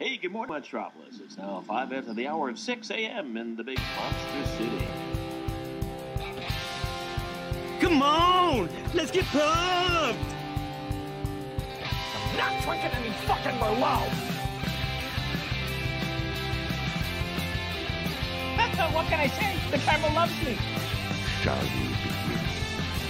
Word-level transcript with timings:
Hey, 0.00 0.16
good 0.16 0.32
morning, 0.32 0.54
Metropolis. 0.54 1.20
It's 1.22 1.36
now 1.36 1.62
5 1.66 1.92
after 1.92 2.14
the 2.14 2.26
hour 2.26 2.48
of 2.48 2.58
6 2.58 2.90
a.m. 2.90 3.36
in 3.36 3.54
the 3.54 3.62
big 3.62 3.78
monster 3.98 4.56
city. 4.56 4.88
Come 7.80 8.00
on! 8.00 8.70
Let's 8.94 9.10
get 9.10 9.26
pumped! 9.26 10.18
I'm 11.84 12.36
Not 12.38 12.62
drinking 12.62 12.92
any 12.92 13.10
fucking 13.26 13.58
Merlot! 13.60 14.08
what 18.94 19.06
can 19.06 19.20
I 19.20 19.26
say? 19.26 19.54
The 19.70 19.76
camera 19.76 20.14
loves 20.14 20.32
me. 20.42 20.56
Shall 21.42 21.60
we 21.60 21.68
begin? 21.68 22.38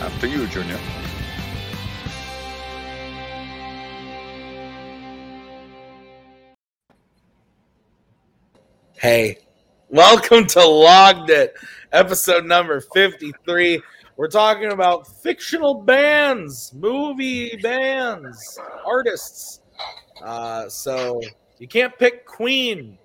After 0.01 0.27
you, 0.27 0.49
Junior. 0.49 1.00
Hey, 9.01 9.39
welcome 9.89 10.47
to 10.49 10.63
Logged 10.63 11.31
It, 11.31 11.55
episode 11.91 12.45
number 12.45 12.83
53. 12.83 13.81
We're 14.19 14.29
talking 14.29 14.73
about 14.73 15.07
fictional 15.07 15.73
bands, 15.73 16.75
movie 16.75 17.57
bands, 17.63 18.59
artists. 18.85 19.63
Uh, 20.23 20.69
so 20.69 21.23
you 21.59 21.67
can't 21.67 21.99
pick 21.99 22.27
Queen, 22.27 22.99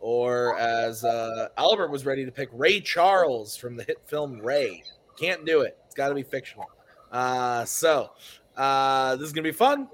or 0.00 0.58
as 0.58 1.04
uh, 1.04 1.48
Albert 1.58 1.90
was 1.90 2.06
ready 2.06 2.24
to 2.24 2.32
pick 2.32 2.48
Ray 2.54 2.80
Charles 2.80 3.58
from 3.58 3.76
the 3.76 3.84
hit 3.84 3.98
film 4.06 4.40
Ray. 4.40 4.82
Can't 5.18 5.44
do 5.44 5.60
it. 5.60 5.76
It's 5.84 5.94
got 5.94 6.08
to 6.08 6.14
be 6.14 6.22
fictional. 6.22 6.70
Uh, 7.12 7.66
so 7.66 8.12
uh, 8.56 9.16
this 9.16 9.26
is 9.26 9.34
gonna 9.34 9.42
be 9.42 9.52
fun. 9.52 9.86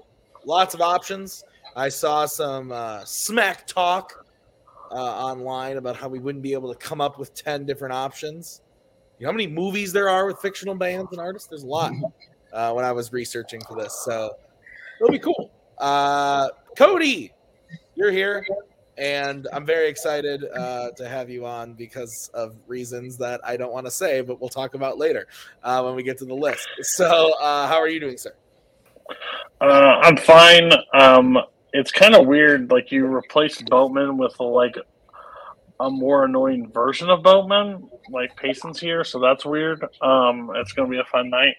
Lots 0.45 0.73
of 0.73 0.79
options. 0.79 1.43
I 1.75 1.89
saw 1.89 2.27
some 2.27 2.71
uh, 2.71 3.03
smack 3.03 3.67
talk 3.67 4.23
uh, 4.91 4.95
online 4.95 5.77
about 5.77 5.95
how 5.95 6.07
we 6.07 6.19
wouldn't 6.19 6.43
be 6.43 6.53
able 6.53 6.73
to 6.73 6.79
come 6.79 7.01
up 7.01 7.17
with 7.19 7.33
10 7.33 7.65
different 7.65 7.93
options. 7.93 8.61
You 9.19 9.25
know 9.25 9.31
how 9.31 9.37
many 9.37 9.47
movies 9.47 9.91
there 9.93 10.09
are 10.09 10.25
with 10.25 10.39
fictional 10.39 10.75
bands 10.75 11.11
and 11.11 11.19
artists? 11.19 11.47
There's 11.47 11.63
a 11.63 11.67
lot 11.67 11.91
uh, 12.53 12.71
when 12.73 12.85
I 12.85 12.91
was 12.91 13.11
researching 13.11 13.61
for 13.61 13.75
this. 13.75 14.01
So 14.05 14.35
it'll 15.01 15.11
be 15.11 15.19
cool. 15.19 15.51
Uh, 15.77 16.49
Cody, 16.75 17.31
you're 17.95 18.11
here. 18.11 18.45
And 18.97 19.47
I'm 19.53 19.63
very 19.63 19.89
excited 19.89 20.43
uh, 20.43 20.89
to 20.97 21.07
have 21.07 21.29
you 21.29 21.45
on 21.45 21.73
because 21.73 22.31
of 22.33 22.55
reasons 22.65 23.15
that 23.17 23.39
I 23.43 23.55
don't 23.55 23.71
want 23.71 23.85
to 23.85 23.91
say, 23.91 24.21
but 24.21 24.41
we'll 24.41 24.49
talk 24.49 24.73
about 24.73 24.97
later 24.97 25.27
uh, 25.63 25.83
when 25.83 25.93
we 25.93 26.01
get 26.01 26.17
to 26.17 26.25
the 26.25 26.33
list. 26.33 26.67
So, 26.81 27.33
uh, 27.39 27.67
how 27.67 27.75
are 27.75 27.87
you 27.87 27.99
doing, 27.99 28.17
sir? 28.17 28.33
Uh, 29.61 29.99
I'm 30.01 30.17
fine. 30.17 30.71
Um, 30.95 31.37
it's 31.73 31.91
kind 31.91 32.15
of 32.15 32.25
weird. 32.25 32.71
Like 32.71 32.91
you 32.91 33.05
replaced 33.05 33.65
Boatman 33.69 34.17
with 34.17 34.39
like 34.39 34.75
a 35.79 35.89
more 35.89 36.25
annoying 36.25 36.71
version 36.71 37.09
of 37.09 37.23
Boatman. 37.23 37.89
Like 38.09 38.35
Payson's 38.39 38.79
here, 38.79 39.03
so 39.03 39.19
that's 39.19 39.45
weird. 39.45 39.83
Um, 40.01 40.51
it's 40.55 40.73
gonna 40.73 40.89
be 40.89 40.99
a 40.99 41.05
fun 41.05 41.29
night. 41.29 41.55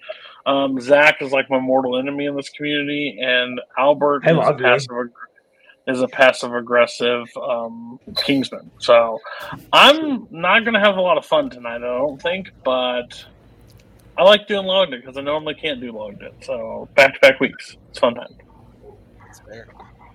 Um, 0.46 0.80
Zach 0.80 1.20
is 1.20 1.32
like 1.32 1.50
my 1.50 1.58
mortal 1.58 1.98
enemy 1.98 2.26
in 2.26 2.34
this 2.36 2.48
community, 2.48 3.18
and 3.20 3.60
Albert 3.76 4.26
is, 4.26 4.36
a 4.36 4.54
passive, 4.54 4.88
is 5.86 6.00
a 6.00 6.08
passive 6.08 6.54
aggressive 6.54 7.26
um, 7.36 8.00
Kingsman. 8.16 8.70
So 8.78 9.20
I'm 9.72 10.26
not 10.30 10.64
gonna 10.64 10.80
have 10.80 10.96
a 10.96 11.00
lot 11.02 11.18
of 11.18 11.26
fun 11.26 11.50
tonight. 11.50 11.76
I 11.76 11.78
don't 11.78 12.20
think, 12.20 12.50
but. 12.64 13.24
I 14.16 14.24
like 14.24 14.48
doing 14.48 14.66
logged 14.66 14.92
it 14.94 15.00
because 15.00 15.16
I 15.16 15.20
normally 15.20 15.54
can't 15.54 15.80
do 15.80 15.92
logged 15.92 16.22
it. 16.22 16.34
So 16.40 16.88
back 16.96 17.14
to 17.14 17.20
back 17.20 17.38
weeks. 17.38 17.76
It's 17.90 18.00
fun 18.00 18.16
time. 18.16 18.34
That's 19.24 19.38
fair. 19.38 19.68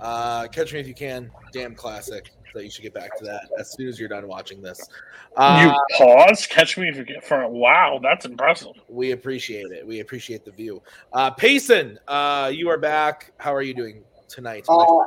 Uh, 0.04 0.48
Catch 0.50 0.74
Me 0.74 0.82
If 0.82 0.88
You 0.88 0.94
Can, 0.94 1.32
damn 1.54 1.74
classic. 1.74 2.32
So 2.54 2.60
you 2.60 2.70
should 2.70 2.84
get 2.84 2.94
back 2.94 3.18
to 3.18 3.24
that 3.24 3.50
as 3.58 3.72
soon 3.72 3.88
as 3.88 4.00
you're 4.00 4.10
done 4.10 4.28
watching 4.28 4.62
this. 4.62 4.88
Uh, 5.36 5.74
you 5.74 5.98
pause, 5.98 6.46
catch 6.46 6.78
me 6.78 6.90
if 6.90 6.98
you 6.98 7.04
get 7.04 7.24
for 7.24 7.42
a 7.42 7.50
wow, 7.50 8.00
that's 8.04 8.26
impressive. 8.26 8.74
we 8.90 9.12
appreciate 9.12 9.72
it. 9.72 9.88
We 9.88 10.02
appreciate 10.02 10.46
the 10.46 10.52
view. 10.52 10.84
Uh, 11.14 11.32
Payson, 11.32 11.98
uh, 12.08 12.52
you 12.54 12.70
are 12.70 12.78
back. 12.78 13.32
How 13.38 13.56
are 13.56 13.64
you 13.64 13.74
doing 13.74 14.04
tonight? 14.28 14.66
Uh, 14.70 15.00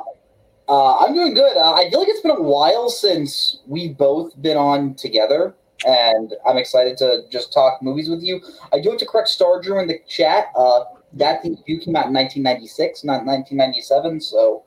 uh, 0.67 0.97
I'm 0.97 1.13
doing 1.13 1.35
good. 1.35 1.55
Uh, 1.55 1.75
I 1.75 1.89
feel 1.89 1.99
like 1.99 2.09
it's 2.09 2.21
been 2.21 2.31
a 2.31 2.41
while 2.41 2.89
since 2.89 3.61
we've 3.65 3.95
both 3.95 4.41
been 4.41 4.57
on 4.57 4.95
together, 4.95 5.55
and 5.85 6.33
I'm 6.45 6.57
excited 6.57 6.97
to 6.97 7.21
just 7.31 7.53
talk 7.53 7.81
movies 7.81 8.09
with 8.09 8.23
you. 8.23 8.41
I 8.73 8.81
do 8.81 8.89
have 8.89 8.99
to 8.99 9.05
correct 9.05 9.29
Star 9.29 9.61
Drew 9.61 9.79
in 9.79 9.87
the 9.87 9.99
chat. 10.07 10.47
Uh, 10.55 10.83
that 11.13 11.43
you 11.45 11.79
came 11.79 11.95
out 11.95 12.07
in 12.07 12.13
1996, 12.13 13.03
not 13.03 13.25
1997. 13.25 14.19
So 14.19 14.63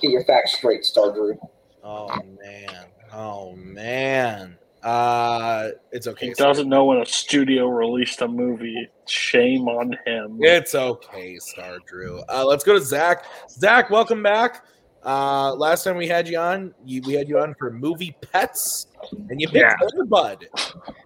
get 0.00 0.10
your 0.10 0.24
facts 0.24 0.54
straight, 0.56 0.84
Star 0.84 1.12
Drew. 1.12 1.38
oh 1.82 2.08
man. 2.42 2.86
Oh 3.12 3.52
man. 3.56 4.56
Uh, 4.82 5.70
it's 5.90 6.06
okay. 6.06 6.28
He 6.28 6.34
sir. 6.34 6.44
doesn't 6.44 6.68
know 6.68 6.84
when 6.84 6.98
a 6.98 7.06
studio 7.06 7.66
released 7.66 8.22
a 8.22 8.28
movie. 8.28 8.88
Shame 9.06 9.68
on 9.68 9.96
him. 10.06 10.38
It's 10.40 10.74
okay, 10.74 11.36
Star 11.38 11.78
Drew. 11.86 12.20
Uh, 12.28 12.44
let's 12.46 12.62
go 12.64 12.74
to 12.78 12.80
Zach. 12.80 13.24
Zach, 13.50 13.90
welcome 13.90 14.22
back. 14.22 14.64
Uh, 15.04 15.54
last 15.54 15.84
time 15.84 15.96
we 15.96 16.06
had 16.06 16.28
you 16.28 16.38
on, 16.38 16.74
you, 16.84 17.00
we 17.06 17.14
had 17.14 17.28
you 17.28 17.38
on 17.38 17.54
for 17.58 17.70
movie 17.72 18.14
pets, 18.20 18.86
and 19.30 19.40
you 19.40 19.48
picked 19.48 19.56
Yeah. 19.64 19.74
Airbud. 19.96 20.44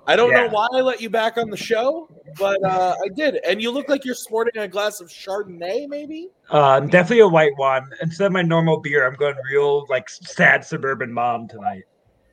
I 0.06 0.16
don't 0.16 0.32
know 0.32 0.48
why 0.48 0.66
I 0.74 0.80
let 0.80 1.00
you 1.00 1.08
back 1.10 1.36
on 1.38 1.48
the 1.50 1.56
show, 1.56 2.08
but 2.38 2.62
uh, 2.64 2.96
I 3.02 3.08
did. 3.08 3.36
And 3.46 3.62
you 3.62 3.70
look 3.70 3.88
like 3.88 4.04
you're 4.04 4.14
sporting 4.14 4.60
a 4.60 4.68
glass 4.68 5.00
of 5.00 5.08
Chardonnay, 5.08 5.88
maybe. 5.88 6.28
Uh, 6.50 6.80
definitely 6.80 7.20
a 7.20 7.28
white 7.28 7.56
one. 7.56 7.90
Instead 8.00 8.26
of 8.26 8.32
my 8.32 8.42
normal 8.42 8.80
beer, 8.80 9.06
I'm 9.06 9.14
going 9.14 9.34
real 9.50 9.86
like 9.88 10.08
sad 10.08 10.64
suburban 10.64 11.12
mom 11.12 11.48
tonight. 11.48 11.84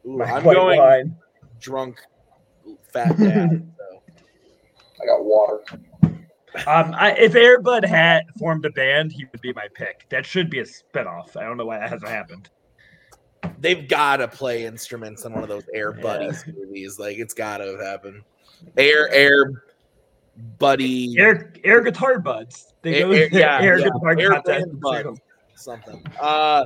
Ooh, 0.05 0.21
I'm 0.21 0.43
going 0.43 0.79
wine. 0.79 1.15
drunk, 1.59 2.01
fat 2.91 3.17
dad. 3.17 3.71
so. 3.77 4.01
I 5.01 5.05
got 5.05 5.23
water. 5.23 5.63
Um, 6.65 6.95
I, 6.95 7.11
if 7.11 7.33
Airbud 7.33 7.85
had 7.85 8.23
formed 8.37 8.65
a 8.65 8.71
band, 8.71 9.11
he 9.11 9.25
would 9.25 9.41
be 9.41 9.53
my 9.53 9.67
pick. 9.75 10.07
That 10.09 10.25
should 10.25 10.49
be 10.49 10.59
a 10.59 10.63
spinoff. 10.63 11.37
I 11.37 11.43
don't 11.43 11.57
know 11.57 11.65
why 11.65 11.79
that 11.79 11.89
hasn't 11.89 12.09
happened. 12.09 12.49
They've 13.59 13.87
got 13.87 14.17
to 14.17 14.27
play 14.27 14.65
instruments 14.65 15.25
in 15.25 15.33
one 15.33 15.43
of 15.43 15.49
those 15.49 15.65
Air 15.73 15.91
Buddies 15.91 16.43
movies. 16.47 16.97
Like 16.99 17.17
it's 17.17 17.33
got 17.33 17.57
to 17.57 17.65
have 17.65 17.79
happened. 17.79 18.23
Air, 18.77 19.09
Air, 19.13 19.63
Buddy. 20.57 21.15
Air 21.19 21.53
air 21.63 21.81
guitar 21.81 22.19
buds. 22.19 22.73
They 22.81 23.01
Air- 23.01 23.07
go 23.07 23.11
air- 23.13 23.29
yeah, 23.31 23.59
air 23.61 23.77
yeah. 23.79 23.85
guitar 23.85 24.19
Air 24.19 24.31
contest. 24.31 24.65
band 24.65 24.79
bud. 24.79 25.19
something. 25.55 26.05
Uh, 26.19 26.65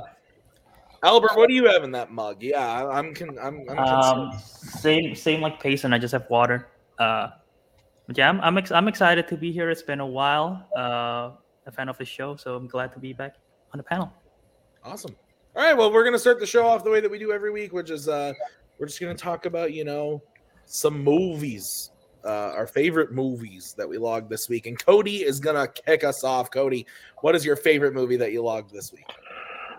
Albert, 1.02 1.36
what 1.36 1.48
do 1.48 1.54
you 1.54 1.66
have 1.66 1.82
in 1.84 1.90
that 1.92 2.10
mug? 2.12 2.42
Yeah, 2.42 2.60
I- 2.66 2.98
I'm 2.98 3.12
con- 3.14 3.38
I'm, 3.40 3.68
I'm 3.68 3.78
Um, 3.78 4.30
concerned. 4.30 4.40
same 4.80 5.14
same 5.14 5.40
like 5.40 5.60
Payson. 5.60 5.92
I 5.92 5.98
just 5.98 6.12
have 6.12 6.28
water. 6.30 6.68
Uh, 6.98 7.28
but 8.06 8.16
yeah, 8.16 8.28
I'm 8.28 8.40
I'm, 8.40 8.56
ex- 8.58 8.70
I'm 8.72 8.86
excited 8.88 9.26
to 9.28 9.36
be 9.36 9.50
here. 9.52 9.68
It's 9.70 9.82
been 9.82 10.00
a 10.00 10.06
while. 10.06 10.66
Uh, 10.76 11.32
a 11.66 11.72
fan 11.72 11.88
of 11.88 11.98
the 11.98 12.04
show, 12.04 12.36
so 12.36 12.54
I'm 12.56 12.68
glad 12.68 12.92
to 12.92 12.98
be 12.98 13.12
back 13.12 13.36
on 13.72 13.78
the 13.78 13.82
panel. 13.84 14.12
Awesome. 14.84 15.16
All 15.56 15.62
right, 15.62 15.76
well, 15.76 15.92
we're 15.92 16.04
gonna 16.04 16.18
start 16.18 16.38
the 16.40 16.46
show 16.46 16.66
off 16.66 16.84
the 16.84 16.90
way 16.90 17.00
that 17.00 17.10
we 17.10 17.18
do 17.18 17.32
every 17.32 17.50
week, 17.50 17.72
which 17.72 17.90
is 17.90 18.08
uh, 18.08 18.32
we're 18.78 18.86
just 18.86 19.00
gonna 19.00 19.14
talk 19.14 19.46
about 19.46 19.72
you 19.72 19.84
know 19.84 20.22
some 20.66 21.02
movies, 21.02 21.90
uh, 22.24 22.52
our 22.54 22.66
favorite 22.66 23.12
movies 23.12 23.74
that 23.76 23.88
we 23.88 23.98
logged 23.98 24.30
this 24.30 24.48
week, 24.48 24.66
and 24.66 24.78
Cody 24.84 25.24
is 25.24 25.40
gonna 25.40 25.68
kick 25.68 26.04
us 26.04 26.24
off. 26.24 26.50
Cody, 26.50 26.86
what 27.20 27.34
is 27.34 27.44
your 27.44 27.56
favorite 27.56 27.94
movie 27.94 28.16
that 28.16 28.32
you 28.32 28.42
logged 28.42 28.72
this 28.72 28.92
week? 28.92 29.06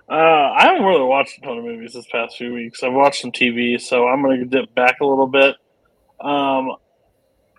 Uh, 0.07 0.51
I 0.55 0.67
haven't 0.67 0.83
really 0.85 1.03
watched 1.03 1.39
a 1.39 1.41
ton 1.41 1.57
of 1.57 1.63
movies 1.63 1.93
this 1.93 2.05
past 2.11 2.37
few 2.37 2.53
weeks. 2.53 2.83
I've 2.83 2.93
watched 2.93 3.21
some 3.21 3.31
TV, 3.31 3.81
so 3.81 4.07
I'm 4.07 4.21
gonna 4.21 4.45
dip 4.45 4.73
back 4.75 4.99
a 5.01 5.05
little 5.05 5.27
bit. 5.27 5.55
Um, 6.19 6.75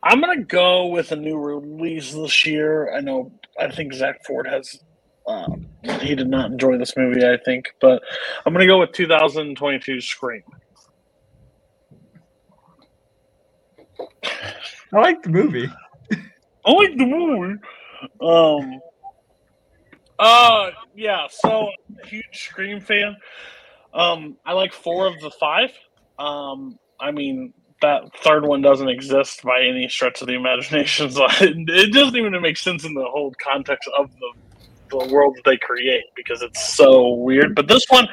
I'm 0.02 0.20
gonna 0.20 0.44
go 0.44 0.86
with 0.86 1.10
a 1.10 1.16
new 1.16 1.36
release 1.36 2.12
this 2.12 2.46
year. 2.46 2.94
I 2.94 3.00
know. 3.00 3.32
I 3.58 3.70
think 3.70 3.92
Zach 3.92 4.24
Ford 4.24 4.46
has. 4.46 4.78
Um, 5.26 5.66
he 6.02 6.14
did 6.14 6.28
not 6.28 6.52
enjoy 6.52 6.78
this 6.78 6.96
movie, 6.96 7.26
I 7.26 7.36
think, 7.44 7.74
but 7.80 8.00
I'm 8.44 8.52
gonna 8.52 8.66
go 8.66 8.78
with 8.78 8.92
2022 8.92 10.00
Scream. 10.00 10.44
I 14.92 15.00
like 15.00 15.22
the 15.22 15.30
movie. 15.30 15.68
I 16.64 16.72
like 16.72 16.96
the 16.96 17.06
movie. 17.06 17.60
Um. 18.20 18.80
Uh, 20.18 20.70
yeah. 20.94 21.26
So, 21.28 21.70
huge 22.04 22.24
Scream 22.32 22.80
fan. 22.80 23.16
Um, 23.92 24.36
I 24.44 24.52
like 24.52 24.72
four 24.72 25.06
of 25.06 25.18
the 25.20 25.30
five. 25.30 25.70
Um, 26.18 26.78
I 27.00 27.10
mean, 27.10 27.52
that 27.82 28.02
third 28.22 28.44
one 28.44 28.62
doesn't 28.62 28.88
exist 28.88 29.42
by 29.42 29.62
any 29.62 29.88
stretch 29.88 30.20
of 30.20 30.28
the 30.28 30.34
imagination. 30.34 31.10
So 31.16 31.26
it, 31.40 31.92
doesn't 31.92 32.16
even 32.16 32.40
make 32.40 32.56
sense 32.56 32.84
in 32.84 32.94
the 32.94 33.04
whole 33.04 33.34
context 33.42 33.88
of 33.98 34.10
the 34.12 34.32
the 34.88 35.12
world 35.12 35.34
that 35.36 35.44
they 35.44 35.56
create 35.56 36.04
because 36.14 36.42
it's 36.42 36.74
so 36.74 37.14
weird. 37.14 37.56
But 37.56 37.66
this 37.66 37.84
one, 37.88 38.08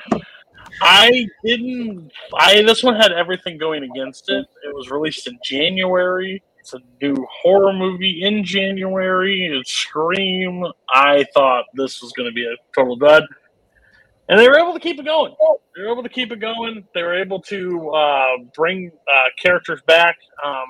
I 0.82 1.28
didn't. 1.44 2.12
I 2.36 2.62
this 2.64 2.84
one 2.84 2.96
had 2.96 3.12
everything 3.12 3.58
going 3.58 3.84
against 3.84 4.30
it. 4.30 4.46
It 4.66 4.74
was 4.74 4.90
released 4.90 5.28
in 5.28 5.38
January. 5.44 6.42
It's 6.64 6.74
a 6.74 6.80
new 7.02 7.18
horror 7.30 7.74
movie 7.74 8.24
in 8.24 8.46
January. 8.46 9.48
It's 9.54 9.70
Scream. 9.70 10.64
I 10.94 11.26
thought 11.34 11.66
this 11.74 12.02
was 12.02 12.14
going 12.14 12.30
to 12.30 12.34
be 12.34 12.46
a 12.46 12.56
total 12.74 12.96
dud. 12.96 13.26
and 14.30 14.40
they 14.40 14.48
were 14.48 14.58
able 14.58 14.74
to 14.74 14.80
keep 14.80 14.98
it 14.98 15.06
going. 15.06 15.36
They 15.76 15.84
were 15.84 15.92
able 15.92 16.04
to 16.04 16.10
keep 16.10 16.32
it 16.32 16.40
going. 16.40 16.86
They 16.96 17.04
were 17.04 17.20
able 17.22 17.42
to 17.44 17.90
uh, 17.92 18.28
bring 18.56 18.92
uh, 19.14 19.30
characters 19.42 19.82
back, 19.88 20.18
um, 20.46 20.68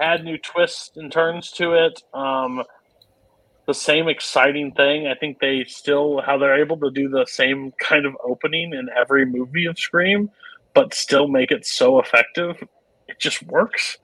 add 0.00 0.24
new 0.24 0.38
twists 0.38 0.96
and 0.96 1.10
turns 1.10 1.50
to 1.52 1.72
it. 1.74 2.02
Um, 2.14 2.62
the 3.66 3.74
same 3.74 4.08
exciting 4.08 4.72
thing. 4.72 5.08
I 5.08 5.14
think 5.16 5.40
they 5.40 5.64
still 5.64 6.22
how 6.22 6.38
they're 6.38 6.60
able 6.60 6.78
to 6.78 6.90
do 6.92 7.08
the 7.08 7.26
same 7.26 7.72
kind 7.80 8.06
of 8.06 8.16
opening 8.24 8.72
in 8.74 8.88
every 8.96 9.26
movie 9.26 9.66
of 9.66 9.78
Scream, 9.78 10.30
but 10.74 10.94
still 10.94 11.28
make 11.28 11.50
it 11.50 11.66
so 11.66 11.98
effective. 12.00 12.56
It 13.08 13.18
just 13.20 13.42
works. 13.44 13.98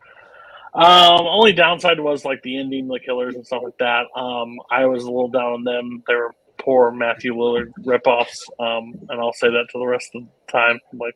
Um, 0.74 1.26
only 1.26 1.52
downside 1.52 2.00
was 2.00 2.24
like 2.24 2.42
the 2.42 2.58
ending, 2.58 2.88
the 2.88 2.98
killers 2.98 3.34
and 3.34 3.46
stuff 3.46 3.62
like 3.62 3.76
that. 3.78 4.06
Um, 4.16 4.58
I 4.70 4.86
was 4.86 5.04
a 5.04 5.10
little 5.10 5.28
down 5.28 5.52
on 5.52 5.64
them. 5.64 6.02
They 6.06 6.14
were 6.14 6.34
poor 6.58 6.90
Matthew 6.90 7.34
Lillard 7.34 7.72
ripoffs, 7.84 8.38
um, 8.58 8.94
and 9.08 9.20
I'll 9.20 9.34
say 9.34 9.48
that 9.48 9.66
to 9.72 9.78
the 9.78 9.86
rest 9.86 10.12
of 10.14 10.22
the 10.22 10.52
time. 10.52 10.80
Like, 10.94 11.14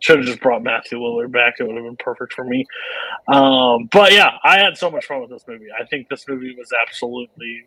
should 0.00 0.18
have 0.18 0.26
just 0.26 0.40
brought 0.40 0.62
Matthew 0.62 0.98
Lillard 0.98 1.32
back. 1.32 1.54
It 1.58 1.64
would 1.64 1.76
have 1.76 1.84
been 1.84 1.96
perfect 1.96 2.34
for 2.34 2.44
me. 2.44 2.66
Um, 3.28 3.88
but 3.90 4.12
yeah, 4.12 4.32
I 4.44 4.58
had 4.58 4.76
so 4.76 4.90
much 4.90 5.06
fun 5.06 5.20
with 5.20 5.30
this 5.30 5.44
movie. 5.48 5.68
I 5.78 5.84
think 5.86 6.08
this 6.08 6.28
movie 6.28 6.54
was 6.56 6.70
absolutely. 6.86 7.64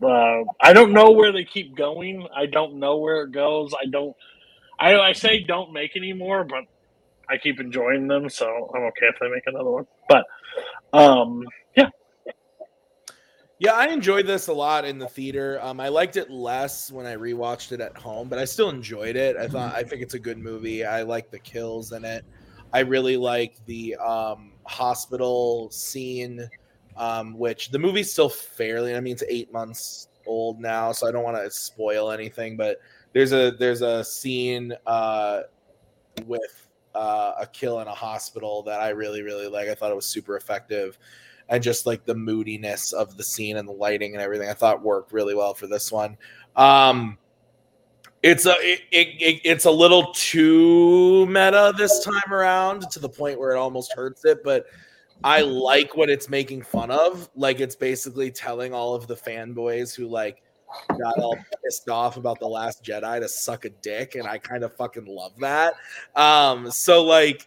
Uh, 0.00 0.44
I 0.60 0.72
don't 0.72 0.92
know 0.92 1.10
where 1.10 1.32
they 1.32 1.44
keep 1.44 1.76
going. 1.76 2.26
I 2.34 2.46
don't 2.46 2.78
know 2.78 2.98
where 2.98 3.22
it 3.22 3.32
goes. 3.32 3.74
I 3.74 3.86
don't. 3.86 4.16
I, 4.78 4.96
I 4.96 5.12
say 5.12 5.40
don't 5.40 5.72
make 5.72 5.96
any 5.96 6.12
more, 6.12 6.44
but 6.44 6.64
I 7.30 7.36
keep 7.36 7.60
enjoying 7.60 8.08
them, 8.08 8.28
so 8.28 8.70
I'm 8.74 8.82
okay 8.84 9.06
if 9.06 9.16
they 9.20 9.28
make 9.28 9.46
another 9.46 9.70
one. 9.70 9.86
But 10.08 10.24
um, 10.92 11.44
yeah, 11.76 11.90
Yeah, 13.60 13.72
I 13.72 13.88
enjoyed 13.88 14.26
this 14.26 14.46
a 14.46 14.52
lot 14.52 14.84
in 14.84 14.98
the 14.98 15.08
theater. 15.08 15.58
Um, 15.62 15.80
I 15.80 15.88
liked 15.88 16.16
it 16.16 16.30
less 16.30 16.92
when 16.92 17.06
I 17.06 17.16
rewatched 17.16 17.72
it 17.72 17.80
at 17.80 17.96
home, 17.98 18.28
but 18.28 18.38
I 18.38 18.44
still 18.44 18.70
enjoyed 18.70 19.16
it. 19.16 19.36
I 19.36 19.48
thought 19.48 19.74
I 19.74 19.82
think 19.82 20.00
it's 20.00 20.14
a 20.14 20.18
good 20.18 20.38
movie. 20.38 20.84
I 20.84 21.02
like 21.02 21.32
the 21.32 21.40
kills 21.40 21.90
in 21.90 22.04
it. 22.04 22.24
I 22.72 22.80
really 22.80 23.16
like 23.16 23.56
the 23.66 23.96
um, 23.96 24.52
hospital 24.64 25.70
scene, 25.72 26.48
um, 26.96 27.36
which 27.36 27.70
the 27.70 27.80
movie's 27.80 28.12
still 28.12 28.28
fairly. 28.28 28.94
I 28.94 29.00
mean, 29.00 29.14
it's 29.14 29.24
eight 29.28 29.52
months 29.52 30.08
old 30.24 30.60
now, 30.60 30.92
so 30.92 31.08
I 31.08 31.10
don't 31.10 31.24
want 31.24 31.36
to 31.36 31.50
spoil 31.50 32.12
anything. 32.12 32.56
But 32.56 32.78
there's 33.12 33.32
a 33.32 33.50
there's 33.50 33.82
a 33.82 34.04
scene 34.04 34.72
uh, 34.86 35.40
with 36.26 36.67
uh, 36.94 37.32
a 37.40 37.46
kill 37.46 37.80
in 37.80 37.88
a 37.88 37.94
hospital 37.94 38.62
that 38.64 38.80
I 38.80 38.90
really 38.90 39.22
really 39.22 39.46
like. 39.48 39.68
I 39.68 39.74
thought 39.74 39.90
it 39.90 39.96
was 39.96 40.06
super 40.06 40.36
effective. 40.36 40.98
And 41.50 41.62
just 41.62 41.86
like 41.86 42.04
the 42.04 42.14
moodiness 42.14 42.92
of 42.92 43.16
the 43.16 43.24
scene 43.24 43.56
and 43.56 43.66
the 43.66 43.72
lighting 43.72 44.12
and 44.14 44.20
everything 44.22 44.50
i 44.50 44.52
thought 44.52 44.82
worked 44.82 45.12
really 45.12 45.34
well 45.34 45.54
for 45.54 45.66
this 45.66 45.90
one. 45.90 46.16
Um 46.56 47.16
it's 48.22 48.46
a 48.46 48.54
it, 48.58 48.80
it, 48.90 49.08
it- 49.20 49.40
it's 49.44 49.64
a 49.64 49.70
little 49.70 50.12
too 50.12 51.24
meta 51.26 51.72
this 51.78 52.04
time 52.04 52.32
around 52.32 52.90
to 52.90 52.98
the 52.98 53.08
point 53.08 53.38
where 53.38 53.52
it 53.52 53.56
almost 53.58 53.92
hurts 53.92 54.24
it 54.24 54.42
but 54.44 54.66
i 55.24 55.40
like 55.40 55.96
what 55.96 56.10
it's 56.10 56.28
making 56.28 56.62
fun 56.62 56.90
of. 56.90 57.28
Like 57.34 57.60
it's 57.60 57.74
basically 57.76 58.30
telling 58.30 58.72
all 58.74 58.94
of 58.94 59.06
the 59.06 59.16
fanboys 59.16 59.94
who 59.96 60.06
like 60.06 60.42
got 60.98 61.18
all 61.18 61.36
pissed 61.64 61.88
off 61.88 62.16
about 62.16 62.38
the 62.40 62.46
last 62.46 62.84
jedi 62.84 63.20
to 63.20 63.28
suck 63.28 63.64
a 63.64 63.70
dick 63.70 64.14
and 64.14 64.26
i 64.26 64.38
kind 64.38 64.64
of 64.64 64.72
fucking 64.74 65.06
love 65.06 65.32
that 65.38 65.74
um 66.16 66.70
so 66.70 67.04
like 67.04 67.46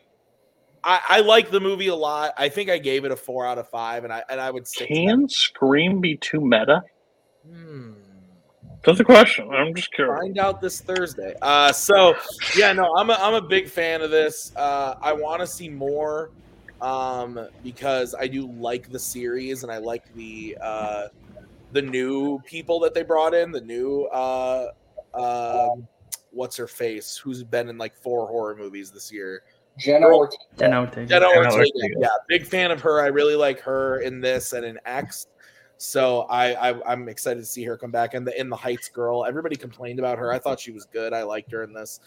I, 0.83 0.99
I 1.07 1.19
like 1.19 1.51
the 1.51 1.59
movie 1.59 1.89
a 1.89 1.95
lot. 1.95 2.33
I 2.37 2.49
think 2.49 2.71
I 2.71 2.79
gave 2.79 3.05
it 3.05 3.11
a 3.11 3.15
four 3.15 3.45
out 3.45 3.59
of 3.59 3.69
five, 3.69 4.03
and 4.03 4.11
I 4.11 4.23
and 4.29 4.41
I 4.41 4.49
would 4.49 4.67
say 4.67 4.87
can 4.87 5.29
Scream 5.29 6.01
be 6.01 6.17
too 6.17 6.41
meta? 6.41 6.81
That's 8.83 8.99
a 8.99 9.03
question. 9.03 9.49
I'm 9.51 9.75
just 9.75 9.91
curious. 9.93 10.19
find 10.21 10.39
out 10.39 10.59
this 10.59 10.81
Thursday. 10.81 11.35
Uh, 11.41 11.71
so 11.71 12.15
yeah, 12.57 12.73
no, 12.73 12.95
I'm 12.97 13.11
a, 13.11 13.13
I'm 13.13 13.35
a 13.35 13.41
big 13.41 13.69
fan 13.69 14.01
of 14.01 14.09
this. 14.09 14.51
Uh, 14.55 14.95
I 15.01 15.13
want 15.13 15.41
to 15.41 15.47
see 15.47 15.69
more 15.69 16.31
um, 16.81 17.47
because 17.63 18.15
I 18.15 18.27
do 18.27 18.47
like 18.47 18.91
the 18.91 18.97
series 18.97 19.61
and 19.63 19.71
I 19.71 19.77
like 19.77 20.11
the 20.15 20.57
uh, 20.59 21.07
the 21.71 21.81
new 21.81 22.39
people 22.41 22.79
that 22.81 22.93
they 22.93 23.03
brought 23.03 23.33
in. 23.33 23.51
The 23.51 23.61
new 23.61 24.03
uh, 24.05 24.67
um 25.13 25.87
what's 26.31 26.55
her 26.57 26.67
face, 26.67 27.17
who's 27.17 27.43
been 27.43 27.69
in 27.69 27.77
like 27.77 27.95
four 27.95 28.27
horror 28.27 28.55
movies 28.55 28.91
this 28.91 29.11
year. 29.11 29.43
Jenna 29.77 30.07
Ortega. 30.07 30.43
Jenna 30.57 30.79
Ortega. 30.81 31.07
Jenna 31.07 31.25
Jenna 31.27 31.45
Ortega. 31.45 31.57
Ortega. 31.57 31.95
Yeah, 31.99 32.07
big 32.27 32.45
fan 32.45 32.71
of 32.71 32.81
her. 32.81 33.01
I 33.01 33.07
really 33.07 33.35
like 33.35 33.59
her 33.61 33.99
in 33.99 34.21
this 34.21 34.53
and 34.53 34.65
in 34.65 34.79
X. 34.85 35.27
So 35.77 36.21
I, 36.29 36.69
I 36.69 36.91
I'm 36.91 37.09
excited 37.09 37.39
to 37.39 37.45
see 37.45 37.63
her 37.63 37.77
come 37.77 37.91
back. 37.91 38.13
And 38.13 38.25
the 38.25 38.39
In 38.39 38.49
the 38.49 38.55
Heights 38.55 38.89
girl, 38.89 39.25
everybody 39.25 39.55
complained 39.55 39.99
about 39.99 40.19
her. 40.19 40.31
I 40.31 40.39
thought 40.39 40.59
she 40.59 40.71
was 40.71 40.85
good. 40.85 41.13
I 41.13 41.23
liked 41.23 41.51
her 41.51 41.63
in 41.63 41.73
this. 41.73 41.99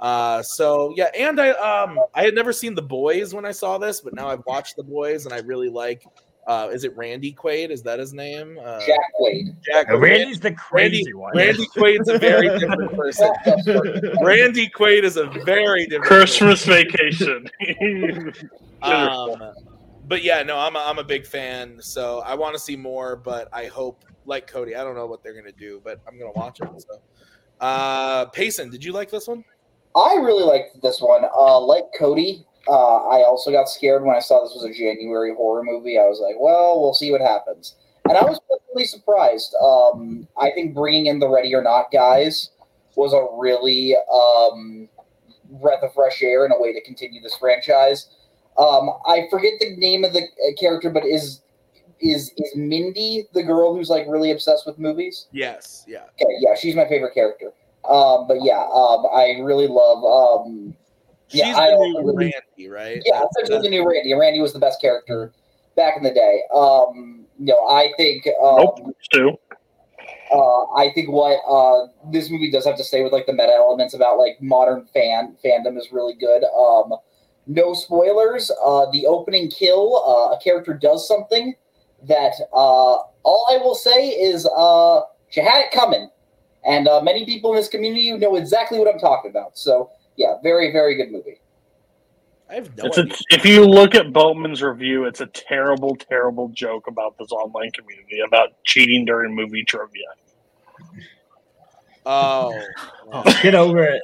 Uh, 0.00 0.42
so 0.42 0.92
yeah, 0.96 1.10
and 1.16 1.40
I 1.40 1.50
um 1.50 1.98
I 2.14 2.24
had 2.24 2.34
never 2.34 2.52
seen 2.52 2.74
The 2.74 2.82
Boys 2.82 3.34
when 3.34 3.44
I 3.44 3.52
saw 3.52 3.78
this, 3.78 4.00
but 4.00 4.14
now 4.14 4.28
I've 4.28 4.44
watched 4.46 4.76
The 4.76 4.82
Boys 4.82 5.24
and 5.26 5.34
I 5.34 5.38
really 5.38 5.68
like. 5.70 6.04
Uh, 6.46 6.68
is 6.72 6.82
it 6.82 6.96
Randy 6.96 7.32
Quaid? 7.32 7.70
Is 7.70 7.82
that 7.82 8.00
his 8.00 8.12
name? 8.12 8.58
Uh, 8.62 8.80
Jack 8.84 8.98
Quaid. 9.20 9.54
Jack. 9.62 9.88
Randy's 9.88 10.40
the 10.40 10.48
Randy, 10.72 11.04
crazy 11.04 11.14
one. 11.14 11.36
Randy 11.36 11.66
Quaid's 11.66 12.08
a 12.08 12.18
very 12.18 12.58
different 12.58 12.92
person. 12.96 13.30
Randy 14.20 14.68
Quaid 14.68 15.04
is 15.04 15.16
a 15.16 15.26
very 15.26 15.86
different 15.86 16.06
Christmas 16.06 16.64
vacation. 16.64 17.48
um, 18.82 19.52
but 20.08 20.24
yeah, 20.24 20.42
no, 20.42 20.58
I'm 20.58 20.74
a, 20.74 20.80
I'm 20.80 20.98
a 20.98 21.04
big 21.04 21.26
fan, 21.26 21.80
so 21.80 22.20
I 22.20 22.34
want 22.34 22.54
to 22.54 22.60
see 22.60 22.76
more. 22.76 23.14
But 23.14 23.48
I 23.52 23.66
hope, 23.66 24.04
like 24.26 24.48
Cody, 24.48 24.74
I 24.74 24.82
don't 24.82 24.96
know 24.96 25.06
what 25.06 25.22
they're 25.22 25.34
gonna 25.34 25.52
do, 25.52 25.80
but 25.84 26.00
I'm 26.08 26.18
gonna 26.18 26.32
watch 26.32 26.60
it. 26.60 26.68
So, 26.76 27.00
uh, 27.60 28.26
Payson, 28.26 28.70
did 28.70 28.84
you 28.84 28.92
like 28.92 29.10
this 29.10 29.28
one? 29.28 29.44
I 29.94 30.14
really 30.14 30.42
liked 30.42 30.82
this 30.82 31.00
one. 31.00 31.24
Uh, 31.24 31.60
like 31.60 31.84
Cody, 31.96 32.44
uh, 32.68 32.96
I 33.08 33.24
also 33.24 33.50
got 33.50 33.68
scared 33.68 34.04
when 34.04 34.16
I 34.16 34.20
saw 34.20 34.42
this 34.42 34.54
was 34.54 34.64
a 34.64 34.72
January 34.72 35.34
horror 35.34 35.62
movie. 35.64 35.98
I 35.98 36.04
was 36.04 36.20
like, 36.20 36.36
well, 36.38 36.80
we'll 36.80 36.94
see 36.94 37.10
what 37.10 37.20
happens. 37.20 37.74
And 38.08 38.16
I 38.16 38.22
was 38.22 38.40
pleasantly 38.48 38.84
surprised. 38.84 39.54
Um, 39.62 40.28
I 40.40 40.50
think 40.50 40.74
bringing 40.74 41.06
in 41.06 41.18
the 41.18 41.28
Ready 41.28 41.54
or 41.54 41.62
Not 41.62 41.90
guys 41.92 42.50
was 42.96 43.12
a 43.12 43.26
really 43.38 43.94
um, 44.12 44.88
breath 45.60 45.82
of 45.82 45.94
fresh 45.94 46.22
air 46.22 46.44
and 46.44 46.52
a 46.54 46.60
way 46.60 46.72
to 46.72 46.80
continue 46.82 47.20
this 47.20 47.36
franchise. 47.36 48.10
Um, 48.58 48.90
I 49.06 49.26
forget 49.30 49.54
the 49.60 49.76
name 49.76 50.04
of 50.04 50.12
the 50.12 50.22
uh, 50.22 50.60
character, 50.60 50.90
but 50.90 51.04
is 51.04 51.40
is 52.00 52.32
is 52.36 52.56
Mindy 52.56 53.28
the 53.32 53.42
girl 53.42 53.74
who's 53.74 53.88
like 53.88 54.06
really 54.08 54.30
obsessed 54.30 54.66
with 54.66 54.78
movies? 54.78 55.28
Yes, 55.32 55.84
yeah. 55.86 56.02
Okay, 56.20 56.34
yeah, 56.40 56.54
she's 56.54 56.74
my 56.74 56.86
favorite 56.88 57.14
character. 57.14 57.52
Um, 57.88 58.26
but 58.28 58.38
yeah, 58.42 58.66
um, 58.72 59.06
I 59.14 59.38
really 59.42 59.68
love. 59.68 60.04
Um, 60.04 60.74
She's 61.32 61.40
yeah, 61.40 61.56
I 61.56 61.70
the 61.70 61.76
new 61.76 62.02
really- 62.06 62.32
Randy, 62.58 62.68
right? 62.68 63.02
yeah, 63.04 63.22
essentially 63.30 63.62
the 63.62 63.70
new 63.70 63.88
Randy. 63.88 64.12
Randy 64.14 64.40
was 64.40 64.52
the 64.52 64.58
best 64.58 64.80
character 64.80 65.32
back 65.76 65.96
in 65.96 66.02
the 66.02 66.12
day. 66.12 66.42
Um, 66.54 67.24
you 67.38 67.46
know, 67.46 67.66
I 67.68 67.92
think. 67.96 68.26
Um, 68.40 68.56
nope, 68.56 68.94
Stu. 69.02 69.32
uh, 70.30 70.62
I 70.74 70.90
think 70.94 71.10
what 71.10 71.38
uh, 71.48 71.88
this 72.10 72.30
movie 72.30 72.50
does 72.50 72.64
have 72.66 72.76
to 72.76 72.84
say 72.84 73.02
with 73.02 73.12
like 73.12 73.26
the 73.26 73.32
meta 73.32 73.52
elements 73.56 73.94
about 73.94 74.18
like 74.18 74.40
modern 74.40 74.86
fan 74.92 75.36
fandom 75.44 75.76
is 75.78 75.88
really 75.90 76.14
good. 76.14 76.44
Um, 76.44 76.94
no 77.46 77.74
spoilers. 77.74 78.50
Uh, 78.64 78.86
the 78.92 79.06
opening 79.06 79.50
kill, 79.50 79.96
uh, 80.06 80.36
a 80.36 80.40
character 80.40 80.74
does 80.74 81.08
something 81.08 81.54
that 82.06 82.34
uh, 82.52 82.98
all 83.24 83.46
I 83.50 83.56
will 83.58 83.74
say 83.74 84.08
is 84.10 84.46
uh, 84.46 85.00
she 85.30 85.40
had 85.40 85.64
it 85.64 85.70
coming, 85.72 86.10
and 86.64 86.86
uh, 86.88 87.00
many 87.00 87.24
people 87.24 87.50
in 87.50 87.56
this 87.56 87.68
community 87.68 88.12
know 88.12 88.36
exactly 88.36 88.78
what 88.78 88.92
I'm 88.92 89.00
talking 89.00 89.30
about. 89.30 89.56
So 89.58 89.90
yeah, 90.16 90.34
very 90.42 90.72
very 90.72 90.96
good 90.96 91.10
movie. 91.12 91.38
I 92.50 92.54
have 92.56 92.76
no 92.76 92.84
It's 92.84 92.98
a, 92.98 93.06
if 93.30 93.46
you 93.46 93.64
look 93.64 93.94
at 93.94 94.12
Boatman's 94.12 94.62
review, 94.62 95.06
it's 95.06 95.20
a 95.22 95.26
terrible, 95.26 95.96
terrible 95.96 96.48
joke 96.50 96.86
about 96.86 97.16
this 97.18 97.32
online 97.32 97.70
community 97.72 98.20
about 98.26 98.50
cheating 98.64 99.06
during 99.06 99.34
movie 99.34 99.64
trivia. 99.64 100.04
Oh, 102.04 102.60
Get 103.42 103.54
over 103.54 103.84
it. 103.84 104.02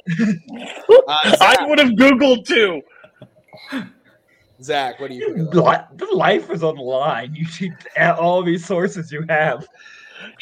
uh, 1.07 1.35
I 1.41 1.65
would 1.67 1.79
have 1.79 1.89
Googled 1.89 2.45
too. 2.45 2.81
Zach, 4.61 4.99
what 4.99 5.09
do 5.09 5.15
you 5.15 5.25
think? 5.25 5.37
Of 5.39 5.51
that? 5.51 5.87
Li- 5.99 6.07
Life 6.17 6.49
is 6.49 6.63
on 6.63 6.75
the 6.75 6.81
line. 6.81 7.33
You 7.35 7.45
need 7.61 7.73
at 7.95 8.17
all 8.17 8.43
these 8.43 8.65
sources 8.65 9.11
you 9.11 9.25
have. 9.29 9.65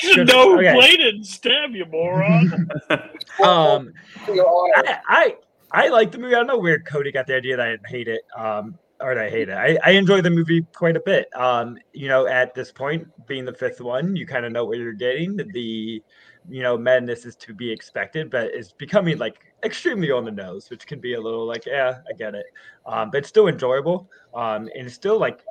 You 0.02 0.14
should 0.14 0.28
know 0.28 0.52
who 0.54 0.60
Okay. 0.60 0.74
played 0.74 1.00
it 1.00 1.16
and 1.16 1.26
stab 1.26 1.72
you, 1.72 1.86
moron. 1.86 2.70
Um, 3.44 3.94
For 4.26 4.34
your 4.34 4.48
honor, 4.48 4.74
I, 4.88 5.00
I 5.08 5.36
I 5.72 5.90
like 5.90 6.12
the 6.12 6.18
movie. 6.18 6.36
I 6.36 6.40
don't 6.40 6.48
know 6.48 6.58
where 6.58 6.80
Cody 6.80 7.12
got 7.12 7.28
the 7.28 7.36
idea 7.36 7.58
that 7.58 7.68
I 7.68 7.78
hate 7.88 8.08
it. 8.08 8.22
Um, 8.38 8.78
or 9.00 9.14
that 9.16 9.26
I 9.26 9.30
hate 9.30 9.50
it. 9.50 9.54
I, 9.54 9.78
I 9.84 9.92
enjoy 9.92 10.22
the 10.22 10.30
movie 10.30 10.66
quite 10.74 10.96
a 10.96 11.00
bit. 11.00 11.28
Um, 11.36 11.78
you 11.94 12.08
know, 12.08 12.28
at 12.28 12.54
this 12.56 12.72
point, 12.72 13.08
being 13.28 13.46
the 13.46 13.54
fifth 13.54 13.82
one, 13.82 14.16
you 14.16 14.26
kind 14.26 14.46
of 14.46 14.52
know 14.52 14.66
what 14.66 14.78
you're 14.78 14.94
getting. 14.94 15.38
The 15.38 16.04
you 16.50 16.62
know 16.64 16.78
madness 16.78 17.26
is 17.26 17.36
to 17.36 17.54
be 17.54 17.70
expected, 17.70 18.30
but 18.30 18.46
it's 18.46 18.72
becoming 18.72 19.18
like 19.18 19.38
extremely 19.64 20.12
on 20.12 20.24
the 20.26 20.32
nose, 20.32 20.70
which 20.70 20.88
can 20.88 21.00
be 21.00 21.14
a 21.14 21.22
little 21.22 21.46
like, 21.46 21.66
yeah, 21.66 22.00
I 22.10 22.14
get 22.18 22.36
it. 22.36 22.46
Um, 22.86 23.12
but 23.12 23.20
it's 23.20 23.30
still 23.30 23.48
enjoyable. 23.48 24.10
Um, 24.34 24.70
and 24.76 24.88
it's 24.88 24.96
still 24.96 25.20
like 25.20 25.42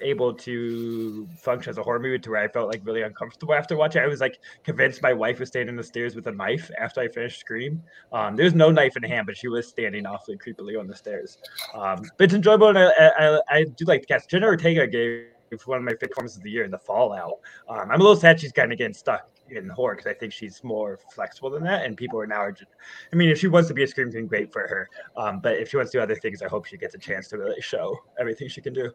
able 0.00 0.34
to 0.34 1.28
function 1.36 1.70
as 1.70 1.78
a 1.78 1.82
horror 1.82 1.98
movie 1.98 2.18
to 2.18 2.30
where 2.30 2.42
I 2.42 2.48
felt 2.48 2.68
like 2.68 2.80
really 2.84 3.02
uncomfortable 3.02 3.54
after 3.54 3.76
watching. 3.76 4.02
I 4.02 4.06
was 4.06 4.20
like 4.20 4.38
convinced 4.64 5.02
my 5.02 5.12
wife 5.12 5.40
was 5.40 5.48
standing 5.48 5.72
on 5.72 5.76
the 5.76 5.84
stairs 5.84 6.14
with 6.14 6.26
a 6.26 6.32
knife 6.32 6.70
after 6.78 7.00
I 7.00 7.08
finished 7.08 7.40
Scream. 7.40 7.82
Um, 8.12 8.36
there's 8.36 8.54
no 8.54 8.70
knife 8.70 8.96
in 8.96 9.02
hand, 9.02 9.26
but 9.26 9.36
she 9.36 9.48
was 9.48 9.68
standing 9.68 10.06
awfully 10.06 10.36
creepily 10.36 10.78
on 10.78 10.86
the 10.86 10.96
stairs. 10.96 11.38
Um, 11.74 12.02
but 12.16 12.24
it's 12.24 12.34
enjoyable, 12.34 12.68
and 12.68 12.78
I, 12.78 12.90
I, 13.18 13.40
I 13.48 13.64
do 13.64 13.84
like 13.84 14.02
the 14.02 14.06
cast. 14.06 14.30
Jenna 14.30 14.46
Ortega 14.46 14.86
gave 14.86 15.26
one 15.64 15.78
of 15.78 15.84
my 15.84 15.92
favorite 15.92 16.10
performances 16.10 16.38
of 16.38 16.44
the 16.44 16.50
year 16.50 16.64
in 16.64 16.70
The 16.70 16.78
Fallout. 16.78 17.40
Um, 17.68 17.90
I'm 17.90 18.00
a 18.00 18.02
little 18.02 18.16
sad 18.16 18.40
she's 18.40 18.52
kind 18.52 18.72
of 18.72 18.78
getting 18.78 18.94
stuck 18.94 19.28
in 19.50 19.68
horror 19.68 19.96
because 19.96 20.08
I 20.08 20.14
think 20.14 20.32
she's 20.32 20.62
more 20.62 20.98
flexible 21.12 21.50
than 21.50 21.64
that, 21.64 21.84
and 21.84 21.96
people 21.96 22.20
are 22.20 22.26
now. 22.26 22.48
I 23.12 23.16
mean, 23.16 23.30
if 23.30 23.38
she 23.38 23.48
wants 23.48 23.68
to 23.68 23.74
be 23.74 23.82
a 23.82 23.86
scream 23.86 24.10
queen, 24.10 24.26
great 24.26 24.52
for 24.52 24.66
her. 24.66 24.88
Um, 25.16 25.40
but 25.40 25.58
if 25.58 25.70
she 25.70 25.76
wants 25.76 25.92
to 25.92 25.98
do 25.98 26.02
other 26.02 26.14
things, 26.14 26.42
I 26.42 26.48
hope 26.48 26.66
she 26.66 26.76
gets 26.76 26.94
a 26.94 26.98
chance 26.98 27.28
to 27.28 27.38
really 27.38 27.60
show 27.60 27.98
everything 28.18 28.48
she 28.48 28.60
can 28.60 28.72
do. 28.72 28.92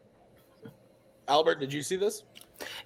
Albert, 1.27 1.59
did 1.59 1.73
you 1.73 1.81
see 1.81 1.95
this? 1.95 2.23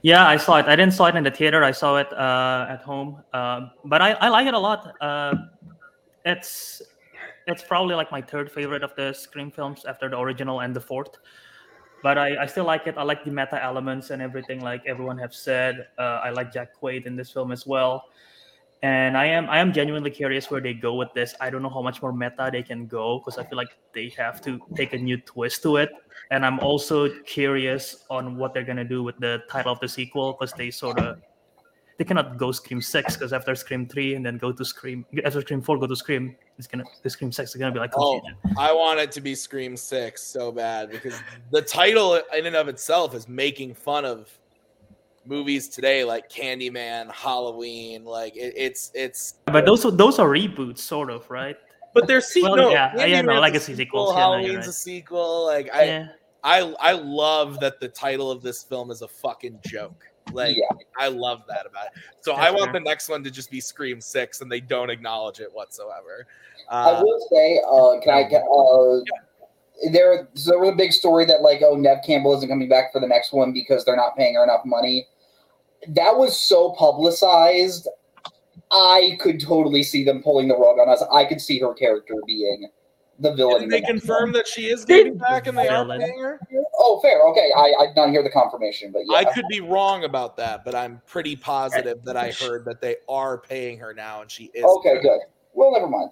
Yeah, 0.02 0.28
I 0.28 0.38
saw 0.38 0.58
it. 0.58 0.66
I 0.66 0.76
didn't 0.76 0.94
saw 0.94 1.06
it 1.06 1.16
in 1.16 1.24
the 1.24 1.32
theater. 1.32 1.64
I 1.64 1.72
saw 1.72 1.98
it 1.98 2.12
uh, 2.14 2.68
at 2.70 2.82
home. 2.82 3.22
Um, 3.34 3.72
but 3.86 4.02
I, 4.02 4.14
I 4.14 4.30
like 4.30 4.48
it 4.48 4.54
a 4.54 4.60
lot. 4.60 4.94
Uh, 5.02 5.36
it's 6.26 6.82
it's 7.48 7.64
probably 7.64 7.96
like 7.96 8.12
my 8.12 8.22
third 8.22 8.52
favorite 8.52 8.84
of 8.84 8.96
the 8.96 9.14
Scream 9.14 9.52
films 9.52 9.86
after 9.86 10.10
the 10.10 10.18
original 10.18 10.62
and 10.62 10.76
the 10.76 10.80
fourth. 10.82 11.18
But 12.02 12.18
I, 12.18 12.44
I 12.44 12.46
still 12.46 12.66
like 12.66 12.88
it. 12.88 12.98
I 12.98 13.04
like 13.04 13.26
the 13.26 13.32
meta 13.32 13.62
elements 13.62 14.10
and 14.10 14.22
everything, 14.22 14.62
like 14.62 14.84
everyone 14.86 15.18
have 15.18 15.34
said. 15.34 15.88
Uh, 15.98 16.22
I 16.24 16.30
like 16.30 16.54
Jack 16.54 16.70
Quaid 16.80 17.06
in 17.06 17.16
this 17.16 17.32
film 17.32 17.52
as 17.52 17.68
well. 17.68 18.06
And 18.82 19.18
I 19.18 19.26
am 19.26 19.50
I 19.50 19.58
am 19.58 19.74
genuinely 19.74 20.10
curious 20.10 20.50
where 20.50 20.62
they 20.62 20.74
go 20.74 20.96
with 20.96 21.14
this. 21.14 21.36
I 21.42 21.50
don't 21.50 21.62
know 21.62 21.70
how 21.70 21.82
much 21.82 22.02
more 22.02 22.14
meta 22.14 22.50
they 22.50 22.64
can 22.64 22.88
go 22.88 23.20
because 23.20 23.38
I 23.38 23.44
feel 23.44 23.58
like 23.58 23.76
they 23.94 24.08
have 24.18 24.42
to 24.44 24.60
take 24.76 24.94
a 24.94 24.98
new 24.98 25.18
twist 25.18 25.62
to 25.64 25.76
it. 25.76 25.90
And 26.32 26.46
I'm 26.46 26.60
also 26.60 27.10
curious 27.24 28.06
on 28.10 28.38
what 28.38 28.54
they're 28.54 28.64
gonna 28.64 28.84
do 28.84 29.02
with 29.04 29.18
the 29.20 29.42
title 29.50 29.72
of 29.72 29.80
the 29.80 29.88
sequel 29.90 30.34
because 30.34 30.54
they 30.54 30.70
sort 30.72 31.00
of 31.00 31.20
they 31.98 32.06
cannot 32.06 32.38
go 32.38 32.52
Scream 32.52 32.82
Six 32.82 33.16
because 33.18 33.34
after 33.34 33.54
Scream 33.56 33.88
Three 33.88 34.14
and 34.16 34.26
then 34.26 34.38
go 34.38 34.52
to 34.52 34.64
Scream 34.64 35.06
after 35.26 35.42
Scream 35.42 35.62
Four 35.62 35.80
go 35.80 35.88
to 35.88 35.96
Scream 35.96 36.36
it's 36.58 36.68
gonna 36.68 36.84
the 37.04 37.10
Scream 37.10 37.32
Six 37.32 37.50
is 37.52 37.56
gonna 37.56 37.72
be 37.72 37.80
like 37.80 37.92
Oh, 37.96 38.20
confusion. 38.22 38.38
I 38.60 38.72
want 38.72 39.00
it 39.00 39.12
to 39.14 39.22
be 39.22 39.34
Scream 39.36 39.76
Six 39.76 40.22
so 40.22 40.52
bad 40.52 40.92
because 40.92 41.16
the 41.52 41.62
title 41.64 42.22
in 42.38 42.46
and 42.46 42.56
of 42.56 42.68
itself 42.68 43.16
is 43.16 43.28
making 43.28 43.74
fun 43.74 44.06
of 44.06 44.30
movies 45.26 45.68
today 45.68 46.04
like 46.04 46.30
Candyman, 46.30 47.12
Halloween. 47.12 48.06
Like 48.06 48.36
it, 48.38 48.54
it's 48.56 48.92
it's. 48.94 49.36
But 49.46 49.66
those 49.66 49.84
are- 49.86 49.92
those 49.92 50.20
are 50.20 50.28
reboots, 50.30 50.80
sort 50.80 51.10
of, 51.10 51.30
right? 51.30 51.58
But 51.94 52.08
they're 52.08 52.22
se- 52.22 52.44
Well, 52.44 52.56
no, 52.56 52.70
yeah, 52.70 53.06
yeah, 53.06 53.22
no, 53.22 53.40
legacy 53.40 53.76
sequel, 53.76 54.06
sequels. 54.08 54.10
Yeah, 54.12 54.16
no, 54.16 54.22
Halloween's 54.38 54.68
a 54.68 54.74
sequel. 54.74 55.46
Like 55.48 55.70
I, 55.74 55.84
Yeah. 55.86 56.08
I, 56.44 56.74
I 56.80 56.94
love 56.94 57.60
that 57.60 57.80
the 57.80 57.88
title 57.88 58.32
of 58.32 58.42
this 58.42 58.64
film 58.64 58.92
is 58.92 59.02
a 59.02 59.08
fucking 59.08 59.60
joke. 59.66 60.06
Like 60.32 60.56
Yeah. 60.58 60.78
I 60.98 61.08
love 61.08 61.42
that 61.48 61.66
about 61.66 61.88
it. 61.88 62.04
So 62.22 62.34
I 62.34 62.52
want 62.52 62.72
the 62.74 62.80
next 62.80 63.10
one 63.10 63.24
to 63.24 63.32
just 63.32 63.50
be 63.50 63.60
Scream 63.60 64.00
Six, 64.00 64.42
and 64.42 64.52
they 64.52 64.60
don't 64.60 64.90
acknowledge 64.90 65.40
it 65.40 65.52
whatsoever. 65.52 66.28
I 66.70 66.92
Uh, 66.92 67.04
will 67.04 67.28
say, 67.32 67.62
uh, 67.68 68.00
can 68.02 68.14
I 68.14 68.30
get 68.30 68.44
uh, 68.44 69.00
there? 69.92 70.28
So 70.36 70.52
there 70.52 70.60
was 70.60 70.70
a 70.70 70.76
big 70.76 70.94
story 70.94 71.26
that 71.26 71.42
like, 71.42 71.62
oh, 71.64 71.76
Nev 71.76 72.00
Campbell 72.06 72.36
isn't 72.38 72.48
coming 72.50 72.70
back 72.70 72.92
for 72.92 73.02
the 73.02 73.08
next 73.08 73.34
one 73.34 73.52
because 73.54 73.86
they're 73.86 73.96
not 73.96 74.16
paying 74.16 74.36
her 74.36 74.44
enough 74.44 74.66
money. 74.66 75.08
That 75.88 76.16
was 76.16 76.40
so 76.40 76.72
publicized. 76.72 77.88
I 78.72 79.18
could 79.20 79.40
totally 79.40 79.82
see 79.82 80.04
them 80.04 80.22
pulling 80.22 80.48
the 80.48 80.56
rug 80.56 80.78
on 80.78 80.90
us. 80.90 81.04
I 81.12 81.26
could 81.26 81.42
see 81.42 81.60
her 81.60 81.74
character 81.74 82.16
being 82.28 82.70
the 83.20 83.34
villain. 83.34 83.62
did 83.62 83.70
the 83.70 83.76
they 83.76 83.82
next 83.82 83.92
confirm 83.92 84.32
that 84.34 84.48
she 84.48 84.70
is 84.70 84.86
getting 84.86 85.18
back 85.18 85.48
and 85.48 85.58
they 85.58 85.68
are 85.68 85.86
paying 85.86 86.20
her? 86.20 86.40
Oh, 86.78 87.00
fair. 87.02 87.22
Okay, 87.30 87.52
I, 87.56 87.74
I 87.82 87.86
did 87.88 87.96
not 87.96 88.10
hear 88.10 88.24
the 88.24 88.30
confirmation, 88.30 88.92
but 88.92 89.02
yeah. 89.06 89.18
I 89.18 89.26
could 89.26 89.46
be 89.50 89.62
wrong 89.62 90.06
about 90.06 90.38
that, 90.38 90.64
but 90.64 90.76
I'm 90.76 91.02
pretty 91.06 91.36
positive 91.36 92.04
that 92.06 92.16
I 92.18 92.32
heard 92.32 92.66
that 92.66 92.82
they 92.82 92.98
are 93.08 93.38
paying 93.38 93.78
her 93.80 93.94
now, 93.94 94.22
and 94.22 94.32
she 94.32 94.46
is. 94.54 94.64
Okay, 94.64 95.02
good. 95.02 95.20
Well, 95.54 95.72
never 95.72 95.88
mind. 95.88 96.12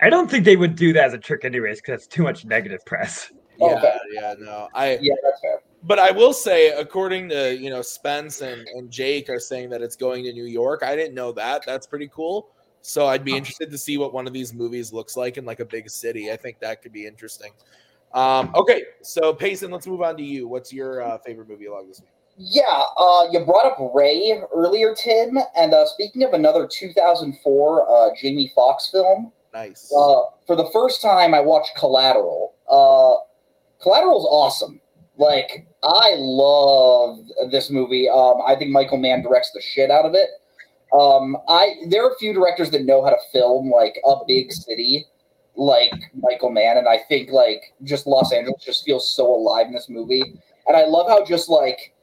I 0.00 0.10
don't 0.10 0.30
think 0.30 0.44
they 0.44 0.56
would 0.56 0.76
do 0.76 0.92
that 0.92 1.04
as 1.06 1.14
a 1.14 1.18
trick, 1.18 1.44
anyways, 1.44 1.80
because 1.80 2.02
it's 2.04 2.06
too 2.06 2.22
much 2.22 2.44
negative 2.44 2.84
press. 2.84 3.32
Oh, 3.60 3.70
Yeah, 3.70 3.78
Okay. 3.78 3.94
yeah, 4.12 4.34
no, 4.38 4.68
I. 4.74 4.98
Yeah, 5.00 5.14
that's 5.22 5.40
fair. 5.40 5.62
But 5.82 5.98
I 5.98 6.10
will 6.10 6.32
say, 6.32 6.72
according 6.72 7.28
to 7.30 7.56
you 7.56 7.70
know 7.70 7.80
Spence 7.80 8.42
and, 8.42 8.66
and 8.74 8.90
Jake 8.90 9.30
are 9.30 9.38
saying 9.38 9.70
that 9.70 9.80
it's 9.80 9.96
going 9.96 10.24
to 10.24 10.32
New 10.32 10.44
York. 10.44 10.82
I 10.82 10.94
didn't 10.96 11.14
know 11.14 11.32
that. 11.32 11.62
That's 11.64 11.86
pretty 11.86 12.10
cool. 12.12 12.50
So 12.86 13.08
I'd 13.08 13.24
be 13.24 13.36
interested 13.36 13.68
to 13.72 13.78
see 13.78 13.98
what 13.98 14.14
one 14.14 14.28
of 14.28 14.32
these 14.32 14.54
movies 14.54 14.92
looks 14.92 15.16
like 15.16 15.38
in 15.38 15.44
like 15.44 15.58
a 15.58 15.64
big 15.64 15.90
city. 15.90 16.30
I 16.30 16.36
think 16.36 16.60
that 16.60 16.82
could 16.82 16.92
be 16.92 17.04
interesting. 17.04 17.50
Um, 18.14 18.52
okay, 18.54 18.84
so 19.02 19.34
Payson, 19.34 19.72
let's 19.72 19.88
move 19.88 20.02
on 20.02 20.16
to 20.16 20.22
you. 20.22 20.46
What's 20.46 20.72
your 20.72 21.02
uh, 21.02 21.18
favorite 21.18 21.48
movie 21.48 21.66
along 21.66 21.88
this 21.88 22.00
week? 22.00 22.10
Yeah, 22.38 22.82
uh, 22.96 23.26
you 23.32 23.44
brought 23.44 23.66
up 23.66 23.92
Ray 23.92 24.40
earlier, 24.54 24.94
Tim, 24.94 25.36
and 25.56 25.74
uh, 25.74 25.84
speaking 25.86 26.22
of 26.22 26.32
another 26.32 26.68
2004 26.70 27.90
uh, 27.90 28.14
Jamie 28.22 28.52
Foxx 28.54 28.88
film, 28.92 29.32
Nice. 29.52 29.92
uh, 29.92 30.30
for 30.46 30.54
the 30.54 30.70
first 30.72 31.02
time 31.02 31.34
I 31.34 31.40
watched 31.40 31.72
Collateral. 31.76 32.54
Uh, 32.70 33.16
Collateral's 33.82 34.26
awesome. 34.30 34.80
Like, 35.16 35.66
I 35.82 36.14
love 36.18 37.18
this 37.50 37.68
movie. 37.68 38.08
Um, 38.08 38.42
I 38.46 38.54
think 38.54 38.70
Michael 38.70 38.98
Mann 38.98 39.22
directs 39.22 39.50
the 39.50 39.60
shit 39.60 39.90
out 39.90 40.04
of 40.04 40.14
it. 40.14 40.28
Um, 40.92 41.36
I 41.48 41.74
there 41.88 42.04
are 42.04 42.12
a 42.12 42.18
few 42.18 42.32
directors 42.32 42.70
that 42.70 42.84
know 42.84 43.04
how 43.04 43.10
to 43.10 43.18
film 43.32 43.70
like 43.70 44.00
a 44.06 44.16
big 44.26 44.52
city, 44.52 45.06
like 45.56 45.92
Michael 46.14 46.50
Mann, 46.50 46.78
and 46.78 46.88
I 46.88 46.98
think 47.08 47.30
like 47.30 47.74
just 47.82 48.06
Los 48.06 48.32
Angeles 48.32 48.64
just 48.64 48.84
feels 48.84 49.10
so 49.10 49.26
alive 49.26 49.66
in 49.66 49.72
this 49.72 49.88
movie. 49.88 50.22
And 50.66 50.76
I 50.76 50.84
love 50.84 51.08
how 51.08 51.24
just 51.24 51.48
like 51.48 51.94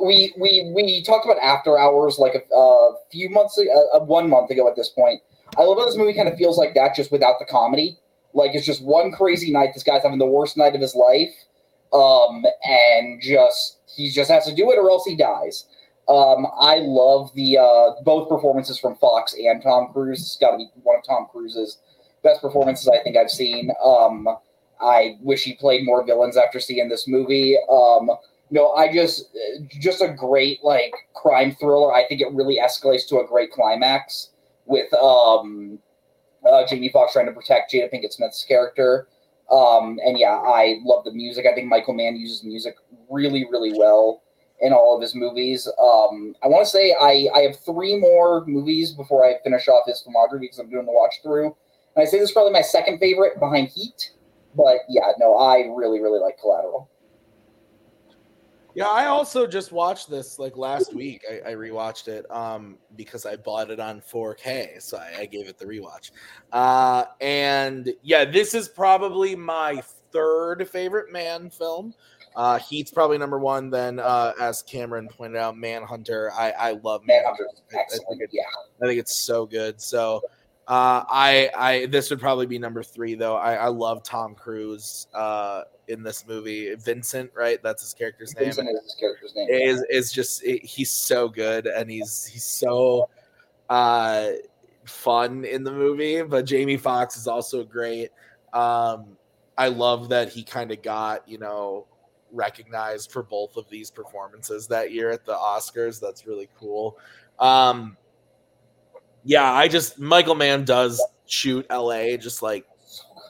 we 0.00 0.34
we 0.38 0.70
we 0.74 1.02
talked 1.02 1.24
about 1.24 1.38
After 1.42 1.78
Hours 1.78 2.18
like 2.18 2.34
a, 2.34 2.54
a 2.54 2.94
few 3.10 3.30
months 3.30 3.58
ago, 3.58 3.88
uh, 3.94 4.00
one 4.00 4.28
month 4.28 4.50
ago 4.50 4.68
at 4.68 4.76
this 4.76 4.90
point. 4.90 5.20
I 5.58 5.62
love 5.62 5.78
how 5.78 5.86
this 5.86 5.96
movie 5.96 6.14
kind 6.14 6.28
of 6.28 6.36
feels 6.36 6.58
like 6.58 6.74
that, 6.74 6.94
just 6.94 7.10
without 7.10 7.36
the 7.38 7.46
comedy. 7.46 7.98
Like 8.34 8.54
it's 8.54 8.66
just 8.66 8.82
one 8.82 9.12
crazy 9.12 9.50
night. 9.50 9.70
This 9.74 9.82
guy's 9.82 10.02
having 10.02 10.18
the 10.18 10.26
worst 10.26 10.56
night 10.56 10.74
of 10.74 10.80
his 10.80 10.94
life, 10.94 11.34
um, 11.92 12.44
and 12.64 13.20
just 13.20 13.78
he 13.94 14.10
just 14.10 14.30
has 14.30 14.46
to 14.46 14.54
do 14.54 14.70
it 14.70 14.78
or 14.78 14.90
else 14.90 15.04
he 15.04 15.16
dies. 15.16 15.66
Um, 16.10 16.48
I 16.58 16.80
love 16.80 17.30
the 17.34 17.58
uh, 17.58 18.02
both 18.02 18.28
performances 18.28 18.80
from 18.80 18.96
Foxx 18.96 19.34
and 19.34 19.62
Tom 19.62 19.92
Cruise. 19.92 20.20
It's 20.20 20.36
got 20.36 20.50
to 20.52 20.56
be 20.58 20.68
one 20.82 20.96
of 20.96 21.04
Tom 21.04 21.28
Cruise's 21.30 21.78
best 22.24 22.40
performances 22.40 22.88
I 22.88 23.00
think 23.02 23.16
I've 23.16 23.30
seen. 23.30 23.70
Um, 23.84 24.28
I 24.80 25.18
wish 25.20 25.44
he 25.44 25.54
played 25.54 25.84
more 25.84 26.04
villains 26.04 26.36
after 26.36 26.58
seeing 26.58 26.88
this 26.88 27.06
movie. 27.06 27.56
Um, 27.70 28.10
no, 28.50 28.72
I 28.72 28.92
just 28.92 29.26
just 29.68 30.02
a 30.02 30.08
great 30.08 30.64
like 30.64 30.92
crime 31.14 31.54
thriller. 31.54 31.94
I 31.94 32.08
think 32.08 32.20
it 32.20 32.32
really 32.32 32.58
escalates 32.58 33.06
to 33.08 33.20
a 33.20 33.26
great 33.26 33.52
climax 33.52 34.30
with 34.66 34.92
um, 34.94 35.78
uh, 36.44 36.66
Jamie 36.66 36.88
Foxx 36.88 37.12
trying 37.12 37.26
to 37.26 37.32
protect 37.32 37.72
Jada 37.72 37.92
Pinkett 37.92 38.12
Smith's 38.12 38.44
character. 38.44 39.06
Um, 39.48 40.00
and 40.04 40.18
yeah, 40.18 40.40
I 40.44 40.78
love 40.84 41.04
the 41.04 41.12
music. 41.12 41.46
I 41.46 41.54
think 41.54 41.68
Michael 41.68 41.94
Mann 41.94 42.16
uses 42.16 42.42
music 42.42 42.74
really, 43.08 43.46
really 43.50 43.72
well 43.78 44.22
in 44.60 44.72
all 44.72 44.94
of 44.94 45.02
his 45.02 45.14
movies. 45.14 45.66
Um, 45.66 46.34
I 46.42 46.48
want 46.48 46.64
to 46.64 46.70
say 46.70 46.94
I, 47.00 47.28
I 47.34 47.40
have 47.42 47.58
three 47.60 47.98
more 47.98 48.44
movies 48.46 48.92
before 48.92 49.24
I 49.24 49.34
finish 49.42 49.68
off 49.68 49.86
his 49.86 50.04
filmography 50.06 50.42
because 50.42 50.58
I'm 50.58 50.70
doing 50.70 50.86
the 50.86 50.92
watch 50.92 51.14
through. 51.22 51.56
And 51.96 52.02
I 52.02 52.04
say 52.04 52.18
this 52.18 52.30
is 52.30 52.32
probably 52.32 52.52
my 52.52 52.62
second 52.62 52.98
favorite 52.98 53.38
behind 53.38 53.68
Heat. 53.68 54.12
But 54.54 54.78
yeah, 54.88 55.12
no, 55.18 55.36
I 55.36 55.70
really, 55.74 56.00
really 56.00 56.20
like 56.20 56.38
Collateral. 56.38 56.90
Yeah, 58.74 58.88
I 58.88 59.06
also 59.06 59.46
just 59.46 59.72
watched 59.72 60.08
this 60.08 60.38
like 60.38 60.56
last 60.56 60.94
week. 60.94 61.24
I, 61.28 61.50
I 61.50 61.54
rewatched 61.54 62.06
it 62.06 62.30
um, 62.30 62.78
because 62.96 63.26
I 63.26 63.36
bought 63.36 63.70
it 63.70 63.80
on 63.80 64.00
4K, 64.00 64.80
so 64.80 64.98
I, 64.98 65.22
I 65.22 65.26
gave 65.26 65.48
it 65.48 65.58
the 65.58 65.64
rewatch. 65.64 66.12
Uh, 66.52 67.04
and 67.20 67.92
yeah, 68.02 68.24
this 68.24 68.54
is 68.54 68.68
probably 68.68 69.34
my 69.34 69.82
third 70.12 70.68
favorite 70.68 71.12
Mann 71.12 71.50
film. 71.50 71.94
Uh, 72.36 72.58
Heat's 72.58 72.90
probably 72.90 73.18
number 73.18 73.38
one. 73.38 73.70
Then, 73.70 73.98
uh, 73.98 74.32
as 74.40 74.62
Cameron 74.62 75.08
pointed 75.08 75.36
out, 75.38 75.56
Manhunter. 75.56 76.30
I 76.32 76.50
I 76.52 76.70
love 76.82 77.02
Manhunter. 77.06 77.48
I, 77.72 77.78
I 77.78 77.88
think 78.08 78.22
it, 78.22 78.30
Yeah. 78.32 78.42
I 78.82 78.86
think 78.86 79.00
it's 79.00 79.16
so 79.16 79.46
good. 79.46 79.80
So, 79.80 80.22
uh, 80.68 81.02
I 81.10 81.50
I 81.56 81.86
this 81.86 82.08
would 82.10 82.20
probably 82.20 82.46
be 82.46 82.58
number 82.58 82.82
three 82.82 83.14
though. 83.14 83.36
I, 83.36 83.54
I 83.54 83.66
love 83.68 84.02
Tom 84.04 84.34
Cruise 84.36 85.08
uh, 85.12 85.62
in 85.88 86.04
this 86.04 86.24
movie. 86.28 86.74
Vincent, 86.76 87.30
right? 87.34 87.60
That's 87.62 87.82
his 87.82 87.92
character's 87.94 88.34
name 88.36 88.44
Vincent 88.44 88.68
is 88.70 88.82
his 88.84 88.94
character's 88.94 89.34
name. 89.34 89.48
is 89.50 89.84
is 89.90 90.12
just 90.12 90.44
it- 90.44 90.64
he's 90.64 90.90
so 90.90 91.28
good 91.28 91.66
and 91.66 91.90
he's 91.90 92.24
he's 92.26 92.44
so 92.44 93.08
uh 93.68 94.30
fun 94.84 95.44
in 95.44 95.62
the 95.62 95.70
movie 95.70 96.22
but 96.22 96.44
jamie 96.44 96.76
Foxx 96.76 97.16
is 97.16 97.28
also 97.28 97.62
great 97.62 98.10
um 98.52 99.16
i 99.56 99.68
love 99.68 100.08
that 100.08 100.28
he 100.30 100.42
kind 100.42 100.72
of 100.72 100.82
got 100.82 101.28
you 101.28 101.38
know 101.38 101.86
recognized 102.32 103.12
for 103.12 103.22
both 103.22 103.56
of 103.56 103.68
these 103.68 103.90
performances 103.90 104.66
that 104.68 104.92
year 104.92 105.10
at 105.10 105.24
the 105.24 105.34
oscars. 105.34 106.00
That's 106.00 106.26
really 106.26 106.48
cool. 106.58 106.98
Um 107.38 107.96
yeah 109.22 109.52
i 109.52 109.68
just 109.68 109.98
michael 109.98 110.34
mann 110.34 110.64
does 110.64 110.98
shoot 111.26 111.66
la 111.70 112.16
just 112.16 112.40
like 112.42 112.64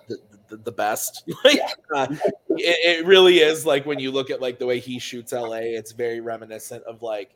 the, 0.09 0.19
the, 0.49 0.57
the 0.57 0.73
best. 0.73 1.29
Like 1.45 1.61
uh, 1.95 2.07
it, 2.51 3.01
it 3.01 3.07
really 3.07 3.39
is 3.39 3.65
like 3.65 3.87
when 3.87 3.99
you 3.99 4.11
look 4.11 4.31
at 4.31 4.41
like 4.41 4.59
the 4.59 4.67
way 4.67 4.79
he 4.79 4.99
shoots 4.99 5.33
LA, 5.33 5.59
it's 5.59 5.93
very 5.93 6.21
reminiscent 6.21 6.85
of 6.85 7.03
like 7.03 7.35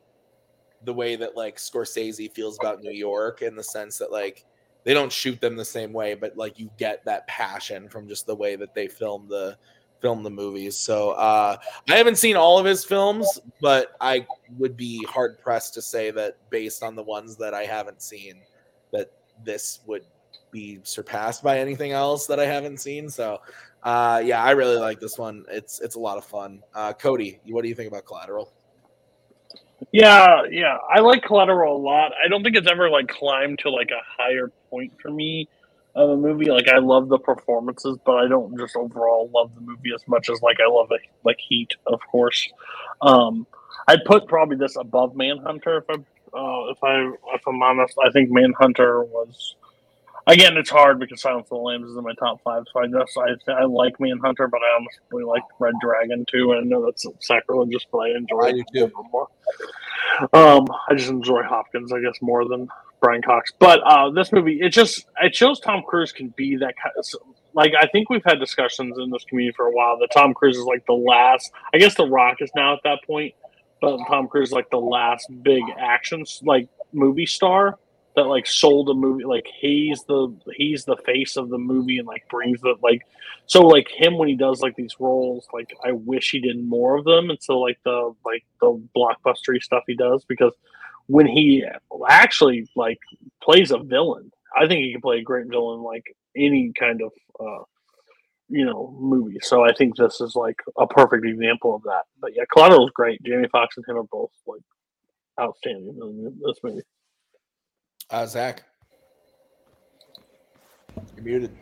the 0.83 0.93
way 0.93 1.15
that 1.15 1.35
like 1.35 1.57
Scorsese 1.57 2.31
feels 2.31 2.57
about 2.59 2.81
New 2.81 2.91
York 2.91 3.41
in 3.41 3.55
the 3.55 3.63
sense 3.63 3.97
that 3.97 4.11
like 4.11 4.45
they 4.83 4.93
don't 4.93 5.11
shoot 5.11 5.41
them 5.41 5.55
the 5.55 5.65
same 5.65 5.93
way, 5.93 6.13
but 6.13 6.37
like 6.37 6.59
you 6.59 6.69
get 6.77 7.03
that 7.05 7.25
passion 7.27 7.89
from 7.89 8.07
just 8.07 8.27
the 8.27 8.35
way 8.35 8.55
that 8.55 8.75
they 8.75 8.87
film 8.87 9.27
the 9.27 9.57
film 10.05 10.21
the 10.21 10.29
movies. 10.29 10.77
So 10.77 11.11
uh 11.13 11.57
I 11.89 11.95
haven't 11.95 12.19
seen 12.19 12.35
all 12.35 12.59
of 12.59 12.65
his 12.65 12.85
films, 12.85 13.39
but 13.59 13.95
I 13.99 14.27
would 14.59 14.77
be 14.77 15.03
hard 15.09 15.39
pressed 15.39 15.73
to 15.73 15.81
say 15.81 16.11
that 16.11 16.37
based 16.51 16.83
on 16.83 16.95
the 16.95 17.01
ones 17.01 17.37
that 17.37 17.55
I 17.55 17.63
haven't 17.65 18.03
seen 18.03 18.43
that 18.93 19.11
this 19.43 19.79
would 19.87 20.03
be 20.51 20.79
surpassed 20.83 21.41
by 21.41 21.57
anything 21.57 21.91
else 21.91 22.27
that 22.27 22.39
I 22.39 22.45
haven't 22.45 22.77
seen. 22.77 23.09
So 23.09 23.41
uh 23.81 24.21
yeah, 24.23 24.43
I 24.43 24.51
really 24.51 24.77
like 24.77 24.99
this 24.99 25.17
one. 25.17 25.43
It's 25.49 25.79
it's 25.79 25.95
a 25.95 25.99
lot 25.99 26.19
of 26.19 26.25
fun. 26.25 26.61
Uh 26.75 26.93
Cody, 26.93 27.39
what 27.47 27.63
do 27.63 27.67
you 27.67 27.73
think 27.73 27.87
about 27.87 28.05
Collateral? 28.05 28.53
Yeah, 29.91 30.43
yeah, 30.51 30.77
I 30.87 30.99
like 30.99 31.23
Collateral 31.23 31.77
a 31.77 31.81
lot. 31.81 32.11
I 32.23 32.27
don't 32.27 32.43
think 32.43 32.55
it's 32.55 32.69
ever 32.69 32.91
like 32.91 33.07
climbed 33.07 33.57
to 33.59 33.71
like 33.71 33.89
a 33.89 34.03
higher 34.21 34.51
point 34.69 34.93
for 35.01 35.09
me 35.09 35.49
of 35.95 36.09
a 36.09 36.17
movie. 36.17 36.51
Like 36.51 36.67
I 36.69 36.79
love 36.79 37.09
the 37.09 37.19
performances, 37.19 37.97
but 38.05 38.13
I 38.17 38.27
don't 38.27 38.57
just 38.57 38.75
overall 38.75 39.29
love 39.33 39.55
the 39.55 39.61
movie 39.61 39.91
as 39.95 40.03
much 40.07 40.29
as 40.29 40.41
like 40.41 40.57
I 40.59 40.69
love 40.69 40.89
it, 40.91 41.01
like 41.23 41.39
Heat, 41.39 41.75
of 41.87 42.01
course. 42.11 42.49
Um, 43.01 43.47
I'd 43.87 44.05
put 44.05 44.27
probably 44.27 44.57
this 44.57 44.75
above 44.77 45.15
Manhunter 45.15 45.77
if 45.77 45.85
I 45.89 45.93
uh, 46.37 46.71
if 46.71 46.83
I 46.83 47.11
if 47.35 47.47
I'm 47.47 47.61
honest. 47.63 47.95
I 48.05 48.11
think 48.11 48.29
Manhunter 48.31 49.03
was 49.03 49.55
again. 50.27 50.57
It's 50.57 50.69
hard 50.69 50.99
because 50.99 51.21
Silence 51.21 51.45
of 51.45 51.49
the 51.49 51.55
Lambs 51.57 51.89
is 51.89 51.97
in 51.97 52.03
my 52.03 52.13
top 52.13 52.41
five, 52.43 52.63
so 52.71 52.81
I 52.81 52.87
guess 52.87 53.15
I 53.17 53.51
I 53.51 53.65
like 53.65 53.99
Manhunter, 53.99 54.47
but 54.47 54.61
I 54.61 54.75
honestly 54.75 55.23
like 55.23 55.43
Red 55.59 55.73
Dragon 55.81 56.25
too. 56.29 56.51
And 56.51 56.61
I 56.61 56.63
know 56.63 56.85
that's 56.85 57.05
sacrilegious, 57.19 57.85
but 57.91 57.99
I 57.99 58.09
enjoy 58.15 58.41
I 58.41 58.49
it 58.49 58.65
too. 58.73 58.91
more. 59.11 59.27
Um, 60.33 60.67
I 60.89 60.95
just 60.95 61.09
enjoy 61.09 61.43
Hopkins, 61.43 61.91
I 61.91 61.99
guess, 61.99 62.17
more 62.21 62.47
than 62.47 62.67
Brian 63.01 63.21
Cox. 63.21 63.51
But 63.59 63.81
uh, 63.83 64.11
this 64.11 64.31
movie, 64.31 64.59
it 64.61 64.69
just 64.69 65.05
it 65.21 65.35
shows 65.35 65.59
Tom 65.59 65.83
Cruise 65.85 66.11
can 66.11 66.29
be 66.29 66.55
that 66.57 66.75
kind 66.81 66.93
of 66.97 67.05
like 67.53 67.73
I 67.79 67.87
think 67.87 68.09
we've 68.09 68.23
had 68.25 68.39
discussions 68.39 68.97
in 68.97 69.09
this 69.09 69.23
community 69.25 69.53
for 69.55 69.67
a 69.67 69.71
while 69.71 69.97
that 69.99 70.09
Tom 70.11 70.33
Cruise 70.33 70.57
is 70.57 70.65
like 70.65 70.85
the 70.85 70.93
last. 70.93 71.51
I 71.73 71.77
guess 71.77 71.95
The 71.95 72.07
Rock 72.07 72.37
is 72.41 72.51
now 72.55 72.73
at 72.73 72.79
that 72.83 72.99
point, 73.05 73.33
but 73.81 73.97
Tom 74.07 74.27
Cruise 74.27 74.49
is 74.49 74.53
like 74.53 74.69
the 74.69 74.79
last 74.79 75.27
big 75.43 75.63
action 75.77 76.23
like 76.43 76.67
movie 76.93 77.25
star 77.25 77.77
that 78.15 78.23
like 78.23 78.47
sold 78.47 78.89
a 78.89 78.93
movie. 78.93 79.25
Like 79.25 79.47
he's 79.59 80.03
the 80.03 80.35
he's 80.55 80.85
the 80.85 80.97
face 81.05 81.37
of 81.37 81.49
the 81.49 81.57
movie 81.57 81.97
and 81.97 82.07
like 82.07 82.27
brings 82.29 82.61
the 82.61 82.75
like. 82.81 83.01
So 83.45 83.61
like 83.61 83.89
him 83.89 84.17
when 84.17 84.27
he 84.27 84.35
does 84.35 84.61
like 84.61 84.75
these 84.75 84.95
roles, 84.99 85.47
like 85.53 85.71
I 85.83 85.91
wish 85.91 86.31
he 86.31 86.39
did 86.39 86.63
more 86.63 86.97
of 86.97 87.05
them. 87.05 87.29
And 87.29 87.41
so 87.41 87.59
like 87.59 87.77
the 87.83 88.13
like 88.25 88.45
the 88.61 88.81
blockbustery 88.95 89.61
stuff 89.61 89.83
he 89.87 89.95
does 89.95 90.25
because 90.25 90.53
when 91.07 91.27
he 91.27 91.63
actually 92.09 92.67
like 92.75 92.99
plays 93.43 93.71
a 93.71 93.79
villain, 93.79 94.31
I 94.57 94.67
think 94.67 94.83
he 94.83 94.91
can 94.93 95.01
play 95.01 95.19
a 95.19 95.23
great 95.23 95.47
villain 95.47 95.81
like 95.81 96.03
any 96.35 96.71
kind 96.77 97.01
of 97.01 97.11
uh 97.39 97.63
you 98.49 98.65
know 98.65 98.95
movie. 98.99 99.39
So 99.41 99.63
I 99.63 99.73
think 99.73 99.95
this 99.95 100.21
is 100.21 100.35
like 100.35 100.59
a 100.77 100.87
perfect 100.87 101.25
example 101.25 101.75
of 101.75 101.83
that. 101.83 102.03
But 102.19 102.35
yeah, 102.35 102.43
Collateral's 102.51 102.91
great. 102.91 103.21
Jamie 103.23 103.49
Foxx 103.51 103.77
and 103.77 103.85
him 103.87 103.97
are 103.97 104.03
both 104.03 104.31
like 104.47 104.61
outstanding 105.39 105.97
in 106.01 106.39
this 106.45 106.57
movie. 106.63 106.81
Uh 108.09 108.25
Zach. 108.25 108.63
You're 111.15 111.23
muted. 111.23 111.57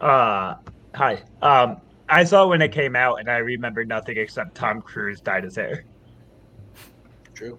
Uh, 0.00 0.56
hi. 0.94 1.22
Um, 1.40 1.80
I 2.08 2.24
saw 2.24 2.44
it 2.44 2.48
when 2.48 2.62
it 2.62 2.72
came 2.72 2.96
out, 2.96 3.20
and 3.20 3.30
I 3.30 3.38
remember 3.38 3.84
nothing 3.84 4.18
except 4.18 4.54
Tom 4.54 4.82
Cruise 4.82 5.20
dyed 5.20 5.44
his 5.44 5.56
hair. 5.56 5.84
True. 7.34 7.58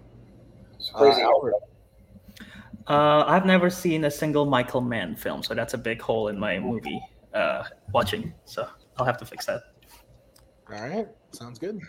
It's 0.74 0.90
crazy. 0.90 1.22
Uh, 1.22 1.26
Albert. 1.26 1.54
Uh, 2.86 3.24
I've 3.26 3.46
never 3.46 3.68
seen 3.68 4.04
a 4.04 4.10
single 4.10 4.46
Michael 4.46 4.80
Mann 4.80 5.16
film, 5.16 5.42
so 5.42 5.54
that's 5.54 5.74
a 5.74 5.78
big 5.78 6.00
hole 6.00 6.28
in 6.28 6.38
my 6.38 6.58
movie 6.58 7.00
uh, 7.34 7.64
watching. 7.92 8.32
So 8.44 8.68
I'll 8.96 9.06
have 9.06 9.18
to 9.18 9.26
fix 9.26 9.46
that. 9.46 9.62
All 10.70 10.88
right, 10.88 11.08
sounds 11.32 11.58
good. 11.58 11.80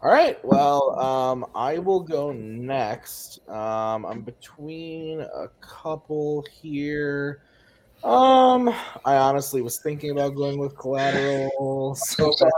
All 0.00 0.10
right, 0.10 0.42
well, 0.44 0.98
um, 1.00 1.44
I 1.56 1.78
will 1.78 2.00
go 2.00 2.30
next. 2.30 3.40
Um, 3.48 4.06
I'm 4.06 4.20
between 4.20 5.20
a 5.20 5.48
couple 5.60 6.46
here. 6.52 7.42
Um, 8.04 8.68
I 9.04 9.16
honestly 9.16 9.60
was 9.60 9.78
thinking 9.78 10.10
about 10.10 10.36
going 10.36 10.58
with 10.58 10.76
Collateral. 10.78 11.96
So 12.06 12.30
sorry. 12.30 12.52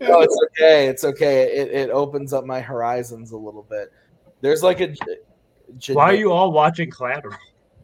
no, 0.00 0.22
it's 0.22 0.38
okay. 0.46 0.86
It's 0.86 1.04
okay. 1.04 1.42
It, 1.42 1.68
it 1.72 1.90
opens 1.90 2.32
up 2.32 2.46
my 2.46 2.60
horizons 2.60 3.32
a 3.32 3.36
little 3.36 3.66
bit. 3.68 3.92
There's 4.40 4.62
like 4.62 4.80
a. 4.80 4.94
ge- 5.76 5.90
Why 5.90 6.04
are 6.04 6.14
you 6.14 6.32
all 6.32 6.52
watching 6.52 6.90
Collateral? 6.90 7.36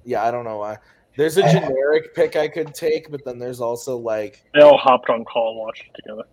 Yeah, 0.05 0.25
I 0.25 0.31
don't 0.31 0.45
know 0.45 0.57
why. 0.59 0.79
There's 1.17 1.37
a 1.37 1.43
generic 1.53 2.15
pick 2.15 2.37
I 2.37 2.49
could 2.49 2.75
take, 2.75 3.11
but 3.11 3.23
then 3.25 3.39
there's 3.39 3.61
also 3.61 3.99
like 3.99 4.43
They 4.55 4.63
all 4.63 4.79
hopped 4.79 5.11
on 5.11 5.25
call 5.27 5.51
and 5.51 5.59
watched 5.59 5.85
it 5.87 5.95
together. 6.03 6.25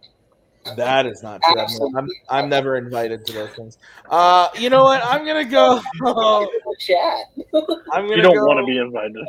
That 0.78 1.06
is 1.06 1.22
not 1.24 1.42
true. 1.44 1.60
I'm, 1.60 1.96
I'm, 1.96 2.10
I'm 2.30 2.50
never 2.50 2.78
invited 2.78 3.26
to 3.26 3.34
those 3.34 3.54
things. 3.56 3.78
Uh, 4.10 4.48
you 4.58 4.70
know 4.70 4.84
what? 4.84 5.02
I'm 5.04 5.26
gonna 5.26 5.46
go. 5.46 5.80
Chat. 6.80 7.26
I'm 7.92 8.04
gonna 8.04 8.16
You 8.18 8.22
don't 8.22 8.36
go 8.36 8.46
want 8.46 8.60
to 8.60 8.66
be 8.66 8.78
invited. 8.78 9.28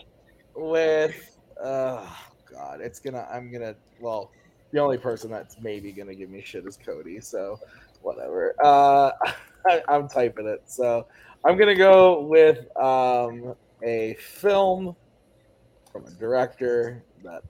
with. 0.55 1.17
Uh, 1.63 2.07
God, 2.51 2.81
it's 2.81 3.01
gonna. 3.01 3.27
I'm 3.31 3.53
gonna. 3.53 3.75
Well, 3.99 4.31
the 4.73 4.81
only 4.81 4.99
person 4.99 5.31
that's 5.31 5.57
maybe 5.61 5.93
gonna 5.93 6.15
give 6.15 6.31
me 6.31 6.43
shit 6.43 6.67
is 6.67 6.79
Cody. 6.85 7.21
So, 7.21 7.59
whatever. 8.01 8.55
Uh, 8.63 9.11
I, 9.67 9.83
I'm 9.89 10.09
typing 10.09 10.47
it. 10.47 10.61
So, 10.67 11.07
I'm 11.45 11.57
gonna 11.59 11.77
go 11.77 12.23
with 12.23 12.59
um 12.81 13.55
a 13.85 14.15
film 14.21 14.97
from 15.93 16.07
a 16.07 16.11
director 16.13 17.05
that 17.25 17.43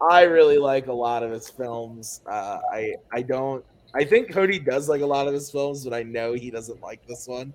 I 0.00 0.22
really 0.22 0.58
like 0.58 0.86
a 0.86 0.92
lot 0.92 1.22
of 1.22 1.30
his 1.30 1.48
films. 1.48 2.20
Uh, 2.26 2.58
I 2.72 2.94
I 3.12 3.22
don't. 3.22 3.64
I 3.94 4.04
think 4.04 4.32
Cody 4.32 4.58
does 4.58 4.88
like 4.88 5.00
a 5.00 5.06
lot 5.06 5.26
of 5.26 5.34
his 5.34 5.50
films, 5.50 5.84
but 5.84 5.94
I 5.94 6.02
know 6.02 6.34
he 6.34 6.50
doesn't 6.50 6.80
like 6.82 7.06
this 7.06 7.26
one. 7.26 7.54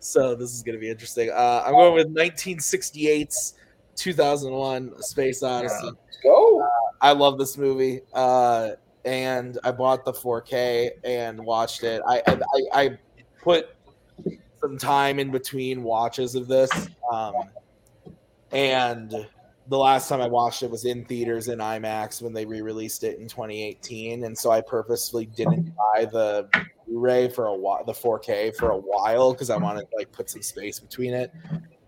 So 0.00 0.34
this 0.34 0.52
is 0.52 0.62
going 0.62 0.74
to 0.74 0.80
be 0.80 0.88
interesting. 0.88 1.30
Uh, 1.30 1.62
I'm 1.64 1.72
going 1.72 1.94
with 1.94 2.14
1968's 2.14 3.54
2001: 3.96 5.02
Space 5.02 5.42
Odyssey. 5.42 5.84
Let's 5.84 6.18
go. 6.22 6.66
I 7.00 7.12
love 7.12 7.38
this 7.38 7.58
movie, 7.58 8.00
uh, 8.14 8.70
and 9.04 9.58
I 9.62 9.72
bought 9.72 10.04
the 10.04 10.12
4K 10.12 10.90
and 11.04 11.38
watched 11.44 11.84
it. 11.84 12.02
I 12.06 12.22
I, 12.26 12.62
I 12.72 12.98
put 13.42 13.76
some 14.60 14.78
time 14.78 15.18
in 15.18 15.30
between 15.30 15.82
watches 15.82 16.34
of 16.34 16.48
this, 16.48 16.70
um, 17.12 17.34
and 18.50 19.26
the 19.68 19.78
last 19.78 20.08
time 20.08 20.20
I 20.20 20.26
watched 20.26 20.62
it 20.62 20.70
was 20.70 20.84
in 20.84 21.04
theaters 21.04 21.48
in 21.48 21.58
IMAX 21.58 22.20
when 22.20 22.32
they 22.32 22.44
re-released 22.44 23.02
it 23.04 23.18
in 23.18 23.28
2018, 23.28 24.24
and 24.24 24.36
so 24.36 24.50
I 24.50 24.60
purposely 24.60 25.26
didn't 25.26 25.74
buy 25.74 26.04
the 26.04 26.48
Blu-ray 26.86 27.28
for 27.28 27.46
a 27.46 27.54
while, 27.54 27.84
the 27.84 27.92
4K 27.92 28.56
for 28.56 28.70
a 28.70 28.76
while 28.76 29.32
because 29.32 29.50
I 29.50 29.56
wanted 29.56 29.88
to 29.90 29.96
like 29.96 30.12
put 30.12 30.28
some 30.28 30.42
space 30.42 30.78
between 30.78 31.14
it. 31.14 31.32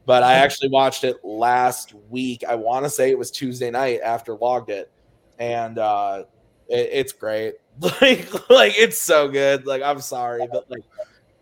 But 0.07 0.23
I 0.23 0.35
actually 0.35 0.69
watched 0.69 1.05
it 1.05 1.17
last 1.25 1.95
week. 2.09 2.45
I 2.49 2.55
want 2.55 2.85
to 2.85 2.91
say 2.91 3.11
it 3.11 3.19
was 3.19 3.31
Tuesday 3.31 3.71
night 3.71 4.01
after 4.03 4.35
logged 4.35 4.71
it, 4.71 4.91
and 5.39 5.79
uh, 5.79 6.25
it, 6.69 6.89
it's 6.93 7.13
great. 7.13 7.55
Like, 8.01 8.49
like 8.49 8.73
it's 8.79 8.99
so 8.99 9.29
good. 9.29 9.67
Like, 9.67 9.83
I'm 9.83 10.01
sorry, 10.01 10.49
but 10.51 10.71
like, 10.71 10.85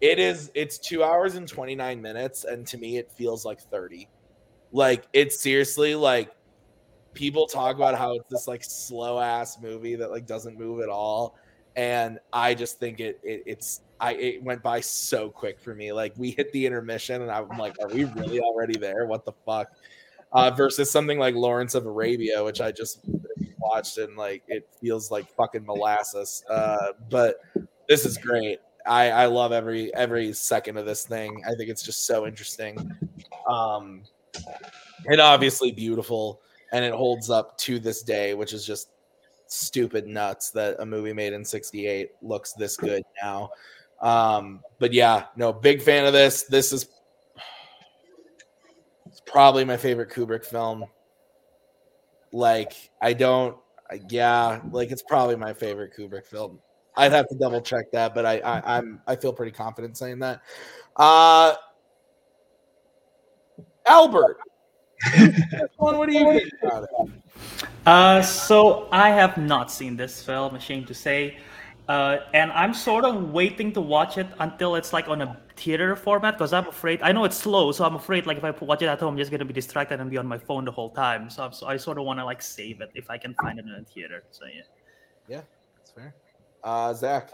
it 0.00 0.18
is. 0.18 0.50
It's 0.54 0.78
two 0.78 1.04
hours 1.04 1.36
and 1.36 1.46
29 1.46 2.02
minutes, 2.02 2.42
and 2.42 2.66
to 2.66 2.76
me, 2.76 2.96
it 2.96 3.12
feels 3.12 3.44
like 3.44 3.60
30. 3.60 4.08
Like, 4.74 5.04
it's 5.12 5.40
seriously 5.40 5.94
like 5.94 6.34
people 7.14 7.46
talk 7.46 7.76
about 7.76 7.96
how 7.96 8.14
it's 8.16 8.28
this 8.28 8.48
like 8.48 8.64
slow 8.64 9.20
ass 9.20 9.58
movie 9.62 9.94
that 9.94 10.10
like 10.10 10.26
doesn't 10.26 10.58
move 10.58 10.82
at 10.82 10.88
all, 10.88 11.36
and 11.76 12.18
I 12.32 12.54
just 12.54 12.80
think 12.80 12.98
it, 12.98 13.20
it 13.22 13.44
it's 13.46 13.82
I 14.00 14.14
it 14.14 14.42
went 14.42 14.64
by 14.64 14.80
so 14.80 15.30
quick 15.30 15.60
for 15.60 15.76
me. 15.76 15.92
Like 15.92 16.12
we 16.16 16.32
hit 16.32 16.52
the 16.52 16.66
intermission, 16.66 17.22
and 17.22 17.30
I'm 17.30 17.56
like, 17.56 17.76
are 17.80 17.88
we 17.88 18.04
really 18.04 18.40
already 18.40 18.76
there? 18.76 19.06
What 19.06 19.24
the 19.24 19.32
fuck? 19.46 19.68
Uh, 20.32 20.50
versus 20.50 20.90
something 20.90 21.20
like 21.20 21.36
Lawrence 21.36 21.76
of 21.76 21.86
Arabia, 21.86 22.42
which 22.42 22.60
I 22.60 22.72
just 22.72 22.98
watched, 23.60 23.98
and 23.98 24.16
like 24.16 24.42
it 24.48 24.68
feels 24.80 25.08
like 25.08 25.32
fucking 25.36 25.64
molasses. 25.64 26.42
Uh, 26.50 26.94
but 27.08 27.36
this 27.88 28.04
is 28.04 28.18
great. 28.18 28.58
I 28.84 29.10
I 29.10 29.26
love 29.26 29.52
every 29.52 29.94
every 29.94 30.32
second 30.32 30.78
of 30.78 30.84
this 30.84 31.06
thing. 31.06 31.44
I 31.46 31.54
think 31.54 31.70
it's 31.70 31.82
just 31.82 32.08
so 32.08 32.26
interesting. 32.26 32.90
Um, 33.48 34.02
and 35.06 35.20
obviously 35.20 35.72
beautiful, 35.72 36.40
and 36.72 36.84
it 36.84 36.92
holds 36.92 37.30
up 37.30 37.56
to 37.58 37.78
this 37.78 38.02
day, 38.02 38.34
which 38.34 38.52
is 38.52 38.66
just 38.66 38.90
stupid 39.46 40.06
nuts 40.06 40.50
that 40.50 40.76
a 40.78 40.86
movie 40.86 41.12
made 41.12 41.32
in 41.32 41.44
68 41.44 42.10
looks 42.22 42.52
this 42.54 42.76
good 42.76 43.02
now. 43.22 43.50
Um, 44.00 44.60
but 44.78 44.92
yeah, 44.92 45.26
no, 45.36 45.52
big 45.52 45.80
fan 45.82 46.04
of 46.06 46.12
this. 46.12 46.42
This 46.42 46.72
is 46.72 46.88
it's 49.06 49.20
probably 49.20 49.64
my 49.64 49.76
favorite 49.76 50.10
Kubrick 50.10 50.44
film. 50.44 50.86
Like, 52.32 52.72
I 53.00 53.12
don't 53.12 53.56
yeah, 54.08 54.60
like 54.70 54.90
it's 54.90 55.02
probably 55.02 55.36
my 55.36 55.52
favorite 55.52 55.92
Kubrick 55.96 56.26
film. 56.26 56.60
I'd 56.96 57.12
have 57.12 57.28
to 57.28 57.34
double 57.34 57.60
check 57.60 57.90
that, 57.92 58.14
but 58.14 58.24
I, 58.24 58.38
I 58.38 58.76
I'm 58.76 59.00
I 59.06 59.16
feel 59.16 59.32
pretty 59.32 59.52
confident 59.52 59.96
saying 59.96 60.20
that. 60.20 60.40
Uh 60.96 61.54
Albert, 63.86 64.38
one, 65.76 65.98
what 65.98 66.08
do 66.08 66.14
you 66.14 66.32
think 66.32 66.52
about 66.62 66.84
it? 66.84 67.10
Uh, 67.86 68.22
so 68.22 68.88
I 68.90 69.10
have 69.10 69.36
not 69.36 69.70
seen 69.70 69.96
this 69.96 70.22
film, 70.22 70.54
ashamed 70.54 70.86
to 70.86 70.94
say, 70.94 71.38
uh, 71.88 72.18
and 72.32 72.50
I'm 72.52 72.72
sort 72.72 73.04
of 73.04 73.32
waiting 73.32 73.72
to 73.72 73.80
watch 73.80 74.16
it 74.16 74.26
until 74.40 74.74
it's 74.76 74.94
like 74.94 75.08
on 75.08 75.20
a 75.20 75.38
theater 75.56 75.94
format 75.94 76.34
because 76.34 76.54
I'm 76.54 76.66
afraid 76.66 77.02
I 77.02 77.12
know 77.12 77.24
it's 77.24 77.36
slow, 77.36 77.72
so 77.72 77.84
I'm 77.84 77.94
afraid 77.94 78.26
like 78.26 78.38
if 78.38 78.44
I 78.44 78.50
watch 78.52 78.80
it 78.80 78.86
at 78.86 79.00
home, 79.00 79.14
I'm 79.14 79.18
just 79.18 79.30
gonna 79.30 79.44
be 79.44 79.52
distracted 79.52 80.00
and 80.00 80.10
be 80.10 80.16
on 80.16 80.26
my 80.26 80.38
phone 80.38 80.64
the 80.64 80.72
whole 80.72 80.90
time. 80.90 81.28
So, 81.28 81.44
I'm, 81.44 81.52
so 81.52 81.66
I 81.66 81.76
sort 81.76 81.98
of 81.98 82.04
want 82.04 82.18
to 82.20 82.24
like 82.24 82.40
save 82.40 82.80
it 82.80 82.90
if 82.94 83.10
I 83.10 83.18
can 83.18 83.34
find 83.34 83.58
it 83.58 83.66
in 83.66 83.70
a 83.72 83.84
theater. 83.84 84.24
So 84.30 84.46
yeah. 84.46 84.62
Yeah, 85.28 85.42
that's 85.76 85.90
fair. 85.90 86.14
Uh 86.62 86.94
Zach. 86.94 87.32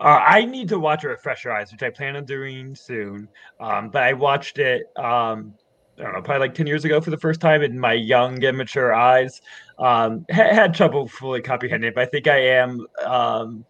Uh, 0.00 0.20
I 0.26 0.44
need 0.44 0.68
to 0.68 0.78
watch 0.78 1.04
Refresher 1.04 1.52
Eyes, 1.52 1.72
which 1.72 1.82
I 1.82 1.90
plan 1.90 2.16
on 2.16 2.24
doing 2.24 2.74
soon. 2.74 3.28
Um, 3.60 3.90
but 3.90 4.02
I 4.02 4.12
watched 4.12 4.58
it, 4.58 4.84
um, 4.96 5.54
I 5.98 6.02
don't 6.02 6.14
know, 6.14 6.22
probably 6.22 6.48
like 6.48 6.54
10 6.54 6.66
years 6.66 6.84
ago 6.84 7.00
for 7.00 7.10
the 7.10 7.18
first 7.18 7.40
time 7.40 7.62
in 7.62 7.78
my 7.78 7.92
young, 7.92 8.42
immature 8.42 8.94
eyes. 8.94 9.40
Um, 9.78 10.24
ha- 10.30 10.54
had 10.54 10.74
trouble 10.74 11.06
fully 11.06 11.42
comprehending 11.42 11.88
it, 11.88 11.94
but 11.94 12.02
I 12.02 12.06
think 12.06 12.26
I 12.26 12.38
am 12.38 12.86
um, 13.04 13.66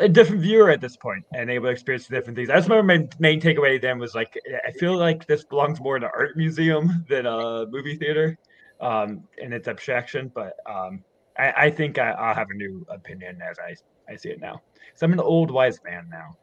a 0.00 0.08
different 0.08 0.40
viewer 0.42 0.70
at 0.70 0.80
this 0.80 0.96
point 0.96 1.24
and 1.34 1.50
able 1.50 1.66
to 1.66 1.72
experience 1.72 2.06
different 2.06 2.36
things. 2.36 2.50
I 2.50 2.56
just 2.56 2.68
remember 2.68 2.94
my 2.94 3.08
main 3.18 3.40
takeaway 3.40 3.80
then 3.80 3.98
was 3.98 4.14
like, 4.14 4.38
I 4.66 4.70
feel 4.72 4.96
like 4.96 5.26
this 5.26 5.44
belongs 5.44 5.80
more 5.80 5.96
in 5.96 6.04
an 6.04 6.10
art 6.14 6.36
museum 6.36 7.04
than 7.08 7.26
a 7.26 7.66
movie 7.66 7.96
theater 7.96 8.38
um, 8.80 9.24
in 9.38 9.52
its 9.52 9.68
abstraction. 9.68 10.30
But 10.34 10.54
um, 10.66 11.04
I, 11.38 11.52
I 11.56 11.70
think 11.70 11.98
I, 11.98 12.10
I'll 12.10 12.34
have 12.34 12.48
a 12.50 12.54
new 12.54 12.86
opinion 12.88 13.40
as 13.42 13.58
I, 13.58 13.74
I 14.08 14.16
see 14.16 14.30
it 14.30 14.40
now. 14.40 14.62
So 14.94 15.06
I'm 15.06 15.12
an 15.12 15.20
old 15.20 15.50
wise 15.50 15.80
man 15.84 16.10
now. 16.10 16.36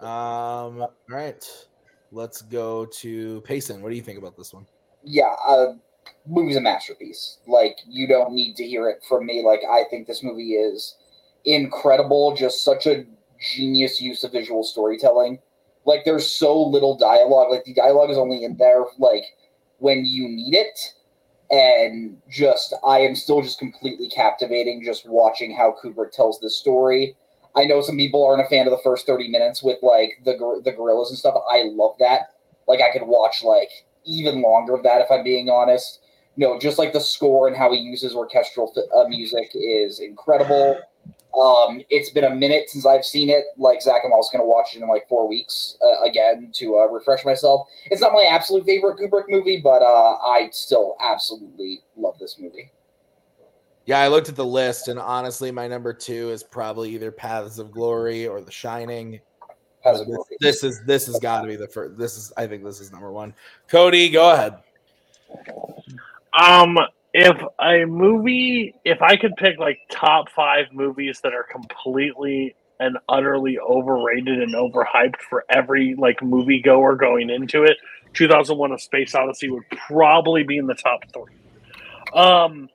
Um 0.00 0.82
all 0.82 0.92
right. 1.08 1.44
Let's 2.10 2.42
go 2.42 2.84
to 2.86 3.40
Payson. 3.42 3.80
What 3.80 3.90
do 3.90 3.96
you 3.96 4.02
think 4.02 4.18
about 4.18 4.36
this 4.36 4.52
one? 4.52 4.66
yeah, 5.04 5.34
uh, 5.46 5.74
movie's 6.26 6.56
a 6.56 6.60
masterpiece. 6.60 7.38
Like 7.46 7.78
you 7.88 8.06
don't 8.06 8.32
need 8.32 8.56
to 8.56 8.64
hear 8.64 8.88
it 8.88 9.02
from 9.08 9.26
me. 9.26 9.42
Like 9.44 9.60
I 9.68 9.84
think 9.90 10.06
this 10.06 10.22
movie 10.22 10.54
is 10.54 10.96
incredible. 11.44 12.34
Just 12.34 12.64
such 12.64 12.86
a 12.86 13.04
genius 13.54 14.00
use 14.00 14.24
of 14.24 14.32
visual 14.32 14.64
storytelling. 14.64 15.38
Like 15.84 16.04
there's 16.04 16.26
so 16.26 16.60
little 16.60 16.96
dialogue. 16.96 17.50
Like 17.50 17.64
the 17.64 17.74
dialogue 17.74 18.10
is 18.10 18.18
only 18.18 18.44
in 18.44 18.56
there 18.56 18.84
like 18.98 19.24
when 19.78 20.04
you 20.04 20.28
need 20.28 20.54
it. 20.54 20.78
And 21.52 22.16
just 22.30 22.74
I 22.84 23.00
am 23.00 23.14
still 23.14 23.42
just 23.42 23.58
completely 23.58 24.08
captivating 24.08 24.82
just 24.82 25.06
watching 25.06 25.54
how 25.54 25.76
Kubrick 25.82 26.12
tells 26.12 26.40
this 26.40 26.58
story. 26.58 27.14
I 27.54 27.64
know 27.64 27.82
some 27.82 27.98
people 27.98 28.26
aren't 28.26 28.40
a 28.40 28.48
fan 28.48 28.66
of 28.66 28.70
the 28.70 28.80
first 28.82 29.06
30 29.06 29.28
minutes 29.28 29.62
with 29.62 29.78
like 29.82 30.12
the 30.24 30.62
the 30.64 30.72
gorillas 30.72 31.10
and 31.10 31.18
stuff. 31.18 31.34
I 31.50 31.64
love 31.64 31.96
that. 31.98 32.30
Like 32.66 32.80
I 32.80 32.90
could 32.90 33.06
watch 33.06 33.42
like 33.44 33.68
even 34.06 34.40
longer 34.42 34.74
of 34.74 34.82
that 34.84 35.02
if 35.02 35.10
I'm 35.10 35.22
being 35.22 35.50
honest. 35.50 36.00
You 36.36 36.46
know, 36.46 36.58
just 36.58 36.78
like 36.78 36.94
the 36.94 37.00
score 37.00 37.46
and 37.46 37.54
how 37.54 37.70
he 37.72 37.78
uses 37.78 38.14
orchestral 38.14 38.72
uh, 38.96 39.06
music 39.06 39.50
is 39.54 40.00
incredible. 40.00 40.80
Um, 41.38 41.82
it's 41.88 42.10
been 42.10 42.24
a 42.24 42.34
minute 42.34 42.68
since 42.68 42.84
I've 42.84 43.04
seen 43.04 43.30
it. 43.30 43.44
Like 43.56 43.80
Zach, 43.80 44.02
I'm 44.04 44.12
also 44.12 44.36
going 44.36 44.44
to 44.44 44.48
watch 44.48 44.74
it 44.76 44.82
in 44.82 44.88
like 44.88 45.08
four 45.08 45.26
weeks 45.26 45.76
uh, 45.82 46.02
again 46.02 46.50
to 46.54 46.78
uh, 46.78 46.86
refresh 46.86 47.24
myself. 47.24 47.68
It's 47.86 48.02
not 48.02 48.12
my 48.12 48.26
absolute 48.28 48.66
favorite 48.66 48.98
Kubrick 48.98 49.24
movie, 49.28 49.60
but 49.62 49.80
uh, 49.82 50.16
I 50.18 50.50
still 50.52 50.96
absolutely 51.00 51.80
love 51.96 52.18
this 52.18 52.38
movie. 52.38 52.70
Yeah, 53.86 53.98
I 53.98 54.08
looked 54.08 54.28
at 54.28 54.36
the 54.36 54.44
list, 54.44 54.88
and 54.88 54.98
honestly, 54.98 55.50
my 55.50 55.66
number 55.66 55.92
two 55.92 56.30
is 56.30 56.42
probably 56.42 56.90
either 56.90 57.10
Paths 57.10 57.58
of 57.58 57.72
Glory 57.72 58.28
or 58.28 58.40
The 58.40 58.52
Shining. 58.52 59.18
Paths 59.82 60.00
of 60.00 60.06
This, 60.06 60.14
Glory. 60.14 60.36
this 60.40 60.64
is 60.64 60.84
this 60.86 61.06
has 61.06 61.18
got 61.18 61.40
to 61.40 61.48
be 61.48 61.56
the 61.56 61.66
first. 61.66 61.98
This 61.98 62.16
is 62.16 62.32
I 62.36 62.46
think 62.46 62.62
this 62.62 62.78
is 62.80 62.92
number 62.92 63.10
one. 63.10 63.34
Cody, 63.68 64.08
go 64.08 64.32
ahead. 64.32 64.58
Um, 66.38 66.78
if 67.14 67.36
a 67.60 67.84
movie, 67.84 68.74
if 68.84 69.02
I 69.02 69.16
could 69.16 69.36
pick 69.36 69.58
like 69.58 69.78
top 69.90 70.30
five 70.30 70.66
movies 70.72 71.20
that 71.22 71.34
are 71.34 71.44
completely 71.44 72.54
and 72.80 72.98
utterly 73.08 73.58
overrated 73.58 74.40
and 74.40 74.54
overhyped 74.54 75.20
for 75.28 75.44
every 75.50 75.94
like 75.94 76.18
moviegoer 76.20 76.98
going 76.98 77.30
into 77.30 77.64
it, 77.64 77.76
2001: 78.14 78.72
A 78.72 78.78
Space 78.78 79.14
Odyssey 79.14 79.50
would 79.50 79.68
probably 79.88 80.42
be 80.42 80.56
in 80.56 80.66
the 80.66 80.74
top 80.74 81.00
three. 81.12 81.34
Um, 82.14 82.68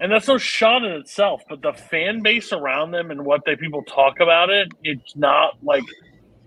and 0.00 0.10
that's 0.10 0.28
no 0.28 0.38
shot 0.38 0.82
in 0.84 0.92
itself, 0.92 1.42
but 1.48 1.60
the 1.60 1.72
fan 1.72 2.22
base 2.22 2.52
around 2.52 2.92
them 2.92 3.10
and 3.10 3.24
what 3.24 3.44
they 3.44 3.56
people 3.56 3.82
talk 3.82 4.20
about 4.20 4.50
it, 4.50 4.68
it's 4.82 5.14
not 5.16 5.62
like 5.62 5.84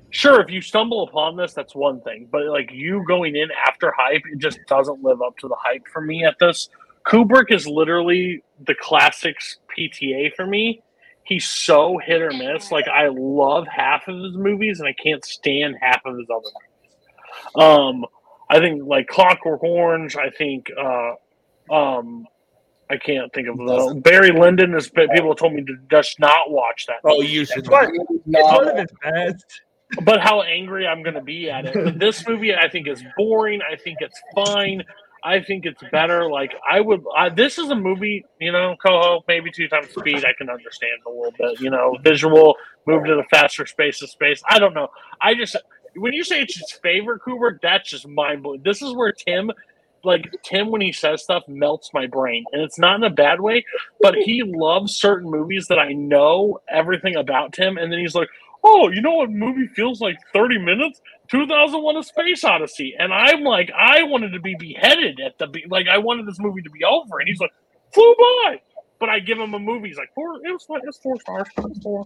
sure 0.10 0.40
if 0.40 0.50
you 0.50 0.62
stumble 0.62 1.04
upon 1.04 1.36
this 1.36 1.56
that's 1.56 1.74
one 1.74 2.00
thing 2.02 2.28
but 2.32 2.46
like 2.46 2.70
you 2.72 3.04
going 3.08 3.36
in 3.36 3.50
after 3.68 3.92
hype 3.98 4.22
it 4.32 4.38
just 4.38 4.60
doesn't 4.68 5.04
live 5.04 5.24
up 5.24 5.36
to 5.40 5.48
the 5.48 5.56
hype 5.60 5.88
for 5.92 6.02
me 6.02 6.24
at 6.24 6.36
this 6.40 6.70
kubrick 7.06 7.52
is 7.52 7.68
literally 7.68 8.44
the 8.66 8.76
classics 8.76 9.58
pta 9.78 10.34
for 10.36 10.46
me 10.46 10.82
he's 11.24 11.48
so 11.48 11.98
hit 11.98 12.22
or 12.22 12.32
miss 12.32 12.72
like 12.72 12.88
i 12.88 13.08
love 13.12 13.66
half 13.68 14.08
of 14.08 14.16
his 14.22 14.36
movies 14.36 14.80
and 14.80 14.88
i 14.88 14.94
can't 14.94 15.24
stand 15.26 15.76
half 15.82 16.02
of 16.06 16.18
his 16.18 16.28
other 16.30 16.50
movies 16.54 18.02
um 18.02 18.06
i 18.50 18.60
think 18.60 18.84
like 18.86 19.08
clockwork 19.08 19.64
orange 19.64 20.16
i 20.16 20.30
think 20.30 20.68
uh 20.78 21.14
um 21.74 22.26
I 22.90 22.98
can't 22.98 23.32
think 23.34 23.48
of 23.48 23.58
the 23.58 24.02
Barry 24.04 24.32
Lyndon 24.32 24.76
is 24.76 24.90
people 24.90 25.34
told 25.34 25.54
me 25.54 25.64
to 25.64 25.78
just 25.90 26.20
not 26.20 26.52
watch 26.52 26.86
that. 26.88 26.98
Oh, 27.04 27.22
you 27.22 27.46
should. 27.46 27.60
It's 27.60 27.70
one, 27.70 27.90
it's 28.28 28.54
one 28.54 28.68
of 28.68 28.78
his 28.78 28.90
best. 29.02 29.46
but 30.04 30.22
how 30.22 30.42
angry 30.42 30.86
I'm 30.88 31.02
going 31.02 31.16
to 31.16 31.22
be 31.22 31.50
at 31.50 31.66
it. 31.66 31.74
But 31.74 31.98
this 32.00 32.28
movie, 32.28 32.54
I 32.54 32.70
think, 32.70 32.88
is 32.88 33.04
boring. 33.18 33.62
I 33.62 33.76
think 33.78 33.98
it's 34.02 34.20
fine. 34.36 34.84
I 35.24 35.42
think 35.42 35.66
it's 35.66 35.82
better. 35.92 36.30
Like 36.30 36.54
I 36.70 36.82
would. 36.82 37.04
I, 37.16 37.30
this 37.30 37.58
is 37.58 37.70
a 37.70 37.76
movie, 37.76 38.26
you 38.40 38.52
know, 38.52 38.76
Coho 38.84 39.24
maybe 39.28 39.52
two 39.52 39.68
times 39.68 39.90
speed. 39.90 40.26
I 40.26 40.34
can 40.38 40.50
understand 40.50 41.00
a 41.06 41.10
little 41.10 41.34
bit. 41.38 41.60
You 41.62 41.70
know, 41.70 41.98
visual 42.04 42.56
move 42.86 43.06
to 43.06 43.16
the 43.16 43.24
faster 43.30 43.66
space 43.66 44.02
of 44.02 44.10
space. 44.10 44.42
I 44.48 44.60
don't 44.60 44.74
know. 44.74 44.90
I 45.22 45.36
just 45.36 45.56
when 45.96 46.14
you 46.14 46.24
say 46.24 46.42
it's 46.42 46.58
his 46.58 46.72
favorite 46.84 47.22
Kubrick, 47.22 47.60
that's 47.62 47.90
just 47.90 48.08
mind 48.08 48.44
blowing. 48.44 48.62
This 48.64 48.82
is 48.82 48.94
where 48.94 49.12
Tim. 49.12 49.52
Like 50.06 50.30
Tim, 50.44 50.70
when 50.70 50.82
he 50.82 50.92
says 50.92 51.24
stuff, 51.24 51.44
melts 51.48 51.92
my 51.94 52.08
brain, 52.08 52.44
and 52.52 52.62
it's 52.62 52.78
not 52.78 52.98
in 52.98 53.06
a 53.06 53.10
bad 53.10 53.40
way. 53.40 53.64
But 54.02 54.16
he 54.16 54.44
loves 54.44 54.98
certain 54.98 55.32
movies 55.32 55.68
that 55.70 55.80
I 55.80 55.94
know 55.94 56.60
everything 56.70 57.16
about 57.16 57.54
Tim, 57.54 57.78
and 57.78 57.90
then 57.90 58.00
he's 58.00 58.14
like, 58.14 58.28
oh, 58.64 58.90
you 58.90 59.02
know 59.02 59.14
what 59.14 59.32
movie 59.32 59.68
feels 59.68 60.02
like 60.02 60.18
30 60.34 60.60
minutes? 60.60 61.02
2001 61.34 61.98
A 61.98 62.04
Space 62.04 62.44
Odyssey. 62.44 62.96
And 62.98 63.14
I'm 63.14 63.44
like, 63.44 63.72
I 63.78 64.04
wanted 64.04 64.30
to 64.32 64.40
be 64.40 64.56
beheaded 64.56 65.20
at 65.20 65.38
the, 65.40 65.48
be- 65.48 65.66
like, 65.70 65.88
I 65.88 65.98
wanted 65.98 66.26
this 66.28 66.40
movie 66.40 66.62
to 66.62 66.70
be 66.70 66.84
over. 66.86 67.20
And 67.20 67.28
he's 67.28 67.40
like, 67.40 67.52
flew 67.94 68.16
by. 68.18 68.62
But 69.00 69.10
I 69.10 69.20
give 69.20 69.38
him 69.40 69.54
a 69.54 69.60
movie. 69.60 69.90
He's 69.90 69.98
like, 69.98 70.14
four, 70.16 70.36
it 70.46 70.52
was 70.52 70.66
like, 70.70 70.84
it's 70.86 70.98
four 71.00 71.20
stars. 71.20 71.48
It's 71.58 71.80
four. 71.80 72.06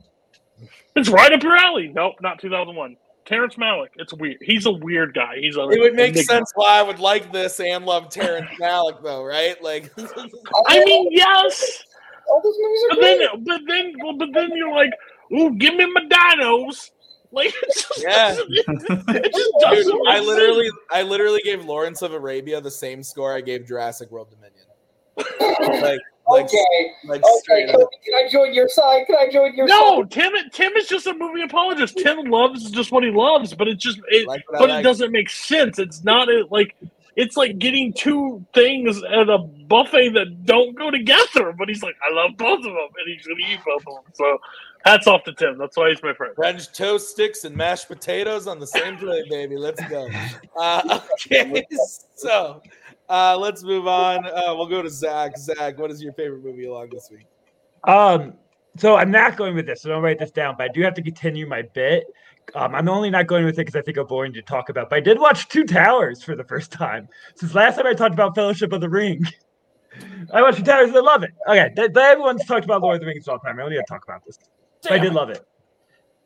It's 0.96 1.10
right 1.10 1.32
up 1.32 1.44
your 1.44 1.56
alley. 1.56 1.92
Nope, 1.94 2.16
not 2.22 2.40
2001. 2.40 2.98
Terrence 3.26 3.56
Malick. 3.56 3.90
It's 3.98 4.14
weird. 4.14 4.38
He's 4.42 4.66
a 4.66 4.72
weird 4.72 5.14
guy. 5.14 5.36
He's 5.40 5.58
a. 5.58 5.68
It 5.70 5.80
would 5.82 5.94
make 5.96 6.12
enigma. 6.14 6.24
sense 6.24 6.52
why 6.56 6.80
I 6.80 6.82
would 6.82 6.98
like 7.00 7.32
this 7.34 7.60
and 7.60 7.86
love 7.86 8.10
Terrence 8.10 8.50
Malick, 8.60 9.04
though, 9.04 9.22
right? 9.24 9.62
Like, 9.62 9.92
I 10.68 10.84
mean, 10.86 11.10
yes. 11.12 11.84
all 12.30 12.42
those 12.42 12.56
movies 12.58 12.84
are 12.84 12.90
But 12.90 13.00
great. 13.00 13.18
then, 13.20 13.44
but 13.44 13.62
then, 13.68 13.94
well, 14.02 14.14
but 14.18 14.30
then 14.34 14.50
you're 14.56 14.72
like, 14.74 14.92
ooh, 15.34 15.54
give 15.58 15.76
me 15.76 15.86
my 15.94 16.06
dinos. 16.06 16.90
Like, 17.38 17.54
it 17.62 17.74
just 17.74 18.02
Yeah. 18.04 18.36
it 18.50 19.34
just 19.34 19.54
doesn't 19.60 20.08
I 20.08 20.20
make 20.20 20.28
literally, 20.28 20.66
sense. 20.66 20.78
I 20.92 21.02
literally 21.04 21.42
gave 21.44 21.64
Lawrence 21.66 22.02
of 22.02 22.14
Arabia 22.14 22.60
the 22.60 22.72
same 22.72 23.04
score 23.04 23.34
I 23.34 23.42
gave 23.42 23.66
Jurassic 23.68 24.12
World 24.12 24.30
Dominion. 24.30 24.66
Like, 25.82 26.00
like, 26.30 26.46
okay, 26.46 26.92
like 27.06 27.24
okay. 27.24 27.40
straight 27.40 27.68
Can 27.70 28.14
I 28.14 28.30
join 28.30 28.54
your 28.54 28.68
side? 28.68 29.08
Can 29.08 29.16
I 29.16 29.30
join 29.32 29.56
your 29.56 29.66
No, 29.68 30.02
side? 30.02 30.12
Tim. 30.12 30.34
Tim 30.52 30.74
is 30.76 30.88
just 30.88 31.08
a 31.08 31.14
movie 31.14 31.42
apologist. 31.42 31.98
Tim 31.98 32.20
loves 32.26 32.70
just 32.72 32.92
what 32.92 33.04
he 33.04 33.12
loves, 33.12 33.54
but 33.54 33.68
it 33.68 33.78
just 33.78 34.00
it, 34.10 34.28
Like 34.28 34.44
what 34.50 34.58
I 34.58 34.60
but 34.60 34.70
like. 34.70 34.80
it 34.82 34.84
doesn't 34.84 35.12
make 35.12 35.30
sense. 35.30 35.80
It's 35.80 36.04
not 36.04 36.28
a, 36.30 36.46
like 36.52 36.76
it's 37.16 37.38
like 37.38 37.58
getting 37.60 37.94
two 37.94 38.46
things 38.54 39.02
at 39.04 39.30
a 39.30 39.38
buffet 39.38 40.10
that 40.10 40.46
don't 40.46 40.76
go 40.78 40.92
together. 40.92 41.54
But 41.58 41.70
he's 41.70 41.82
like, 41.82 41.96
I 42.10 42.14
love 42.14 42.32
both 42.38 42.60
of 42.60 42.64
them, 42.66 42.76
and 42.76 43.08
he's 43.08 43.26
gonna 43.26 43.40
eat 43.50 43.60
both 43.66 43.84
of 43.88 44.04
them. 44.04 44.14
So 44.14 44.38
hats 44.86 45.08
off 45.08 45.24
to 45.26 45.34
Tim. 45.34 45.58
That's 45.58 45.76
why 45.78 45.90
he's 45.90 46.02
my 46.04 46.14
friend. 46.14 46.34
French 46.36 46.72
toast 46.72 47.10
sticks 47.10 47.44
and 47.44 47.56
mashed 47.56 47.88
potatoes 47.88 48.48
on 48.48 48.60
the 48.60 48.68
same 48.68 48.98
plate, 48.98 49.30
baby. 49.30 49.58
Let's 49.58 49.84
go. 49.88 50.10
Uh, 50.60 51.00
okay, 51.14 51.66
so 52.16 52.62
uh, 53.10 53.38
let's 53.38 53.64
move 53.64 53.88
on. 53.88 54.26
Uh, 54.26 54.54
we'll 54.56 54.68
go 54.68 54.82
to 54.82 54.90
Zach. 54.90 55.38
Zach, 55.38 55.78
what 55.78 55.92
is 55.92 56.02
your 56.02 56.14
favorite 56.14 56.44
movie 56.44 56.66
along 56.66 56.90
this 56.92 57.10
week? 57.12 57.26
Um, 57.84 58.34
so 58.78 58.96
I'm 58.96 59.12
not 59.12 59.38
going 59.38 59.56
with 59.56 59.66
this, 59.66 59.82
so 59.82 59.90
don't 59.90 60.04
write 60.04 60.20
this 60.20 60.32
down, 60.32 60.56
but 60.58 60.66
I 60.66 60.74
do 60.74 60.82
have 60.84 60.94
to 60.96 61.02
continue 61.02 61.48
my 61.48 61.64
bit. 61.74 62.06
Um, 62.56 62.76
I'm 62.76 62.88
only 62.88 63.10
not 63.10 63.28
going 63.28 63.46
with 63.46 63.56
it 63.56 63.66
because 63.66 63.76
I 63.76 63.82
think 63.82 63.98
I'm 63.98 64.08
boring 64.08 64.34
to 64.34 64.42
talk 64.42 64.70
about. 64.70 64.90
But 64.90 64.98
I 64.98 65.00
did 65.02 65.20
watch 65.20 65.50
Two 65.50 65.66
Towers 65.66 66.24
for 66.24 66.36
the 66.36 66.44
first 66.44 66.72
time 66.72 67.10
since 67.36 67.54
last 67.54 67.76
time 67.76 67.88
I 67.88 67.94
talked 67.94 68.14
about 68.14 68.36
Fellowship 68.36 68.72
of 68.72 68.82
the 68.82 68.90
Ring. 68.90 69.26
I 70.34 70.42
watched 70.42 70.60
Two 70.60 70.64
Towers. 70.64 70.90
And 70.90 70.98
I 70.98 71.02
love 71.02 71.24
it. 71.24 71.32
Okay, 71.48 71.72
th- 71.76 71.94
th- 71.94 71.98
everyone's 71.98 72.46
talked 72.46 72.66
about 72.66 72.82
Lord 72.82 72.96
of 72.96 73.02
the 73.02 73.08
Rings 73.08 73.28
all 73.28 73.40
the 73.42 73.48
time. 73.48 73.60
I 73.60 73.64
only 73.64 73.76
got 73.76 73.82
to 73.82 73.94
talk 73.94 74.04
about 74.06 74.26
this. 74.26 74.38
But 74.90 75.00
I 75.00 75.04
did 75.04 75.14
love 75.14 75.30
it. 75.30 75.46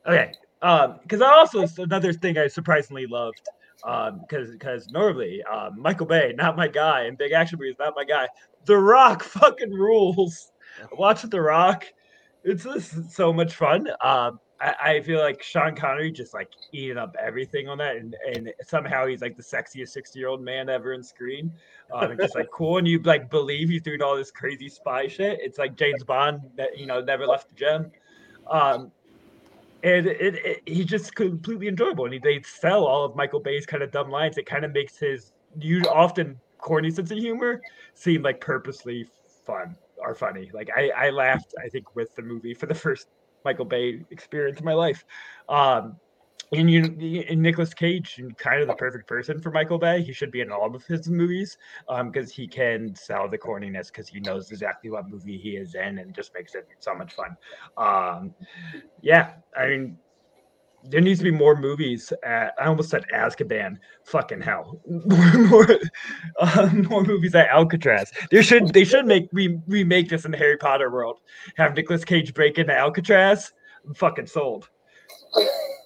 Okay, 0.07 0.31
um, 0.61 0.99
because 1.01 1.21
I 1.21 1.31
also 1.31 1.65
another 1.81 2.13
thing 2.13 2.37
I 2.37 2.47
surprisingly 2.47 3.05
loved, 3.05 3.41
um, 3.83 4.21
because 4.21 4.51
because 4.51 4.89
normally, 4.89 5.43
um, 5.43 5.79
Michael 5.79 6.05
Bay, 6.05 6.33
not 6.35 6.55
my 6.55 6.67
guy, 6.67 7.03
and 7.03 7.17
big 7.17 7.31
action 7.31 7.59
movies, 7.59 7.75
not 7.79 7.93
my 7.95 8.03
guy. 8.03 8.27
The 8.65 8.77
Rock 8.77 9.23
fucking 9.23 9.71
rules. 9.71 10.51
Watch 10.93 11.23
The 11.23 11.41
Rock. 11.41 11.85
It's 12.43 12.63
just 12.63 13.11
so 13.11 13.31
much 13.31 13.55
fun. 13.55 13.87
Um, 14.01 14.39
I, 14.61 14.75
I 14.83 15.01
feel 15.01 15.19
like 15.19 15.41
Sean 15.41 15.75
Connery 15.75 16.11
just 16.11 16.33
like 16.33 16.49
eating 16.71 16.97
up 16.97 17.15
everything 17.19 17.67
on 17.67 17.79
that, 17.79 17.95
and 17.97 18.15
and 18.33 18.51
somehow 18.65 19.07
he's 19.07 19.21
like 19.21 19.35
the 19.35 19.43
sexiest 19.43 19.89
sixty 19.89 20.19
year 20.19 20.27
old 20.27 20.41
man 20.41 20.69
ever 20.69 20.93
in 20.93 21.03
screen. 21.03 21.51
Um, 21.93 22.11
it's 22.11 22.21
just 22.21 22.35
like 22.35 22.49
cool, 22.53 22.77
and 22.77 22.87
you 22.87 23.01
like 23.01 23.29
believe 23.29 23.69
he's 23.69 23.81
doing 23.81 24.01
all 24.01 24.15
this 24.15 24.31
crazy 24.31 24.69
spy 24.69 25.07
shit. 25.07 25.39
It's 25.41 25.57
like 25.57 25.75
James 25.75 26.03
Bond 26.03 26.41
that 26.55 26.77
you 26.77 26.85
know 26.85 27.01
never 27.01 27.25
left 27.25 27.49
the 27.49 27.55
gem. 27.55 27.91
Um, 28.49 28.91
and 29.83 30.05
it, 30.05 30.35
it, 30.35 30.61
he's 30.65 30.85
just 30.85 31.15
completely 31.15 31.67
enjoyable, 31.67 32.05
and 32.05 32.13
he, 32.13 32.19
they 32.19 32.41
sell 32.43 32.85
all 32.85 33.03
of 33.03 33.15
Michael 33.15 33.39
Bay's 33.39 33.65
kind 33.65 33.81
of 33.81 33.91
dumb 33.91 34.09
lines. 34.09 34.37
It 34.37 34.45
kind 34.45 34.63
of 34.63 34.71
makes 34.73 34.97
his 34.97 35.33
you 35.59 35.81
often 35.83 36.39
corny 36.59 36.91
sense 36.91 37.11
of 37.11 37.17
humor 37.17 37.61
seem 37.95 38.21
like 38.21 38.39
purposely 38.39 39.07
fun 39.45 39.75
or 39.97 40.15
funny. 40.15 40.49
Like 40.53 40.69
I, 40.75 40.91
I 40.95 41.09
laughed, 41.09 41.53
I 41.63 41.69
think, 41.69 41.95
with 41.95 42.15
the 42.15 42.21
movie 42.21 42.53
for 42.53 42.67
the 42.67 42.75
first 42.85 43.07
Michael 43.43 43.65
Bay 43.65 44.03
experience 44.11 44.59
in 44.59 44.65
my 44.65 44.73
life. 44.73 45.03
Um, 45.49 45.97
and 46.53 46.69
you, 46.69 47.23
and 47.29 47.41
Nicolas 47.41 47.73
Cage, 47.73 48.21
kind 48.37 48.61
of 48.61 48.67
the 48.67 48.73
perfect 48.73 49.07
person 49.07 49.39
for 49.39 49.51
Michael 49.51 49.77
Bay. 49.77 50.01
He 50.01 50.11
should 50.11 50.31
be 50.31 50.41
in 50.41 50.51
all 50.51 50.75
of 50.75 50.85
his 50.85 51.07
movies 51.09 51.57
because 51.87 52.29
um, 52.29 52.33
he 52.33 52.47
can 52.47 52.93
sell 52.93 53.29
the 53.29 53.37
corniness 53.37 53.87
because 53.87 54.09
he 54.09 54.19
knows 54.19 54.51
exactly 54.51 54.89
what 54.89 55.09
movie 55.09 55.37
he 55.37 55.51
is 55.51 55.75
in 55.75 55.99
and 55.99 56.13
just 56.13 56.33
makes 56.33 56.55
it 56.55 56.67
so 56.79 56.93
much 56.93 57.13
fun. 57.13 57.37
Um, 57.77 58.33
yeah, 59.01 59.35
I 59.55 59.67
mean, 59.67 59.97
there 60.83 60.99
needs 60.99 61.19
to 61.19 61.23
be 61.23 61.31
more 61.31 61.55
movies. 61.55 62.11
At, 62.23 62.53
I 62.59 62.65
almost 62.65 62.89
said 62.89 63.05
Azkaban. 63.13 63.77
Fucking 64.03 64.41
hell, 64.41 64.81
more 64.87 65.33
more, 65.47 65.67
uh, 66.39 66.69
more 66.73 67.03
movies 67.03 67.33
at 67.33 67.47
Alcatraz. 67.47 68.11
There 68.29 68.43
should 68.43 68.73
they 68.73 68.83
should 68.83 69.05
make 69.05 69.29
re- 69.31 69.59
remake 69.67 70.09
this 70.09 70.25
in 70.25 70.31
the 70.31 70.37
Harry 70.37 70.57
Potter 70.57 70.91
world. 70.91 71.19
Have 71.55 71.75
Nicolas 71.75 72.03
Cage 72.03 72.33
break 72.33 72.57
into 72.57 72.75
Alcatraz. 72.75 73.53
I'm 73.85 73.93
fucking 73.93 74.27
sold. 74.27 74.69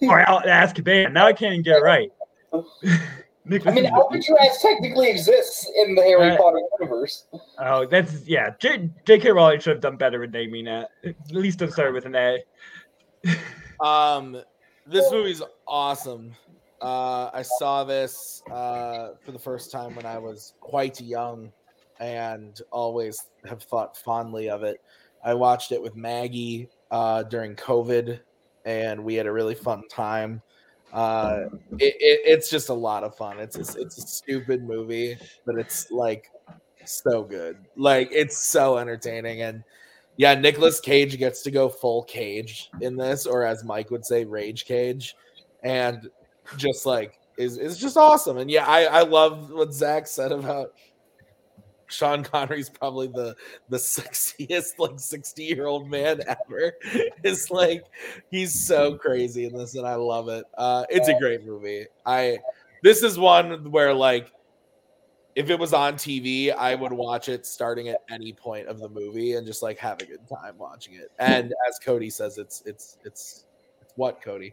Or 0.02 0.20
Al- 0.22 0.42
Azkaban. 0.42 1.14
Now 1.14 1.26
I 1.28 1.34
can't 1.34 1.54
even 1.54 1.64
get 1.64 1.78
it 1.78 1.82
right. 1.84 2.12
I 2.54 3.72
mean, 3.72 3.86
Alcatraz 3.86 4.60
technically 4.60 5.10
exists 5.10 5.70
in 5.78 5.94
the 5.94 6.02
Harry 6.02 6.32
Uh, 6.32 6.38
Potter 6.38 6.62
universe. 6.80 7.26
Oh, 7.60 7.86
that's 7.86 8.26
yeah. 8.28 8.52
J- 8.60 8.90
J.K. 9.06 9.32
Rowling 9.32 9.60
should 9.60 9.74
have 9.74 9.82
done 9.82 9.98
better 9.98 10.20
with 10.20 10.32
naming 10.32 10.66
that. 10.66 10.90
At 11.04 11.16
least 11.32 11.62
it 11.62 11.72
started 11.72 11.94
with 11.94 12.06
an 12.06 12.16
A. 12.16 12.40
Um, 13.84 14.42
this 14.88 15.12
movie's 15.12 15.42
awesome. 15.68 16.32
Uh, 16.82 17.30
I 17.34 17.42
saw 17.42 17.84
this 17.84 18.42
uh, 18.50 19.10
for 19.22 19.34
the 19.34 19.40
first 19.40 19.70
time 19.70 19.96
when 19.96 20.06
I 20.06 20.18
was 20.18 20.54
quite 20.62 21.02
young, 21.02 21.52
and 22.00 22.58
always 22.72 23.18
have 23.50 23.62
thought 23.64 23.98
fondly 23.98 24.50
of 24.50 24.64
it. 24.64 24.78
I 25.26 25.34
watched 25.34 25.74
it 25.74 25.82
with 25.82 25.94
Maggie 25.98 26.70
uh, 26.90 27.24
during 27.24 27.56
COVID, 27.58 28.20
and 28.65 29.04
we 29.04 29.15
had 29.15 29.28
a 29.28 29.32
really 29.32 29.56
fun 29.56 29.84
time. 29.89 30.41
Uh, 30.91 31.45
it, 31.78 31.95
it, 31.99 32.21
it's 32.25 32.49
just 32.49 32.69
a 32.69 32.73
lot 32.73 33.04
of 33.04 33.15
fun. 33.15 33.39
It's 33.39 33.56
it's, 33.58 33.75
it's 33.75 33.97
a 33.97 34.08
stupid 34.08 34.63
movie, 34.63 35.17
but 35.45 35.58
it's 35.58 35.91
like 35.91 36.30
so 36.86 37.23
good. 37.23 37.58
Like 37.75 38.10
it's 38.12 38.38
so 38.38 38.78
entertaining 38.78 39.41
and 39.41 39.63
yeah, 40.17 40.34
Nicolas 40.34 40.80
Cage 40.80 41.17
gets 41.17 41.41
to 41.41 41.51
go 41.51 41.67
full 41.67 42.04
cage 42.04 42.69
in 42.82 42.95
this, 42.95 43.25
or 43.25 43.43
as 43.43 43.63
Mike 43.65 43.91
would 43.91 44.06
say, 44.06 44.23
rage 44.23 44.65
cage, 44.65 45.15
and 45.63 46.10
just 46.56 46.86
like 46.86 47.19
is 47.38 47.58
is 47.58 47.78
just 47.78 47.97
awesome. 47.97 48.38
And 48.38 48.49
yeah, 48.49 48.65
I 48.65 48.86
I 48.86 49.01
love 49.01 49.51
what 49.51 49.73
Zach 49.73 50.08
said 50.08 50.32
about 50.32 50.73
Sean 51.88 52.24
Connery's 52.24 52.69
probably 52.69 53.08
the 53.08 53.36
the 53.69 53.78
sexiest 53.78 54.80
like 54.80 55.00
60 55.00 55.43
year 55.43 55.67
old 55.67 55.89
man 55.89 56.21
ever. 56.28 56.74
It's 57.24 57.50
like 57.50 57.86
he's 58.30 58.54
so 58.54 58.95
crazy 58.95 59.45
in 59.45 59.58
this, 59.58 59.76
and 59.76 59.88
I 59.88 59.95
love 59.95 60.30
it. 60.30 60.45
Uh, 60.58 60.86
it's 60.89 61.08
a 61.08 61.17
great 61.17 61.43
movie. 61.43 61.86
I 62.06 62.38
this 62.84 63.02
is 63.02 63.17
one 63.17 63.71
where 63.71 63.93
like 63.93 64.32
if 65.36 65.50
it 65.50 65.60
was 65.60 65.74
on 65.74 65.95
TV, 65.95 66.56
I 66.56 66.76
would 66.76 66.93
watch 66.93 67.30
it 67.30 67.45
starting 67.45 67.89
at 67.89 67.98
any 68.10 68.32
point 68.32 68.67
of 68.67 68.80
the 68.80 68.88
movie 68.88 69.34
and 69.34 69.45
just 69.45 69.62
like 69.63 69.78
have 69.80 70.02
a 70.02 70.06
good 70.06 70.28
time 70.30 70.58
watching 70.58 70.93
it. 70.93 71.12
And 71.19 71.54
as 71.67 71.80
Cody 71.84 72.10
says, 72.10 72.38
it's 72.38 72.62
it's 72.65 72.98
it's 73.04 73.45
it's 73.82 73.91
what 73.95 74.21
Cody 74.21 74.52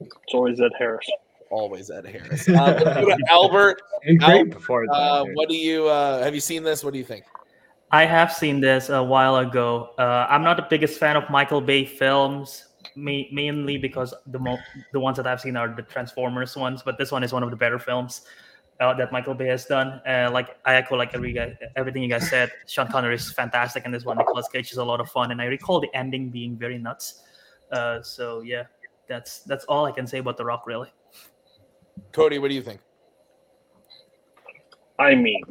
It's 0.00 0.34
always 0.34 0.60
Ed 0.60 0.72
Harris. 0.78 1.08
Always 1.54 1.90
Ed 1.90 2.06
Harris. 2.06 2.48
Uh, 2.54 2.74
let's 2.84 3.00
go 3.00 3.06
to 3.06 3.24
Albert. 3.30 3.82
Albert, 4.20 4.50
before 4.50 4.86
that, 4.86 4.92
uh, 4.92 5.24
what 5.34 5.48
do 5.48 5.56
you 5.56 5.88
uh, 5.88 6.22
have 6.22 6.34
you 6.34 6.40
seen 6.40 6.62
this? 6.62 6.84
What 6.84 6.92
do 6.92 6.98
you 6.98 7.04
think? 7.04 7.24
I 7.90 8.04
have 8.04 8.32
seen 8.32 8.60
this 8.60 8.88
a 8.88 9.02
while 9.02 9.36
ago. 9.36 9.90
Uh, 9.98 10.26
I'm 10.28 10.42
not 10.42 10.56
the 10.56 10.66
biggest 10.68 10.98
fan 10.98 11.16
of 11.16 11.30
Michael 11.30 11.60
Bay 11.60 11.84
films, 11.84 12.66
ma- 12.96 13.28
mainly 13.32 13.78
because 13.78 14.12
the 14.26 14.38
mo- 14.38 14.58
the 14.92 15.00
ones 15.00 15.16
that 15.16 15.26
I've 15.26 15.40
seen 15.40 15.56
are 15.56 15.68
the 15.68 15.82
Transformers 15.82 16.56
ones. 16.56 16.82
But 16.82 16.98
this 16.98 17.12
one 17.12 17.22
is 17.22 17.32
one 17.32 17.42
of 17.42 17.50
the 17.50 17.56
better 17.56 17.78
films 17.78 18.22
uh, 18.80 18.94
that 18.94 19.12
Michael 19.12 19.34
Bay 19.34 19.46
has 19.46 19.64
done. 19.66 20.00
Uh, 20.06 20.30
like 20.32 20.56
I 20.64 20.74
echo 20.74 20.96
like 20.96 21.14
every 21.14 21.32
guy, 21.32 21.56
everything 21.76 22.02
you 22.02 22.08
guys 22.08 22.28
said. 22.28 22.50
Sean 22.66 22.88
Connery 22.88 23.14
is 23.14 23.32
fantastic 23.32 23.84
in 23.84 23.92
this 23.92 24.04
one. 24.04 24.18
Nicolas 24.18 24.48
Cage 24.48 24.72
is 24.72 24.78
a 24.78 24.84
lot 24.84 25.00
of 25.00 25.08
fun, 25.10 25.30
and 25.30 25.40
I 25.40 25.46
recall 25.46 25.80
the 25.80 25.94
ending 25.94 26.30
being 26.30 26.56
very 26.56 26.78
nuts. 26.78 27.22
Uh, 27.70 28.02
so 28.02 28.40
yeah, 28.40 28.64
that's 29.08 29.40
that's 29.40 29.64
all 29.66 29.84
I 29.86 29.92
can 29.92 30.06
say 30.06 30.18
about 30.18 30.36
The 30.36 30.44
Rock, 30.44 30.66
really. 30.66 30.92
Cody, 32.12 32.38
what 32.38 32.48
do 32.48 32.54
you 32.54 32.62
think? 32.62 32.80
I 34.98 35.14
mean, 35.14 35.42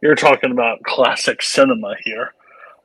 you're 0.00 0.14
talking 0.14 0.50
about 0.50 0.82
classic 0.82 1.42
cinema 1.42 1.94
here. 2.04 2.32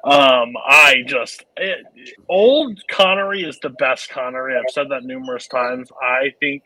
Um, 0.03 0.53
I 0.65 1.03
just 1.05 1.45
it, 1.57 1.85
old 2.29 2.79
Connery 2.89 3.43
is 3.43 3.59
the 3.59 3.69
best 3.71 4.09
Connery. 4.09 4.55
I've 4.55 4.71
said 4.71 4.87
that 4.89 5.03
numerous 5.03 5.47
times. 5.47 5.89
I 6.01 6.33
think 6.39 6.63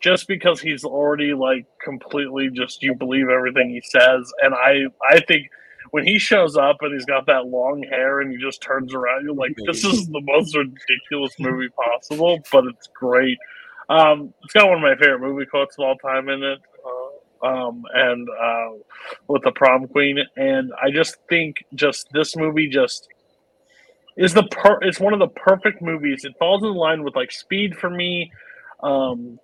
just 0.00 0.26
because 0.26 0.60
he's 0.60 0.84
already 0.84 1.34
like 1.34 1.66
completely 1.84 2.50
just 2.50 2.82
you 2.82 2.94
believe 2.94 3.28
everything 3.28 3.70
he 3.70 3.82
says, 3.84 4.32
and 4.42 4.54
I 4.54 4.86
I 5.08 5.20
think 5.20 5.48
when 5.92 6.04
he 6.06 6.18
shows 6.18 6.56
up 6.56 6.78
and 6.80 6.94
he's 6.94 7.04
got 7.04 7.26
that 7.26 7.46
long 7.46 7.82
hair 7.82 8.20
and 8.20 8.32
he 8.32 8.38
just 8.38 8.62
turns 8.62 8.94
around, 8.94 9.24
you're 9.24 9.34
like, 9.34 9.54
this 9.66 9.84
is 9.84 10.08
the 10.08 10.22
most 10.22 10.56
ridiculous 10.56 11.34
movie 11.38 11.68
possible, 11.68 12.40
but 12.50 12.64
it's 12.64 12.88
great. 12.94 13.38
Um, 13.92 14.32
it's 14.42 14.54
got 14.54 14.68
one 14.68 14.76
of 14.76 14.82
my 14.82 14.94
favorite 14.94 15.20
movie 15.20 15.44
quotes 15.44 15.76
of 15.78 15.84
all 15.84 15.96
time 15.96 16.30
in 16.30 16.42
it. 16.42 16.58
Uh, 16.86 17.46
um, 17.46 17.84
and 17.92 18.28
uh, 18.30 18.68
with 19.28 19.42
the 19.42 19.52
prom 19.52 19.86
queen, 19.88 20.18
and 20.36 20.72
I 20.80 20.90
just 20.90 21.16
think 21.28 21.64
just 21.74 22.08
this 22.12 22.36
movie 22.36 22.68
just 22.68 23.08
is 24.16 24.32
the 24.32 24.44
per. 24.44 24.78
It's 24.82 24.98
one 25.00 25.12
of 25.12 25.18
the 25.18 25.28
perfect 25.28 25.82
movies. 25.82 26.24
It 26.24 26.34
falls 26.38 26.62
in 26.62 26.72
line 26.72 27.02
with 27.02 27.16
like 27.16 27.32
Speed 27.32 27.76
for 27.76 27.90
me, 27.90 28.30
um, 28.82 29.38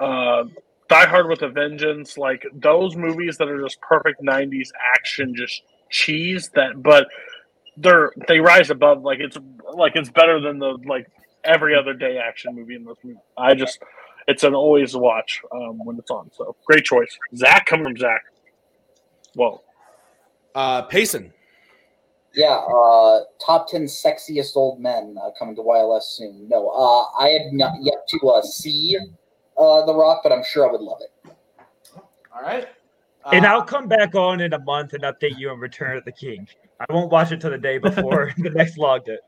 uh, 0.00 0.44
Die 0.88 1.06
Hard 1.06 1.28
with 1.28 1.42
a 1.42 1.48
Vengeance, 1.48 2.16
like 2.16 2.46
those 2.54 2.96
movies 2.96 3.36
that 3.38 3.48
are 3.48 3.60
just 3.60 3.80
perfect 3.80 4.22
'90s 4.22 4.68
action, 4.94 5.34
just 5.34 5.62
cheese. 5.90 6.50
That, 6.54 6.82
but 6.82 7.08
they're 7.76 8.12
they 8.28 8.38
rise 8.38 8.70
above. 8.70 9.02
Like 9.02 9.18
it's 9.20 9.36
like 9.74 9.96
it's 9.96 10.10
better 10.10 10.40
than 10.40 10.58
the 10.58 10.78
like 10.86 11.06
every 11.44 11.74
other 11.74 11.94
day 11.94 12.18
action 12.18 12.54
movie 12.54 12.76
in 12.76 12.84
this 12.84 12.96
movie. 13.02 13.18
I 13.36 13.54
just 13.54 13.80
it's 14.28 14.44
an 14.44 14.54
always 14.54 14.96
watch 14.96 15.40
um, 15.52 15.84
when 15.84 15.98
it's 15.98 16.10
on. 16.10 16.30
So 16.32 16.56
great 16.66 16.84
choice, 16.84 17.18
Zach. 17.36 17.66
Come 17.66 17.84
from 17.84 17.96
Zach. 17.96 18.22
Whoa. 19.34 19.62
Uh, 20.54 20.82
Payson. 20.82 21.32
Yeah, 22.34 22.54
uh, 22.54 23.20
top 23.44 23.68
10 23.68 23.84
sexiest 23.84 24.56
old 24.56 24.80
men 24.80 25.16
uh, 25.22 25.30
coming 25.38 25.54
to 25.56 25.62
YLS 25.62 26.02
soon. 26.02 26.48
No, 26.48 26.68
uh, 26.68 27.22
I 27.22 27.28
have 27.28 27.52
not 27.52 27.74
yet 27.82 28.08
to 28.08 28.28
uh, 28.28 28.42
see 28.42 28.96
uh, 29.58 29.84
The 29.84 29.94
Rock, 29.94 30.20
but 30.22 30.32
I'm 30.32 30.42
sure 30.42 30.66
I 30.66 30.72
would 30.72 30.80
love 30.80 31.00
it. 31.02 31.32
All 32.34 32.40
right. 32.40 32.68
and 33.32 33.44
Uh, 33.44 33.50
I'll 33.50 33.62
come 33.62 33.86
back 33.86 34.14
on 34.14 34.40
in 34.40 34.54
a 34.54 34.58
month 34.60 34.94
and 34.94 35.02
update 35.02 35.38
you 35.38 35.50
on 35.50 35.58
Return 35.58 35.98
of 35.98 36.06
the 36.06 36.12
King. 36.12 36.48
I 36.80 36.90
won't 36.90 37.12
watch 37.12 37.32
it 37.32 37.40
till 37.40 37.50
the 37.50 37.58
day 37.58 37.76
before 37.76 38.32
the 38.38 38.50
next 38.50 38.78
logged 38.78 39.08
it. 39.08 39.20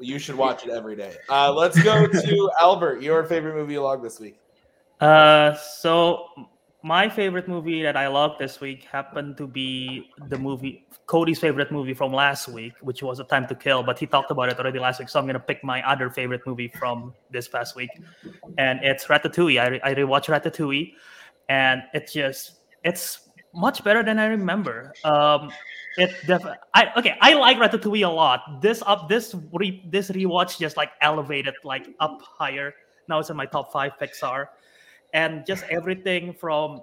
You 0.00 0.18
should 0.18 0.34
watch 0.34 0.64
it 0.64 0.70
every 0.70 0.96
day. 0.96 1.14
Uh, 1.28 1.52
let's 1.52 1.80
go 1.82 2.06
to 2.06 2.50
Albert. 2.60 3.02
Your 3.02 3.24
favorite 3.24 3.54
movie 3.54 3.78
log 3.78 4.02
this 4.02 4.20
week? 4.20 4.38
Uh, 5.00 5.54
so 5.54 6.28
my 6.82 7.08
favorite 7.08 7.48
movie 7.48 7.82
that 7.82 7.96
I 7.96 8.08
loved 8.08 8.38
this 8.38 8.60
week 8.60 8.84
happened 8.84 9.36
to 9.38 9.46
be 9.46 10.10
the 10.28 10.38
movie 10.38 10.86
Cody's 11.06 11.38
favorite 11.38 11.70
movie 11.70 11.94
from 11.94 12.12
last 12.12 12.48
week, 12.48 12.72
which 12.80 13.02
was 13.02 13.20
A 13.20 13.24
Time 13.24 13.46
to 13.48 13.54
Kill. 13.54 13.82
But 13.82 13.98
he 13.98 14.06
talked 14.06 14.30
about 14.30 14.50
it 14.50 14.58
already 14.58 14.78
last 14.78 15.00
week, 15.00 15.08
so 15.08 15.18
I'm 15.18 15.26
gonna 15.26 15.40
pick 15.40 15.62
my 15.64 15.86
other 15.88 16.10
favorite 16.10 16.42
movie 16.46 16.68
from 16.68 17.14
this 17.30 17.48
past 17.48 17.76
week, 17.76 17.90
and 18.58 18.80
it's 18.82 19.06
Ratatouille. 19.06 19.60
I 19.60 19.68
re- 19.68 19.80
I 19.82 19.94
rewatched 19.94 20.26
Ratatouille, 20.26 20.92
and 21.48 21.82
it's 21.92 22.12
just 22.12 22.60
it's 22.84 23.23
much 23.54 23.84
better 23.84 24.02
than 24.02 24.18
I 24.18 24.26
remember. 24.26 24.92
Um, 25.04 25.50
it 25.96 26.10
def- 26.26 26.44
I 26.74 26.90
okay. 26.96 27.16
I 27.20 27.34
like 27.34 27.56
Ratatouille 27.58 28.06
a 28.06 28.10
lot. 28.10 28.60
This 28.60 28.82
up 28.86 29.08
this 29.08 29.34
re- 29.52 29.86
this 29.90 30.10
rewatch 30.10 30.58
just 30.58 30.76
like 30.76 30.90
elevated 31.00 31.54
like 31.64 31.88
up 32.00 32.20
higher. 32.22 32.74
Now 33.08 33.20
it's 33.20 33.30
in 33.30 33.36
my 33.36 33.46
top 33.46 33.72
five 33.72 33.92
Pixar, 34.00 34.46
and 35.12 35.46
just 35.46 35.64
everything 35.70 36.32
from 36.32 36.80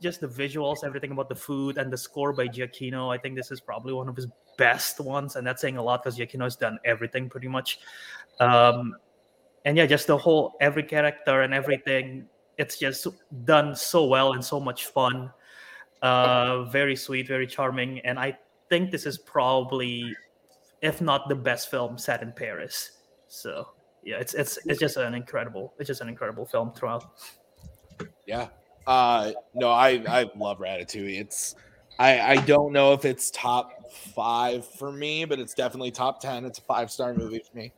just 0.00 0.20
the 0.20 0.26
visuals, 0.26 0.82
everything 0.84 1.12
about 1.12 1.28
the 1.28 1.36
food 1.36 1.78
and 1.78 1.92
the 1.92 1.96
score 1.96 2.32
by 2.32 2.48
Giacchino. 2.48 3.14
I 3.14 3.18
think 3.18 3.36
this 3.36 3.52
is 3.52 3.60
probably 3.60 3.92
one 3.92 4.08
of 4.08 4.16
his 4.16 4.26
best 4.58 4.98
ones, 4.98 5.36
and 5.36 5.46
that's 5.46 5.62
saying 5.62 5.76
a 5.76 5.82
lot 5.82 6.02
because 6.02 6.18
Giacchino 6.18 6.42
has 6.42 6.56
done 6.56 6.78
everything 6.84 7.30
pretty 7.30 7.48
much. 7.48 7.78
Um, 8.40 8.96
and 9.64 9.76
yeah, 9.76 9.86
just 9.86 10.08
the 10.08 10.18
whole 10.18 10.56
every 10.60 10.82
character 10.82 11.42
and 11.42 11.54
everything. 11.54 12.26
It's 12.58 12.78
just 12.78 13.06
done 13.44 13.74
so 13.74 14.06
well 14.06 14.34
and 14.34 14.44
so 14.44 14.60
much 14.60 14.86
fun. 14.86 15.30
Uh, 16.02 16.64
very 16.64 16.96
sweet, 16.96 17.28
very 17.28 17.46
charming, 17.46 18.00
and 18.00 18.18
I 18.18 18.36
think 18.68 18.90
this 18.90 19.06
is 19.06 19.18
probably, 19.18 20.14
if 20.80 21.00
not 21.00 21.28
the 21.28 21.34
best 21.36 21.70
film 21.70 21.96
set 21.96 22.22
in 22.22 22.32
Paris. 22.32 22.98
So 23.28 23.68
yeah, 24.02 24.16
it's 24.16 24.34
it's 24.34 24.58
it's 24.66 24.80
just 24.80 24.96
an 24.96 25.14
incredible, 25.14 25.74
it's 25.78 25.86
just 25.86 26.00
an 26.00 26.08
incredible 26.08 26.44
film 26.44 26.72
throughout. 26.72 27.04
Yeah. 28.26 28.48
Uh 28.86 29.32
no, 29.54 29.70
I 29.70 30.02
I 30.08 30.30
love 30.36 30.58
Ratatouille. 30.58 31.20
It's 31.20 31.54
I 31.98 32.20
I 32.20 32.36
don't 32.36 32.72
know 32.72 32.92
if 32.94 33.04
it's 33.04 33.30
top 33.30 33.92
5 33.92 34.66
for 34.66 34.90
me, 34.90 35.24
but 35.24 35.38
it's 35.38 35.54
definitely 35.54 35.92
top 35.92 36.20
10. 36.20 36.44
It's 36.44 36.58
a 36.58 36.62
5-star 36.62 37.14
movie 37.14 37.42
for 37.48 37.56
me. 37.56 37.72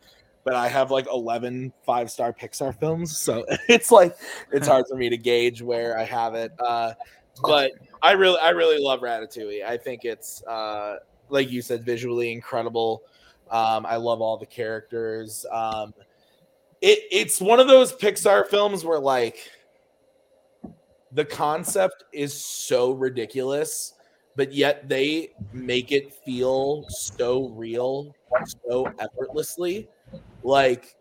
But 0.44 0.54
I 0.54 0.68
have 0.68 0.90
like 0.90 1.06
11 1.12 1.72
5-star 1.86 2.32
Pixar 2.32 2.78
films, 2.78 3.16
so 3.18 3.44
it's 3.68 3.90
like 3.90 4.16
it's 4.50 4.66
hard 4.68 4.86
for 4.88 4.96
me 4.96 5.10
to 5.10 5.18
gauge 5.18 5.60
where 5.60 5.98
I 5.98 6.04
have 6.04 6.34
it. 6.34 6.52
Uh 6.58 6.94
but 7.42 7.72
I 8.04 8.12
really 8.12 8.38
I 8.38 8.50
really 8.50 8.78
love 8.78 9.00
Ratatouille. 9.00 9.64
I 9.64 9.78
think 9.78 10.04
it's 10.04 10.44
uh 10.44 10.98
like 11.30 11.50
you 11.50 11.62
said 11.62 11.84
visually 11.84 12.32
incredible. 12.32 13.02
Um 13.50 13.86
I 13.86 13.96
love 13.96 14.20
all 14.20 14.36
the 14.36 14.46
characters. 14.46 15.46
Um 15.50 15.94
it 16.82 16.98
it's 17.10 17.40
one 17.40 17.60
of 17.60 17.66
those 17.66 17.94
Pixar 17.94 18.46
films 18.46 18.84
where 18.84 18.98
like 18.98 19.50
the 21.12 21.24
concept 21.24 22.04
is 22.12 22.34
so 22.34 22.92
ridiculous, 22.92 23.94
but 24.36 24.52
yet 24.52 24.86
they 24.86 25.30
make 25.54 25.90
it 25.90 26.12
feel 26.12 26.84
so 26.90 27.48
real, 27.50 28.14
so 28.68 28.92
effortlessly. 28.98 29.88
Like 30.42 30.94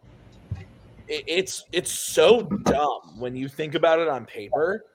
it, 1.10 1.26
it's 1.28 1.66
it's 1.74 1.92
so 1.92 2.44
dumb 2.44 3.20
when 3.20 3.36
you 3.36 3.50
think 3.50 3.76
about 3.76 4.00
it 4.00 4.08
on 4.08 4.26
paper, 4.26 4.86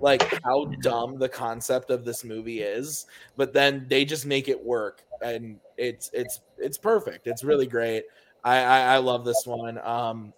like 0.00 0.40
how 0.44 0.66
dumb 0.80 1.18
the 1.18 1.28
concept 1.28 1.90
of 1.90 2.04
this 2.04 2.24
movie 2.24 2.60
is, 2.60 3.06
but 3.36 3.52
then 3.52 3.86
they 3.88 4.04
just 4.04 4.26
make 4.26 4.48
it 4.48 4.62
work 4.62 5.04
and 5.22 5.58
it's 5.76 6.10
it's 6.12 6.40
it's 6.58 6.78
perfect. 6.78 7.26
It's 7.26 7.44
really 7.44 7.66
great. 7.66 8.04
I 8.44 8.58
I, 8.58 8.80
I 8.94 8.96
love 8.98 9.24
this 9.24 9.42
one. 9.46 9.78
Um 9.78 10.32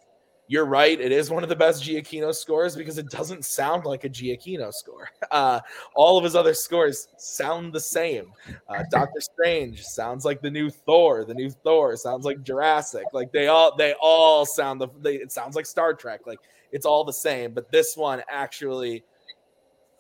you're 0.50 0.66
right. 0.66 1.00
It 1.00 1.12
is 1.12 1.30
one 1.30 1.44
of 1.44 1.48
the 1.48 1.54
best 1.54 1.84
Giacchino 1.84 2.34
scores 2.34 2.74
because 2.74 2.98
it 2.98 3.08
doesn't 3.08 3.44
sound 3.44 3.84
like 3.84 4.02
a 4.02 4.08
Giacchino 4.08 4.74
score. 4.74 5.08
Uh, 5.30 5.60
all 5.94 6.18
of 6.18 6.24
his 6.24 6.34
other 6.34 6.54
scores 6.54 7.06
sound 7.16 7.72
the 7.72 7.78
same. 7.78 8.32
Uh, 8.68 8.82
Doctor 8.90 9.20
Strange 9.20 9.80
sounds 9.84 10.24
like 10.24 10.42
the 10.42 10.50
new 10.50 10.68
Thor. 10.68 11.24
The 11.24 11.34
new 11.34 11.50
Thor 11.50 11.96
sounds 11.96 12.24
like 12.24 12.42
Jurassic. 12.42 13.04
Like 13.12 13.30
they 13.30 13.46
all 13.46 13.76
they 13.76 13.94
all 14.00 14.44
sound 14.44 14.80
the. 14.80 14.88
They, 15.02 15.14
it 15.14 15.30
sounds 15.30 15.54
like 15.54 15.66
Star 15.66 15.94
Trek. 15.94 16.22
Like 16.26 16.40
it's 16.72 16.84
all 16.84 17.04
the 17.04 17.12
same. 17.12 17.52
But 17.52 17.70
this 17.70 17.96
one 17.96 18.22
actually 18.28 19.04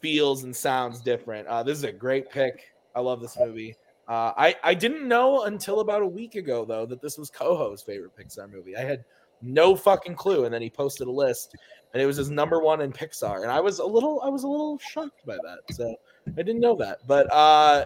feels 0.00 0.44
and 0.44 0.54
sounds 0.54 1.00
different. 1.00 1.46
Uh, 1.46 1.62
this 1.62 1.78
is 1.78 1.84
a 1.84 1.92
great 1.92 2.30
pick. 2.30 2.72
I 2.94 3.00
love 3.00 3.20
this 3.20 3.36
movie. 3.38 3.76
Uh, 4.08 4.32
I 4.36 4.56
I 4.64 4.74
didn't 4.74 5.06
know 5.06 5.44
until 5.44 5.80
about 5.80 6.02
a 6.02 6.06
week 6.06 6.34
ago 6.34 6.64
though 6.64 6.86
that 6.86 7.00
this 7.00 7.16
was 7.16 7.30
Coho's 7.30 7.82
favorite 7.82 8.12
Pixar 8.16 8.50
movie. 8.50 8.76
I 8.76 8.82
had 8.82 9.04
no 9.42 9.74
fucking 9.74 10.14
clue 10.14 10.44
and 10.44 10.52
then 10.52 10.62
he 10.62 10.70
posted 10.70 11.06
a 11.06 11.10
list 11.10 11.56
and 11.92 12.02
it 12.02 12.06
was 12.06 12.16
his 12.16 12.30
number 12.30 12.60
one 12.60 12.80
in 12.80 12.92
pixar 12.92 13.42
and 13.42 13.50
i 13.50 13.60
was 13.60 13.78
a 13.78 13.84
little 13.84 14.20
i 14.22 14.28
was 14.28 14.42
a 14.42 14.48
little 14.48 14.78
shocked 14.78 15.24
by 15.26 15.36
that 15.36 15.60
so 15.74 15.94
i 16.38 16.42
didn't 16.42 16.60
know 16.60 16.76
that 16.76 16.98
but 17.06 17.32
uh 17.32 17.84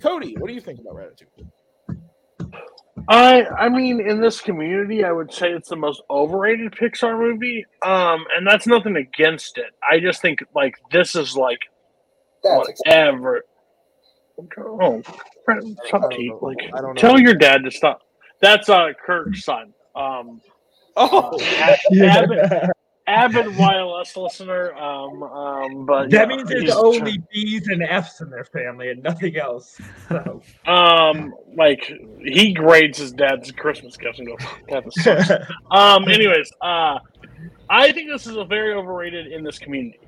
cody 0.00 0.34
what 0.38 0.48
do 0.48 0.54
you 0.54 0.60
think 0.60 0.80
about 0.80 0.94
ratatouille 0.94 1.46
I 3.08 3.44
I 3.44 3.68
mean, 3.68 4.00
in 4.00 4.20
this 4.20 4.40
community, 4.40 5.04
I 5.04 5.12
would 5.12 5.32
say 5.32 5.50
it's 5.50 5.68
the 5.68 5.76
most 5.76 6.02
overrated 6.10 6.72
Pixar 6.72 7.18
movie. 7.18 7.66
Um, 7.82 8.24
and 8.36 8.46
that's 8.46 8.66
nothing 8.66 8.96
against 8.96 9.58
it. 9.58 9.72
I 9.88 10.00
just 10.00 10.22
think 10.22 10.40
like 10.54 10.76
this 10.90 11.14
is 11.14 11.36
like 11.36 11.58
That's 12.42 12.80
whatever. 12.86 13.42
Oh, 14.58 15.02
stop, 15.86 16.10
Pete. 16.10 16.32
Like, 16.40 16.58
I 16.74 16.80
don't 16.80 16.94
know. 16.94 17.00
tell 17.00 17.20
your 17.20 17.34
dad 17.34 17.62
to 17.64 17.70
stop. 17.70 18.00
That's 18.40 18.68
uh 18.68 18.88
Kirk's 19.04 19.44
son. 19.44 19.72
Um, 19.94 20.40
oh 20.96 21.38
a- 21.40 22.04
avid, 22.04 22.70
avid 23.06 23.46
YLS 23.46 24.16
listener. 24.16 24.74
Um, 24.74 25.22
um, 25.22 25.86
but 25.86 26.10
That 26.10 26.28
yeah, 26.30 26.36
means 26.36 26.48
there's 26.48 26.70
only 26.70 27.18
B's 27.32 27.68
and 27.68 27.82
F's 27.82 28.20
in 28.20 28.30
their 28.30 28.44
family 28.44 28.90
and 28.90 29.02
nothing 29.02 29.36
else. 29.36 29.80
So. 30.08 30.42
Um, 30.66 31.34
like 31.56 31.92
he 32.20 32.52
grades 32.52 32.98
his 32.98 33.12
dad's 33.12 33.50
Christmas 33.52 33.96
gifts 33.96 34.18
and 34.18 34.28
goes, 34.28 34.48
"That 34.68 34.92
sucks." 34.92 35.30
um, 35.70 36.08
anyways, 36.08 36.50
uh, 36.60 36.98
I 37.68 37.92
think 37.92 38.10
this 38.10 38.26
is 38.26 38.36
a 38.36 38.44
very 38.44 38.74
overrated 38.74 39.32
in 39.32 39.44
this 39.44 39.58
community, 39.58 40.00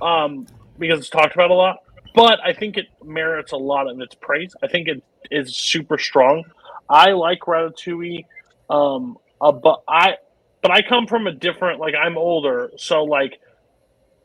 um, 0.00 0.46
because 0.78 1.00
it's 1.00 1.10
talked 1.10 1.34
about 1.34 1.50
a 1.50 1.54
lot. 1.54 1.78
But 2.14 2.38
I 2.44 2.52
think 2.52 2.76
it 2.76 2.86
merits 3.02 3.52
a 3.52 3.56
lot 3.56 3.88
of 3.88 4.00
its 4.00 4.14
praise. 4.14 4.54
I 4.62 4.68
think 4.68 4.88
it 4.88 5.02
is 5.30 5.56
super 5.56 5.98
strong. 5.98 6.44
I 6.88 7.10
like 7.10 7.40
Ratatouille, 7.40 8.24
um, 8.70 9.18
uh, 9.40 9.50
but 9.52 9.82
I, 9.88 10.16
but 10.64 10.70
I 10.70 10.80
come 10.80 11.06
from 11.06 11.26
a 11.26 11.32
different. 11.32 11.78
Like 11.78 11.94
I'm 11.94 12.16
older, 12.16 12.72
so 12.78 13.04
like 13.04 13.38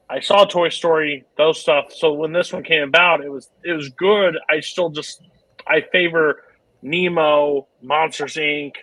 I 0.10 0.22
saw 0.22 0.46
Toy 0.46 0.70
Story, 0.70 1.26
those 1.38 1.60
stuff. 1.60 1.92
So 1.94 2.14
when 2.14 2.32
this 2.32 2.54
one 2.54 2.64
came 2.64 2.82
about, 2.82 3.22
it 3.26 3.30
was 3.30 3.50
it 3.66 3.74
was 3.74 3.90
good. 3.90 4.38
I 4.50 4.62
still 4.62 4.90
just 4.90 5.22
I 5.68 5.82
favor 5.92 6.42
Nemo, 6.82 7.68
Monsters 7.82 8.36
Inc., 8.36 8.76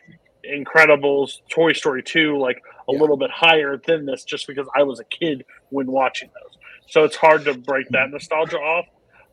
Incredibles, 0.44 1.38
Toy 1.48 1.72
Story 1.72 2.02
2, 2.02 2.38
like 2.38 2.62
a 2.90 2.92
little 2.92 3.16
bit 3.16 3.30
higher 3.30 3.80
than 3.86 4.04
this 4.04 4.24
just 4.24 4.46
because 4.46 4.68
I 4.76 4.82
was 4.82 5.00
a 5.00 5.04
kid 5.04 5.46
when 5.70 5.86
watching 5.86 6.28
those. 6.34 6.58
So 6.90 7.04
it's 7.04 7.16
hard 7.16 7.46
to 7.46 7.54
break 7.54 7.88
that 7.88 8.10
nostalgia 8.10 8.58
off. 8.58 8.84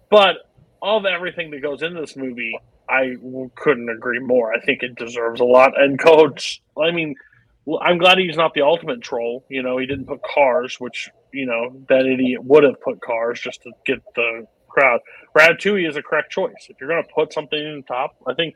But 0.10 0.38
of 0.82 1.06
everything 1.06 1.52
that 1.52 1.62
goes 1.62 1.82
into 1.82 2.00
this 2.00 2.16
movie, 2.16 2.58
I 2.88 3.18
couldn't 3.56 3.90
agree 3.90 4.20
more. 4.20 4.54
I 4.54 4.62
think 4.62 4.82
it 4.82 4.96
deserves 4.96 5.42
a 5.42 5.46
lot. 5.46 5.80
And 5.80 6.00
Coach, 6.00 6.62
I 6.82 6.92
mean, 6.92 7.16
well, 7.66 7.80
I'm 7.84 7.98
glad 7.98 8.18
he's 8.18 8.38
not 8.38 8.54
the 8.54 8.62
ultimate 8.62 9.02
troll. 9.02 9.46
You 9.50 9.64
know, 9.64 9.78
he 9.78 9.86
didn't 9.86 10.06
put 10.06 10.22
cars, 10.24 10.80
which, 10.80 11.10
you 11.32 11.46
know, 11.46 11.82
that 11.90 12.06
idiot 12.06 12.44
would 12.44 12.64
have 12.64 12.80
put 12.82 13.02
cars 13.02 13.40
just 13.40 13.62
to 13.64 13.72
get 13.86 14.04
the 14.16 14.46
crowd. 14.68 15.00
Ratatouille 15.38 15.88
is 15.88 15.96
a 15.96 16.02
correct 16.02 16.32
choice. 16.32 16.68
If 16.70 16.78
you're 16.80 16.90
going 16.90 17.04
to 17.04 17.10
put 17.14 17.32
something 17.32 17.58
in 17.58 17.78
the 17.78 17.94
top, 17.94 18.16
I 18.28 18.34
think 18.34 18.56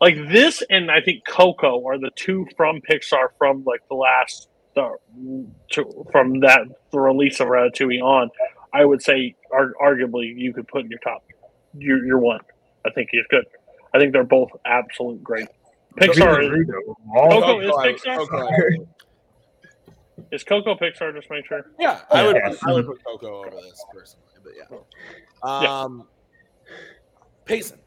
like 0.00 0.16
this 0.28 0.62
and 0.70 0.90
I 0.90 1.00
think 1.00 1.26
Coco 1.26 1.86
are 1.86 1.98
the 1.98 2.10
two 2.14 2.46
from 2.56 2.80
Pixar 2.80 3.28
from 3.38 3.64
like 3.64 3.82
the 3.88 3.96
last 3.96 4.48
to, 5.70 6.06
from 6.12 6.40
that 6.40 6.62
the 6.92 7.00
release 7.00 7.40
of 7.40 7.48
Ratatouille 7.48 8.02
on. 8.02 8.30
I 8.72 8.84
would 8.84 9.02
say 9.02 9.34
ar- 9.52 9.74
arguably 9.82 10.32
you 10.36 10.52
could 10.52 10.68
put 10.68 10.82
in 10.82 10.90
your 10.90 10.98
top 11.00 11.24
your 11.76 12.04
your 12.04 12.18
one. 12.18 12.40
I 12.86 12.90
think 12.90 13.08
he's 13.10 13.26
good. 13.30 13.44
I 13.94 13.98
think 13.98 14.12
they're 14.12 14.24
both 14.24 14.50
absolute 14.64 15.22
great. 15.22 15.48
Pixar 15.96 16.60
is 16.60 16.66
Coco 17.14 17.60
is 17.60 17.70
Pixar. 17.70 18.16
Coco. 18.16 18.88
Is 20.32 20.44
Coco 20.44 20.74
Pixar? 20.74 21.14
Just 21.14 21.30
make 21.30 21.46
sure. 21.46 21.66
yeah 21.78 22.00
i 22.10 22.26
would 22.26 22.36
Yeah. 22.36 22.52
i 22.66 22.72
would 22.72 22.86
put 22.86 23.04
coco 23.04 23.38
over 23.44 23.50
this 23.50 23.84
personally 23.92 24.26
but 24.42 24.52
yeah 24.56 24.78
um 25.42 26.06
Payson. 27.44 27.78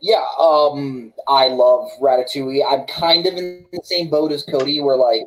Yeah, 0.00 0.24
um, 0.38 1.12
I 1.26 1.48
love 1.48 1.88
Ratatouille. 2.00 2.62
I'm 2.68 2.86
kind 2.86 3.26
of 3.26 3.34
in 3.34 3.66
the 3.72 3.80
same 3.82 4.08
boat 4.10 4.30
as 4.30 4.44
Cody, 4.44 4.78
where 4.80 4.96
like 4.96 5.22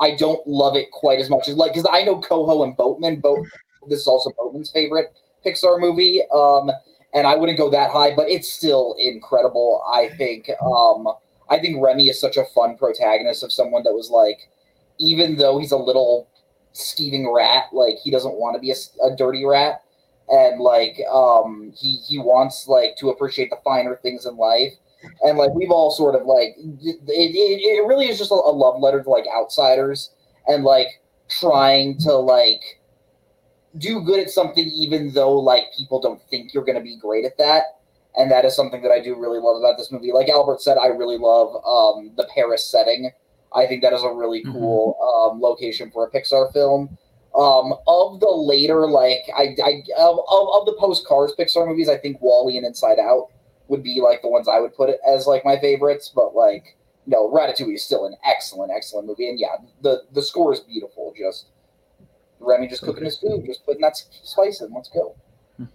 I 0.00 0.14
don't 0.16 0.44
love 0.46 0.76
it 0.76 0.90
quite 0.90 1.20
as 1.20 1.30
much 1.30 1.48
as 1.48 1.56
like 1.56 1.72
because 1.72 1.88
I 1.90 2.02
know 2.02 2.20
Coho 2.20 2.64
and 2.64 2.76
Boatman. 2.76 3.20
Boat. 3.20 3.46
This 3.88 4.00
is 4.00 4.06
also 4.06 4.30
Boatman's 4.36 4.70
favorite 4.70 5.14
Pixar 5.46 5.80
movie. 5.80 6.20
Um, 6.34 6.70
and 7.14 7.26
I 7.26 7.36
wouldn't 7.36 7.58
go 7.58 7.70
that 7.70 7.90
high, 7.90 8.14
but 8.14 8.28
it's 8.28 8.52
still 8.52 8.96
incredible. 8.98 9.82
I 9.92 10.08
think. 10.16 10.50
Um, 10.60 11.08
I 11.50 11.58
think 11.58 11.76
Remy 11.82 12.08
is 12.08 12.18
such 12.18 12.38
a 12.38 12.44
fun 12.46 12.76
protagonist 12.76 13.42
of 13.42 13.52
someone 13.52 13.82
that 13.84 13.92
was 13.92 14.08
like, 14.10 14.48
even 14.98 15.36
though 15.36 15.58
he's 15.58 15.72
a 15.72 15.76
little 15.76 16.26
skeeving 16.72 17.32
rat, 17.34 17.66
like 17.72 17.96
he 18.02 18.10
doesn't 18.10 18.34
want 18.34 18.54
to 18.54 18.60
be 18.60 18.70
a 18.70 19.16
dirty 19.16 19.44
rat 19.44 19.82
and 20.28 20.60
like 20.60 20.98
um 21.12 21.72
he 21.76 21.98
he 22.06 22.18
wants 22.18 22.66
like 22.66 22.96
to 22.96 23.10
appreciate 23.10 23.50
the 23.50 23.58
finer 23.64 23.96
things 23.96 24.26
in 24.26 24.36
life 24.36 24.72
and 25.22 25.36
like 25.36 25.52
we've 25.54 25.70
all 25.70 25.90
sort 25.90 26.14
of 26.14 26.26
like 26.26 26.54
it, 26.56 26.96
it, 27.06 27.60
it 27.60 27.86
really 27.86 28.08
is 28.08 28.18
just 28.18 28.30
a, 28.30 28.34
a 28.34 28.52
love 28.52 28.80
letter 28.80 29.02
to 29.02 29.10
like 29.10 29.24
outsiders 29.36 30.10
and 30.46 30.64
like 30.64 30.88
trying 31.28 31.98
to 31.98 32.12
like 32.12 32.80
do 33.78 34.00
good 34.00 34.20
at 34.20 34.30
something 34.30 34.66
even 34.68 35.12
though 35.12 35.34
like 35.38 35.64
people 35.76 36.00
don't 36.00 36.22
think 36.30 36.54
you're 36.54 36.64
going 36.64 36.78
to 36.78 36.82
be 36.84 36.96
great 36.96 37.24
at 37.24 37.36
that. 37.38 37.64
And 38.16 38.30
that 38.30 38.44
is 38.44 38.54
something 38.54 38.80
that 38.82 38.92
i 38.92 39.00
do 39.00 39.16
really 39.16 39.40
love 39.40 39.56
about 39.56 39.76
this 39.76 39.90
movie. 39.90 40.12
Like 40.12 40.28
albert 40.28 40.62
said 40.62 40.78
i 40.78 40.86
really 40.86 41.18
love 41.18 41.56
um, 41.66 42.12
the 42.16 42.28
paris 42.34 42.64
setting. 42.70 43.10
I 43.54 43.66
think 43.66 43.82
that 43.82 43.92
is 43.92 44.02
a 44.02 44.12
really 44.12 44.42
Mm-hmm. 44.42 44.52
cool 44.52 45.30
um, 45.32 45.40
location 45.40 45.90
for 45.90 46.06
a 46.06 46.10
pixar 46.10 46.52
film. 46.52 46.96
Um, 47.34 47.74
of 47.88 48.20
the 48.20 48.30
later 48.30 48.86
like 48.86 49.22
i, 49.36 49.56
I 49.64 49.82
of, 49.98 50.20
of, 50.30 50.48
of 50.60 50.66
the 50.66 50.76
post 50.78 51.04
cars 51.04 51.32
pixar 51.36 51.66
movies 51.66 51.88
i 51.88 51.96
think 51.96 52.20
WALL-E 52.20 52.56
and 52.56 52.64
inside 52.64 53.00
out 53.00 53.26
would 53.66 53.82
be 53.82 54.00
like 54.00 54.22
the 54.22 54.28
ones 54.28 54.46
i 54.46 54.60
would 54.60 54.76
put 54.76 54.88
it 54.88 55.00
as 55.04 55.26
like 55.26 55.44
my 55.44 55.58
favorites. 55.58 56.12
But 56.14 56.36
like 56.36 56.76
no 57.06 57.28
ratatouille 57.30 57.74
is 57.74 57.84
still 57.84 58.06
an 58.06 58.14
excellent 58.24 58.70
excellent 58.70 59.08
movie. 59.08 59.28
And 59.28 59.40
yeah 59.40 59.56
the 59.82 60.02
the 60.12 60.22
score 60.22 60.52
is 60.52 60.60
beautiful 60.60 61.12
just 61.18 61.46
Remy 62.44 62.68
just 62.68 62.82
cooking 62.82 63.04
his 63.04 63.18
food, 63.18 63.44
just 63.46 63.64
putting 63.64 63.82
that 63.82 63.96
spice 63.96 64.60
in. 64.60 64.72
Let's 64.72 64.90
go. 64.90 65.16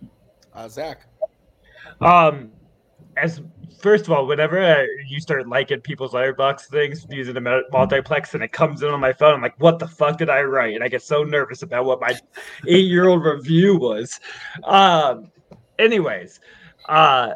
Uh, 0.51 0.67
Zach. 0.67 1.05
Um, 2.01 2.51
as 3.15 3.41
first 3.79 4.05
of 4.05 4.11
all, 4.11 4.25
whenever 4.25 4.59
uh, 4.59 4.83
you 5.07 5.19
start 5.19 5.47
liking 5.47 5.79
people's 5.81 6.11
Letterboxd 6.11 6.65
things 6.65 7.05
using 7.09 7.33
the 7.33 7.63
multiplex 7.71 8.33
and 8.33 8.43
it 8.43 8.51
comes 8.51 8.81
in 8.81 8.89
on 8.89 8.99
my 8.99 9.13
phone, 9.13 9.35
I'm 9.35 9.41
like, 9.41 9.59
what 9.59 9.79
the 9.79 9.87
fuck 9.87 10.17
did 10.17 10.29
I 10.29 10.41
write? 10.41 10.75
And 10.75 10.83
I 10.83 10.87
get 10.87 11.01
so 11.01 11.23
nervous 11.23 11.61
about 11.61 11.85
what 11.85 12.01
my 12.01 12.17
eight 12.67 12.87
year 12.87 13.07
old 13.07 13.23
review 13.23 13.77
was. 13.77 14.19
Um, 14.63 15.31
anyways, 15.77 16.39
uh, 16.87 17.33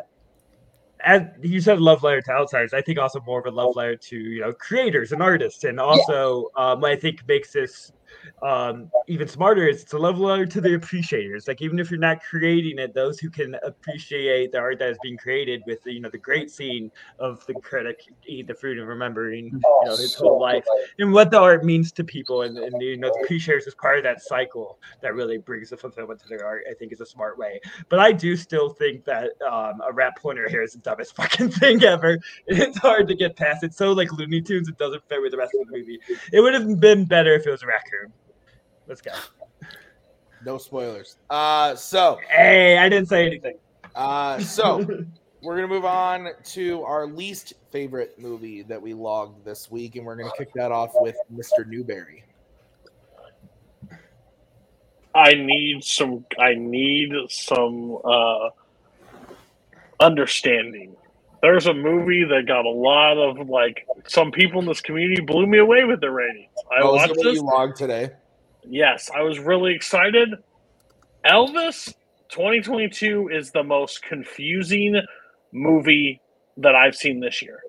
as 1.04 1.24
you 1.42 1.60
said, 1.60 1.80
love 1.80 2.04
letter 2.04 2.22
to 2.22 2.32
outsiders. 2.32 2.74
I 2.74 2.82
think 2.82 2.98
also 2.98 3.20
more 3.22 3.40
of 3.40 3.46
a 3.46 3.52
love 3.52 3.76
letter 3.76 3.96
to 3.96 4.18
you 4.18 4.42
know 4.42 4.54
creators 4.54 5.12
and 5.12 5.22
artists, 5.22 5.64
and 5.66 5.80
also 5.80 6.50
um, 6.56 6.84
I 6.84 6.96
think 6.96 7.28
makes 7.28 7.52
this 7.52 7.92
um, 8.42 8.92
even 9.08 9.28
smarter 9.28 9.68
is 9.68 9.84
it's 9.84 9.94
a 9.94 9.98
love 9.98 10.20
letter 10.20 10.46
to 10.46 10.62
the 10.62 10.76
appreciators. 10.76 11.48
Like 11.48 11.62
even 11.62 11.80
if 11.80 11.90
you're 11.90 12.00
not 12.00 12.22
creating 12.22 12.80
it, 12.80 12.94
those 12.94 13.20
who 13.20 13.30
can 13.30 13.56
appreciate 13.64 14.52
the 14.52 14.60
art 14.60 14.80
that 14.80 14.90
is 14.90 14.98
being 15.02 15.18
created 15.18 15.64
with 15.66 15.80
you 15.86 16.00
know 16.00 16.10
the 16.10 16.18
great 16.18 16.52
scene 16.52 16.92
of 17.20 17.46
the 17.48 17.54
critic 17.56 18.02
eat 18.26 18.48
the 18.48 18.54
fruit 18.54 18.78
and 18.78 18.88
remembering 18.88 19.46
you 19.46 19.86
know 19.86 19.96
his 19.96 20.16
whole 20.16 20.40
life 20.40 20.66
and 21.00 21.12
what 21.14 21.32
the 21.32 21.40
art 21.40 21.64
means 21.64 21.92
to 21.94 22.04
people, 22.04 22.44
and, 22.44 22.58
and 22.58 22.82
you 22.82 22.98
know 22.98 23.12
the 23.14 23.24
appreciators 23.24 23.68
is 23.68 23.76
part 23.76 23.98
of 23.98 24.04
that 24.04 24.22
cycle 24.22 24.80
that 25.02 25.16
really 25.16 25.38
brings 25.38 25.70
the 25.70 25.78
fulfillment 25.78 26.20
to 26.22 26.28
their 26.28 26.46
art. 26.46 26.64
I 26.70 26.74
think 26.74 26.92
is 26.92 27.02
a 27.02 27.06
smart 27.06 27.38
way, 27.38 27.60
but 27.90 28.00
I 28.00 28.12
do 28.12 28.36
still 28.36 28.70
think 28.70 29.06
that 29.06 29.32
um, 29.42 29.82
a 29.88 29.92
rat 29.92 30.18
pointer 30.18 30.50
here 30.50 30.62
is 30.62 30.74
the 30.74 30.80
dumbest 30.80 31.16
fucking 31.16 31.50
thing 31.50 31.84
ever. 31.84 32.18
It's 32.48 32.78
hard 32.78 33.08
to 33.08 33.16
get 33.16 33.36
past. 33.36 33.64
It's 33.64 33.78
so 33.78 33.92
like 33.94 34.12
Looney 34.12 34.42
Tunes. 34.42 34.68
It 34.68 34.78
doesn't 34.78 35.08
fit 35.08 35.22
with 35.22 35.32
the 35.32 35.38
rest 35.38 35.54
of 35.60 35.68
the 35.68 35.78
movie. 35.78 36.00
It 36.32 36.42
would 36.42 36.54
have 36.54 36.80
been 36.80 37.06
better 37.06 37.34
if 37.34 37.46
it 37.46 37.52
was 37.52 37.64
a 37.64 37.68
raccoon. 37.68 38.03
Let's 38.88 39.02
go. 39.02 39.12
No 40.46 40.58
spoilers. 40.58 41.16
Uh, 41.30 41.74
so 41.74 42.20
Hey, 42.30 42.78
I 42.78 42.90
didn't 42.90 43.08
say 43.08 43.28
anything. 43.28 43.56
Uh, 43.96 44.40
so 44.40 44.80
we're 45.42 45.56
gonna 45.56 45.70
move 45.70 45.86
on 45.86 46.28
to 46.44 46.84
our 46.84 47.08
least 47.08 47.54
favorite 47.72 48.20
movie 48.20 48.62
that 48.64 48.82
we 48.82 48.94
logged 48.94 49.46
this 49.46 49.72
week, 49.72 49.96
and 49.96 50.06
we're 50.06 50.18
gonna 50.18 50.34
kick 50.38 50.52
that 50.56 50.70
off 50.70 50.92
with 50.96 51.16
Mr. 51.34 51.66
Newberry. 51.66 52.26
I 55.16 55.34
need 55.36 55.82
some. 55.84 56.26
I 56.38 56.56
need 56.56 57.14
some 57.30 58.00
uh, 58.04 58.50
understanding. 60.02 60.96
There's 61.42 61.68
a 61.68 61.74
movie 61.74 62.24
that 62.26 62.48
got 62.48 62.66
a 62.66 62.70
lot 62.70 63.18
of 63.18 63.48
like. 63.48 63.88
Some 64.08 64.32
people 64.32 64.60
in 64.60 64.66
this 64.66 64.82
community 64.82 65.22
blew 65.22 65.48
me 65.48 65.60
away 65.60 65.86
with 65.86 66.02
their 66.02 66.12
ratings. 66.12 66.50
I 66.70 66.82
Oh, 66.82 66.96
is 66.96 67.00
watched 67.00 67.14
that 67.16 67.24
this. 67.24 67.36
you 67.36 67.44
logged 67.44 67.78
today? 67.78 68.10
Yes, 68.66 69.10
I 69.14 69.22
was 69.22 69.40
really 69.40 69.74
excited. 69.74 70.30
Elvis 71.26 71.94
2022 72.30 73.30
is 73.30 73.52
the 73.52 73.64
most 73.64 74.02
confusing 74.04 75.02
movie 75.52 76.22
that 76.58 76.76
I've 76.76 76.96
seen 76.96 77.20
this 77.20 77.42
year. 77.42 77.60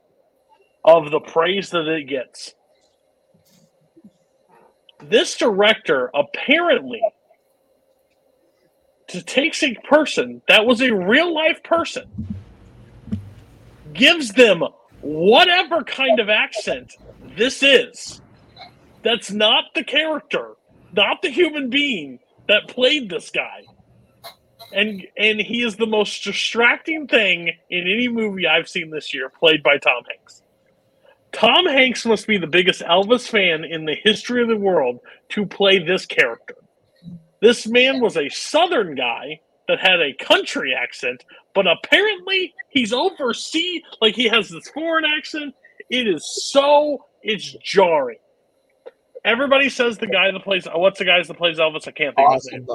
Of 0.85 1.11
the 1.11 1.21
praise 1.21 1.71
that 1.71 1.89
it 1.89 2.05
gets. 2.05 2.55
This 5.03 5.37
director 5.37 6.11
apparently 6.15 7.03
to 9.09 9.23
takes 9.23 9.63
a 9.63 9.75
person 9.89 10.43
that 10.49 10.65
was 10.65 10.81
a 10.81 10.95
real 10.95 11.35
life 11.35 11.63
person, 11.63 12.05
gives 13.93 14.33
them 14.33 14.63
whatever 15.03 15.83
kind 15.85 16.19
of 16.21 16.29
accent 16.29 16.97
this 17.37 17.63
is. 17.63 18.21
That's 19.03 19.31
not 19.31 19.65
the 19.75 19.85
character, 19.85 20.55
not 20.95 21.23
the 21.23 21.31
human 21.31 21.71
being 21.71 22.19
that 22.49 22.69
played 22.69 23.11
this 23.11 23.31
guy. 23.31 23.63
And 24.73 25.07
and 25.17 25.41
he 25.41 25.63
is 25.63 25.77
the 25.77 25.87
most 25.87 26.25
distracting 26.25 27.07
thing 27.07 27.53
in 27.71 27.81
any 27.81 28.09
movie 28.09 28.47
I've 28.47 28.69
seen 28.69 28.91
this 28.91 29.15
year, 29.15 29.29
played 29.29 29.63
by 29.63 29.79
Tom 29.79 30.03
Hanks. 30.09 30.43
Tom 31.33 31.67
Hanks 31.67 32.07
must 32.07 32.27
be 32.27 32.39
the 32.39 32.47
biggest 32.47 32.81
Elvis 32.83 33.29
fan 33.29 33.65
in 33.65 33.85
the 33.85 33.97
history 34.03 34.41
of 34.41 34.49
the 34.49 34.57
world 34.57 35.01
to 35.31 35.45
play 35.45 35.79
this 35.79 36.07
character. 36.07 36.55
This 37.41 37.67
man 37.67 38.01
was 38.01 38.17
a 38.17 38.29
southern 38.31 38.95
guy 38.95 39.41
that 39.69 39.81
had 39.81 40.01
a 40.01 40.15
country 40.15 40.75
accent, 40.75 41.25
but 41.55 41.67
apparently 41.67 42.55
he's 42.69 42.93
overseas, 42.93 43.83
like 44.01 44.15
he 44.15 44.29
has 44.29 44.49
this 44.49 44.69
foreign 44.71 45.05
accent. 45.05 45.55
It 45.91 46.07
is 46.07 46.25
so 46.51 47.05
it's 47.23 47.53
jarring. 47.63 48.19
Everybody 49.25 49.69
says 49.71 49.99
the 49.99 50.07
guy 50.07 50.31
that 50.31 50.43
plays 50.43 50.67
uh, 50.67 50.73
what's 50.75 50.99
the 50.99 51.05
guy 51.05 51.23
that 51.23 51.37
plays 51.37 51.59
Elvis? 51.59 51.89
I 51.89 51.93
can't 51.93 52.15
think 52.15 52.29
of 52.29 52.35
his 52.35 52.53
name. 52.53 52.67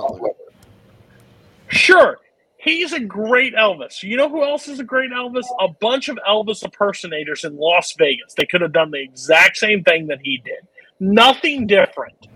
Sure, 1.68 2.18
he's 2.58 2.94
a 2.94 3.00
great 3.00 3.54
Elvis. 3.54 4.02
You 4.02 4.18
know 4.18 4.30
who 4.30 4.44
else 4.44 4.68
is 4.68 4.80
a 4.80 4.84
great 4.84 5.12
Elvis? 5.12 5.46
A 5.60 5.68
bunch 5.68 6.10
of 6.10 6.18
Elvis 6.28 6.64
impersonators 6.64 7.44
in 7.44 7.56
Las 7.58 7.94
Vegas. 7.98 8.34
They 8.34 8.46
could 8.46 8.62
have 8.62 8.74
done 8.74 8.92
the 8.92 9.02
exact 9.02 9.58
same 9.58 9.84
thing 9.84 10.08
that 10.08 10.20
he 10.24 10.42
did. 10.44 10.68
Nothing 11.00 11.68
different. 11.68 12.28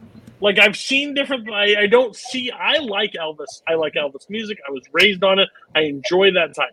Like 0.42 0.60
I've 0.60 0.78
seen 0.78 1.14
different. 1.14 1.50
I, 1.50 1.84
I 1.84 1.88
don't 1.88 2.16
see. 2.16 2.52
I 2.52 2.78
like 2.80 3.14
Elvis. 3.14 3.62
I 3.68 3.76
like 3.76 3.94
Elvis 3.94 4.30
music. 4.30 4.60
I 4.68 4.72
was 4.72 4.84
raised 4.92 5.24
on 5.24 5.40
it. 5.40 5.50
I 5.74 5.82
enjoy 5.82 6.32
that 6.34 6.54
time. 6.54 6.72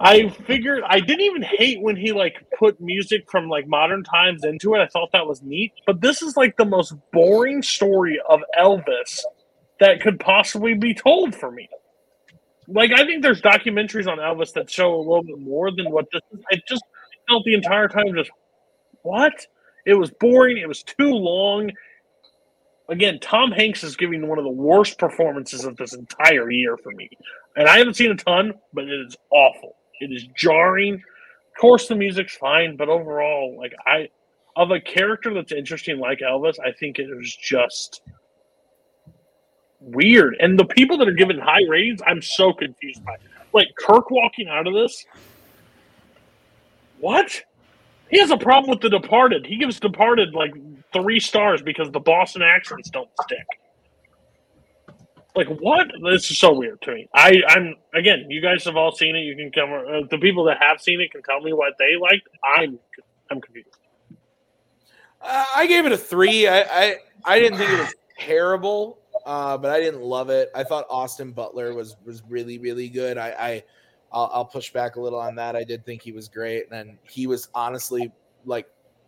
I 0.00 0.28
figured 0.28 0.82
I 0.86 1.00
didn't 1.00 1.22
even 1.22 1.42
hate 1.42 1.80
when 1.82 1.96
he 1.96 2.12
like 2.12 2.36
put 2.58 2.80
music 2.80 3.30
from 3.30 3.48
like 3.48 3.66
modern 3.66 4.04
times 4.04 4.44
into 4.44 4.74
it. 4.74 4.78
I 4.80 4.86
thought 4.86 5.10
that 5.12 5.26
was 5.26 5.42
neat. 5.42 5.72
But 5.86 6.00
this 6.00 6.22
is 6.22 6.36
like 6.36 6.56
the 6.56 6.64
most 6.64 6.94
boring 7.12 7.62
story 7.62 8.20
of 8.28 8.40
Elvis 8.58 9.22
that 9.80 10.00
could 10.00 10.20
possibly 10.20 10.74
be 10.74 10.94
told 10.94 11.34
for 11.34 11.50
me. 11.50 11.68
Like 12.68 12.92
I 12.94 13.04
think 13.04 13.22
there's 13.22 13.42
documentaries 13.42 14.06
on 14.06 14.18
Elvis 14.18 14.52
that 14.52 14.70
show 14.70 14.94
a 14.94 14.98
little 14.98 15.24
bit 15.24 15.38
more 15.38 15.70
than 15.70 15.90
what 15.90 16.06
this 16.12 16.22
is. 16.32 16.40
I 16.52 16.56
just 16.68 16.82
felt 17.28 17.44
the 17.44 17.54
entire 17.54 17.88
time 17.88 18.14
just 18.14 18.30
what? 19.02 19.46
It 19.86 19.94
was 19.94 20.10
boring. 20.10 20.58
It 20.58 20.68
was 20.68 20.82
too 20.82 21.10
long. 21.10 21.72
Again, 22.90 23.18
Tom 23.20 23.50
Hanks 23.52 23.82
is 23.82 23.96
giving 23.96 24.28
one 24.28 24.38
of 24.38 24.44
the 24.44 24.50
worst 24.50 24.98
performances 24.98 25.64
of 25.64 25.76
this 25.76 25.94
entire 25.94 26.50
year 26.50 26.76
for 26.76 26.92
me. 26.92 27.08
And 27.56 27.68
I 27.68 27.78
haven't 27.78 27.94
seen 27.94 28.10
a 28.10 28.16
ton, 28.16 28.54
but 28.72 28.84
it 28.84 29.06
is 29.06 29.16
awful. 29.30 29.77
It 30.00 30.12
is 30.12 30.26
jarring. 30.36 30.94
Of 30.94 31.60
course 31.60 31.88
the 31.88 31.94
music's 31.94 32.36
fine, 32.36 32.76
but 32.76 32.88
overall, 32.88 33.56
like 33.58 33.74
I 33.86 34.08
of 34.56 34.70
a 34.70 34.80
character 34.80 35.32
that's 35.32 35.52
interesting 35.52 35.98
like 35.98 36.18
Elvis, 36.18 36.58
I 36.58 36.72
think 36.72 36.98
it 36.98 37.08
was 37.14 37.34
just 37.34 38.02
weird. 39.80 40.36
And 40.40 40.58
the 40.58 40.64
people 40.64 40.98
that 40.98 41.08
are 41.08 41.14
given 41.14 41.38
high 41.38 41.62
ratings, 41.68 42.00
I'm 42.06 42.20
so 42.22 42.52
confused 42.52 43.04
by. 43.04 43.16
Like 43.52 43.68
Kirk 43.78 44.10
walking 44.10 44.48
out 44.48 44.66
of 44.66 44.74
this. 44.74 45.06
What? 47.00 47.42
He 48.10 48.18
has 48.18 48.30
a 48.30 48.36
problem 48.36 48.70
with 48.70 48.80
The 48.80 48.88
Departed. 48.88 49.46
He 49.46 49.58
gives 49.58 49.78
Departed 49.78 50.34
like 50.34 50.52
three 50.92 51.20
stars 51.20 51.62
because 51.62 51.90
the 51.90 52.00
Boston 52.00 52.42
accents 52.42 52.90
don't 52.90 53.10
stick. 53.22 53.46
Like 55.34 55.48
what? 55.60 55.88
This 56.02 56.30
is 56.30 56.38
so 56.38 56.52
weird 56.52 56.80
to 56.82 56.94
me. 56.94 57.08
I, 57.14 57.40
I'm 57.48 57.76
again. 57.94 58.26
You 58.28 58.40
guys 58.40 58.64
have 58.64 58.76
all 58.76 58.92
seen 58.92 59.14
it. 59.14 59.20
You 59.20 59.36
can 59.36 59.52
come. 59.52 59.72
Uh, 59.72 60.06
the 60.10 60.18
people 60.18 60.44
that 60.44 60.58
have 60.60 60.80
seen 60.80 61.00
it 61.00 61.12
can 61.12 61.22
tell 61.22 61.40
me 61.40 61.52
what 61.52 61.74
they 61.78 61.96
liked. 61.96 62.28
I'm, 62.42 62.78
I'm 63.30 63.40
confused. 63.40 63.68
Uh, 65.20 65.44
I 65.54 65.66
gave 65.66 65.86
it 65.86 65.92
a 65.92 65.98
three. 65.98 66.48
I, 66.48 66.60
I 66.60 66.96
I 67.24 67.38
didn't 67.38 67.58
think 67.58 67.70
it 67.70 67.78
was 67.78 67.94
terrible, 68.18 68.98
uh, 69.26 69.56
but 69.58 69.70
I 69.70 69.80
didn't 69.80 70.02
love 70.02 70.30
it. 70.30 70.50
I 70.54 70.64
thought 70.64 70.86
Austin 70.90 71.32
Butler 71.32 71.74
was 71.74 71.96
was 72.04 72.22
really 72.28 72.58
really 72.58 72.88
good. 72.88 73.18
I, 73.18 73.28
I 73.38 73.64
I'll, 74.12 74.30
I'll 74.32 74.44
push 74.44 74.72
back 74.72 74.96
a 74.96 75.00
little 75.00 75.20
on 75.20 75.34
that. 75.36 75.56
I 75.56 75.64
did 75.64 75.84
think 75.84 76.02
he 76.02 76.12
was 76.12 76.28
great, 76.28 76.70
and 76.72 76.98
he 77.02 77.26
was 77.26 77.48
honestly 77.54 78.12
like 78.44 78.66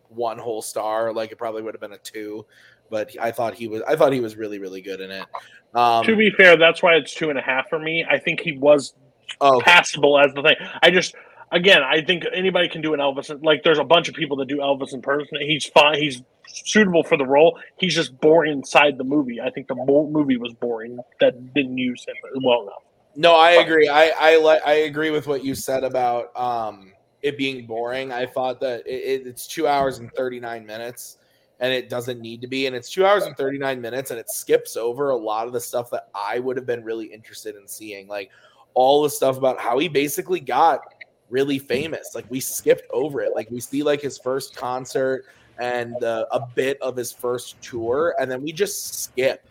one 0.09 0.37
whole 0.37 0.61
star. 0.61 1.13
Like 1.13 1.31
it 1.31 1.37
probably 1.37 1.61
would 1.61 1.73
have 1.73 1.81
been 1.81 1.93
a 1.93 1.97
two, 1.97 2.45
but 2.89 3.09
I 3.19 3.31
thought 3.31 3.53
he 3.53 3.67
was 3.67 3.81
I 3.87 3.95
thought 3.95 4.13
he 4.13 4.19
was 4.19 4.35
really 4.35 4.59
really 4.59 4.81
good 4.81 5.01
in 5.01 5.11
it. 5.11 5.25
Um, 5.73 6.05
to 6.05 6.15
be 6.15 6.31
fair, 6.31 6.57
that's 6.57 6.83
why 6.83 6.95
it's 6.95 7.13
two 7.13 7.29
and 7.29 7.39
a 7.39 7.41
half 7.41 7.69
for 7.69 7.79
me. 7.79 8.05
I 8.09 8.19
think 8.19 8.41
he 8.41 8.57
was 8.57 8.93
oh, 9.39 9.61
passable 9.63 10.19
as 10.19 10.33
the 10.33 10.41
thing. 10.41 10.55
I 10.81 10.91
just 10.91 11.15
again, 11.51 11.83
I 11.83 12.01
think 12.01 12.25
anybody 12.33 12.69
can 12.69 12.81
do 12.81 12.93
an 12.93 12.99
Elvis. 12.99 13.43
Like, 13.43 13.63
there's 13.63 13.79
a 13.79 13.83
bunch 13.83 14.09
of 14.09 14.15
people 14.15 14.37
that 14.37 14.47
do 14.47 14.57
Elvis 14.57 14.93
in 14.93 15.01
person. 15.01 15.37
He's 15.41 15.65
fine. 15.65 15.95
He's 15.99 16.21
suitable 16.47 17.03
for 17.03 17.17
the 17.17 17.25
role. 17.25 17.59
He's 17.77 17.95
just 17.95 18.19
boring 18.19 18.53
inside 18.53 18.97
the 18.97 19.03
movie. 19.03 19.39
I 19.39 19.49
think 19.49 19.67
the 19.67 19.75
movie 19.75 20.37
was 20.37 20.53
boring 20.53 20.99
that 21.19 21.53
didn't 21.53 21.77
use 21.77 22.05
him 22.05 22.15
well 22.43 22.63
enough. 22.63 22.83
No, 23.15 23.35
I 23.35 23.51
agree. 23.51 23.89
I 23.89 24.11
I 24.17 24.59
I 24.65 24.73
agree 24.73 25.11
with 25.11 25.27
what 25.27 25.43
you 25.43 25.53
said 25.53 25.83
about 25.83 26.35
um 26.37 26.93
it 27.21 27.37
being 27.37 27.65
boring. 27.65 28.11
I 28.11 28.25
thought 28.25 28.61
that 28.61 28.87
it, 28.87 29.27
it's 29.27 29.47
two 29.47 29.67
hours 29.67 29.99
and 29.99 30.11
thirty 30.13 30.39
nine 30.39 30.65
minutes, 30.65 31.17
and 31.61 31.71
it 31.71 31.89
doesn't 31.89 32.19
need 32.19 32.41
to 32.41 32.47
be. 32.47 32.65
And 32.67 32.75
it's 32.75 32.89
two 32.89 33.05
hours 33.05 33.23
and 33.23 33.37
thirty 33.37 33.57
nine 33.57 33.79
minutes, 33.79 34.11
and 34.11 34.19
it 34.19 34.29
skips 34.29 34.75
over 34.75 35.11
a 35.11 35.15
lot 35.15 35.47
of 35.47 35.53
the 35.53 35.61
stuff 35.61 35.89
that 35.91 36.09
I 36.13 36.39
would 36.39 36.57
have 36.57 36.65
been 36.65 36.83
really 36.83 37.05
interested 37.05 37.55
in 37.55 37.67
seeing, 37.67 38.07
like 38.07 38.31
all 38.73 39.03
the 39.03 39.09
stuff 39.09 39.37
about 39.37 39.59
how 39.59 39.77
he 39.77 39.87
basically 39.87 40.39
got 40.39 40.81
really 41.29 41.59
famous. 41.59 42.13
Like 42.15 42.25
we 42.29 42.39
skipped 42.39 42.89
over 42.91 43.21
it. 43.21 43.33
Like 43.35 43.49
we 43.49 43.61
see 43.61 43.83
like 43.83 44.01
his 44.01 44.17
first 44.17 44.55
concert 44.55 45.25
and 45.59 46.03
uh, 46.03 46.25
a 46.31 46.41
bit 46.55 46.81
of 46.81 46.97
his 46.97 47.11
first 47.11 47.61
tour, 47.61 48.15
and 48.19 48.29
then 48.29 48.41
we 48.41 48.51
just 48.51 49.03
skip 49.03 49.45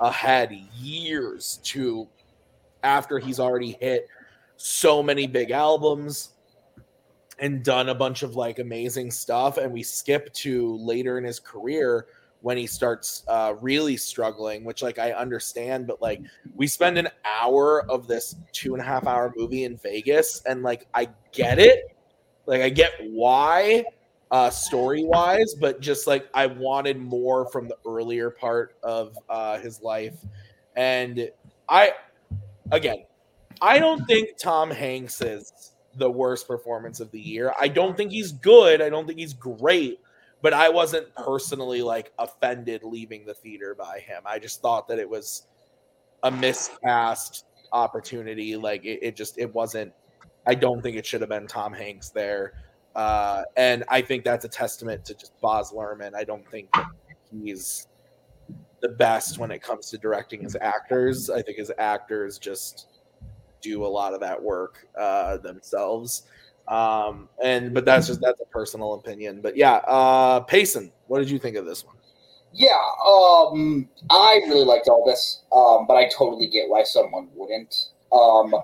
ahead 0.00 0.52
years 0.74 1.60
to 1.62 2.08
after 2.82 3.18
he's 3.18 3.38
already 3.38 3.76
hit 3.80 4.08
so 4.56 5.02
many 5.02 5.26
big 5.26 5.50
albums 5.50 6.30
and 7.42 7.64
done 7.64 7.88
a 7.88 7.94
bunch 7.94 8.22
of 8.22 8.36
like 8.36 8.60
amazing 8.60 9.10
stuff 9.10 9.58
and 9.58 9.70
we 9.70 9.82
skip 9.82 10.32
to 10.32 10.76
later 10.76 11.18
in 11.18 11.24
his 11.24 11.40
career 11.40 12.06
when 12.40 12.56
he 12.56 12.66
starts 12.66 13.24
uh, 13.28 13.54
really 13.60 13.96
struggling 13.96 14.64
which 14.64 14.80
like 14.82 14.98
i 14.98 15.12
understand 15.12 15.86
but 15.86 16.00
like 16.00 16.22
we 16.54 16.66
spend 16.66 16.96
an 16.96 17.08
hour 17.24 17.84
of 17.90 18.06
this 18.06 18.36
two 18.52 18.74
and 18.74 18.80
a 18.80 18.84
half 18.84 19.06
hour 19.06 19.34
movie 19.36 19.64
in 19.64 19.76
vegas 19.76 20.40
and 20.46 20.62
like 20.62 20.86
i 20.94 21.06
get 21.32 21.58
it. 21.58 21.96
Like 22.46 22.62
i 22.62 22.68
get 22.68 22.92
why 23.10 23.84
uh 24.30 24.50
story 24.50 25.04
wise 25.04 25.54
but 25.54 25.80
just 25.80 26.06
like 26.06 26.28
i 26.34 26.46
wanted 26.46 26.98
more 26.98 27.46
from 27.50 27.68
the 27.68 27.76
earlier 27.86 28.30
part 28.30 28.76
of 28.82 29.18
uh 29.28 29.58
his 29.58 29.82
life. 29.82 30.14
And 30.76 31.28
i 31.68 31.92
again, 32.70 33.04
I 33.60 33.78
don't 33.78 34.04
think 34.06 34.38
Tom 34.38 34.70
Hanks 34.70 35.20
is 35.20 35.71
the 35.96 36.10
worst 36.10 36.46
performance 36.46 37.00
of 37.00 37.10
the 37.10 37.20
year. 37.20 37.52
I 37.60 37.68
don't 37.68 37.96
think 37.96 38.12
he's 38.12 38.32
good. 38.32 38.80
I 38.80 38.88
don't 38.88 39.06
think 39.06 39.18
he's 39.18 39.34
great, 39.34 40.00
but 40.40 40.52
I 40.52 40.68
wasn't 40.68 41.14
personally 41.14 41.82
like 41.82 42.12
offended 42.18 42.82
leaving 42.82 43.24
the 43.24 43.34
theater 43.34 43.74
by 43.74 44.00
him. 44.00 44.22
I 44.24 44.38
just 44.38 44.60
thought 44.60 44.88
that 44.88 44.98
it 44.98 45.08
was 45.08 45.46
a 46.22 46.30
miscast 46.30 47.44
opportunity. 47.72 48.56
Like 48.56 48.84
it, 48.84 49.00
it 49.02 49.16
just 49.16 49.38
it 49.38 49.52
wasn't. 49.54 49.92
I 50.46 50.54
don't 50.54 50.82
think 50.82 50.96
it 50.96 51.06
should 51.06 51.20
have 51.20 51.30
been 51.30 51.46
Tom 51.46 51.72
Hanks 51.72 52.10
there. 52.10 52.54
Uh, 52.94 53.42
and 53.56 53.84
I 53.88 54.02
think 54.02 54.24
that's 54.24 54.44
a 54.44 54.48
testament 54.48 55.04
to 55.06 55.14
just 55.14 55.32
Baz 55.40 55.72
Luhrmann. 55.72 56.14
I 56.14 56.24
don't 56.24 56.46
think 56.50 56.68
he's 57.30 57.86
the 58.80 58.88
best 58.88 59.38
when 59.38 59.50
it 59.50 59.62
comes 59.62 59.88
to 59.90 59.98
directing 59.98 60.42
his 60.42 60.56
actors. 60.60 61.30
I 61.30 61.40
think 61.40 61.58
his 61.58 61.72
actors 61.78 62.38
just 62.38 62.88
do 63.62 63.84
a 63.84 63.88
lot 63.88 64.14
of 64.14 64.20
that 64.20 64.42
work 64.42 64.86
uh, 64.98 65.38
themselves. 65.38 66.24
Um, 66.68 67.28
and 67.42 67.74
but 67.74 67.84
that's 67.84 68.06
just 68.06 68.20
that's 68.20 68.40
a 68.40 68.46
personal 68.46 68.94
opinion. 68.94 69.40
But 69.40 69.56
yeah, 69.56 69.76
uh, 69.86 70.40
Payson, 70.40 70.92
what 71.06 71.18
did 71.18 71.30
you 71.30 71.38
think 71.38 71.56
of 71.56 71.64
this 71.66 71.84
one? 71.84 71.96
Yeah, 72.52 72.78
um, 73.06 73.88
I 74.10 74.42
really 74.46 74.64
liked 74.64 74.88
all 74.88 75.04
this, 75.06 75.42
um, 75.52 75.86
but 75.86 75.94
I 75.94 76.08
totally 76.08 76.48
get 76.48 76.68
why 76.68 76.82
someone 76.82 77.28
wouldn't. 77.34 77.88
Um, 78.12 78.54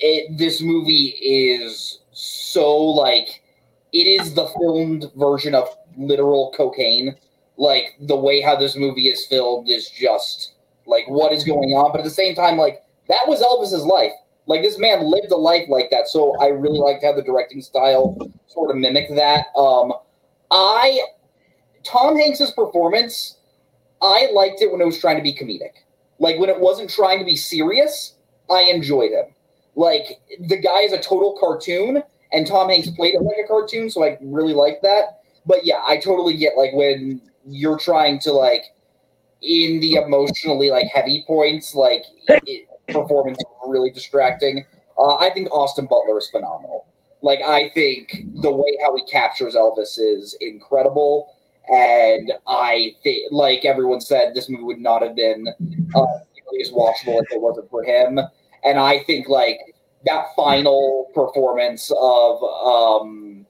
it, 0.00 0.36
this 0.36 0.60
movie 0.60 1.14
is 1.20 2.00
so 2.12 2.76
like 2.76 3.42
it 3.92 4.06
is 4.06 4.34
the 4.34 4.46
filmed 4.58 5.10
version 5.16 5.54
of 5.54 5.68
literal 5.96 6.52
cocaine 6.56 7.16
like 7.60 7.94
the 8.00 8.16
way 8.16 8.40
how 8.40 8.56
this 8.56 8.74
movie 8.74 9.08
is 9.08 9.26
filmed 9.26 9.68
is 9.68 9.90
just 9.90 10.54
like 10.86 11.04
what 11.08 11.30
is 11.30 11.44
going 11.44 11.70
on. 11.70 11.92
But 11.92 12.00
at 12.00 12.04
the 12.04 12.10
same 12.10 12.34
time, 12.34 12.56
like 12.56 12.82
that 13.08 13.28
was 13.28 13.42
Elvis's 13.42 13.84
life. 13.84 14.12
Like 14.50 14.62
this 14.62 14.80
man 14.80 15.04
lived 15.04 15.30
a 15.30 15.36
life 15.36 15.68
like 15.68 15.90
that. 15.92 16.08
So 16.08 16.36
I 16.40 16.48
really 16.48 16.80
liked 16.80 17.04
how 17.04 17.12
the 17.12 17.22
directing 17.22 17.62
style 17.62 18.18
sort 18.48 18.72
of 18.72 18.76
mimicked 18.78 19.14
that. 19.14 19.46
Um, 19.56 19.92
I 20.50 21.02
Tom 21.84 22.16
Hanks's 22.16 22.50
performance, 22.50 23.38
I 24.02 24.28
liked 24.32 24.60
it 24.60 24.72
when 24.72 24.80
it 24.80 24.86
was 24.86 24.98
trying 24.98 25.18
to 25.18 25.22
be 25.22 25.32
comedic. 25.32 25.84
Like 26.18 26.40
when 26.40 26.50
it 26.50 26.58
wasn't 26.58 26.90
trying 26.90 27.20
to 27.20 27.24
be 27.24 27.36
serious, 27.36 28.16
I 28.50 28.62
enjoyed 28.62 29.12
him. 29.12 29.26
Like 29.76 30.18
the 30.40 30.56
guy 30.56 30.80
is 30.80 30.92
a 30.92 30.98
total 30.98 31.36
cartoon, 31.38 32.02
and 32.32 32.44
Tom 32.44 32.70
Hanks 32.70 32.90
played 32.90 33.14
it 33.14 33.22
like 33.22 33.36
a 33.44 33.46
cartoon, 33.46 33.88
so 33.88 34.02
I 34.02 34.18
really 34.20 34.52
like 34.52 34.82
that. 34.82 35.20
But 35.46 35.64
yeah, 35.64 35.80
I 35.86 35.98
totally 35.98 36.36
get 36.36 36.56
like 36.56 36.72
when 36.72 37.22
you're 37.46 37.78
trying 37.78 38.18
to 38.20 38.32
like 38.32 38.64
in 39.42 39.78
the 39.78 39.94
emotionally 39.94 40.70
like 40.70 40.88
heavy 40.88 41.22
points, 41.24 41.72
like 41.76 42.02
it, 42.26 42.66
performance 42.92 43.38
really 43.66 43.90
distracting. 43.90 44.64
Uh, 44.98 45.16
I 45.16 45.30
think 45.30 45.50
Austin 45.50 45.86
Butler 45.86 46.18
is 46.18 46.28
phenomenal. 46.30 46.86
Like 47.22 47.40
I 47.40 47.70
think 47.70 48.24
the 48.42 48.50
way 48.50 48.78
how 48.82 48.96
he 48.96 49.04
captures 49.04 49.54
Elvis 49.54 49.98
is 49.98 50.36
incredible, 50.40 51.34
and 51.68 52.32
I 52.46 52.94
think, 53.02 53.30
like 53.30 53.64
everyone 53.64 54.00
said, 54.00 54.34
this 54.34 54.48
movie 54.48 54.64
would 54.64 54.80
not 54.80 55.02
have 55.02 55.14
been 55.14 55.46
uh, 55.94 56.04
as 56.60 56.70
watchable 56.70 57.20
if 57.22 57.30
it 57.30 57.40
wasn't 57.40 57.70
for 57.70 57.84
him. 57.84 58.18
And 58.64 58.78
I 58.78 59.02
think 59.04 59.28
like 59.28 59.58
that 60.06 60.26
final 60.34 61.10
performance 61.14 61.90
of 61.90 62.42
um, 62.42 63.46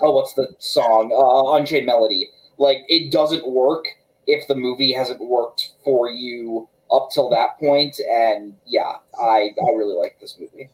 oh, 0.00 0.12
what's 0.12 0.34
the 0.34 0.48
song? 0.58 1.10
Uh, 1.12 1.56
Unchained 1.56 1.86
Melody 1.86 2.30
like 2.58 2.84
it 2.88 3.10
doesn't 3.10 3.46
work 3.46 3.86
if 4.26 4.46
the 4.48 4.54
movie 4.54 4.92
hasn't 4.92 5.20
worked 5.20 5.70
for 5.84 6.10
you 6.10 6.68
up 6.90 7.10
till 7.12 7.28
that 7.30 7.58
point. 7.58 7.98
And 8.00 8.54
yeah, 8.66 8.94
I 9.20 9.50
I 9.60 9.70
really 9.74 9.96
like 9.96 10.18
this 10.20 10.36
movie. 10.38 10.70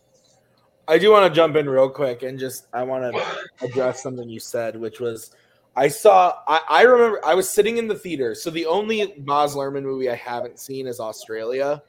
I 0.87 0.99
do 0.99 1.11
want 1.11 1.33
to 1.33 1.35
jump 1.35 1.57
in 1.57 1.69
real 1.69 1.89
quick 1.89 2.23
and 2.23 2.39
just 2.39 2.67
I 2.73 2.83
want 2.83 3.15
to 3.15 3.67
address 3.67 4.03
something 4.03 4.29
you 4.29 4.41
said, 4.41 4.77
which 4.79 5.01
was 5.01 5.31
I 5.77 5.89
saw 5.89 6.35
I, 6.47 6.61
I 6.69 6.83
remember 6.83 7.25
I 7.25 7.35
was 7.35 7.49
sitting 7.49 7.79
in 7.79 7.89
the 7.89 7.95
theater. 7.95 8.35
So 8.35 8.51
the 8.51 8.67
only 8.67 9.15
Baz 9.19 9.55
Luhrmann 9.55 9.83
movie 9.83 10.11
I 10.11 10.15
haven't 10.15 10.59
seen 10.59 10.87
is 10.87 11.01
Australia. 11.01 11.83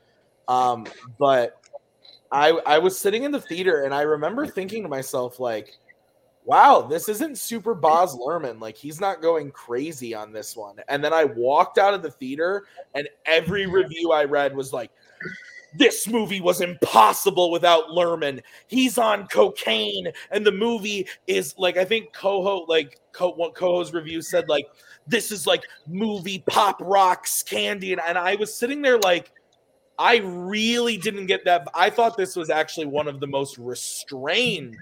Um, 0.48 0.86
but 1.20 1.62
I 2.32 2.52
I 2.66 2.80
was 2.80 2.98
sitting 2.98 3.24
in 3.24 3.32
the 3.32 3.42
theater 3.42 3.84
and 3.84 3.94
I 3.94 4.02
remember 4.02 4.46
thinking 4.48 4.84
to 4.84 4.90
myself 4.90 5.40
like 5.40 5.78
wow, 6.46 6.82
this 6.82 7.10
isn't 7.10 7.38
super 7.38 7.74
Baz 7.74 8.16
Luhrmann. 8.16 8.62
Like 8.62 8.78
he's 8.78 9.02
not 9.02 9.22
going 9.22 9.52
crazy 9.52 10.14
on 10.14 10.32
this 10.32 10.56
one. 10.56 10.78
And 10.88 11.04
then 11.04 11.12
I 11.14 11.26
walked 11.26 11.78
out 11.78 11.94
of 11.94 12.04
the 12.04 12.12
theater, 12.12 12.66
and 12.94 13.10
every 13.26 13.66
review 13.66 14.12
I 14.12 14.26
read 14.26 14.56
was 14.56 14.72
like, 14.72 14.92
this 15.74 16.08
movie 16.08 16.40
was 16.40 16.62
impossible 16.62 17.52
without 17.52 17.90
Luhrmann. 17.90 18.42
He's 18.68 18.98
on 18.98 19.28
cocaine, 19.28 20.12
and 20.32 20.46
the 20.46 20.52
movie 20.52 21.08
is 21.28 21.56
like 21.58 21.78
I 21.78 21.86
think 21.86 22.14
Coho 22.14 22.66
like 22.68 23.00
Co- 23.12 23.52
Coho's 23.52 23.94
review 23.94 24.22
said 24.22 24.48
like 24.48 24.68
this 25.08 25.32
is 25.32 25.46
like 25.46 25.64
movie 25.88 26.44
pop 26.48 26.78
rocks 26.80 27.44
candy, 27.44 27.92
and, 27.92 28.02
and 28.02 28.18
I 28.18 28.36
was 28.36 28.56
sitting 28.56 28.82
there 28.82 29.00
like. 29.00 29.32
I 29.98 30.18
really 30.18 30.98
didn't 30.98 31.28
get 31.28 31.46
that. 31.46 31.70
I 31.74 31.90
thought 31.90 32.18
this 32.18 32.36
was 32.36 32.50
actually 32.50 32.88
one 32.88 33.08
of 33.08 33.22
the 33.22 33.28
most 33.28 33.58
restrained 33.58 34.76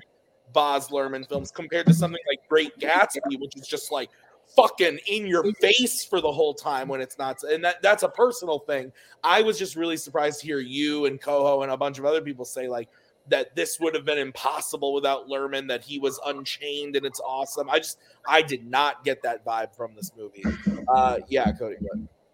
Baz 0.54 0.90
Luhrmann 0.90 1.28
films 1.28 1.52
compared 1.52 1.88
to 1.88 1.94
something 1.94 2.22
like 2.28 2.48
Great 2.48 2.78
Gatsby, 2.80 3.40
which 3.40 3.56
is 3.56 3.68
just 3.68 3.92
like 3.92 4.10
fucking 4.56 5.00
in 5.08 5.26
your 5.26 5.52
face 5.54 6.06
for 6.06 6.22
the 6.22 6.32
whole 6.32 6.54
time 6.54 6.88
when 6.88 7.02
it's 7.02 7.18
not. 7.18 7.42
And 7.44 7.64
that 7.64 7.82
that's 7.82 8.04
a 8.04 8.10
personal 8.10 8.60
thing. 8.60 8.92
I 9.24 9.42
was 9.42 9.58
just 9.58 9.76
really 9.76 9.98
surprised 9.98 10.42
to 10.42 10.48
hear 10.48 10.60
you 10.60 11.06
and 11.06 11.20
Coho 11.20 11.64
and 11.64 11.72
a 11.72 11.78
bunch 11.78 12.00
of 12.00 12.06
other 12.06 12.22
people 12.22 12.46
say 12.46 12.68
like 12.68 12.90
that 13.30 13.56
this 13.56 13.80
would 13.80 13.96
have 13.96 14.04
been 14.06 14.18
impossible 14.18 14.94
without 14.94 15.28
Luhrmann, 15.28 15.68
that 15.70 15.84
he 15.84 15.98
was 15.98 16.20
unchained 16.26 16.96
and 16.96 17.06
it's 17.06 17.22
awesome. 17.22 17.70
I 17.70 17.80
just 17.80 18.00
I 18.28 18.42
did 18.42 18.66
not 18.70 19.04
get 19.04 19.24
that 19.24 19.46
vibe 19.46 19.76
from 19.76 19.96
this 19.96 20.12
movie. 20.18 20.44
Uh 20.94 21.20
yeah, 21.30 21.52
Cody. 21.54 21.78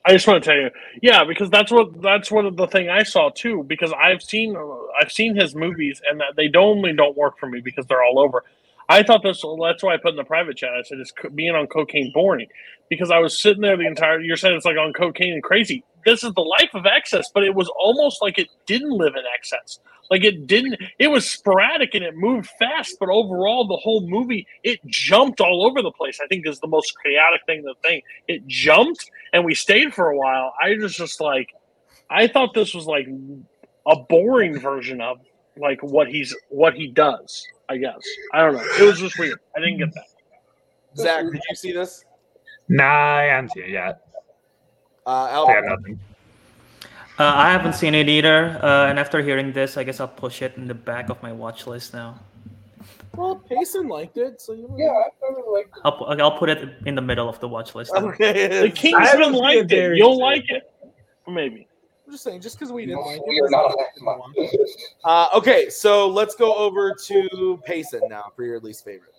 I 0.10 0.14
just 0.14 0.28
want 0.28 0.44
to 0.44 0.50
tell 0.50 0.60
you, 0.60 0.72
yeah, 1.04 1.24
because 1.26 1.50
that's 1.52 1.72
what 1.72 2.02
that's 2.02 2.32
one 2.32 2.46
of 2.48 2.58
the 2.58 2.68
thing 2.68 2.90
I 2.90 3.04
saw 3.04 3.30
too. 3.30 3.64
Because 3.68 3.94
I've 3.94 4.24
seen 4.24 4.58
I've 5.02 5.12
seen 5.12 5.36
his 5.36 5.56
movies, 5.56 6.02
and 6.10 6.20
that 6.22 6.36
they 6.38 6.50
don't 6.50 6.80
only 6.80 6.94
don't 6.94 7.18
work 7.18 7.40
for 7.40 7.48
me 7.50 7.62
because 7.62 7.86
they're 7.88 8.04
all 8.04 8.20
over. 8.20 8.44
I 8.90 9.04
thought 9.04 9.24
this. 9.24 9.44
That's 9.62 9.84
why 9.84 9.96
I 9.96 9.98
put 9.98 10.12
in 10.12 10.18
the 10.18 10.26
private 10.26 10.58
chat. 10.58 10.72
I 10.72 10.84
said 10.84 11.00
it's 11.00 11.14
being 11.36 11.56
on 11.56 11.68
cocaine 11.68 12.12
boring 12.14 12.48
because 12.90 13.12
I 13.12 13.20
was 13.20 13.40
sitting 13.40 13.62
there 13.64 13.78
the 13.78 13.88
entire. 13.88 14.22
You're 14.22 14.38
saying 14.38 14.58
it's 14.58 14.66
like 14.66 14.78
on 14.78 14.94
cocaine 14.94 15.34
and 15.34 15.44
crazy. 15.44 15.86
This 16.06 16.24
is 16.24 16.34
the 16.34 16.42
life 16.42 16.72
of 16.76 16.86
excess, 16.88 17.30
but 17.34 17.44
it 17.46 17.56
was 17.56 17.72
almost 17.80 18.22
like 18.22 18.40
it 18.40 18.50
didn't 18.68 18.92
live 18.92 19.16
in 19.16 19.24
excess. 19.38 19.80
Like 20.10 20.24
it 20.24 20.48
didn't. 20.48 20.76
It 20.98 21.08
was 21.08 21.30
sporadic 21.30 21.94
and 21.94 22.04
it 22.04 22.16
moved 22.16 22.50
fast, 22.58 22.98
but 23.00 23.10
overall, 23.10 23.68
the 23.68 23.78
whole 23.78 24.08
movie 24.08 24.48
it 24.64 24.80
jumped 24.88 25.40
all 25.40 25.66
over 25.66 25.82
the 25.82 25.92
place. 25.92 26.20
I 26.22 26.28
think 26.28 26.48
is 26.48 26.60
the 26.60 26.68
most 26.68 26.94
chaotic 27.04 27.42
thing. 27.46 27.64
The 27.64 27.76
thing 27.84 28.02
it 28.28 28.46
jumped 28.48 29.10
and 29.34 29.46
we 29.46 29.54
stayed 29.54 29.94
for 29.94 30.10
a 30.10 30.18
while. 30.18 30.54
I 30.62 30.76
was 30.82 30.96
just 30.96 31.22
like, 31.22 31.54
I 32.10 32.28
thought 32.28 32.54
this 32.54 32.74
was 32.74 32.88
like 32.88 33.08
a 33.88 33.96
boring 33.96 34.60
version 34.60 35.00
of 35.00 35.20
like 35.58 35.82
what 35.84 36.08
he's 36.08 36.36
what 36.50 36.74
he 36.74 36.88
does. 36.88 37.46
I 37.70 37.78
guess 37.78 38.02
I 38.34 38.42
don't 38.42 38.56
know. 38.56 38.64
It 38.80 38.82
was 38.82 39.00
just 39.00 39.20
weird. 39.20 39.40
I 39.56 39.60
didn't 39.60 39.78
get 39.78 39.94
that. 39.94 40.06
Zach, 40.98 41.24
did 41.24 41.42
you 41.50 41.56
see 41.56 41.72
this? 41.72 42.04
Nah, 42.68 43.18
I 43.18 43.24
haven't 43.24 43.52
seen 43.52 43.64
it 43.64 43.70
yet. 43.70 44.02
Uh, 45.06 45.10
I 45.10 45.32
got 45.32 45.34
Albert, 45.34 45.70
nothing. 45.70 46.00
Uh, 47.20 47.34
I 47.36 47.52
haven't 47.52 47.74
seen 47.74 47.96
it 47.96 48.08
either, 48.08 48.58
uh, 48.64 48.88
and 48.88 48.98
after 48.98 49.22
hearing 49.22 49.52
this, 49.52 49.76
I 49.76 49.84
guess 49.84 50.00
I'll 50.00 50.08
push 50.08 50.42
it 50.42 50.56
in 50.56 50.68
the 50.68 50.74
back 50.74 51.10
of 51.10 51.22
my 51.22 51.34
watch 51.34 51.68
list 51.68 51.94
now. 51.94 52.18
well, 53.18 53.36
Payson 53.36 53.90
liked 53.90 54.18
it, 54.18 54.40
so 54.40 54.54
you 54.54 54.74
Yeah, 54.78 54.88
I 54.88 55.10
really 55.34 55.52
like. 55.52 55.70
I'll, 55.84 56.22
I'll 56.22 56.38
put 56.38 56.50
it 56.50 56.76
in 56.86 56.96
the 56.96 57.02
middle 57.02 57.28
of 57.28 57.38
the 57.42 57.48
watch 57.50 57.76
list. 57.76 57.92
then. 57.94 58.06
Okay, 58.06 58.48
The 58.48 58.64
I 58.64 58.70
Kingsman 58.70 59.04
haven't 59.06 59.34
seen 59.34 59.42
liked 59.42 59.72
it. 59.74 59.98
You'll 59.98 60.12
yet. 60.18 60.24
like 60.24 60.50
it, 60.50 60.72
maybe. 61.28 61.68
I'm 62.06 62.14
just 62.14 62.24
saying, 62.24 62.40
just 62.42 62.58
because 62.58 62.72
we 62.72 62.86
didn't 62.86 63.06
like 63.06 63.18
it. 63.18 63.24
We 63.28 63.40
are 63.42 63.50
doesn't 63.50 63.52
not. 64.02 64.34
mean 64.38 64.50
it's 64.50 64.78
wrong. 65.04 65.32
Uh, 65.34 65.38
okay, 65.38 65.70
so 65.70 66.08
let's 66.08 66.36
go 66.36 66.56
over 66.56 66.96
to 67.06 67.60
Payson 67.66 68.02
now 68.10 68.32
for 68.36 68.44
your 68.46 68.62
least 68.62 68.86
favorite. 68.86 69.14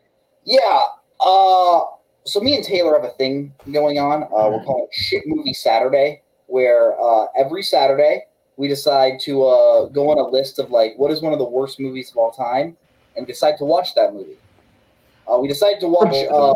Yeah. 0.44 0.80
Uh, 1.20 1.82
so 2.24 2.40
me 2.40 2.56
and 2.56 2.64
Taylor 2.64 2.94
have 2.98 3.04
a 3.04 3.12
thing 3.14 3.52
going 3.70 3.98
on. 3.98 4.22
Uh, 4.24 4.50
we're 4.50 4.64
calling 4.64 4.84
it 4.90 4.94
Shit 4.94 5.22
Movie 5.26 5.52
Saturday, 5.52 6.22
where 6.50 7.00
uh, 7.00 7.26
every 7.36 7.62
Saturday 7.62 8.24
we 8.56 8.68
decide 8.68 9.20
to 9.20 9.44
uh, 9.44 9.86
go 9.86 10.10
on 10.10 10.18
a 10.18 10.28
list 10.28 10.58
of 10.58 10.70
like 10.70 10.94
what 10.96 11.10
is 11.10 11.22
one 11.22 11.32
of 11.32 11.38
the 11.38 11.44
worst 11.44 11.80
movies 11.80 12.10
of 12.10 12.16
all 12.16 12.30
time, 12.30 12.76
and 13.16 13.26
decide 13.26 13.56
to 13.58 13.64
watch 13.64 13.94
that 13.94 14.12
movie. 14.12 14.36
Uh, 15.30 15.38
we 15.38 15.48
decided 15.48 15.80
to 15.80 15.88
watch 15.88 16.14
uh, 16.30 16.54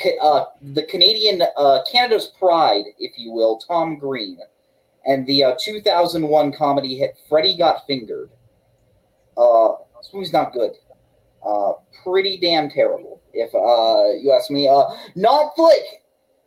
Ca- 0.00 0.18
uh, 0.20 0.44
the 0.74 0.84
Canadian 0.84 1.42
uh, 1.56 1.80
Canada's 1.90 2.32
Pride, 2.38 2.84
if 2.98 3.12
you 3.18 3.32
will, 3.32 3.58
Tom 3.58 3.98
Green, 3.98 4.38
and 5.06 5.26
the 5.26 5.44
uh, 5.44 5.54
2001 5.62 6.52
comedy 6.52 6.96
hit 6.96 7.16
Freddy 7.28 7.56
Got 7.56 7.86
Fingered. 7.86 8.30
Uh, 9.36 9.74
this 10.00 10.10
movie's 10.12 10.32
not 10.32 10.52
good. 10.52 10.72
Uh, 11.44 11.72
pretty 12.04 12.38
damn 12.38 12.70
terrible, 12.70 13.20
if 13.32 13.52
uh, 13.54 14.12
you 14.20 14.32
ask 14.32 14.50
me. 14.50 14.68
Uh, 14.68 14.84
not 15.16 15.52
like 15.58 16.01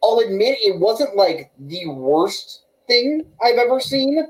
I'll 0.06 0.20
admit 0.20 0.60
it 0.62 0.80
wasn't 0.80 1.16
like 1.16 1.52
the 1.58 1.88
worst 1.88 2.66
thing 2.88 3.26
I've 3.44 3.58
ever 3.58 3.80
seen, 3.80 4.28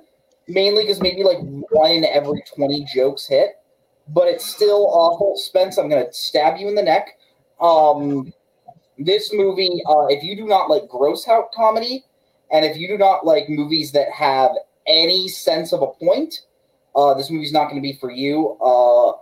mainly 0.47 0.83
because 0.83 1.01
maybe 1.01 1.23
like 1.23 1.39
one 1.41 1.91
in 1.91 2.05
every 2.05 2.41
20 2.55 2.85
jokes 2.93 3.27
hit, 3.27 3.59
but 4.07 4.29
it's 4.29 4.45
still 4.45 4.87
awful. 4.87 5.35
Spence, 5.35 5.77
I'm 5.77 5.89
gonna 5.89 6.11
stab 6.13 6.57
you 6.57 6.69
in 6.69 6.75
the 6.75 6.83
neck. 6.83 7.17
Um, 7.59 8.31
this 8.97 9.33
movie, 9.33 9.81
uh, 9.85 10.05
if 10.07 10.23
you 10.23 10.37
do 10.37 10.45
not 10.45 10.69
like 10.69 10.87
gross 10.87 11.27
out 11.27 11.51
comedy, 11.51 12.05
and 12.51 12.63
if 12.63 12.77
you 12.77 12.87
do 12.87 12.97
not 12.97 13.25
like 13.25 13.49
movies 13.49 13.91
that 13.91 14.09
have 14.11 14.51
any 14.87 15.27
sense 15.27 15.73
of 15.73 15.81
a 15.81 15.87
point, 15.87 16.43
uh, 16.95 17.13
this 17.15 17.29
movie's 17.29 17.51
not 17.51 17.65
going 17.65 17.75
to 17.75 17.81
be 17.81 17.97
for 17.99 18.11
you. 18.11 18.57
Uh, 18.63 19.13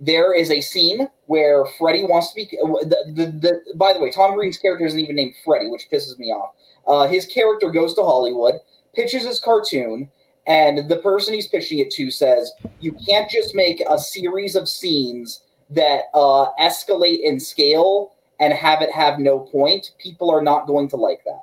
there 0.00 0.34
is 0.34 0.50
a 0.50 0.60
scene 0.60 1.08
where 1.26 1.64
Freddy 1.78 2.04
wants 2.04 2.30
to 2.30 2.34
be. 2.34 2.44
The, 2.50 2.96
the, 3.14 3.26
the, 3.26 3.74
by 3.76 3.92
the 3.92 4.00
way, 4.00 4.10
Tom 4.10 4.34
Green's 4.34 4.58
character 4.58 4.86
isn't 4.86 4.98
even 4.98 5.16
named 5.16 5.34
Freddy, 5.44 5.68
which 5.68 5.88
pisses 5.90 6.18
me 6.18 6.26
off. 6.26 6.54
Uh, 6.86 7.06
his 7.06 7.26
character 7.26 7.70
goes 7.70 7.94
to 7.94 8.02
Hollywood, 8.02 8.56
pitches 8.94 9.24
his 9.24 9.40
cartoon, 9.40 10.10
and 10.46 10.88
the 10.88 10.98
person 10.98 11.34
he's 11.34 11.48
pitching 11.48 11.78
it 11.78 11.90
to 11.92 12.10
says, 12.10 12.52
"You 12.80 12.92
can't 13.08 13.30
just 13.30 13.54
make 13.54 13.82
a 13.88 13.98
series 13.98 14.54
of 14.54 14.68
scenes 14.68 15.42
that 15.70 16.04
uh, 16.14 16.52
escalate 16.60 17.20
in 17.22 17.40
scale 17.40 18.12
and 18.38 18.52
have 18.52 18.82
it 18.82 18.92
have 18.92 19.18
no 19.18 19.40
point. 19.40 19.92
People 19.98 20.30
are 20.30 20.42
not 20.42 20.66
going 20.66 20.88
to 20.90 20.96
like 20.96 21.24
that." 21.24 21.42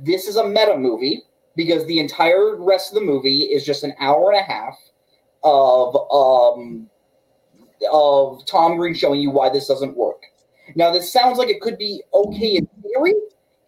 This 0.00 0.26
is 0.26 0.36
a 0.36 0.46
meta 0.46 0.76
movie 0.76 1.22
because 1.54 1.86
the 1.86 2.00
entire 2.00 2.56
rest 2.56 2.90
of 2.90 2.96
the 2.96 3.06
movie 3.06 3.42
is 3.42 3.64
just 3.64 3.84
an 3.84 3.94
hour 4.00 4.32
and 4.32 4.40
a 4.40 4.42
half 4.42 4.76
of 5.44 5.96
um 6.12 6.88
of 7.90 8.44
Tom 8.46 8.76
Green 8.76 8.94
showing 8.94 9.20
you 9.20 9.30
why 9.30 9.48
this 9.48 9.66
doesn't 9.66 9.96
work. 9.96 10.22
Now 10.74 10.92
this 10.92 11.12
sounds 11.12 11.38
like 11.38 11.48
it 11.48 11.60
could 11.60 11.78
be 11.78 12.02
okay 12.14 12.56
in 12.56 12.68
theory. 12.82 13.14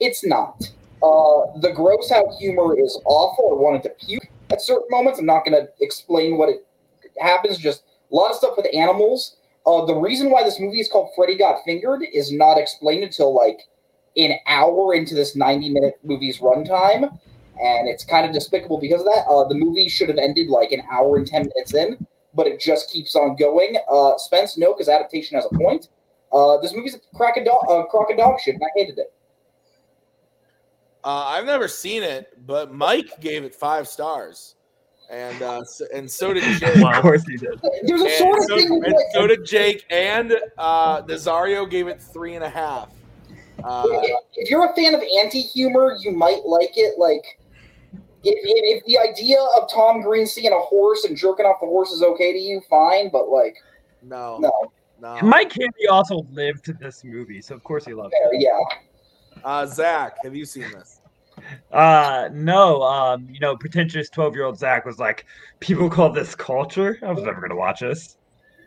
It's 0.00 0.24
not. 0.24 0.70
Uh, 1.02 1.58
the 1.60 1.72
gross 1.74 2.10
out 2.10 2.32
humor 2.38 2.78
is 2.78 3.00
awful. 3.04 3.50
I 3.52 3.60
wanted 3.60 3.82
to 3.84 3.90
puke 3.90 4.28
at 4.50 4.62
certain 4.62 4.86
moments. 4.90 5.18
I'm 5.18 5.26
not 5.26 5.44
going 5.44 5.60
to 5.60 5.68
explain 5.80 6.38
what 6.38 6.48
it 6.48 6.66
happens. 7.20 7.58
Just 7.58 7.82
a 8.10 8.14
lot 8.14 8.30
of 8.30 8.36
stuff 8.36 8.56
with 8.56 8.66
animals. 8.74 9.36
Uh, 9.66 9.84
the 9.84 9.94
reason 9.94 10.30
why 10.30 10.42
this 10.42 10.60
movie 10.60 10.80
is 10.80 10.88
called 10.88 11.10
Freddy 11.16 11.36
Got 11.36 11.58
Fingered 11.64 12.02
is 12.12 12.32
not 12.32 12.58
explained 12.58 13.04
until 13.04 13.34
like 13.34 13.60
an 14.16 14.38
hour 14.46 14.94
into 14.94 15.14
this 15.14 15.34
90 15.34 15.70
minute 15.70 15.98
movie's 16.04 16.38
runtime 16.38 17.18
and 17.60 17.88
it's 17.88 18.04
kind 18.04 18.26
of 18.26 18.32
despicable 18.32 18.78
because 18.78 19.00
of 19.00 19.06
that. 19.06 19.24
Uh, 19.28 19.46
the 19.48 19.54
movie 19.54 19.88
should 19.88 20.08
have 20.08 20.18
ended 20.18 20.48
like 20.48 20.72
an 20.72 20.82
hour 20.90 21.16
and 21.16 21.26
ten 21.26 21.42
minutes 21.42 21.74
in, 21.74 22.06
but 22.34 22.46
it 22.46 22.60
just 22.60 22.90
keeps 22.90 23.14
on 23.16 23.36
going. 23.36 23.76
Uh, 23.90 24.16
Spence, 24.18 24.56
no, 24.56 24.72
because 24.72 24.88
adaptation 24.88 25.36
has 25.36 25.46
a 25.50 25.54
point. 25.56 25.88
Uh, 26.32 26.58
this 26.60 26.74
movie's 26.74 26.96
a 26.96 27.16
crack 27.16 27.36
a 27.36 27.44
dog, 27.44 27.64
uh, 27.68 27.84
crock 27.84 28.10
a 28.10 28.16
dog 28.16 28.40
shit, 28.40 28.54
and 28.54 28.64
I 28.64 28.68
hated 28.74 28.98
it. 28.98 29.12
Uh, 31.04 31.26
I've 31.26 31.44
never 31.44 31.68
seen 31.68 32.02
it, 32.02 32.32
but 32.46 32.72
Mike 32.72 33.20
gave 33.20 33.44
it 33.44 33.54
five 33.54 33.86
stars, 33.86 34.56
and 35.10 35.40
uh, 35.42 35.62
so, 35.62 35.84
and 35.94 36.10
so 36.10 36.32
did 36.32 36.42
Jake. 36.58 36.76
Of 36.76 37.02
course 37.02 37.24
he 37.24 37.36
did. 37.36 37.60
There's 37.82 38.00
a 38.00 38.04
And 38.06 38.14
sort 38.14 38.38
of 38.38 38.44
so, 38.44 38.56
thing 38.56 38.72
and 38.72 38.92
like, 38.94 39.06
so 39.12 39.26
did 39.26 39.44
Jake, 39.44 39.84
and 39.90 40.34
uh, 40.58 41.02
Nazario 41.02 41.68
gave 41.70 41.88
it 41.88 42.00
three 42.00 42.34
and 42.34 42.42
a 42.42 42.48
half. 42.48 42.88
Uh, 43.62 43.86
if 44.34 44.50
you're 44.50 44.64
a 44.70 44.74
fan 44.74 44.94
of 44.94 45.02
anti-humor, 45.20 45.96
you 46.00 46.10
might 46.10 46.44
like 46.44 46.72
it. 46.76 46.98
Like, 46.98 47.38
if, 48.24 48.38
if, 48.42 48.78
if 48.78 48.84
the 48.86 48.98
idea 48.98 49.38
of 49.56 49.70
Tom 49.70 50.02
Green 50.02 50.26
seeing 50.26 50.52
a 50.52 50.58
horse 50.58 51.04
and 51.04 51.16
jerking 51.16 51.46
off 51.46 51.60
the 51.60 51.66
horse 51.66 51.90
is 51.90 52.02
okay 52.02 52.32
to 52.32 52.38
you, 52.38 52.60
fine. 52.68 53.10
But 53.10 53.28
like, 53.28 53.56
no, 54.02 54.38
no, 54.38 54.52
no. 55.00 55.18
Mike 55.22 55.52
Handy 55.52 55.86
also 55.90 56.26
lived 56.30 56.78
this 56.80 57.04
movie, 57.04 57.40
so 57.42 57.54
of 57.54 57.62
course 57.64 57.84
he 57.84 57.94
loved 57.94 58.14
it. 58.16 58.40
yeah. 58.40 58.58
Uh, 59.42 59.66
Zach, 59.66 60.16
have 60.22 60.34
you 60.34 60.44
seen 60.44 60.70
this? 60.72 61.00
Uh 61.72 62.28
no, 62.32 62.80
um, 62.82 63.28
you 63.28 63.40
know, 63.40 63.56
pretentious 63.56 64.08
twelve 64.08 64.34
year 64.34 64.44
old 64.44 64.56
Zach 64.56 64.86
was 64.86 64.98
like, 65.00 65.26
people 65.58 65.90
call 65.90 66.10
this 66.10 66.34
culture. 66.34 66.98
I 67.02 67.12
was 67.12 67.24
never 67.24 67.40
gonna 67.40 67.56
watch 67.56 67.80
this. 67.80 68.16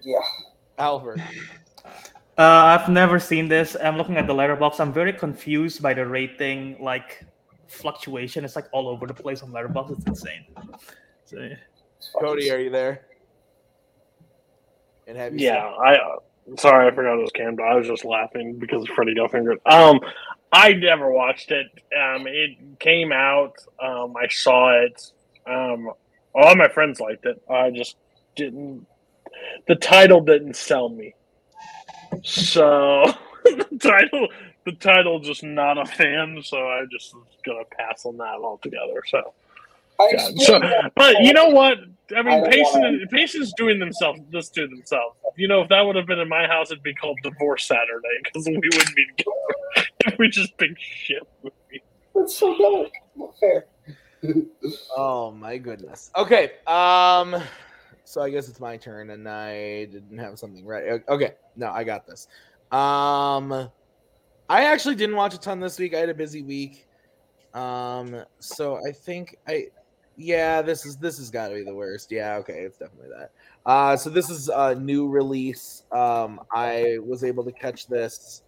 Yeah. 0.04 0.20
Albert. 0.78 1.20
Uh, 2.38 2.78
I've 2.78 2.88
never 2.90 3.20
seen 3.20 3.48
this. 3.48 3.76
I'm 3.82 3.98
looking 3.98 4.18
at 4.18 4.28
the 4.28 4.34
Letterboxd. 4.34 4.80
I'm 4.80 4.94
very 4.94 5.12
confused 5.12 5.82
by 5.82 5.96
the 5.96 6.06
rating, 6.06 6.78
like 6.80 7.26
fluctuation. 7.68 8.46
It's 8.46 8.56
like 8.56 8.68
all 8.72 8.88
over 8.88 9.08
the 9.08 9.14
place 9.14 9.44
on 9.44 9.52
Letterboxd. 9.52 9.98
It's 9.98 10.06
insane. 10.06 10.46
So, 11.26 11.40
yeah. 11.40 11.56
Cody, 12.20 12.52
are 12.52 12.60
you 12.60 12.70
there? 12.70 13.06
And 15.08 15.18
have 15.18 15.34
you 15.34 15.46
Yeah, 15.46 15.66
I. 15.66 15.96
Uh, 15.96 16.56
sorry, 16.58 16.88
I 16.88 16.96
forgot 16.96 17.18
it 17.18 17.22
was 17.22 17.32
Cam. 17.32 17.58
I 17.62 17.76
was 17.76 17.88
just 17.88 18.06
laughing 18.06 18.58
because 18.60 18.84
of 18.84 18.90
Freddy 18.90 19.16
Got 19.16 19.34
Um, 19.66 20.00
I 20.52 20.74
never 20.74 21.12
watched 21.12 21.52
it. 21.52 21.68
Um, 21.98 22.28
it 22.28 22.80
came 22.80 23.12
out. 23.12 23.56
Um, 23.82 24.16
I 24.18 24.28
saw 24.30 24.72
it. 24.82 25.12
Um, 25.46 25.92
all 26.34 26.56
my 26.56 26.68
friends 26.68 27.00
liked 27.00 27.26
it. 27.26 27.42
I 27.50 27.72
just 27.72 27.96
didn't. 28.36 28.86
The 29.68 29.76
title 29.76 30.22
didn't 30.22 30.56
sell 30.56 30.90
me. 30.90 31.14
So 32.24 33.06
the 33.44 33.80
title, 33.82 34.28
the 34.68 34.74
title, 34.74 35.20
just 35.20 35.44
not 35.44 35.78
a 35.78 35.86
fan. 35.86 36.42
So 36.44 36.58
I 36.58 36.84
just 36.92 37.16
gonna 37.46 37.64
pass 37.78 38.06
on 38.06 38.18
that 38.18 38.36
altogether. 38.44 39.02
So. 39.08 39.34
I 40.00 40.12
Yeah, 40.14 40.30
so, 40.38 40.60
but 40.96 41.16
you 41.22 41.34
know 41.34 41.48
what? 41.48 41.80
I 42.16 42.20
I 42.20 42.22
mean, 42.22 42.44
don't 42.44 43.10
patients, 43.10 43.52
doing 43.58 43.80
themselves 43.80 44.20
this 44.32 44.50
to 44.50 44.68
themselves. 44.68 45.16
You 45.36 45.48
know, 45.48 45.62
if 45.62 45.70
that 45.70 45.82
would 45.82 45.96
have 45.96 46.06
been 46.06 46.20
in 46.20 46.30
my 46.30 46.46
house, 46.46 46.72
it'd 46.72 46.84
be 46.84 46.94
called 46.94 47.18
Divorce 47.24 47.68
Saturday 47.68 48.08
because 48.24 48.46
we 48.46 48.58
wouldn't 48.58 48.96
be 48.96 49.06
together. 49.18 49.88
if 50.06 50.20
we 50.20 50.30
just 50.30 50.56
picked 50.58 50.80
shit. 50.80 51.28
movie. 51.44 51.84
That's 52.14 52.36
so 52.36 52.58
dark. 52.58 52.92
Not 53.16 53.40
fair. 53.40 53.66
Oh 54.96 55.32
my 55.32 55.58
goodness. 55.58 56.12
Okay. 56.16 56.52
Um. 56.66 57.42
So 58.04 58.22
I 58.22 58.30
guess 58.30 58.48
it's 58.50 58.60
my 58.60 58.78
turn, 58.78 59.10
and 59.10 59.28
I 59.28 59.86
didn't 59.86 60.18
have 60.18 60.40
something 60.40 60.66
ready. 60.66 61.04
Okay. 61.10 61.34
No, 61.56 61.72
I 61.72 61.84
got 61.84 62.08
this. 62.08 62.28
Um. 62.72 63.70
I 64.50 64.66
actually 64.66 64.96
didn't 64.96 65.16
watch 65.16 65.34
a 65.34 65.40
ton 65.40 65.60
this 65.60 65.78
week. 65.78 65.94
I 65.94 66.00
had 66.00 66.10
a 66.10 66.14
busy 66.14 66.42
week. 66.42 66.88
Um. 67.54 68.24
So 68.40 68.80
I 68.88 68.92
think 68.92 69.38
I. 69.48 69.68
Yeah, 70.16 70.62
this 70.62 70.86
is 70.86 70.98
this 70.98 71.18
has 71.20 71.30
got 71.30 71.50
to 71.50 71.56
be 71.56 71.64
the 71.64 71.76
worst. 71.76 72.12
Yeah. 72.12 72.36
Okay. 72.38 72.62
It's 72.62 72.78
definitely 72.78 73.10
that. 73.18 73.32
Uh. 73.66 73.96
So 73.98 74.10
this 74.10 74.30
is 74.30 74.50
a 74.50 74.76
new 74.76 75.08
release. 75.08 75.84
Um. 75.92 76.42
I 76.52 76.98
was 77.04 77.24
able 77.24 77.44
to 77.44 77.52
catch 77.52 77.88
this. 77.88 78.44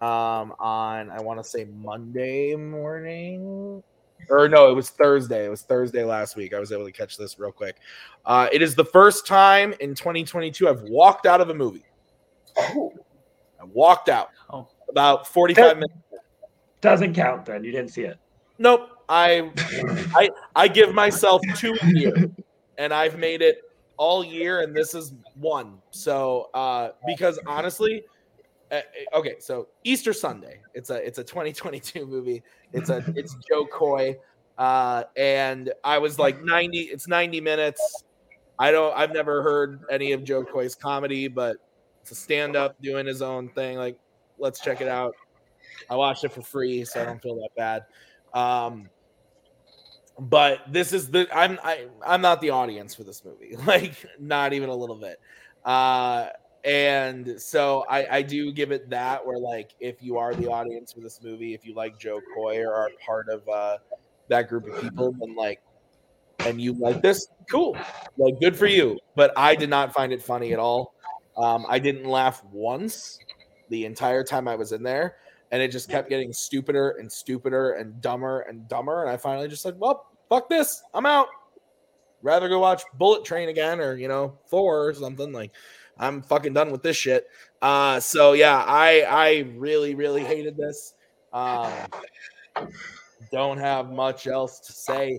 Um. 0.00 0.54
On 0.58 1.10
I 1.10 1.20
want 1.20 1.42
to 1.42 1.44
say 1.48 1.64
Monday 1.64 2.54
morning 2.54 3.82
or 4.30 4.48
no, 4.48 4.70
it 4.70 4.74
was 4.74 4.90
Thursday. 4.90 5.46
It 5.46 5.48
was 5.48 5.62
Thursday 5.62 6.04
last 6.04 6.36
week. 6.36 6.52
I 6.52 6.58
was 6.60 6.72
able 6.72 6.84
to 6.84 6.92
catch 6.92 7.16
this 7.16 7.38
real 7.38 7.52
quick. 7.52 7.76
Uh, 8.24 8.48
it 8.52 8.62
is 8.62 8.74
the 8.74 8.84
first 8.84 9.26
time 9.26 9.74
in 9.80 9.94
2022 9.94 10.68
I've 10.68 10.82
walked 10.82 11.26
out 11.26 11.40
of 11.40 11.50
a 11.50 11.54
movie. 11.54 11.84
Oh, 12.56 12.92
I 13.60 13.64
walked 13.64 14.08
out 14.08 14.30
Oh. 14.50 14.68
About 14.90 15.26
45 15.26 15.76
minutes. 15.76 15.94
Doesn't 16.80 17.14
count 17.14 17.44
then. 17.44 17.64
You 17.64 17.72
didn't 17.72 17.90
see 17.90 18.02
it. 18.02 18.18
Nope. 18.58 18.90
I 19.08 19.50
I 20.14 20.30
I 20.54 20.68
give 20.68 20.94
myself 20.94 21.40
two 21.56 21.76
a 21.80 21.86
year, 21.86 22.30
and 22.76 22.92
I've 22.92 23.18
made 23.18 23.42
it 23.42 23.62
all 23.96 24.24
year, 24.24 24.60
and 24.60 24.74
this 24.74 24.94
is 24.94 25.14
one. 25.34 25.78
So 25.90 26.50
uh, 26.54 26.90
because 27.06 27.38
honestly, 27.46 28.04
uh, 28.70 28.80
okay, 29.14 29.36
so 29.38 29.68
Easter 29.84 30.12
Sunday. 30.12 30.60
It's 30.74 30.90
a 30.90 30.96
it's 30.96 31.18
a 31.18 31.24
2022 31.24 32.06
movie. 32.06 32.42
It's 32.72 32.90
a 32.90 33.02
it's 33.16 33.36
Jo 33.48 33.66
Koy, 33.66 34.16
uh, 34.58 35.04
and 35.16 35.72
I 35.84 35.98
was 35.98 36.18
like 36.18 36.42
90. 36.42 36.78
It's 36.78 37.08
90 37.08 37.40
minutes. 37.40 38.04
I 38.58 38.70
don't. 38.70 38.96
I've 38.96 39.12
never 39.12 39.42
heard 39.42 39.84
any 39.90 40.12
of 40.12 40.24
Jo 40.24 40.44
Koy's 40.44 40.74
comedy, 40.74 41.28
but 41.28 41.56
it's 42.02 42.10
a 42.10 42.14
stand 42.14 42.56
up 42.56 42.80
doing 42.82 43.06
his 43.06 43.22
own 43.22 43.48
thing. 43.50 43.78
Like, 43.78 43.98
let's 44.38 44.60
check 44.60 44.80
it 44.80 44.88
out. 44.88 45.14
I 45.90 45.96
watched 45.96 46.24
it 46.24 46.32
for 46.32 46.42
free, 46.42 46.84
so 46.84 47.00
I 47.00 47.04
don't 47.04 47.22
feel 47.22 47.36
that 47.36 47.50
bad. 47.56 47.84
Um, 48.34 48.88
but 50.18 50.60
this 50.70 50.92
is 50.92 51.10
the 51.10 51.28
I'm 51.32 51.58
I, 51.62 51.86
I'm 52.04 52.20
not 52.20 52.40
the 52.40 52.50
audience 52.50 52.94
for 52.94 53.04
this 53.04 53.24
movie, 53.24 53.56
like 53.66 54.04
not 54.18 54.52
even 54.52 54.68
a 54.68 54.74
little 54.74 54.96
bit. 54.96 55.20
Uh, 55.64 56.28
and 56.64 57.40
so 57.40 57.84
I, 57.88 58.18
I 58.18 58.22
do 58.22 58.52
give 58.52 58.72
it 58.72 58.90
that 58.90 59.24
where 59.24 59.38
like 59.38 59.70
if 59.80 60.02
you 60.02 60.18
are 60.18 60.34
the 60.34 60.48
audience 60.48 60.92
for 60.92 61.00
this 61.00 61.20
movie, 61.22 61.54
if 61.54 61.64
you 61.64 61.74
like 61.74 61.98
Jo 61.98 62.20
Koy 62.34 62.60
or 62.60 62.74
are 62.74 62.90
part 63.04 63.28
of 63.28 63.48
uh, 63.48 63.78
that 64.28 64.48
group 64.48 64.66
of 64.66 64.80
people, 64.82 65.12
then 65.12 65.34
like 65.36 65.62
and 66.40 66.60
you 66.60 66.72
like 66.74 67.00
this, 67.02 67.28
cool, 67.50 67.76
like 68.16 68.38
good 68.40 68.56
for 68.56 68.66
you. 68.66 68.98
But 69.14 69.32
I 69.36 69.54
did 69.54 69.70
not 69.70 69.92
find 69.92 70.12
it 70.12 70.22
funny 70.22 70.52
at 70.52 70.58
all. 70.58 70.94
Um, 71.36 71.64
I 71.68 71.78
didn't 71.78 72.04
laugh 72.04 72.42
once 72.52 73.20
the 73.68 73.84
entire 73.84 74.24
time 74.24 74.48
I 74.48 74.54
was 74.54 74.72
in 74.72 74.82
there, 74.82 75.16
and 75.50 75.62
it 75.62 75.68
just 75.68 75.90
kept 75.90 76.08
getting 76.08 76.32
stupider 76.32 76.90
and 76.98 77.10
stupider 77.10 77.72
and 77.72 78.00
dumber 78.00 78.40
and 78.40 78.68
dumber. 78.68 79.02
And 79.02 79.10
I 79.10 79.16
finally 79.16 79.48
just 79.48 79.62
said, 79.62 79.78
"Well, 79.78 80.06
fuck 80.28 80.48
this, 80.48 80.82
I'm 80.94 81.06
out." 81.06 81.28
Rather 82.22 82.48
go 82.48 82.58
watch 82.58 82.82
Bullet 82.94 83.24
Train 83.24 83.48
again, 83.48 83.80
or 83.80 83.96
you 83.96 84.08
know, 84.08 84.38
four 84.46 84.86
or 84.88 84.94
something 84.94 85.32
like. 85.32 85.52
I'm 86.00 86.22
fucking 86.22 86.52
done 86.52 86.70
with 86.70 86.84
this 86.84 86.96
shit. 86.96 87.26
Uh, 87.60 87.98
so 87.98 88.32
yeah, 88.32 88.64
I 88.64 89.00
I 89.00 89.38
really 89.56 89.96
really 89.96 90.22
hated 90.22 90.56
this. 90.56 90.94
Um, 91.32 91.72
don't 93.32 93.58
have 93.58 93.90
much 93.90 94.26
else 94.26 94.60
to 94.60 94.72
say, 94.72 95.18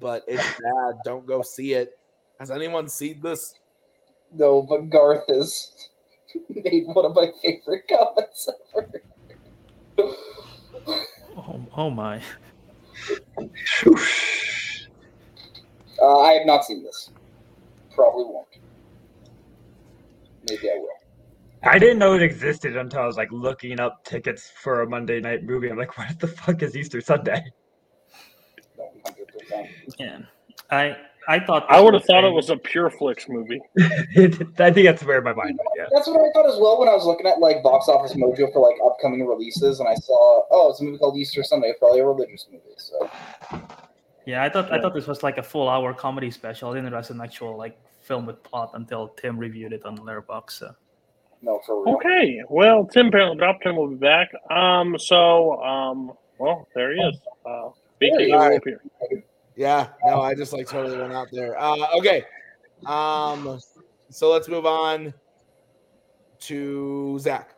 but 0.00 0.24
it's 0.26 0.42
bad. 0.42 0.96
Don't 1.04 1.26
go 1.26 1.42
see 1.42 1.74
it. 1.74 1.98
Has 2.40 2.50
anyone 2.50 2.88
seen 2.88 3.20
this? 3.22 3.54
No, 4.34 4.62
but 4.62 4.90
Garth 4.90 5.24
has 5.28 5.88
made 6.48 6.86
one 6.86 7.04
of 7.04 7.14
my 7.14 7.30
favorite 7.42 7.84
comments 7.88 8.48
ever. 8.76 9.02
Oh, 11.36 11.66
oh 11.76 11.90
my. 11.90 12.20
Uh, 16.00 16.20
I 16.20 16.32
have 16.34 16.46
not 16.46 16.64
seen 16.64 16.82
this. 16.82 17.10
Probably 17.94 18.24
won't. 18.24 18.46
Maybe 20.48 20.70
I 20.70 20.74
will. 20.76 20.88
I 21.62 21.78
didn't 21.78 21.98
know 21.98 22.14
it 22.14 22.22
existed 22.22 22.76
until 22.76 23.00
I 23.00 23.06
was 23.06 23.16
like 23.16 23.32
looking 23.32 23.80
up 23.80 24.04
tickets 24.04 24.52
for 24.62 24.82
a 24.82 24.88
Monday 24.88 25.20
night 25.20 25.42
movie. 25.42 25.68
I'm 25.68 25.78
like, 25.78 25.96
what 25.98 26.18
the 26.20 26.28
fuck 26.28 26.62
is 26.62 26.76
Easter 26.76 27.00
Sunday? 27.00 27.42
100%. 28.78 29.68
Yeah. 29.98 30.18
I 30.70 30.96
I 31.28 31.40
thought 31.40 31.66
I 31.68 31.80
would 31.80 31.94
have 31.94 32.04
thought 32.04 32.24
it 32.24 32.32
was 32.32 32.50
a 32.50 32.56
Pure 32.56 32.90
Flix 32.90 33.28
movie. 33.28 33.60
I 33.78 34.70
think 34.70 34.86
that's 34.86 35.02
where 35.02 35.20
my 35.20 35.32
mind 35.32 35.58
went. 35.58 35.70
Yeah. 35.76 35.86
That's 35.92 36.06
what 36.06 36.20
I 36.20 36.30
thought 36.32 36.48
as 36.48 36.58
well 36.60 36.78
when 36.78 36.88
I 36.88 36.92
was 36.94 37.04
looking 37.04 37.26
at 37.26 37.40
like 37.40 37.62
Box 37.62 37.88
Office 37.88 38.14
Mojo 38.14 38.52
for 38.52 38.60
like 38.60 38.76
upcoming 38.84 39.26
releases, 39.26 39.80
and 39.80 39.88
I 39.88 39.94
saw 39.94 40.42
oh, 40.50 40.70
it's 40.70 40.80
a 40.80 40.84
movie 40.84 40.98
called 40.98 41.16
Easter 41.16 41.42
Sunday, 41.42 41.72
probably 41.78 42.00
a 42.00 42.06
religious 42.06 42.46
movie. 42.50 42.64
So 42.76 43.10
Yeah, 44.24 44.44
I 44.44 44.48
thought 44.48 44.72
I 44.72 44.80
thought 44.80 44.94
this 44.94 45.06
was 45.06 45.22
like 45.22 45.38
a 45.38 45.42
full 45.42 45.68
hour 45.68 45.92
comedy 45.92 46.30
special. 46.30 46.70
I 46.70 46.74
didn't 46.74 46.90
realize 46.90 47.10
an 47.10 47.20
actual 47.20 47.56
like 47.56 47.76
film 48.02 48.24
with 48.26 48.42
plot 48.44 48.70
until 48.74 49.08
Tim 49.08 49.36
reviewed 49.38 49.72
it 49.72 49.84
on 49.84 49.98
Letterboxd. 49.98 50.50
So. 50.50 50.74
no, 51.42 51.60
for 51.66 51.84
real. 51.84 51.96
Okay, 51.96 52.42
well, 52.48 52.84
Tim 52.84 53.10
Parent 53.10 53.38
Drop 53.38 53.60
Tim 53.62 53.76
will 53.76 53.88
be 53.88 53.96
back. 53.96 54.30
Um, 54.50 54.96
so, 54.98 55.60
um, 55.62 56.12
well, 56.38 56.68
there 56.74 56.94
he 56.94 57.00
is. 57.00 57.16
Uh, 57.44 57.70
speaking 57.96 58.20
Hey. 58.20 58.32
of 58.32 58.42
Europe 58.42 58.62
here. 58.64 58.80
Yeah, 59.56 59.88
no, 60.04 60.20
I 60.20 60.34
just 60.34 60.52
like 60.52 60.68
totally 60.68 60.98
went 60.98 61.12
out 61.12 61.28
there. 61.32 61.58
Uh, 61.58 61.86
okay, 61.96 62.24
um, 62.84 63.58
so 64.10 64.30
let's 64.30 64.48
move 64.48 64.66
on 64.66 65.14
to 66.40 67.18
Zach. 67.18 67.54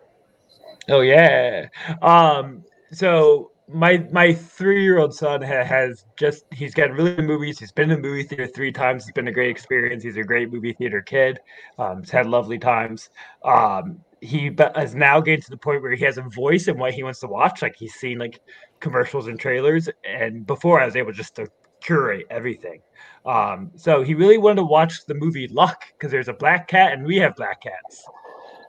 Oh 0.89 1.01
yeah. 1.01 1.67
Um. 2.01 2.65
So 2.93 3.51
my 3.69 3.99
my 4.11 4.33
three 4.33 4.83
year 4.83 4.99
old 4.99 5.15
son 5.15 5.43
ha- 5.43 5.65
has 5.65 6.05
just 6.17 6.45
he's 6.53 6.73
got 6.73 6.91
really 6.93 7.17
good 7.17 7.27
movies. 7.27 7.59
He's 7.59 7.73
been 7.73 7.91
in 7.91 8.01
the 8.01 8.09
movie 8.09 8.23
theater 8.23 8.47
three 8.47 8.73
times. 8.73 9.03
It's 9.03 9.13
been 9.13 9.29
a 9.29 9.33
great 9.33 9.51
experience. 9.51 10.03
He's 10.03 10.17
a 10.17 10.23
great 10.23 10.53
movie 10.53 10.73
theater 10.73 11.03
kid. 11.03 11.39
Um, 11.79 12.01
he's 12.01 12.11
had 12.11 12.27
lovely 12.27 12.59
times. 12.59 13.11
Um, 13.45 14.01
he 14.21 14.49
be- 14.49 14.65
now 14.95 15.21
getting 15.21 15.43
to 15.43 15.51
the 15.51 15.57
point 15.57 15.83
where 15.83 15.95
he 15.95 16.05
has 16.05 16.19
a 16.19 16.23
voice 16.23 16.69
in 16.69 16.79
what 16.79 16.95
he 16.95 17.03
wants 17.03 17.21
to 17.21 17.27
watch. 17.27 17.61
Like 17.61 17.77
he's 17.77 17.95
seen 17.95 18.19
like 18.19 18.41
commercials 18.81 19.27
and 19.27 19.39
trailers, 19.39 19.89
and 20.05 20.47
before 20.47 20.81
I 20.81 20.87
was 20.87 20.97
able 20.97 21.13
just 21.13 21.37
to 21.37 21.49
curate 21.81 22.27
everything. 22.31 22.81
Um, 23.27 23.71
so 23.77 24.03
he 24.03 24.15
really 24.15 24.39
wanted 24.39 24.57
to 24.57 24.65
watch 24.65 25.05
the 25.07 25.15
movie 25.15 25.49
Luck 25.49 25.85
because 25.93 26.11
there's 26.11 26.29
a 26.29 26.33
black 26.33 26.69
cat 26.69 26.93
and 26.93 27.05
we 27.05 27.17
have 27.17 27.37
black 27.37 27.63
cats. 27.63 28.05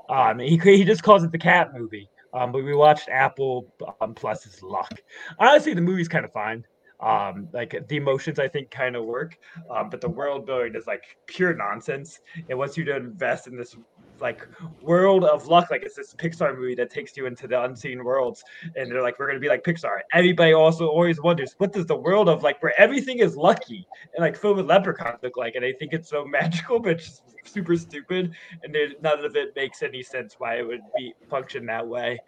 Um, 0.10 0.40
he 0.40 0.58
he 0.58 0.84
just 0.84 1.04
calls 1.04 1.24
it 1.24 1.32
the 1.32 1.38
cat 1.38 1.74
movie. 1.74 2.10
Um, 2.34 2.52
but 2.52 2.64
we 2.64 2.76
watched 2.76 3.10
Apple 3.10 3.74
um, 4.02 4.14
Plus's 4.14 4.62
Luck. 4.62 4.92
Honestly, 5.40 5.74
the 5.74 5.82
movie's 5.82 6.08
kind 6.08 6.26
of 6.26 6.32
fine. 6.32 6.64
Um, 7.00 7.48
like 7.54 7.88
the 7.88 7.96
emotions, 7.96 8.40
I 8.40 8.48
think, 8.48 8.72
kind 8.72 8.96
of 8.96 9.06
work. 9.06 9.38
Um, 9.70 9.90
but 9.90 10.02
the 10.02 10.10
world 10.10 10.46
building 10.46 10.76
is 10.76 10.86
like 10.86 11.04
pure 11.28 11.56
nonsense. 11.56 12.20
It 12.48 12.56
wants 12.56 12.78
you 12.78 12.84
to 12.86 12.96
invest 12.96 13.48
in 13.48 13.58
this 13.58 13.76
like 14.22 14.48
world 14.82 15.24
of 15.24 15.48
luck. 15.48 15.70
Like 15.72 15.84
it's 15.84 15.96
this 15.96 16.14
Pixar 16.14 16.56
movie 16.58 16.76
that 16.76 16.90
takes 16.90 17.16
you 17.18 17.26
into 17.26 17.48
the 17.48 17.62
unseen 17.64 18.04
worlds, 18.04 18.44
and 18.76 18.92
they're 18.92 19.02
like, 19.02 19.20
we're 19.20 19.28
gonna 19.28 19.40
be 19.40 19.50
like 19.50 19.64
Pixar. 19.64 20.00
Everybody 20.14 20.54
also 20.54 20.88
always 20.88 21.22
wonders 21.22 21.56
what 21.58 21.74
does 21.74 21.86
the 21.86 21.96
world 21.96 22.30
of 22.30 22.44
like 22.44 22.62
where 22.62 22.74
everything 22.80 23.20
is 23.20 23.36
lucky 23.36 23.88
and 24.16 24.24
like 24.24 24.36
filled 24.36 24.58
with 24.58 24.66
leprechauns 24.66 25.20
look 25.24 25.38
like, 25.38 25.56
and 25.56 25.64
they 25.64 25.74
think 25.74 25.94
it's 25.94 26.10
so 26.10 26.26
magical, 26.40 26.80
but 26.80 27.00
just 27.00 27.24
super 27.46 27.76
stupid, 27.76 28.34
and 28.64 28.76
none 29.02 29.24
of 29.26 29.36
it 29.36 29.56
makes 29.56 29.82
any 29.84 30.02
sense 30.04 30.36
why 30.38 30.56
it 30.60 30.68
would 30.68 30.82
be 30.98 31.14
function 31.30 31.66
that 31.68 31.86
way. 31.88 32.20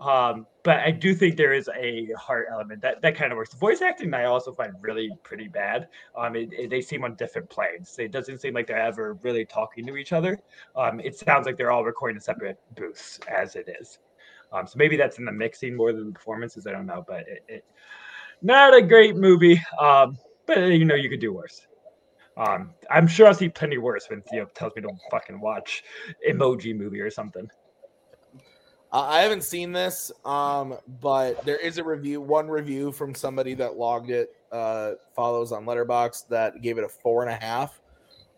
Um, 0.00 0.46
but 0.62 0.78
I 0.78 0.90
do 0.90 1.14
think 1.14 1.36
there 1.36 1.52
is 1.52 1.68
a 1.76 2.08
heart 2.18 2.46
element 2.52 2.80
that 2.82 3.00
that 3.02 3.16
kind 3.16 3.32
of 3.32 3.36
works. 3.36 3.50
The 3.50 3.56
Voice 3.58 3.82
acting, 3.82 4.12
I 4.14 4.24
also 4.24 4.52
find 4.52 4.72
really 4.80 5.10
pretty 5.22 5.48
bad. 5.48 5.88
Um, 6.16 6.36
it, 6.36 6.52
it- 6.52 6.70
they 6.70 6.80
seem 6.80 7.04
on 7.04 7.14
different 7.14 7.48
planes. 7.48 7.96
It 7.98 8.12
doesn't 8.12 8.40
seem 8.40 8.54
like 8.54 8.66
they're 8.66 8.78
ever 8.80 9.14
really 9.22 9.44
talking 9.44 9.86
to 9.86 9.96
each 9.96 10.12
other. 10.12 10.38
Um, 10.76 11.00
it 11.00 11.16
sounds 11.16 11.46
like 11.46 11.56
they're 11.56 11.70
all 11.72 11.84
recording 11.84 12.16
in 12.16 12.20
separate 12.20 12.58
booths 12.76 13.18
as 13.28 13.56
it 13.56 13.68
is. 13.80 13.98
Um, 14.52 14.66
so 14.66 14.74
maybe 14.76 14.96
that's 14.96 15.18
in 15.18 15.24
the 15.24 15.32
mixing 15.32 15.74
more 15.76 15.92
than 15.92 16.06
the 16.06 16.12
performances. 16.12 16.66
I 16.66 16.72
don't 16.72 16.86
know, 16.86 17.04
but 17.06 17.20
it, 17.28 17.44
it 17.48 17.64
not 18.42 18.74
a 18.74 18.82
great 18.82 19.16
movie. 19.16 19.60
Um, 19.80 20.18
but 20.46 20.58
you 20.58 20.84
know 20.84 20.94
you 20.94 21.10
could 21.10 21.20
do 21.20 21.32
worse. 21.32 21.66
Um, 22.38 22.70
I'm 22.88 23.08
sure 23.08 23.26
I'll 23.26 23.34
see 23.34 23.48
plenty 23.48 23.78
worse 23.78 24.08
when 24.08 24.22
Theo 24.22 24.46
tells 24.54 24.74
me 24.76 24.82
to 24.82 24.90
fucking 25.10 25.40
watch 25.40 25.82
Emoji 26.28 26.74
Movie 26.74 27.00
or 27.00 27.10
something. 27.10 27.50
I 28.90 29.20
haven't 29.20 29.42
seen 29.42 29.72
this, 29.72 30.10
um, 30.24 30.78
but 31.02 31.44
there 31.44 31.58
is 31.58 31.76
a 31.76 31.84
review, 31.84 32.22
one 32.22 32.48
review 32.48 32.90
from 32.90 33.14
somebody 33.14 33.52
that 33.54 33.76
logged 33.76 34.10
it, 34.10 34.30
uh, 34.50 34.92
follows 35.14 35.52
on 35.52 35.66
Letterboxd 35.66 36.28
that 36.28 36.62
gave 36.62 36.78
it 36.78 36.84
a 36.84 36.88
four 36.88 37.22
and 37.22 37.30
a 37.30 37.44
half. 37.44 37.82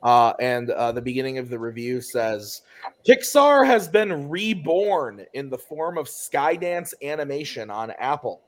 Uh, 0.02 0.32
and 0.40 0.70
uh, 0.70 0.90
the 0.90 1.02
beginning 1.02 1.38
of 1.38 1.50
the 1.50 1.58
review 1.58 2.00
says 2.00 2.62
Pixar 3.06 3.66
has 3.66 3.86
been 3.86 4.28
reborn 4.28 5.24
in 5.34 5.50
the 5.50 5.58
form 5.58 5.98
of 5.98 6.06
Skydance 6.06 6.94
animation 7.02 7.70
on 7.70 7.92
Apple. 7.92 8.40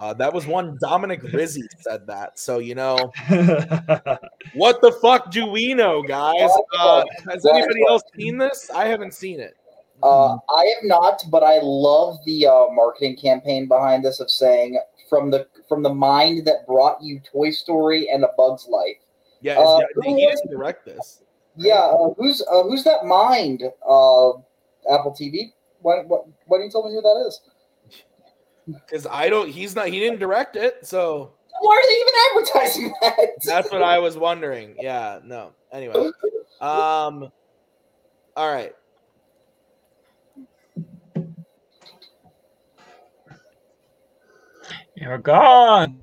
Uh, 0.00 0.14
that 0.14 0.32
was 0.32 0.46
one 0.46 0.78
Dominic 0.80 1.22
Rizzi 1.22 1.62
said 1.80 2.06
that. 2.06 2.38
So, 2.38 2.58
you 2.58 2.74
know, 2.74 2.96
what 4.54 4.80
the 4.80 4.96
fuck 5.02 5.30
do 5.30 5.46
we 5.46 5.74
know, 5.74 6.02
guys? 6.02 6.50
Uh, 6.76 7.04
has 7.28 7.44
anybody 7.44 7.82
else 7.86 8.02
seen 8.16 8.38
this? 8.38 8.70
I 8.74 8.86
haven't 8.86 9.12
seen 9.12 9.40
it. 9.40 9.54
Uh, 10.02 10.36
I 10.36 10.64
have 10.74 10.84
not, 10.84 11.22
but 11.30 11.42
I 11.42 11.58
love 11.62 12.16
the 12.24 12.46
uh, 12.46 12.66
marketing 12.72 13.16
campaign 13.16 13.68
behind 13.68 14.02
this 14.02 14.20
of 14.20 14.30
saying 14.30 14.80
from 15.10 15.30
the 15.30 15.46
from 15.68 15.82
the 15.82 15.92
mind 15.92 16.46
that 16.46 16.66
brought 16.66 17.02
you 17.02 17.20
Toy 17.20 17.50
Story 17.50 18.08
and 18.08 18.24
A 18.24 18.30
Bug's 18.38 18.66
Life. 18.68 18.96
Yeah, 19.42 19.58
Uh, 19.58 19.80
is- 19.80 19.84
who 19.96 20.02
he 20.16 20.26
was- 20.26 20.40
didn't 20.40 20.56
direct 20.56 20.86
this. 20.86 21.22
Yeah, 21.56 21.74
uh, 21.80 22.14
who's 22.16 22.40
uh, 22.50 22.62
who's 22.62 22.84
that 22.84 23.04
mind? 23.04 23.64
Uh, 23.86 24.30
Apple 24.90 25.14
TV. 25.18 25.52
Why, 25.82 26.02
why, 26.06 26.18
why 26.46 26.58
don't 26.58 26.66
you 26.66 26.70
tell 26.70 26.86
me 26.88 26.94
who 26.94 27.02
that 27.02 27.24
is? 27.26 27.40
Because 28.72 29.06
I 29.06 29.28
don't. 29.28 29.48
He's 29.48 29.74
not. 29.74 29.88
He 29.88 29.98
didn't 29.98 30.18
direct 30.18 30.56
it. 30.56 30.86
So 30.86 31.32
Why 31.60 31.76
are 31.76 31.88
they 31.88 31.94
even 31.94 32.14
advertising 32.30 32.94
that? 33.00 33.28
that's 33.44 33.70
what 33.70 33.82
I 33.82 33.98
was 33.98 34.16
wondering. 34.16 34.74
Yeah. 34.78 35.20
No. 35.24 35.52
Anyway. 35.72 36.10
Um. 36.60 37.30
All 38.36 38.52
right. 38.52 38.74
You're 44.94 45.18
gone. 45.18 46.02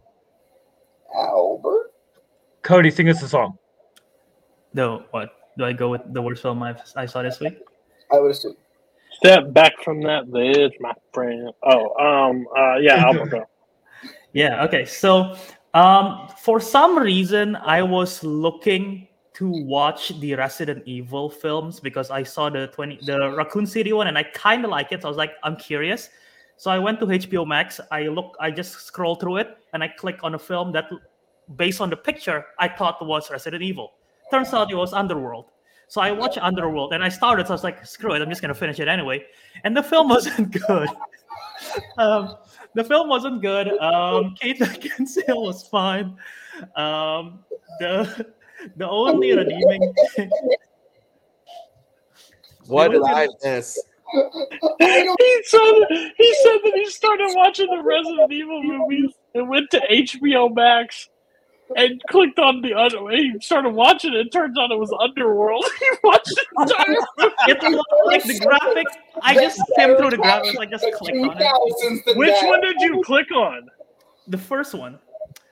Albert. 1.15 1.91
Cody, 2.63 2.89
sing 2.91 3.09
us 3.09 3.21
a 3.21 3.29
song. 3.29 3.57
No, 4.73 5.05
what? 5.11 5.29
Do 5.57 5.65
I 5.65 5.73
go 5.73 5.89
with 5.89 6.01
the 6.13 6.21
worst 6.21 6.41
film 6.41 6.61
I've, 6.63 6.81
I 6.95 7.05
saw 7.05 7.21
this 7.21 7.39
week? 7.39 7.59
I 8.11 8.19
would 8.19 8.31
assume. 8.31 8.55
Step 9.17 9.51
back 9.51 9.73
from 9.83 10.01
that 10.01 10.29
ledge, 10.29 10.73
my 10.79 10.93
friend. 11.11 11.51
Oh, 11.63 11.95
um, 11.97 12.47
uh, 12.55 12.75
yeah, 12.75 13.03
Albert, 13.03 13.29
go. 13.31 13.45
Yeah. 14.33 14.63
Okay. 14.65 14.85
So, 14.85 15.35
um, 15.73 16.29
for 16.39 16.59
some 16.59 16.97
reason, 16.99 17.55
I 17.55 17.81
was 17.81 18.23
looking 18.23 19.07
to 19.33 19.49
watch 19.49 20.19
the 20.19 20.35
Resident 20.35 20.83
Evil 20.85 21.29
films 21.29 21.79
because 21.79 22.11
I 22.11 22.21
saw 22.23 22.49
the 22.49 22.67
twenty 22.67 22.99
the 23.05 23.31
Raccoon 23.35 23.65
City 23.65 23.91
one 23.91 24.07
and 24.07 24.17
I 24.17 24.23
kind 24.23 24.63
of 24.63 24.69
like 24.69 24.91
it. 24.91 25.01
So 25.01 25.07
I 25.07 25.09
was 25.09 25.17
like, 25.17 25.33
I'm 25.43 25.55
curious. 25.55 26.09
So 26.57 26.69
I 26.69 26.77
went 26.77 26.99
to 26.99 27.07
HBO 27.07 27.45
Max. 27.47 27.79
I 27.89 28.03
look. 28.03 28.35
I 28.39 28.51
just 28.51 28.81
scroll 28.81 29.15
through 29.15 29.37
it 29.37 29.57
and 29.73 29.83
I 29.83 29.87
click 29.87 30.23
on 30.23 30.35
a 30.35 30.39
film 30.39 30.71
that, 30.73 30.91
based 31.55 31.81
on 31.81 31.89
the 31.89 31.97
picture, 31.97 32.45
I 32.59 32.67
thought 32.67 33.03
was 33.05 33.31
Resident 33.31 33.63
Evil. 33.63 33.93
Turns 34.29 34.53
out 34.53 34.71
it 34.71 34.75
was 34.75 34.93
Underworld. 34.93 35.45
So 35.87 36.01
I 36.01 36.11
watched 36.11 36.37
Underworld 36.37 36.93
and 36.93 37.03
I 37.03 37.09
started. 37.09 37.47
So 37.47 37.53
I 37.53 37.55
was 37.55 37.63
like, 37.63 37.85
screw 37.85 38.13
it, 38.13 38.21
I'm 38.21 38.29
just 38.29 38.41
gonna 38.41 38.53
finish 38.53 38.79
it 38.79 38.87
anyway. 38.87 39.25
And 39.63 39.75
the 39.75 39.83
film 39.83 40.09
wasn't 40.15 40.51
good. 40.67 40.89
um, 41.97 42.35
the 42.73 42.83
film 42.83 43.09
wasn't 43.09 43.41
good. 43.41 43.69
Um, 43.79 44.35
Kate 44.39 44.59
Beckinsale 44.59 45.41
was 45.43 45.67
fine. 45.67 46.17
Um, 46.75 47.39
the 47.79 48.27
the 48.75 48.87
only 48.87 49.35
redeeming 49.35 49.93
Thing... 50.15 50.29
What 52.67 52.91
did 52.91 53.01
I 53.03 53.29
miss? 53.43 53.81
he 54.13 55.43
said 55.45 55.85
he 56.17 56.35
said 56.43 56.57
that 56.63 56.71
he 56.75 56.85
started 56.89 57.33
watching 57.35 57.67
the 57.67 57.81
Resident 57.81 58.31
Evil 58.31 58.61
movies 58.61 59.13
and 59.35 59.49
went 59.49 59.69
to 59.71 59.81
HBO 59.89 60.53
Max 60.53 61.09
and 61.75 62.01
clicked 62.09 62.39
on 62.39 62.61
the 62.61 62.73
other. 62.73 62.97
He 63.09 63.33
started 63.41 63.69
watching 63.71 64.13
it. 64.13 64.31
Turns 64.31 64.57
out 64.57 64.71
it 64.71 64.79
was 64.79 64.93
Underworld. 64.99 65.65
He 65.79 65.89
watched 66.03 66.25
the 66.35 66.61
entire 66.61 66.87
movie. 67.17 67.33
it 67.47 67.63
looked 67.63 68.05
like 68.05 68.23
the 68.23 68.39
graphics. 68.39 68.95
I 69.21 69.33
just 69.33 69.59
skimmed 69.73 69.97
through 69.97 70.11
the 70.11 70.17
graphics. 70.17 70.57
I 70.59 70.65
just 70.65 70.85
clicked 70.93 71.17
on 71.17 71.35
it. 71.39 72.17
Which 72.17 72.35
one 72.43 72.61
did 72.61 72.75
you 72.79 73.01
click 73.05 73.31
on? 73.31 73.69
The 74.27 74.37
first 74.37 74.73
one. 74.73 74.99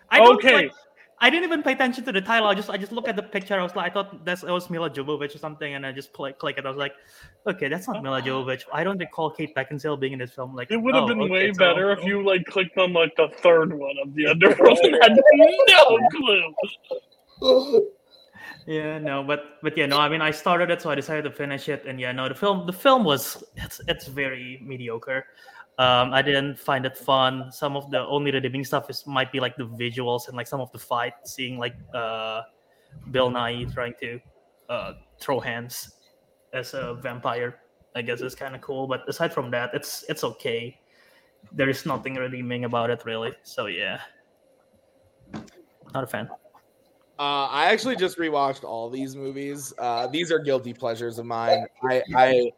I 0.09 0.19
don't, 0.19 0.35
Okay. 0.35 0.55
like- 0.55 0.71
I 1.19 1.29
didn't 1.29 1.45
even 1.45 1.63
pay 1.63 1.71
attention 1.71 2.03
to 2.05 2.11
the 2.11 2.21
title. 2.21 2.47
I 2.47 2.53
just 2.53 2.69
I 2.69 2.77
just 2.77 2.91
looked 2.91 3.07
at 3.07 3.15
the 3.15 3.23
picture. 3.23 3.57
I 3.57 3.63
was 3.63 3.75
like, 3.75 3.89
I 3.89 3.93
thought 3.93 4.25
that's 4.25 4.43
it 4.43 4.51
was 4.51 4.69
Milla 4.69 4.89
Jovovich 4.89 5.33
or 5.33 5.37
something, 5.37 5.73
and 5.73 5.85
I 5.85 5.91
just 5.91 6.11
click 6.11 6.39
click 6.39 6.57
it. 6.57 6.65
I 6.65 6.69
was 6.69 6.77
like, 6.77 6.93
okay, 7.47 7.69
that's 7.69 7.87
not 7.87 8.03
Milla 8.03 8.19
ah. 8.19 8.25
Jovovich. 8.25 8.63
I 8.73 8.83
don't 8.83 8.97
recall 8.97 9.31
Kate 9.31 9.55
Beckinsale 9.55 9.99
being 9.99 10.13
in 10.13 10.19
this 10.19 10.31
film. 10.31 10.53
Like 10.53 10.71
It 10.71 10.77
would 10.77 10.93
have 10.93 11.05
oh, 11.05 11.07
been 11.07 11.21
okay, 11.21 11.31
way 11.31 11.53
so- 11.53 11.59
better 11.59 11.91
if 11.91 11.99
oh. 12.03 12.07
you 12.07 12.25
like 12.25 12.45
clicked 12.45 12.77
on 12.77 12.91
like 12.91 13.15
the 13.15 13.29
third 13.41 13.73
one 13.73 13.95
of 14.03 14.13
the 14.13 14.27
Underworld 14.27 14.79
and 14.83 14.97
had 15.01 15.17
no 15.67 15.99
clue. 16.11 17.91
Yeah, 18.67 18.97
no, 18.97 19.23
but 19.23 19.61
but 19.61 19.77
yeah, 19.77 19.85
no. 19.85 19.99
I 19.99 20.09
mean, 20.09 20.21
I 20.21 20.31
started 20.31 20.71
it, 20.71 20.81
so 20.81 20.89
I 20.89 20.95
decided 20.95 21.23
to 21.25 21.31
finish 21.31 21.69
it, 21.69 21.85
and 21.85 21.99
yeah, 21.99 22.11
no, 22.11 22.27
the 22.27 22.33
film 22.33 22.65
the 22.65 22.73
film 22.73 23.03
was 23.03 23.43
it's 23.55 23.79
it's 23.87 24.07
very 24.07 24.59
mediocre. 24.63 25.27
Um, 25.77 26.13
I 26.13 26.21
didn't 26.21 26.57
find 26.57 26.85
it 26.85 26.97
fun. 26.97 27.51
Some 27.51 27.75
of 27.75 27.91
the 27.91 27.99
only 28.07 28.31
redeeming 28.31 28.63
stuff 28.63 28.89
is 28.89 29.05
might 29.05 29.31
be 29.31 29.39
like 29.39 29.57
the 29.57 29.67
visuals 29.67 30.27
and 30.27 30.37
like 30.37 30.47
some 30.47 30.61
of 30.61 30.71
the 30.71 30.79
fight, 30.79 31.13
seeing 31.25 31.59
like 31.59 31.75
uh, 31.93 32.43
Bill 33.11 33.29
Nighy 33.29 33.71
trying 33.73 33.93
to 33.99 34.19
uh, 34.69 34.93
throw 35.19 35.39
hands 35.39 35.95
as 36.53 36.73
a 36.73 36.93
vampire. 36.93 37.59
I 37.95 38.01
guess 38.01 38.19
is 38.21 38.35
kind 38.35 38.55
of 38.55 38.61
cool, 38.61 38.87
but 38.87 39.07
aside 39.07 39.33
from 39.33 39.51
that, 39.51 39.71
it's 39.73 40.03
it's 40.09 40.23
okay. 40.23 40.79
There 41.51 41.69
is 41.69 41.85
nothing 41.85 42.15
redeeming 42.15 42.65
about 42.65 42.89
it 42.89 43.03
really. 43.05 43.33
So 43.43 43.67
yeah, 43.67 44.01
not 45.93 46.03
a 46.03 46.07
fan. 46.07 46.29
Uh, 47.17 47.47
I 47.47 47.71
actually 47.71 47.95
just 47.95 48.17
rewatched 48.17 48.65
all 48.65 48.89
these 48.89 49.15
movies. 49.15 49.73
Uh, 49.77 50.07
these 50.07 50.31
are 50.31 50.39
guilty 50.39 50.73
pleasures 50.73 51.17
of 51.17 51.25
mine. 51.25 51.65
I, 51.83 52.03
I, 52.13 52.51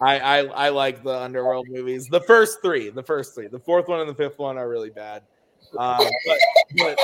I, 0.00 0.18
I, 0.18 0.38
I 0.44 0.68
like 0.70 1.02
the 1.02 1.18
Underworld 1.18 1.68
movies. 1.68 2.06
The 2.08 2.20
first 2.20 2.60
three, 2.62 2.90
the 2.90 3.02
first 3.02 3.34
three, 3.34 3.46
the 3.48 3.58
fourth 3.58 3.88
one 3.88 4.00
and 4.00 4.08
the 4.08 4.14
fifth 4.14 4.38
one 4.38 4.58
are 4.58 4.68
really 4.68 4.90
bad. 4.90 5.22
Um, 5.78 5.98
but, 6.26 6.38
but 6.76 6.98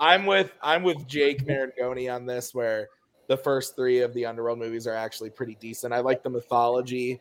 I'm 0.00 0.26
with 0.26 0.50
I'm 0.62 0.82
with 0.82 1.06
Jake 1.06 1.46
Marangoni 1.46 2.12
on 2.12 2.26
this, 2.26 2.54
where 2.54 2.88
the 3.28 3.36
first 3.36 3.76
three 3.76 4.00
of 4.00 4.12
the 4.14 4.24
Underworld 4.26 4.58
movies 4.58 4.86
are 4.86 4.94
actually 4.94 5.30
pretty 5.30 5.56
decent. 5.60 5.92
I 5.92 6.00
like 6.00 6.22
the 6.22 6.30
mythology. 6.30 7.20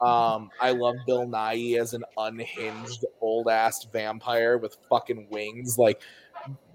Um, 0.00 0.50
I 0.60 0.70
love 0.72 0.94
Bill 1.06 1.26
Nighy 1.26 1.78
as 1.80 1.94
an 1.94 2.04
unhinged 2.18 3.04
old 3.20 3.48
ass 3.48 3.86
vampire 3.92 4.58
with 4.58 4.76
fucking 4.88 5.26
wings. 5.30 5.78
Like 5.78 6.00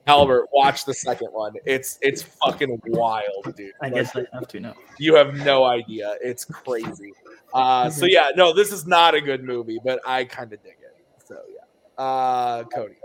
Albert, 0.08 0.48
watch 0.52 0.86
the 0.86 0.94
second 0.96 1.28
one. 1.32 1.54
It's 1.66 2.00
it's 2.02 2.24
fucking 2.24 2.82
wild, 2.88 3.56
dude. 3.56 3.72
I 3.82 3.86
Like, 3.86 3.94
guess 3.94 4.16
I 4.16 4.26
have 4.34 4.48
to 4.50 4.60
know. 4.60 4.74
you 4.98 5.16
have 5.16 5.36
no 5.36 5.64
idea. 5.64 6.16
It's 6.22 6.44
crazy. 6.44 7.14
Uh, 7.54 7.90
so 7.92 8.06
yeah, 8.06 8.32
no, 8.36 8.54
this 8.54 8.72
is 8.72 8.86
not 8.86 9.16
a 9.16 9.22
good 9.22 9.44
movie, 9.44 9.80
but 9.84 10.00
I 10.06 10.26
kind 10.26 10.52
of 10.52 10.62
dig 10.64 10.74
it. 10.82 10.96
So 11.26 11.38
yeah, 11.50 12.04
uh, 12.04 12.64
Cody. 12.66 12.96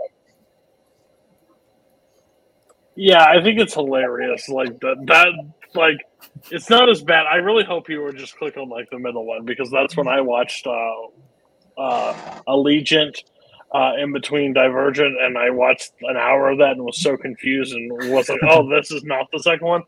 Yeah, 2.95 3.23
I 3.23 3.43
think 3.43 3.59
it's 3.59 3.75
hilarious. 3.75 4.49
Like 4.49 4.79
that, 4.79 4.97
that 5.05 5.27
like 5.75 5.97
it's 6.49 6.69
not 6.69 6.89
as 6.89 7.03
bad. 7.03 7.25
I 7.27 7.35
really 7.35 7.63
hope 7.63 7.89
you 7.89 8.01
were 8.01 8.11
just 8.11 8.37
click 8.37 8.57
on 8.57 8.69
like 8.69 8.89
the 8.89 8.97
middle 8.99 9.25
one 9.25 9.45
because 9.45 9.69
that's 9.69 9.95
when 9.95 10.07
I 10.07 10.21
watched 10.21 10.65
uh, 10.65 10.93
uh, 11.77 12.13
Allegiant 12.47 13.23
uh, 13.71 13.93
in 13.99 14.13
between 14.13 14.53
Divergent, 14.53 15.15
and 15.21 15.37
I 15.37 15.49
watched 15.49 15.93
an 16.01 16.17
hour 16.17 16.49
of 16.49 16.57
that 16.59 16.71
and 16.71 16.83
was 16.83 17.01
so 17.01 17.17
confused 17.17 17.73
and 17.73 17.91
was 18.11 18.29
like, 18.29 18.39
"Oh, 18.43 18.67
this 18.75 18.91
is 18.91 19.03
not 19.03 19.27
the 19.31 19.39
second 19.39 19.67
one." 19.67 19.83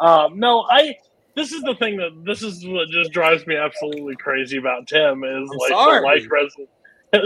Um, 0.00 0.38
no, 0.38 0.62
I. 0.68 0.96
This 1.38 1.52
is 1.52 1.62
the 1.62 1.76
thing 1.76 1.96
that 1.98 2.24
this 2.24 2.42
is 2.42 2.66
what 2.66 2.88
just 2.88 3.12
drives 3.12 3.46
me 3.46 3.54
absolutely 3.54 4.16
crazy 4.16 4.56
about 4.56 4.88
Tim 4.88 5.22
is 5.22 5.48
like 5.48 5.68
sorry. 5.70 6.00
the 6.00 6.06
like 6.06 6.32
resident. 6.32 6.68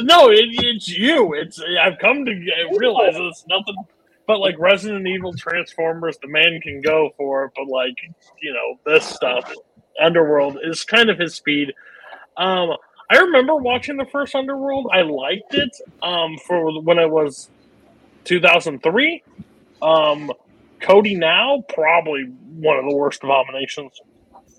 No, 0.07 0.31
it, 0.31 0.45
it's 0.51 0.87
you. 0.87 1.33
It's 1.33 1.59
I've 1.81 1.99
come 1.99 2.27
to 2.27 2.33
realize 2.77 3.15
it's 3.17 3.47
nothing 3.49 3.75
but 4.27 4.39
like 4.39 4.59
Resident 4.59 5.07
Evil 5.07 5.33
Transformers, 5.33 6.19
the 6.19 6.29
man 6.29 6.61
can 6.61 6.83
go 6.83 7.15
for 7.17 7.47
it, 7.47 7.53
but 7.57 7.69
like 7.69 7.97
you 8.43 8.53
know 8.53 8.79
this 8.85 9.07
stuff, 9.07 9.51
Underworld 9.99 10.59
is 10.63 10.85
kind 10.85 11.09
of 11.09 11.19
his 11.19 11.35
speed. 11.35 11.73
Um, 12.37 12.77
I 13.09 13.17
remember 13.17 13.57
watching 13.57 13.97
the 13.97 14.05
first 14.05 14.35
Underworld. 14.35 14.91
I 14.93 15.03
liked 15.03 15.55
it. 15.55 15.75
Um, 16.03 16.37
for 16.47 16.83
when 16.83 16.99
it 16.99 17.11
was 17.11 17.49
2003. 18.25 19.23
Um, 19.81 20.31
Cody 20.83 21.16
now 21.16 21.64
probably 21.68 22.24
one 22.24 22.78
of 22.78 22.85
the 22.89 22.97
worst 22.97 23.24
abominations. 23.24 23.93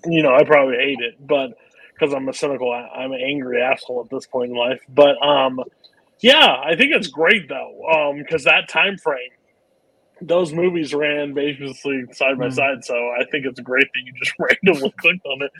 You 0.06 0.22
know, 0.22 0.34
I 0.34 0.44
probably 0.44 0.76
hate 0.76 1.00
it, 1.00 1.14
but 1.20 1.52
because 1.94 2.14
I'm 2.14 2.28
a 2.28 2.34
cynical, 2.34 2.72
I'm 2.72 3.12
an 3.12 3.20
angry 3.20 3.62
asshole 3.62 4.02
at 4.04 4.10
this 4.10 4.26
point 4.26 4.50
in 4.52 4.56
life. 4.56 4.80
But 4.88 5.22
um, 5.22 5.60
yeah, 6.22 6.56
I 6.64 6.76
think 6.76 6.92
it's 6.94 7.08
great 7.08 7.48
though, 7.48 7.82
um, 7.90 8.18
because 8.18 8.44
that 8.44 8.68
time 8.68 8.98
frame, 8.98 9.30
those 10.22 10.52
movies 10.52 10.94
ran 10.94 11.34
basically 11.34 12.04
side 12.12 12.38
by 12.38 12.48
Hmm. 12.48 12.50
side. 12.50 12.84
So 12.84 12.94
I 12.94 13.24
think 13.30 13.46
it's 13.46 13.60
great 13.60 13.86
that 13.94 14.00
you 14.04 14.12
just 14.22 14.34
randomly 14.40 14.94
clicked 15.00 15.26
on 15.26 15.42
it. 15.42 15.52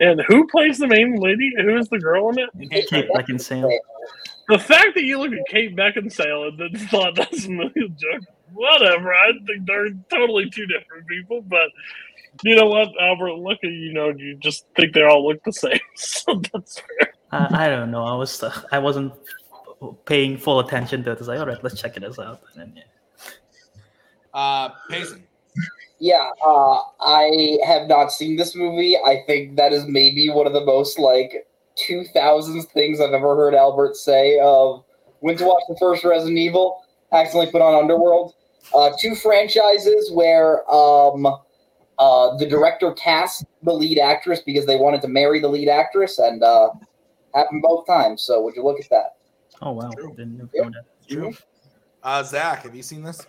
And 0.00 0.22
who 0.28 0.46
plays 0.48 0.78
the 0.78 0.88
main 0.88 1.16
lady? 1.16 1.52
Who 1.58 1.76
is 1.78 1.88
the 1.88 1.98
girl 2.00 2.30
in 2.30 2.38
it? 2.38 2.50
Kate 2.86 3.12
Beckinsale. 3.12 3.80
The 4.48 4.58
fact 4.58 4.94
that 4.94 5.04
you 5.04 5.18
look 5.18 5.32
at 5.32 5.46
Kate 5.46 5.76
Beckinsale 5.76 6.48
and 6.48 6.58
then 6.58 6.88
thought 6.88 7.16
that's 7.16 7.46
a 7.46 7.50
million 7.50 7.96
joke, 7.98 8.22
whatever. 8.52 9.14
I 9.14 9.32
think 9.46 9.66
they're 9.66 9.90
totally 10.10 10.50
two 10.50 10.66
different 10.66 11.06
people, 11.06 11.42
but 11.42 11.70
you 12.42 12.54
know 12.54 12.66
what, 12.66 12.88
Albert? 13.00 13.34
Look 13.34 13.58
at 13.64 13.70
you 13.70 13.92
know, 13.92 14.10
you 14.10 14.36
just 14.36 14.66
think 14.76 14.94
they 14.94 15.02
all 15.02 15.26
look 15.26 15.42
the 15.44 15.52
same. 15.52 15.80
So 15.96 16.40
that's 16.52 16.80
fair. 16.80 17.12
I, 17.32 17.66
I 17.66 17.68
don't 17.68 17.90
know. 17.90 18.04
I 18.04 18.14
was 18.14 18.42
uh, 18.42 18.62
I 18.72 18.78
wasn't 18.78 19.12
paying 20.06 20.38
full 20.38 20.60
attention 20.60 21.04
to 21.04 21.10
it. 21.10 21.16
I 21.16 21.18
was 21.18 21.28
like, 21.28 21.40
all 21.40 21.46
right, 21.46 21.62
let's 21.62 21.80
check 21.80 21.96
it 21.96 22.04
out. 22.04 22.18
And 22.18 22.56
then, 22.56 22.72
yeah. 22.76 22.82
Uh, 24.34 24.70
Payson. 24.90 25.24
Yeah, 26.00 26.30
uh, 26.44 26.80
I 27.00 27.58
have 27.66 27.88
not 27.88 28.12
seen 28.12 28.36
this 28.36 28.54
movie. 28.54 28.96
I 28.96 29.24
think 29.26 29.56
that 29.56 29.72
is 29.72 29.84
maybe 29.86 30.30
one 30.30 30.46
of 30.46 30.52
the 30.52 30.64
most 30.64 30.98
like 30.98 31.48
2000s 31.88 32.64
things 32.66 33.00
I've 33.00 33.12
ever 33.12 33.34
heard 33.34 33.54
Albert 33.54 33.96
say. 33.96 34.38
Of 34.38 34.84
went 35.20 35.38
to 35.38 35.44
watch 35.44 35.64
the 35.68 35.76
first 35.80 36.04
Resident 36.04 36.38
Evil, 36.38 36.84
accidentally 37.12 37.50
put 37.50 37.62
on 37.62 37.74
Underworld. 37.74 38.34
Uh, 38.74 38.90
two 38.98 39.14
franchises 39.14 40.10
where 40.12 40.68
um, 40.72 41.26
uh, 41.98 42.36
the 42.36 42.46
director 42.46 42.92
cast 42.92 43.44
the 43.62 43.72
lead 43.72 43.98
actress 43.98 44.40
because 44.44 44.66
they 44.66 44.76
wanted 44.76 45.00
to 45.02 45.08
marry 45.08 45.40
the 45.40 45.48
lead 45.48 45.68
actress, 45.68 46.18
and 46.18 46.42
uh, 46.42 46.70
happened 47.34 47.62
both 47.62 47.86
times. 47.86 48.22
So 48.22 48.42
would 48.42 48.54
you 48.54 48.64
look 48.64 48.78
at 48.80 48.88
that? 48.90 49.16
Oh 49.62 49.72
wow, 49.72 49.90
didn't 49.90 50.38
know 50.38 50.48
that. 50.52 50.84
True. 51.08 51.32
Uh, 52.02 52.22
Zach, 52.22 52.62
have 52.62 52.74
you 52.74 52.82
seen 52.82 53.02
this? 53.02 53.26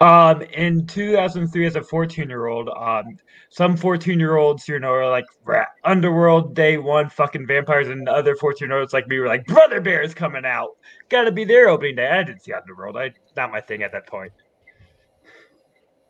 Um, 0.00 0.42
in 0.42 0.86
2003, 0.86 1.66
as 1.66 1.76
a 1.76 1.82
14 1.82 2.28
year 2.28 2.46
old, 2.46 2.68
um, 2.68 3.16
some 3.52 3.76
14 3.76 4.18
year 4.18 4.36
olds, 4.36 4.66
you 4.66 4.78
know, 4.78 4.92
are 4.92 5.10
like 5.10 5.26
"Rah, 5.44 5.66
Underworld 5.84 6.54
Day 6.54 6.78
One, 6.78 7.10
fucking 7.10 7.46
vampires, 7.46 7.88
and 7.88 8.08
other 8.08 8.34
14 8.34 8.66
year 8.66 8.80
olds 8.80 8.94
like 8.94 9.06
me 9.08 9.18
were 9.18 9.26
like 9.26 9.44
Brother 9.44 9.78
Bear's 9.78 10.14
coming 10.14 10.46
out. 10.46 10.70
Got 11.10 11.24
to 11.24 11.32
be 11.32 11.44
their 11.44 11.68
opening 11.68 11.96
day. 11.96 12.08
I 12.08 12.22
didn't 12.22 12.42
see 12.42 12.54
Underworld. 12.54 12.96
I 12.96 13.12
not 13.36 13.52
my 13.52 13.60
thing 13.60 13.82
at 13.82 13.92
that 13.92 14.06
point. 14.06 14.32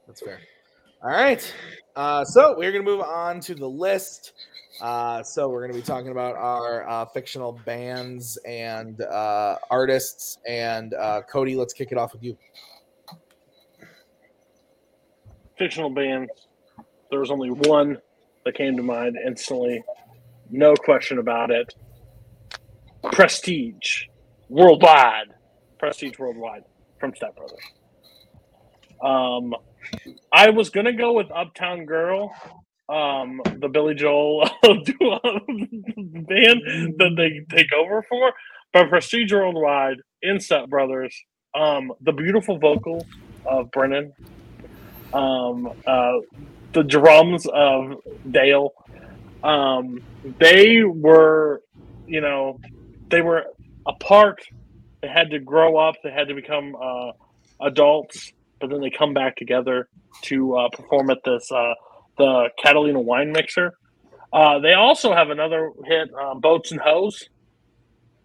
That's 0.06 0.20
fair. 0.22 0.38
All 1.02 1.10
right. 1.10 1.54
Uh, 1.96 2.24
so 2.24 2.54
we're 2.56 2.70
going 2.70 2.84
to 2.84 2.90
move 2.90 3.00
on 3.00 3.40
to 3.40 3.56
the 3.56 3.68
list. 3.68 4.34
Uh, 4.80 5.24
so 5.24 5.48
we're 5.48 5.60
going 5.60 5.72
to 5.72 5.78
be 5.78 5.84
talking 5.84 6.12
about 6.12 6.36
our 6.36 6.88
uh, 6.88 7.04
fictional 7.06 7.58
bands 7.66 8.38
and 8.46 9.00
uh, 9.02 9.56
artists. 9.68 10.38
And 10.46 10.94
uh, 10.94 11.22
Cody, 11.22 11.56
let's 11.56 11.72
kick 11.72 11.90
it 11.90 11.98
off 11.98 12.12
with 12.12 12.22
you. 12.22 12.38
Fictional 15.58 15.90
bands. 15.90 16.30
There 17.12 17.20
was 17.20 17.30
only 17.30 17.50
one 17.50 17.98
that 18.46 18.54
came 18.54 18.74
to 18.78 18.82
mind 18.82 19.18
instantly. 19.22 19.84
No 20.50 20.72
question 20.74 21.18
about 21.18 21.50
it. 21.50 21.74
Prestige 23.12 24.04
Worldwide. 24.48 25.34
Prestige 25.78 26.18
Worldwide 26.18 26.62
from 26.98 27.14
Step 27.14 27.36
Brothers. 27.36 27.60
Um, 29.04 29.54
I 30.32 30.48
was 30.48 30.70
gonna 30.70 30.94
go 30.94 31.12
with 31.12 31.26
Uptown 31.30 31.84
Girl, 31.84 32.32
um, 32.88 33.42
the 33.58 33.68
Billy 33.68 33.94
Joel 33.94 34.48
band 34.62 34.80
that 36.96 37.12
they 37.14 37.54
take 37.54 37.74
over 37.74 38.02
for, 38.08 38.32
but 38.72 38.88
Prestige 38.88 39.34
Worldwide 39.34 39.98
in 40.22 40.40
Step 40.40 40.70
Brothers. 40.70 41.14
Um, 41.54 41.92
the 42.00 42.12
beautiful 42.12 42.58
vocals 42.58 43.04
of 43.44 43.70
Brennan, 43.70 44.14
um, 45.12 45.68
uh, 45.86 46.12
the 46.72 46.82
drums 46.82 47.46
of 47.46 48.02
Dale. 48.30 48.72
Um, 49.42 50.00
they 50.38 50.82
were, 50.84 51.62
you 52.06 52.20
know, 52.20 52.60
they 53.10 53.20
were 53.20 53.44
apart. 53.86 54.42
They 55.00 55.08
had 55.08 55.30
to 55.30 55.38
grow 55.38 55.76
up. 55.76 55.96
They 56.02 56.10
had 56.10 56.28
to 56.28 56.34
become 56.34 56.76
uh, 56.80 57.12
adults, 57.60 58.32
but 58.60 58.70
then 58.70 58.80
they 58.80 58.90
come 58.90 59.14
back 59.14 59.36
together 59.36 59.88
to 60.22 60.56
uh, 60.56 60.68
perform 60.70 61.10
at 61.10 61.18
this 61.24 61.50
uh, 61.50 61.74
the 62.18 62.48
Catalina 62.62 63.00
Wine 63.00 63.32
Mixer. 63.32 63.72
Uh, 64.32 64.60
they 64.60 64.74
also 64.74 65.12
have 65.12 65.30
another 65.30 65.72
hit, 65.84 66.10
uh, 66.18 66.34
"Boats 66.34 66.70
and 66.72 66.80
Hoes," 66.80 67.28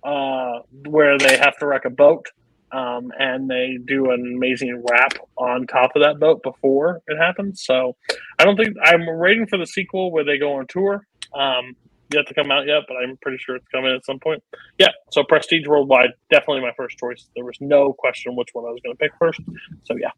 uh, 0.03 0.59
where 0.85 1.17
they 1.17 1.37
have 1.37 1.57
to 1.57 1.65
wreck 1.65 1.85
a 1.85 1.89
boat, 1.89 2.27
um, 2.71 3.11
and 3.19 3.49
they 3.49 3.77
do 3.85 4.11
an 4.11 4.33
amazing 4.35 4.83
wrap 4.89 5.13
on 5.37 5.67
top 5.67 5.91
of 5.95 6.01
that 6.01 6.19
boat 6.19 6.43
before 6.43 7.01
it 7.07 7.17
happens. 7.17 7.63
So, 7.63 7.95
I 8.39 8.45
don't 8.45 8.57
think 8.57 8.75
I'm 8.83 9.05
waiting 9.17 9.47
for 9.47 9.57
the 9.57 9.67
sequel 9.67 10.11
where 10.11 10.23
they 10.23 10.37
go 10.37 10.53
on 10.53 10.67
tour. 10.67 11.05
Um, 11.33 11.75
yet 12.13 12.27
to 12.27 12.33
come 12.33 12.51
out 12.51 12.65
yet, 12.65 12.83
but 12.87 12.95
I'm 12.97 13.17
pretty 13.17 13.37
sure 13.37 13.55
it's 13.55 13.67
coming 13.67 13.93
at 13.93 14.05
some 14.05 14.19
point. 14.19 14.43
Yeah, 14.77 14.89
so 15.11 15.23
Prestige 15.23 15.67
Worldwide, 15.67 16.11
definitely 16.29 16.61
my 16.61 16.71
first 16.77 16.97
choice. 16.97 17.27
There 17.35 17.45
was 17.45 17.57
no 17.59 17.93
question 17.93 18.35
which 18.35 18.49
one 18.53 18.65
I 18.65 18.69
was 18.69 18.81
going 18.83 18.95
to 18.95 18.99
pick 18.99 19.11
first. 19.19 19.41
So 19.83 19.95
yeah, 19.97 20.11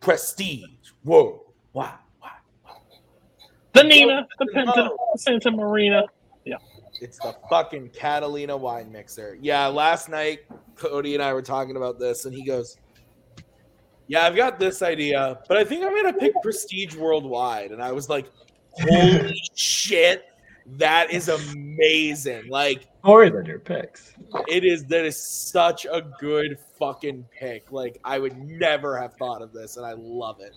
Prestige. 0.00 0.64
Whoa. 1.04 1.42
Wow. 1.72 1.98
the 3.72 3.82
Nina, 3.82 4.26
the 4.38 4.46
Pinta, 4.46 4.90
the 5.12 5.18
Santa 5.18 5.50
Marina. 5.50 6.02
It's 7.02 7.18
the 7.18 7.34
fucking 7.50 7.90
Catalina 7.90 8.56
wine 8.56 8.90
mixer. 8.92 9.36
Yeah, 9.40 9.66
last 9.66 10.08
night 10.08 10.40
Cody 10.76 11.14
and 11.14 11.22
I 11.22 11.32
were 11.32 11.42
talking 11.42 11.76
about 11.76 11.98
this, 11.98 12.24
and 12.24 12.34
he 12.34 12.44
goes, 12.44 12.76
"Yeah, 14.06 14.24
I've 14.24 14.36
got 14.36 14.58
this 14.60 14.82
idea, 14.82 15.40
but 15.48 15.56
I 15.56 15.64
think 15.64 15.84
I'm 15.84 15.94
gonna 15.94 16.16
pick 16.16 16.32
Prestige 16.42 16.94
Worldwide." 16.96 17.72
And 17.72 17.82
I 17.82 17.90
was 17.92 18.08
like, 18.08 18.30
"Holy 18.70 19.34
shit, 19.54 20.26
that 20.78 21.10
is 21.10 21.28
amazing!" 21.28 22.48
Like, 22.48 22.86
More 23.02 23.28
than 23.28 23.46
your 23.46 23.58
picks. 23.58 24.14
it 24.48 24.64
is 24.64 24.84
that 24.84 25.04
is 25.04 25.20
such 25.20 25.84
a 25.84 26.02
good 26.20 26.56
fucking 26.78 27.26
pick. 27.36 27.72
Like, 27.72 27.98
I 28.04 28.18
would 28.20 28.36
never 28.38 28.96
have 28.96 29.14
thought 29.14 29.42
of 29.42 29.52
this, 29.52 29.76
and 29.76 29.84
I 29.84 29.94
love 29.96 30.40
it. 30.40 30.56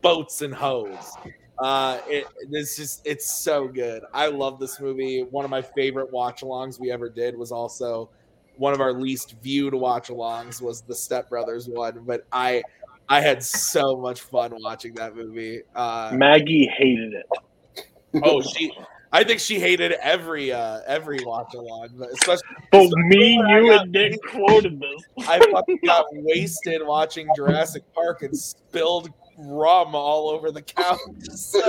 Boats 0.00 0.40
and 0.42 0.54
hoes. 0.54 1.14
Uh, 1.58 1.98
it 2.06 2.26
it's 2.50 2.76
just 2.76 3.02
it's 3.06 3.30
so 3.30 3.68
good. 3.68 4.02
I 4.12 4.26
love 4.26 4.58
this 4.58 4.80
movie. 4.80 5.22
One 5.22 5.44
of 5.44 5.50
my 5.50 5.62
favorite 5.62 6.10
watch-alongs 6.12 6.80
we 6.80 6.90
ever 6.90 7.08
did 7.08 7.36
was 7.36 7.52
also 7.52 8.10
one 8.56 8.72
of 8.72 8.80
our 8.80 8.92
least 8.92 9.36
viewed 9.42 9.74
watch-alongs 9.74 10.60
was 10.60 10.82
the 10.82 10.94
Step 10.94 11.28
Brothers 11.28 11.68
one, 11.68 12.02
but 12.04 12.26
I 12.32 12.62
I 13.08 13.20
had 13.20 13.42
so 13.42 13.96
much 13.96 14.20
fun 14.20 14.52
watching 14.62 14.94
that 14.94 15.14
movie. 15.14 15.62
Uh, 15.74 16.12
Maggie 16.14 16.66
hated 16.66 17.12
it. 17.12 17.86
oh, 18.24 18.42
she 18.42 18.72
I 19.12 19.24
think 19.24 19.40
she 19.40 19.60
hated 19.60 19.92
every 20.00 20.52
uh 20.52 20.80
every 20.86 21.22
watch-along, 21.22 21.90
but 21.94 22.08
especially 22.12 22.48
But 22.70 22.88
me, 23.08 23.34
you, 23.34 23.72
and 23.72 23.92
Nick 23.92 24.22
quoted 24.22 24.80
this. 24.80 25.28
I 25.28 25.38
fucking 25.38 25.80
got 25.84 26.06
wasted 26.12 26.80
watching 26.84 27.28
Jurassic 27.36 27.82
Park 27.94 28.22
and 28.22 28.36
spilled 28.36 29.10
rum 29.36 29.94
all 29.94 30.28
over 30.28 30.50
the 30.50 30.62
couch. 30.62 30.98
So 31.30 31.60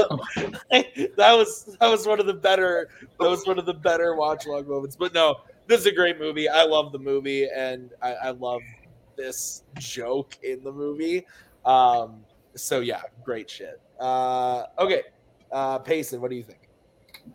that 0.71 1.33
was 1.33 1.77
that 1.79 1.89
was 1.89 2.05
one 2.05 2.19
of 2.19 2.25
the 2.25 2.33
better 2.33 2.89
that 3.19 3.29
was 3.29 3.45
one 3.45 3.59
of 3.59 3.65
the 3.65 3.73
better 3.73 4.15
watch 4.15 4.45
log 4.45 4.67
moments. 4.67 4.95
But 4.95 5.13
no, 5.13 5.37
this 5.67 5.81
is 5.81 5.85
a 5.85 5.91
great 5.91 6.19
movie. 6.19 6.49
I 6.49 6.63
love 6.63 6.91
the 6.91 6.99
movie 6.99 7.47
and 7.55 7.91
I, 8.01 8.13
I 8.13 8.29
love 8.31 8.61
this 9.15 9.63
joke 9.79 10.37
in 10.43 10.63
the 10.63 10.71
movie. 10.71 11.25
Um, 11.65 12.23
so 12.55 12.79
yeah, 12.81 13.01
great 13.23 13.49
shit. 13.49 13.81
Uh, 13.99 14.65
okay, 14.79 15.03
uh, 15.51 15.79
Payson, 15.79 16.21
what 16.21 16.29
do 16.29 16.35
you 16.35 16.43
think? 16.43 16.63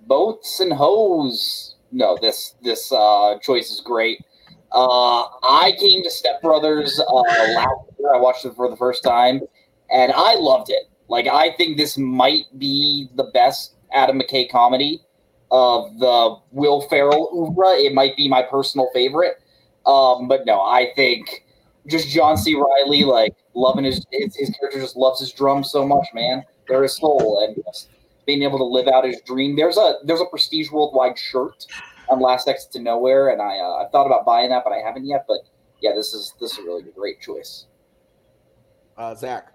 boats 0.07 0.61
and 0.61 0.73
hoes. 0.73 1.77
No, 1.91 2.19
this 2.21 2.55
this 2.63 2.93
uh, 2.93 3.39
choice 3.41 3.71
is 3.71 3.81
great. 3.81 4.21
Uh, 4.73 5.23
I 5.43 5.75
came 5.79 6.03
to 6.03 6.11
Step 6.11 6.43
Brothers 6.43 7.01
uh, 7.01 7.15
last 7.15 7.69
year. 7.99 8.15
I 8.15 8.19
watched 8.19 8.45
it 8.45 8.55
for 8.55 8.69
the 8.69 8.77
first 8.77 9.03
time, 9.03 9.41
and 9.91 10.13
I 10.15 10.35
loved 10.35 10.71
it. 10.71 10.89
Like 11.09 11.27
I 11.27 11.53
think 11.57 11.77
this 11.77 11.97
might 11.97 12.45
be 12.59 13.09
the 13.15 13.25
best 13.25 13.75
Adam 13.93 14.21
McKay 14.21 14.51
comedy 14.51 15.01
of 15.51 15.99
the 15.99 16.37
Will 16.53 16.83
Ferrell 16.89 17.31
oeuvre. 17.35 17.79
It 17.79 17.95
might 17.95 18.17
be 18.17 18.29
my 18.29 18.43
personal 18.43 18.89
favorite. 18.93 19.37
Um, 19.87 20.29
but 20.29 20.45
no, 20.45 20.61
I 20.61 20.93
think 20.95 21.45
just 21.87 22.09
John 22.09 22.37
C. 22.37 22.55
Reilly, 22.55 23.05
like 23.05 23.35
loving 23.55 23.85
his, 23.85 24.05
his 24.13 24.37
his 24.37 24.51
character, 24.51 24.81
just 24.81 24.97
loves 24.97 25.21
his 25.21 25.33
drums 25.33 25.71
so 25.71 25.87
much, 25.87 26.07
man. 26.13 26.45
They're 26.69 26.83
his 26.83 26.97
soul, 26.97 27.43
and 27.43 27.57
just 27.65 27.89
being 28.27 28.43
able 28.43 28.59
to 28.59 28.65
live 28.65 28.89
out 28.89 29.05
his 29.05 29.21
dream. 29.23 29.57
There's 29.57 29.79
a 29.79 29.95
there's 30.05 30.21
a 30.21 30.27
Prestige 30.27 30.71
Worldwide 30.71 31.19
shirt 31.19 31.65
on 32.11 32.21
Last 32.21 32.49
Exit 32.49 32.73
to 32.73 32.81
Nowhere, 32.81 33.31
and 33.31 33.41
I 33.41 33.59
uh, 33.59 33.83
I've 33.83 33.91
thought 33.91 34.07
about 34.07 34.27
buying 34.27 34.51
that, 34.51 34.65
but 34.65 34.73
I 34.73 34.79
haven't 34.79 35.07
yet. 35.07 35.25
But 35.27 35.39
yeah, 35.81 35.93
this 35.95 36.13
is 36.13 36.35
this 36.41 36.53
is 36.53 36.59
a 36.59 36.63
really 36.63 36.83
a 36.83 36.93
great 36.93 37.21
choice. 37.21 37.67
Uh, 38.99 39.15
Zach. 39.15 39.53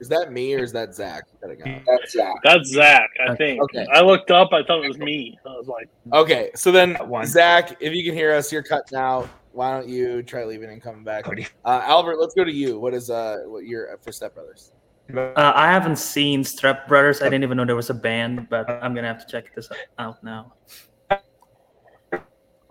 Is 0.00 0.08
that 0.08 0.32
me 0.32 0.54
or 0.54 0.64
is 0.64 0.72
that 0.72 0.94
Zach? 0.94 1.24
Gotta. 1.40 1.54
That's 1.86 2.12
Zach. 2.12 2.34
That's 2.42 2.72
Zach, 2.72 3.08
I 3.24 3.36
think. 3.36 3.62
Okay. 3.62 3.86
I 3.92 4.00
looked 4.00 4.32
up, 4.32 4.52
I 4.52 4.64
thought 4.64 4.84
it 4.84 4.88
was 4.88 4.98
me. 4.98 5.38
I 5.46 5.50
was 5.50 5.68
like, 5.68 5.88
Okay, 6.12 6.50
so 6.56 6.72
then. 6.72 6.96
Zach, 7.24 7.76
if 7.80 7.92
you 7.94 8.04
can 8.04 8.12
hear 8.12 8.32
us, 8.34 8.52
you're 8.52 8.64
cutting 8.64 8.98
out. 8.98 9.28
Why 9.52 9.76
don't 9.76 9.88
you 9.88 10.22
try 10.22 10.44
leaving 10.44 10.70
and 10.70 10.82
coming 10.82 11.04
back? 11.04 11.26
Uh, 11.28 11.82
Albert, 11.84 12.16
let's 12.18 12.34
go 12.34 12.44
to 12.44 12.52
you. 12.52 12.78
What 12.78 12.94
is 12.94 13.10
uh 13.10 13.42
what 13.46 13.64
your 13.64 13.98
for 14.02 14.10
Step 14.10 14.34
Brothers? 14.34 14.72
Uh, 15.14 15.32
I 15.36 15.66
haven't 15.66 15.96
seen 15.96 16.42
Strap 16.42 16.88
Brothers. 16.88 17.20
I 17.20 17.24
didn't 17.24 17.42
even 17.42 17.56
know 17.56 17.64
there 17.64 17.76
was 17.76 17.90
a 17.90 17.94
band, 17.94 18.48
but 18.48 18.68
I'm 18.70 18.94
gonna 18.94 19.08
have 19.08 19.24
to 19.24 19.30
check 19.30 19.54
this 19.54 19.68
out 19.98 20.22
now. 20.24 20.54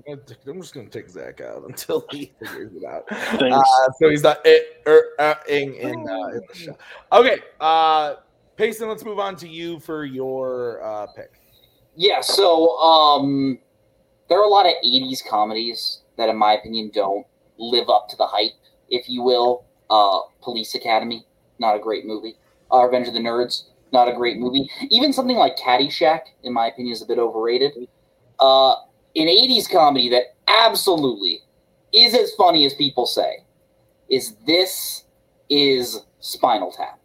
I'm 0.07 0.19
just 0.59 0.73
gonna 0.73 0.89
take 0.89 1.09
Zach 1.09 1.41
out 1.41 1.63
until 1.67 2.05
he 2.09 2.33
figures 2.39 2.71
it 2.73 2.83
out. 2.83 3.03
Uh, 3.11 3.63
so 3.99 4.09
he's 4.09 4.23
not 4.23 4.41
it, 4.43 4.81
er, 4.87 5.09
uh, 5.19 5.35
in 5.47 5.73
in, 5.75 6.09
uh, 6.09 6.27
in 6.27 6.41
the 6.47 6.55
show. 6.55 6.77
Okay, 7.11 7.39
uh, 7.59 8.15
Payson, 8.57 8.89
let's 8.89 9.05
move 9.05 9.19
on 9.19 9.35
to 9.35 9.47
you 9.47 9.79
for 9.79 10.03
your 10.03 10.83
uh, 10.83 11.07
pick. 11.15 11.39
Yeah, 11.95 12.21
so 12.21 12.77
um, 12.77 13.59
there 14.29 14.39
are 14.39 14.45
a 14.45 14.49
lot 14.49 14.65
of 14.65 14.73
'80s 14.83 15.23
comedies 15.27 16.00
that, 16.21 16.29
in 16.29 16.37
my 16.37 16.53
opinion, 16.53 16.91
don't 16.93 17.25
live 17.57 17.89
up 17.89 18.07
to 18.09 18.15
the 18.15 18.25
hype, 18.25 18.53
if 18.89 19.09
you 19.09 19.21
will. 19.21 19.65
Uh, 19.89 20.19
Police 20.41 20.73
Academy, 20.75 21.25
not 21.59 21.75
a 21.75 21.79
great 21.79 22.05
movie. 22.05 22.35
Uh, 22.71 22.85
Revenge 22.85 23.07
of 23.07 23.13
the 23.13 23.19
Nerds, 23.19 23.63
not 23.91 24.07
a 24.07 24.13
great 24.13 24.37
movie. 24.37 24.69
Even 24.89 25.11
something 25.11 25.35
like 25.35 25.57
Caddyshack, 25.57 26.21
in 26.43 26.53
my 26.53 26.67
opinion, 26.67 26.93
is 26.93 27.01
a 27.01 27.05
bit 27.05 27.19
overrated. 27.19 27.73
Uh, 28.39 28.71
an 29.15 29.27
'80s 29.27 29.69
comedy 29.69 30.09
that 30.09 30.35
absolutely 30.47 31.41
is 31.93 32.13
as 32.13 32.33
funny 32.35 32.65
as 32.65 32.73
people 32.73 33.05
say 33.05 33.43
is 34.09 34.35
this 34.47 35.03
is 35.49 36.05
Spinal 36.21 36.71
Tap 36.71 37.01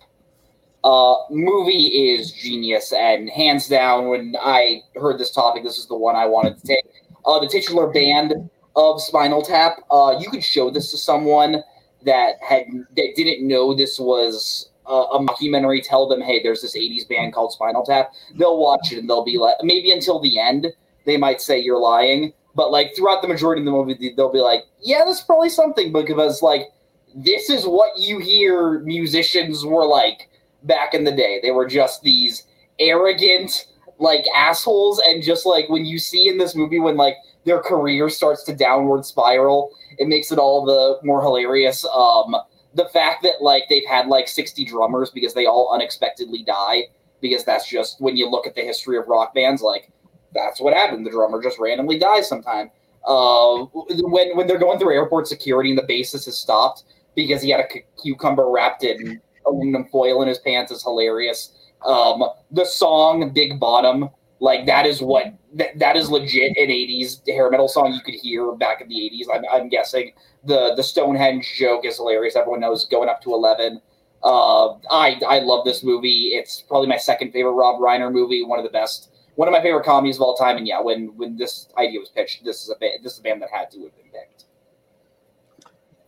uh, 0.87 1.17
movie 1.31 2.13
is 2.13 2.31
genius 2.31 2.93
and 2.93 3.29
hands 3.29 3.67
down 3.67 4.09
when 4.09 4.37
i 4.41 4.81
heard 4.95 5.19
this 5.19 5.33
topic 5.33 5.65
this 5.65 5.79
is 5.79 5.87
the 5.87 5.97
one 5.97 6.15
i 6.15 6.25
wanted 6.25 6.57
to 6.57 6.67
take 6.67 6.85
uh, 7.25 7.41
the 7.41 7.49
titular 7.49 7.89
band 7.89 8.33
of 8.77 9.01
spinal 9.01 9.43
tap 9.43 9.79
uh, 9.91 10.17
you 10.21 10.31
could 10.31 10.45
show 10.45 10.71
this 10.71 10.91
to 10.91 10.99
someone 10.99 11.63
that 12.05 12.37
had 12.47 12.67
that 12.97 13.13
didn't 13.17 13.47
know 13.47 13.75
this 13.75 13.99
was 13.99 14.71
a, 14.87 14.93
a 14.93 15.25
documentary 15.27 15.81
tell 15.81 16.09
them, 16.09 16.21
hey, 16.21 16.43
there's 16.43 16.63
this 16.63 16.77
80s 16.77 17.09
band 17.09 17.33
called 17.33 17.53
Spinal 17.53 17.85
Tap, 17.85 18.13
they'll 18.35 18.59
watch 18.59 18.93
it 18.93 18.99
and 18.99 19.11
they'll 19.11 19.25
be 19.25 19.39
like, 19.39 19.57
maybe 19.63 19.91
until 19.91 20.21
the 20.21 20.39
end, 20.39 20.69
they 21.05 21.17
might 21.17 21.41
say 21.41 21.59
you're 21.59 21.81
lying. 21.81 22.33
But 22.55 22.71
like 22.71 22.97
throughout 22.97 23.23
the 23.23 23.29
majority 23.29 23.61
of 23.61 23.67
the 23.67 23.73
movie, 23.73 24.15
they'll 24.17 24.33
be 24.33 24.39
like, 24.39 24.63
yeah, 24.83 25.05
there's 25.05 25.21
probably 25.21 25.51
something 25.51 25.93
because 25.93 26.43
like 26.43 26.69
this 27.15 27.51
is 27.51 27.67
what 27.67 27.99
you 27.99 28.19
hear 28.19 28.81
musicians 28.81 29.65
were 29.65 29.87
like 29.87 30.31
back 30.63 30.95
in 30.95 31.05
the 31.05 31.13
day. 31.13 31.41
They 31.43 31.51
were 31.51 31.67
just 31.67 32.03
these 32.03 32.45
arrogant, 32.79 33.67
like 33.99 34.25
assholes. 34.35 35.01
And 35.01 35.23
just 35.23 35.45
like 35.45 35.69
when 35.69 35.85
you 35.85 35.99
see 35.99 36.29
in 36.29 36.39
this 36.39 36.55
movie, 36.55 36.81
when 36.81 36.97
like 36.97 37.17
their 37.47 37.61
career 37.61 38.11
starts 38.11 38.43
to 38.45 38.55
downward 38.55 39.07
spiral, 39.07 39.71
it 39.99 40.09
makes 40.09 40.31
it 40.33 40.39
all 40.39 40.65
the 40.67 40.99
more 41.07 41.23
hilarious. 41.23 41.87
Um, 41.87 42.37
the 42.75 42.89
fact 42.91 43.23
that 43.23 43.41
like 43.41 43.63
they've 43.71 43.87
had 43.89 44.09
like 44.09 44.29
60 44.29 44.65
drummers 44.67 45.11
because 45.11 45.33
they 45.33 45.47
all 45.47 45.73
unexpectedly 45.73 46.43
die, 46.43 46.83
because 47.21 47.45
that's 47.45 47.69
just 47.69 48.01
when 48.01 48.17
you 48.17 48.29
look 48.29 48.47
at 48.47 48.55
the 48.55 48.61
history 48.61 48.99
of 48.99 49.07
rock 49.07 49.33
bands, 49.33 49.63
like 49.63 49.91
that's 50.35 50.61
what 50.61 50.75
happened. 50.75 51.07
The 51.07 51.11
drummer 51.11 51.43
just 51.43 51.59
randomly 51.59 51.99
dies 51.99 52.29
sometime. 52.29 52.71
Uh, 53.07 53.65
when 53.73 54.37
when 54.37 54.47
they're 54.49 54.59
going 54.59 54.79
through 54.79 54.95
airport 54.95 55.29
security 55.29 55.71
and 55.71 55.79
the 55.79 55.83
bassist 55.85 56.27
is 56.27 56.37
stopped 56.37 56.83
because 57.15 57.41
he 57.41 57.51
had 57.51 57.61
a 57.61 58.03
cucumber 58.03 58.51
wrapped 58.51 58.83
in 58.83 59.21
aluminum 59.47 59.87
foil 59.87 60.21
in 60.23 60.29
his 60.29 60.39
pants 60.39 60.73
is 60.73 60.83
hilarious. 60.83 61.53
Um, 61.85 62.25
the 62.51 62.65
song 62.65 63.33
"Big 63.33 63.61
Bottom," 63.61 64.11
like 64.41 64.67
that 64.67 64.87
is 64.87 65.01
what 65.01 65.35
that, 65.55 65.79
that 65.79 65.97
is 65.97 66.11
legit 66.11 66.57
an 66.57 66.69
'80s 66.69 67.27
hair 67.27 67.51
metal 67.51 67.69
song 67.69 67.93
you 67.93 68.01
could 68.01 68.15
hear 68.15 68.53
back 68.53 68.81
in 68.81 68.89
the 68.89 68.95
'80s. 68.95 69.35
I'm, 69.35 69.45
I'm 69.51 69.69
guessing 69.69 70.13
the 70.45 70.75
the 70.75 70.83
Stonehenge 70.83 71.55
joke 71.57 71.85
is 71.85 71.97
hilarious. 71.97 72.37
Everyone 72.37 72.61
knows 72.61 72.87
going 72.87 73.09
up 73.09 73.23
to 73.23 73.33
eleven. 73.33 73.81
Uh, 74.23 74.75
I 74.91 75.21
I 75.27 75.39
love 75.41 75.65
this 75.65 75.83
movie. 75.83 76.33
It's 76.35 76.63
probably 76.63 76.89
my 76.89 76.97
second 76.97 77.33
favorite 77.33 77.53
Rob 77.53 77.81
Reiner 77.81 78.13
movie. 78.13 78.45
One 78.45 78.59
of 78.59 78.65
the 78.65 78.71
best 78.71 79.11
one 79.37 79.49
of 79.49 79.53
my 79.53 79.63
favorite 79.63 79.85
comedies 79.85 80.17
of 80.17 80.23
all 80.23 80.35
time. 80.35 80.57
And 80.57 80.67
yeah, 80.67 80.81
when 80.81 81.17
when 81.17 81.37
this 81.37 81.69
idea 81.79 82.01
was 82.01 82.09
pitched, 82.09 82.45
this 82.45 82.63
is 82.63 82.71
a 82.71 82.75
this 83.03 83.15
is 83.15 83.21
a 83.21 83.23
band 83.23 83.41
that 83.43 83.51
had 83.51 83.71
to 83.71 83.83
have 83.83 83.97
been 83.97 84.11
picked. 84.13 84.45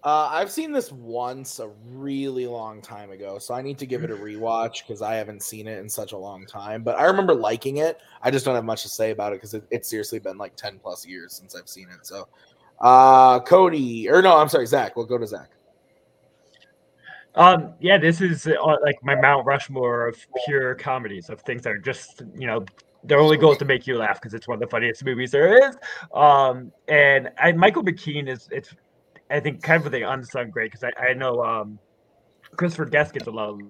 Uh, 0.04 0.28
I've 0.30 0.50
seen 0.50 0.70
this 0.70 0.92
once 0.92 1.58
a 1.58 1.68
really 1.84 2.46
long 2.46 2.80
time 2.80 3.10
ago, 3.10 3.38
so 3.38 3.52
I 3.52 3.62
need 3.62 3.78
to 3.78 3.86
give 3.86 4.04
it 4.04 4.12
a 4.12 4.14
rewatch 4.14 4.86
because 4.86 5.02
I 5.02 5.14
haven't 5.14 5.42
seen 5.42 5.66
it 5.66 5.80
in 5.80 5.88
such 5.88 6.12
a 6.12 6.16
long 6.16 6.46
time. 6.46 6.84
But 6.84 6.98
I 6.98 7.04
remember 7.06 7.34
liking 7.34 7.78
it. 7.78 7.98
I 8.22 8.30
just 8.30 8.44
don't 8.44 8.54
have 8.54 8.64
much 8.64 8.82
to 8.82 8.88
say 8.88 9.10
about 9.10 9.32
it 9.32 9.36
because 9.36 9.54
it, 9.54 9.64
it's 9.70 9.90
seriously 9.90 10.20
been 10.20 10.38
like 10.38 10.54
ten 10.54 10.78
plus 10.78 11.04
years 11.04 11.32
since 11.32 11.56
I've 11.56 11.68
seen 11.68 11.88
it. 11.90 12.06
So, 12.06 12.28
uh, 12.80 13.40
Cody, 13.40 14.08
or 14.08 14.22
no, 14.22 14.36
I'm 14.36 14.48
sorry, 14.48 14.66
Zach. 14.66 14.94
We'll 14.94 15.04
go 15.04 15.18
to 15.18 15.26
Zach. 15.26 15.50
Um, 17.34 17.74
yeah, 17.80 17.98
this 17.98 18.20
is 18.20 18.46
uh, 18.46 18.76
like 18.82 18.98
my 19.02 19.16
Mount 19.16 19.46
Rushmore 19.46 20.06
of 20.06 20.26
pure 20.46 20.76
comedies 20.76 21.28
of 21.28 21.40
things 21.42 21.62
that 21.62 21.72
are 21.72 21.78
just 21.78 22.22
you 22.36 22.46
know 22.46 22.64
their 23.02 23.18
only 23.18 23.36
goal 23.36 23.52
is 23.52 23.58
to 23.58 23.64
make 23.64 23.86
you 23.86 23.96
laugh 23.96 24.20
because 24.20 24.34
it's 24.34 24.46
one 24.46 24.56
of 24.56 24.60
the 24.60 24.66
funniest 24.68 25.04
movies 25.04 25.32
there 25.32 25.68
is. 25.68 25.76
Um, 26.14 26.72
and 26.86 27.30
I, 27.38 27.52
Michael 27.52 27.82
McKean 27.82 28.28
is 28.28 28.48
it's 28.52 28.74
I 29.30 29.40
think 29.40 29.62
kind 29.62 29.84
of 29.84 29.92
the 29.92 30.02
unsung 30.02 30.50
great 30.50 30.72
because 30.72 30.84
I, 30.84 31.10
I 31.10 31.14
know 31.14 31.42
um, 31.44 31.78
Christopher 32.56 32.86
Guest 32.86 33.12
gets 33.12 33.26
a 33.26 33.30
lot 33.30 33.50
of 33.50 33.60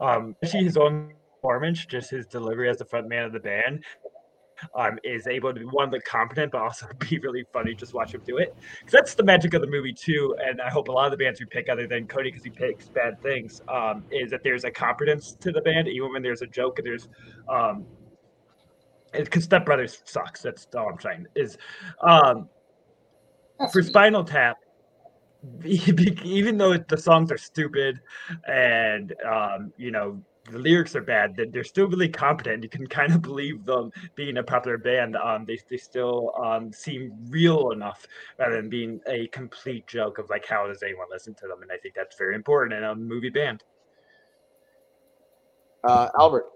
um, 0.00 0.36
actually 0.42 0.64
his 0.64 0.76
own 0.76 1.12
performance, 1.36 1.84
just 1.86 2.10
his 2.10 2.26
delivery 2.26 2.68
as 2.68 2.78
the 2.78 2.84
front 2.84 3.08
man 3.08 3.24
of 3.24 3.32
the 3.32 3.40
band. 3.40 3.84
Um, 4.76 4.98
is 5.02 5.26
able 5.26 5.52
to 5.52 5.60
be 5.60 5.66
one 5.66 5.90
the 5.90 6.00
competent, 6.00 6.52
but 6.52 6.62
also 6.62 6.86
be 7.10 7.18
really 7.18 7.44
funny. 7.52 7.74
Just 7.74 7.92
watch 7.92 8.14
him 8.14 8.22
do 8.24 8.38
it, 8.38 8.54
because 8.78 8.92
that's 8.92 9.14
the 9.14 9.22
magic 9.22 9.52
of 9.52 9.60
the 9.60 9.66
movie 9.66 9.92
too. 9.92 10.36
And 10.42 10.60
I 10.60 10.70
hope 10.70 10.88
a 10.88 10.92
lot 10.92 11.06
of 11.06 11.10
the 11.10 11.22
bands 11.22 11.40
we 11.40 11.46
pick, 11.46 11.68
other 11.68 11.86
than 11.88 12.06
Cody, 12.06 12.30
because 12.30 12.44
he 12.44 12.50
picks 12.50 12.88
bad 12.88 13.20
things, 13.20 13.60
um, 13.68 14.04
is 14.10 14.30
that 14.30 14.42
there's 14.44 14.64
a 14.64 14.70
competence 14.70 15.36
to 15.40 15.50
the 15.50 15.60
band, 15.60 15.88
even 15.88 16.12
when 16.12 16.22
there's 16.22 16.40
a 16.40 16.46
joke. 16.46 16.78
and 16.78 16.86
There's 16.86 17.08
um, 17.48 17.84
because 19.12 19.44
Step 19.44 19.66
Brothers 19.66 20.00
sucks. 20.04 20.40
That's 20.40 20.66
all 20.74 20.88
I'm 20.88 21.00
saying. 21.00 21.26
Is 21.34 21.58
um, 22.00 22.48
for 23.72 23.82
Spinal 23.82 24.24
Tap, 24.24 24.58
even 25.64 26.58
though 26.58 26.76
the 26.76 26.96
songs 26.96 27.30
are 27.30 27.38
stupid 27.38 28.00
and 28.48 29.14
um, 29.28 29.72
you 29.76 29.90
know 29.90 30.22
the 30.50 30.58
lyrics 30.58 30.94
are 30.94 31.02
bad, 31.02 31.40
they're 31.52 31.64
still 31.64 31.88
really 31.88 32.08
competent. 32.08 32.62
You 32.62 32.68
can 32.68 32.86
kind 32.86 33.12
of 33.12 33.22
believe 33.22 33.64
them 33.64 33.90
being 34.14 34.36
a 34.36 34.42
popular 34.42 34.76
band. 34.76 35.16
Um, 35.16 35.44
they 35.46 35.58
they 35.70 35.76
still 35.76 36.32
um 36.42 36.72
seem 36.72 37.12
real 37.28 37.70
enough 37.70 38.06
rather 38.38 38.56
than 38.56 38.68
being 38.68 39.00
a 39.06 39.26
complete 39.28 39.86
joke 39.86 40.18
of 40.18 40.28
like 40.28 40.46
how 40.46 40.66
does 40.66 40.82
anyone 40.82 41.06
listen 41.10 41.34
to 41.34 41.46
them? 41.46 41.62
And 41.62 41.72
I 41.72 41.76
think 41.78 41.94
that's 41.94 42.16
very 42.16 42.34
important 42.34 42.76
in 42.78 42.84
a 42.84 42.94
movie 42.94 43.30
band. 43.30 43.64
Uh, 45.82 46.08
Albert. 46.18 46.46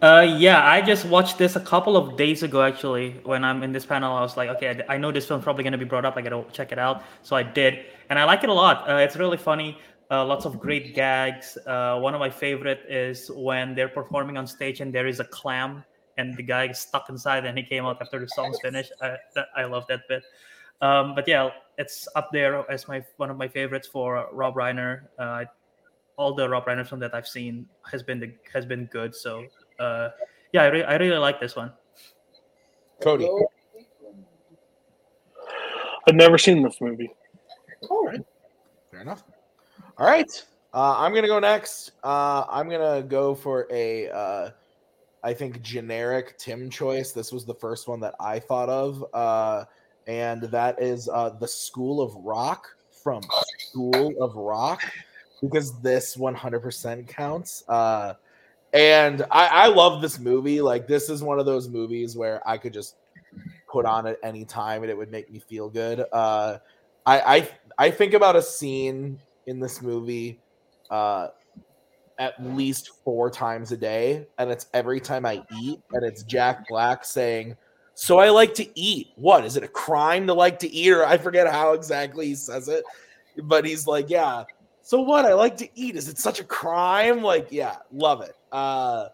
Uh, 0.00 0.36
yeah, 0.38 0.64
I 0.64 0.80
just 0.80 1.04
watched 1.06 1.38
this 1.38 1.56
a 1.56 1.60
couple 1.60 1.96
of 1.96 2.16
days 2.16 2.44
ago. 2.44 2.62
Actually, 2.62 3.20
when 3.24 3.44
I'm 3.44 3.64
in 3.64 3.72
this 3.72 3.84
panel, 3.84 4.14
I 4.14 4.20
was 4.20 4.36
like, 4.36 4.48
okay, 4.50 4.82
I 4.88 4.96
know 4.96 5.10
this 5.10 5.26
film's 5.26 5.42
probably 5.42 5.64
going 5.64 5.72
to 5.72 5.78
be 5.78 5.84
brought 5.84 6.04
up. 6.04 6.16
I 6.16 6.22
got 6.22 6.30
to 6.30 6.44
check 6.52 6.70
it 6.70 6.78
out. 6.78 7.02
So 7.22 7.34
I 7.34 7.42
did, 7.42 7.86
and 8.08 8.18
I 8.18 8.24
like 8.24 8.44
it 8.44 8.48
a 8.48 8.52
lot. 8.52 8.88
Uh, 8.88 8.96
it's 8.96 9.16
really 9.16 9.36
funny. 9.36 9.76
Uh, 10.10 10.24
lots 10.24 10.46
of 10.46 10.58
great 10.60 10.94
gags. 10.94 11.58
Uh, 11.66 11.98
one 11.98 12.14
of 12.14 12.20
my 12.20 12.30
favorite 12.30 12.80
is 12.88 13.30
when 13.34 13.74
they're 13.74 13.88
performing 13.88 14.38
on 14.38 14.46
stage 14.46 14.80
and 14.80 14.94
there 14.94 15.06
is 15.06 15.20
a 15.20 15.24
clam 15.24 15.84
and 16.16 16.34
the 16.36 16.42
guy 16.42 16.68
is 16.68 16.78
stuck 16.78 17.10
inside 17.10 17.44
and 17.44 17.58
he 17.58 17.64
came 17.64 17.84
out 17.84 18.00
after 18.00 18.18
the 18.18 18.28
song's 18.28 18.58
finished. 18.60 18.92
I, 19.02 19.16
I 19.56 19.64
love 19.64 19.86
that 19.88 20.08
bit. 20.08 20.22
Um, 20.80 21.14
but 21.14 21.28
yeah, 21.28 21.50
it's 21.76 22.08
up 22.14 22.30
there 22.32 22.70
as 22.70 22.88
my 22.88 23.04
one 23.16 23.30
of 23.30 23.36
my 23.36 23.48
favorites 23.48 23.86
for 23.86 24.28
Rob 24.32 24.54
Reiner. 24.54 25.02
Uh, 25.18 25.44
all 26.16 26.34
the 26.34 26.48
Rob 26.48 26.64
Reiner 26.66 26.86
film 26.86 27.00
that 27.00 27.14
I've 27.14 27.28
seen 27.28 27.66
has 27.90 28.02
been 28.02 28.18
the, 28.18 28.32
has 28.52 28.64
been 28.64 28.86
good. 28.86 29.14
So 29.14 29.44
uh, 29.78 30.10
yeah, 30.52 30.62
I, 30.62 30.66
re- 30.66 30.84
I 30.84 30.96
really 30.96 31.18
like 31.18 31.40
this 31.40 31.56
one. 31.56 31.72
Cody. 33.00 33.28
I've 36.06 36.14
never 36.14 36.38
seen 36.38 36.62
this 36.62 36.80
movie. 36.80 37.10
All 37.90 38.06
right. 38.06 38.20
Fair 38.90 39.00
enough. 39.00 39.24
All 39.98 40.06
right. 40.06 40.44
Uh, 40.72 40.94
I'm 40.98 41.14
gonna 41.14 41.28
go 41.28 41.38
next. 41.38 41.92
Uh, 42.02 42.44
I'm 42.48 42.68
gonna 42.68 43.02
go 43.02 43.34
for 43.34 43.66
a, 43.70 44.08
uh, 44.10 44.50
I 45.22 45.34
think 45.34 45.60
generic 45.62 46.38
Tim 46.38 46.70
choice. 46.70 47.12
This 47.12 47.32
was 47.32 47.44
the 47.44 47.54
first 47.54 47.88
one 47.88 48.00
that 48.00 48.14
I 48.20 48.38
thought 48.38 48.68
of, 48.68 49.04
uh, 49.12 49.64
and 50.06 50.42
that 50.44 50.80
is 50.80 51.08
uh, 51.12 51.30
the 51.30 51.48
School 51.48 52.00
of 52.00 52.14
Rock 52.16 52.68
from 52.90 53.22
School 53.58 54.14
of 54.22 54.36
Rock, 54.36 54.82
because 55.40 55.80
this 55.80 56.16
100% 56.16 57.06
counts. 57.08 57.64
And 58.72 59.22
I, 59.30 59.46
I 59.46 59.66
love 59.68 60.02
this 60.02 60.18
movie. 60.18 60.60
Like 60.60 60.86
this 60.86 61.08
is 61.08 61.22
one 61.22 61.38
of 61.38 61.46
those 61.46 61.68
movies 61.68 62.16
where 62.16 62.46
I 62.48 62.58
could 62.58 62.72
just 62.72 62.96
put 63.70 63.86
on 63.86 64.06
at 64.06 64.18
any 64.22 64.44
time 64.44 64.82
and 64.82 64.90
it 64.90 64.96
would 64.96 65.10
make 65.10 65.30
me 65.30 65.38
feel 65.38 65.68
good. 65.68 66.04
Uh, 66.12 66.58
I, 67.06 67.20
I 67.38 67.50
I 67.78 67.90
think 67.90 68.12
about 68.14 68.36
a 68.36 68.42
scene 68.42 69.20
in 69.46 69.60
this 69.60 69.80
movie 69.80 70.40
uh, 70.90 71.28
at 72.18 72.34
least 72.44 72.90
four 73.04 73.30
times 73.30 73.72
a 73.72 73.76
day, 73.76 74.26
and 74.38 74.50
it's 74.50 74.66
every 74.74 75.00
time 75.00 75.24
I 75.24 75.42
eat, 75.60 75.80
and 75.92 76.04
it's 76.04 76.22
Jack 76.24 76.68
Black 76.68 77.04
saying, 77.04 77.56
"So 77.94 78.18
I 78.18 78.30
like 78.30 78.54
to 78.54 78.78
eat. 78.78 79.08
What 79.16 79.44
is 79.44 79.56
it 79.56 79.62
a 79.62 79.68
crime 79.68 80.26
to 80.26 80.34
like 80.34 80.58
to 80.60 80.68
eat?" 80.68 80.90
Or 80.90 81.06
I 81.06 81.16
forget 81.16 81.46
how 81.46 81.72
exactly 81.74 82.26
he 82.26 82.34
says 82.34 82.68
it, 82.68 82.84
but 83.44 83.64
he's 83.64 83.86
like, 83.86 84.10
"Yeah." 84.10 84.44
So 84.88 85.02
what? 85.02 85.26
I 85.26 85.34
like 85.34 85.58
to 85.58 85.68
eat. 85.74 85.96
Is 85.96 86.08
it 86.08 86.16
such 86.16 86.40
a 86.40 86.44
crime? 86.44 87.22
Like, 87.22 87.48
yeah, 87.50 87.76
love 87.92 88.22
it. 88.22 88.34
Uh, 88.50 89.08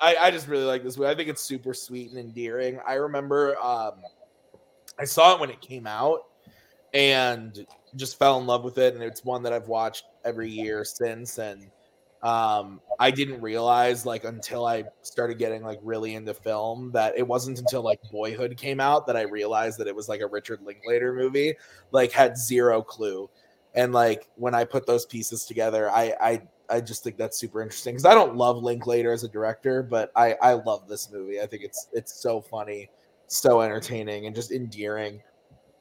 I, 0.00 0.16
I 0.16 0.30
just 0.30 0.48
really 0.48 0.64
like 0.64 0.82
this 0.82 0.96
movie. 0.96 1.10
I 1.10 1.14
think 1.14 1.28
it's 1.28 1.42
super 1.42 1.74
sweet 1.74 2.08
and 2.12 2.18
endearing. 2.18 2.80
I 2.88 2.94
remember 2.94 3.58
um, 3.62 3.96
I 4.98 5.04
saw 5.04 5.34
it 5.34 5.40
when 5.40 5.50
it 5.50 5.60
came 5.60 5.86
out 5.86 6.20
and 6.94 7.66
just 7.96 8.18
fell 8.18 8.40
in 8.40 8.46
love 8.46 8.64
with 8.64 8.78
it. 8.78 8.94
And 8.94 9.02
it's 9.02 9.22
one 9.22 9.42
that 9.42 9.52
I've 9.52 9.68
watched 9.68 10.04
every 10.24 10.48
year 10.48 10.82
since. 10.82 11.36
And 11.36 11.70
um, 12.22 12.80
I 12.98 13.10
didn't 13.10 13.42
realize 13.42 14.06
like 14.06 14.24
until 14.24 14.64
I 14.64 14.84
started 15.02 15.36
getting 15.36 15.62
like 15.62 15.78
really 15.82 16.14
into 16.14 16.32
film 16.32 16.90
that 16.92 17.18
it 17.18 17.28
wasn't 17.28 17.58
until 17.58 17.82
like 17.82 18.00
Boyhood 18.10 18.56
came 18.56 18.80
out 18.80 19.06
that 19.08 19.16
I 19.18 19.24
realized 19.24 19.78
that 19.78 19.88
it 19.88 19.94
was 19.94 20.08
like 20.08 20.22
a 20.22 20.26
Richard 20.26 20.62
Linklater 20.64 21.12
movie. 21.12 21.54
Like 21.92 22.12
had 22.12 22.38
zero 22.38 22.80
clue. 22.80 23.28
And 23.76 23.92
like 23.92 24.28
when 24.36 24.54
I 24.54 24.64
put 24.64 24.86
those 24.86 25.06
pieces 25.06 25.44
together, 25.44 25.90
I 25.90 26.14
I 26.20 26.42
I 26.68 26.80
just 26.80 27.04
think 27.04 27.16
that's 27.16 27.38
super 27.38 27.62
interesting 27.62 27.94
because 27.94 28.06
I 28.06 28.14
don't 28.14 28.36
love 28.36 28.62
Linklater 28.62 29.12
as 29.12 29.22
a 29.22 29.28
director, 29.28 29.82
but 29.82 30.10
I 30.16 30.34
I 30.42 30.54
love 30.54 30.88
this 30.88 31.10
movie. 31.12 31.40
I 31.40 31.46
think 31.46 31.62
it's 31.62 31.88
it's 31.92 32.20
so 32.20 32.40
funny, 32.40 32.90
so 33.26 33.60
entertaining, 33.60 34.26
and 34.26 34.34
just 34.34 34.50
endearing 34.50 35.22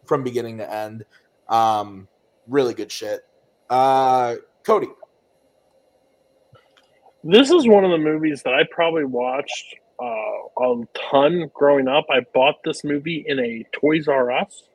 from 0.06 0.24
beginning 0.24 0.58
to 0.58 0.72
end. 0.72 1.06
Um, 1.48 2.08
really 2.48 2.74
good 2.74 2.92
shit. 2.92 3.22
Uh, 3.70 4.36
Cody. 4.64 4.88
This 7.24 7.50
is 7.50 7.68
one 7.68 7.84
of 7.84 7.92
the 7.92 7.98
movies 7.98 8.44
that 8.44 8.54
I 8.54 8.64
probably 8.70 9.06
watched 9.06 9.76
uh, 10.00 10.64
a 10.64 10.84
ton 10.94 11.50
growing 11.54 11.88
up. 11.88 12.06
I 12.10 12.20
bought 12.34 12.56
this 12.64 12.84
movie 12.84 13.26
in 13.28 13.40
a 13.40 13.66
Toys 13.72 14.08
R 14.08 14.32
Us. 14.32 14.70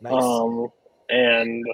Nice. 0.00 0.12
Um, 0.12 0.68
and 1.08 1.64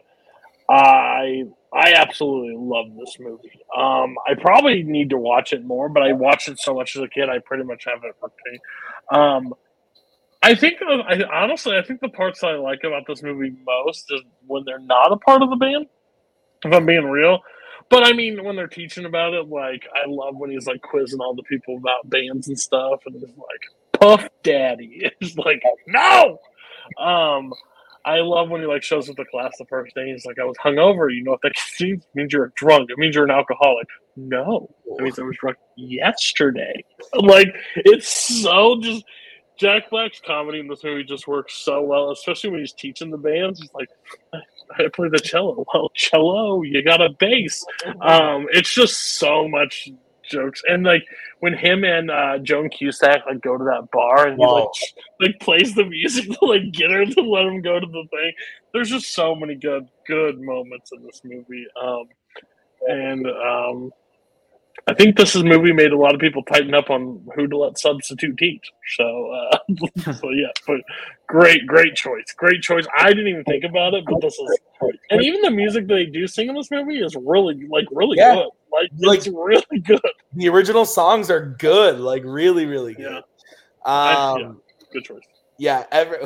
I 0.70 1.44
I 1.72 1.94
absolutely 1.94 2.55
love 2.56 2.86
this 2.98 3.16
movie. 3.18 3.60
Um, 3.76 4.16
I 4.28 4.34
probably 4.40 4.82
need 4.82 5.10
to 5.10 5.16
watch 5.16 5.52
it 5.52 5.64
more, 5.64 5.88
but 5.88 6.02
I 6.02 6.12
watched 6.12 6.48
it 6.48 6.59
so 6.59 6.74
much 6.74 6.97
as 6.97 7.02
a 7.02 7.09
kid, 7.09 7.28
I 7.28 7.38
pretty 7.38 7.64
much 7.64 7.84
have 7.86 8.02
it 8.05 8.14
repeat. 8.20 8.60
Um, 9.12 9.55
I 10.42 10.55
think, 10.55 10.78
I, 10.82 11.22
honestly, 11.32 11.76
I 11.76 11.82
think 11.82 12.01
the 12.01 12.09
parts 12.09 12.42
I 12.42 12.52
like 12.52 12.80
about 12.84 13.02
this 13.06 13.22
movie 13.22 13.52
most 13.64 14.06
is 14.10 14.22
when 14.47 14.64
they're 14.64 14.80
not 14.80 15.12
a 15.12 15.16
part 15.16 15.42
of 15.42 15.51
the 15.51 15.56
band. 15.56 15.86
If 16.64 16.72
I'm 16.72 16.86
being 16.86 17.05
real, 17.05 17.40
but 17.88 18.05
I 18.05 18.12
mean, 18.12 18.44
when 18.44 18.56
they're 18.56 18.66
teaching 18.68 19.05
about 19.05 19.34
it, 19.34 19.48
like 19.48 19.86
I 19.94 20.09
love 20.09 20.36
when 20.36 20.51
he's 20.51 20.66
like 20.66 20.82
quizzing 20.82 21.20
all 21.20 21.34
the 21.34 21.42
people 21.44 21.76
about 21.78 22.09
bands 22.09 22.48
and 22.48 22.59
stuff, 22.59 23.01
and 23.06 23.14
he's 23.14 23.22
like, 23.22 24.01
"Puff 24.01 24.28
Daddy," 24.42 25.10
it's 25.20 25.36
like, 25.36 25.62
no. 25.86 26.38
Um, 27.02 27.52
I 28.05 28.20
love 28.20 28.48
when 28.51 28.60
he 28.60 28.66
like 28.66 28.82
shows 28.82 29.09
up 29.10 29.16
to 29.16 29.24
class 29.27 29.52
the 29.59 29.66
first 29.66 29.94
day. 29.94 30.10
He's 30.10 30.24
like, 30.24 30.39
"I 30.39 30.44
was 30.44 30.56
hungover." 30.59 31.14
You 31.14 31.22
know 31.24 31.32
what 31.32 31.43
that 31.43 31.52
means? 31.81 32.05
Means 32.14 32.32
you're 32.32 32.52
drunk. 32.56 32.90
It 32.90 32.98
means 32.98 33.14
you're 33.14 33.24
an 33.24 33.31
alcoholic. 33.31 33.86
No, 34.16 34.68
it 34.86 35.02
means 35.02 35.18
I 35.18 35.22
was 35.22 35.36
drunk 35.40 35.56
yesterday. 35.77 36.85
Like 37.14 37.48
it's 37.77 38.09
so 38.43 38.78
just 38.81 39.05
Jack 39.60 39.90
Black's 39.90 40.20
comedy 40.24 40.60
in 40.60 40.68
this 40.68 40.82
movie 40.85 41.05
just 41.05 41.28
works 41.28 41.55
so 41.55 41.82
well, 41.82 42.12
especially 42.12 42.51
when 42.51 42.60
he's 42.60 42.72
teaching 42.72 43.10
the 43.10 43.18
bands. 43.18 43.60
He's 43.60 43.72
like, 43.74 43.90
I 44.32 44.89
play 44.93 45.09
the 45.09 45.18
cello. 45.18 45.64
Well, 45.74 45.90
cello, 45.94 46.62
you 46.62 46.82
got 46.82 47.02
a 47.02 47.10
bass. 47.10 47.64
Um, 48.01 48.47
it's 48.52 48.72
just 48.72 49.18
so 49.18 49.48
much 49.48 49.90
jokes, 50.31 50.62
and 50.69 50.85
like 50.85 51.05
when 51.40 51.55
him 51.55 51.85
and 51.85 52.11
uh, 52.11 52.39
Joan 52.39 52.69
Cusack 52.70 53.27
like 53.27 53.40
go 53.43 53.59
to 53.59 53.65
that 53.65 53.89
bar 53.93 54.28
and 54.28 54.39
he 54.40 54.47
like 54.47 54.65
like 55.20 55.40
plays 55.40 55.74
the 55.74 55.85
music 55.85 56.27
to 56.39 56.44
like 56.44 56.73
get 56.73 56.90
her 56.90 57.05
to 57.05 57.20
let 57.23 57.47
him 57.47 57.61
go 57.62 57.81
to 57.81 57.86
the 57.86 58.05
thing. 58.11 58.32
There's 58.73 58.90
just 58.90 59.15
so 59.15 59.35
many 59.35 59.55
good 59.55 59.89
good 60.07 60.40
moments 60.40 60.90
in 60.93 61.05
this 61.05 61.20
movie, 61.24 61.66
um, 61.82 62.05
and 62.89 63.27
um, 63.27 63.90
I 64.86 64.94
think 64.94 65.16
this 65.16 65.36
is 65.36 65.44
movie 65.44 65.73
made 65.73 65.93
a 65.93 65.97
lot 65.97 66.15
of 66.15 66.20
people 66.20 66.43
tighten 66.43 66.74
up 66.74 66.90
on 66.90 67.24
who 67.35 67.47
to 67.47 67.57
let 67.57 67.78
substitute 67.78 68.36
teach. 68.39 68.70
So, 68.97 69.31
uh, 69.32 69.59
so 70.12 70.31
yeah, 70.31 70.48
but 70.66 70.81
great, 71.28 71.66
great 71.66 71.94
choice, 71.94 72.24
great 72.36 72.62
choice. 72.62 72.86
I 72.97 73.11
didn't 73.11 73.28
even 73.28 73.44
think 73.44 73.65
about 73.65 73.94
it, 73.94 74.05
but 74.07 74.20
this 74.20 74.35
is, 74.35 74.59
and 75.11 75.23
even 75.23 75.43
the 75.43 75.51
music 75.51 75.86
they 75.86 76.07
do 76.07 76.27
sing 76.27 76.48
in 76.48 76.55
this 76.55 76.70
movie 76.70 76.98
is 76.98 77.16
really, 77.16 77.66
like, 77.69 77.86
really 77.90 78.19
Yeah. 78.19 78.35
good. 78.35 78.48
Like, 78.72 79.18
it's 79.18 79.28
really 79.28 79.80
good. 79.84 80.01
The 80.34 80.48
original 80.48 80.84
songs 80.84 81.30
are 81.30 81.56
good, 81.59 81.98
like 82.01 82.22
really, 82.24 82.66
really 82.66 82.94
good. 82.94 83.02
Yeah. 83.10 83.20
I- 83.84 84.14
Um, 84.14 84.38
yeah, 84.40 84.52
good 84.92 85.05
choice. 85.05 85.22
yeah, 85.59 85.86
every 85.90 86.18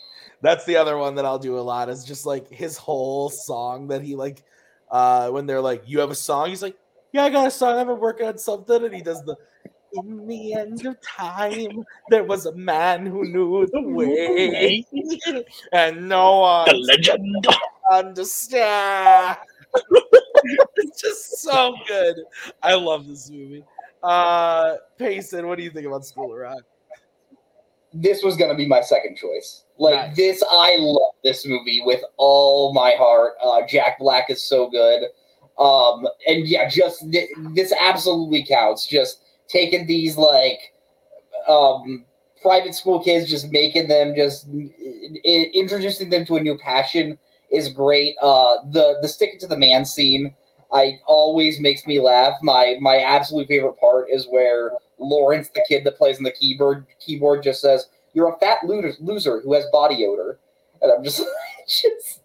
that's 0.42 0.64
the 0.64 0.76
other 0.76 0.98
one 0.98 1.14
that 1.16 1.24
I'll 1.24 1.38
do 1.38 1.58
a 1.58 1.60
lot 1.60 1.88
is 1.88 2.04
just 2.04 2.26
like 2.26 2.48
his 2.48 2.76
whole 2.76 3.28
song 3.30 3.88
that 3.88 4.02
he 4.02 4.16
like 4.16 4.42
uh 4.90 5.28
when 5.30 5.46
they're 5.46 5.60
like, 5.60 5.82
You 5.86 6.00
have 6.00 6.10
a 6.10 6.14
song? 6.14 6.48
He's 6.48 6.62
like, 6.62 6.76
Yeah, 7.12 7.24
I 7.24 7.30
got 7.30 7.46
a 7.46 7.50
song, 7.50 7.78
I've 7.78 7.86
been 7.86 8.00
working 8.00 8.26
on 8.26 8.38
something, 8.38 8.84
and 8.84 8.94
he 8.94 9.02
does 9.02 9.22
the 9.24 9.36
in 9.94 10.26
the 10.26 10.54
end 10.54 10.86
of 10.86 10.96
time, 11.02 11.84
there 12.08 12.24
was 12.24 12.46
a 12.46 12.54
man 12.54 13.04
who 13.04 13.24
knew 13.26 13.66
the 13.66 13.82
way, 13.82 14.86
and 15.72 16.08
no 16.08 16.38
one 16.38 16.66
The 16.66 16.78
legend. 16.78 17.46
understand. 17.90 19.36
it's 20.76 21.00
just 21.00 21.38
so 21.42 21.74
good. 21.86 22.16
I 22.62 22.74
love 22.74 23.06
this 23.06 23.30
movie. 23.30 23.64
Uh 24.02 24.76
Payson, 24.98 25.46
what 25.46 25.58
do 25.58 25.64
you 25.64 25.70
think 25.70 25.86
about 25.86 26.04
School 26.04 26.32
of 26.32 26.38
Rock? 26.38 26.62
this 27.94 28.22
was 28.22 28.36
gonna 28.38 28.54
be 28.54 28.66
my 28.66 28.80
second 28.80 29.16
choice. 29.16 29.64
Like 29.78 29.94
Nice. 29.94 30.16
this, 30.16 30.42
I 30.50 30.76
love 30.78 31.12
this 31.22 31.46
movie 31.46 31.82
with 31.84 32.00
all 32.16 32.72
my 32.72 32.94
heart. 32.96 33.34
Uh, 33.42 33.66
Jack 33.66 33.98
Black 33.98 34.30
is 34.30 34.42
so 34.42 34.70
good, 34.70 35.02
um, 35.58 36.06
and 36.26 36.46
yeah, 36.48 36.68
just 36.70 37.10
th- 37.12 37.28
this 37.54 37.72
absolutely 37.78 38.46
counts. 38.46 38.86
Just 38.86 39.22
taking 39.46 39.86
these 39.86 40.16
like 40.16 40.58
um, 41.46 42.06
private 42.40 42.74
school 42.74 42.98
kids, 43.02 43.28
just 43.28 43.52
making 43.52 43.88
them, 43.88 44.14
just 44.16 44.48
i- 44.48 45.50
introducing 45.52 46.08
them 46.08 46.24
to 46.24 46.36
a 46.36 46.40
new 46.42 46.56
passion 46.56 47.18
is 47.52 47.68
great. 47.68 48.16
Uh, 48.20 48.56
the 48.70 48.96
the 49.02 49.08
stick 49.08 49.34
it 49.34 49.40
to 49.40 49.46
the 49.46 49.56
man 49.56 49.84
scene. 49.84 50.34
I 50.72 50.98
always 51.06 51.60
makes 51.60 51.86
me 51.86 52.00
laugh. 52.00 52.34
My 52.42 52.76
my 52.80 52.96
absolute 52.98 53.48
favorite 53.48 53.78
part 53.78 54.06
is 54.10 54.26
where 54.28 54.72
Lawrence, 54.98 55.50
the 55.54 55.64
kid 55.68 55.84
that 55.84 55.98
plays 55.98 56.16
on 56.16 56.24
the 56.24 56.32
keyboard, 56.32 56.86
keyboard 56.98 57.42
just 57.42 57.60
says, 57.60 57.88
"You're 58.14 58.34
a 58.34 58.38
fat 58.38 58.58
loser, 58.64 58.94
loser 59.00 59.40
who 59.40 59.52
has 59.52 59.66
body 59.72 60.06
odor," 60.06 60.38
and 60.80 60.90
I'm 60.90 61.04
just, 61.04 61.22
just, 61.68 62.20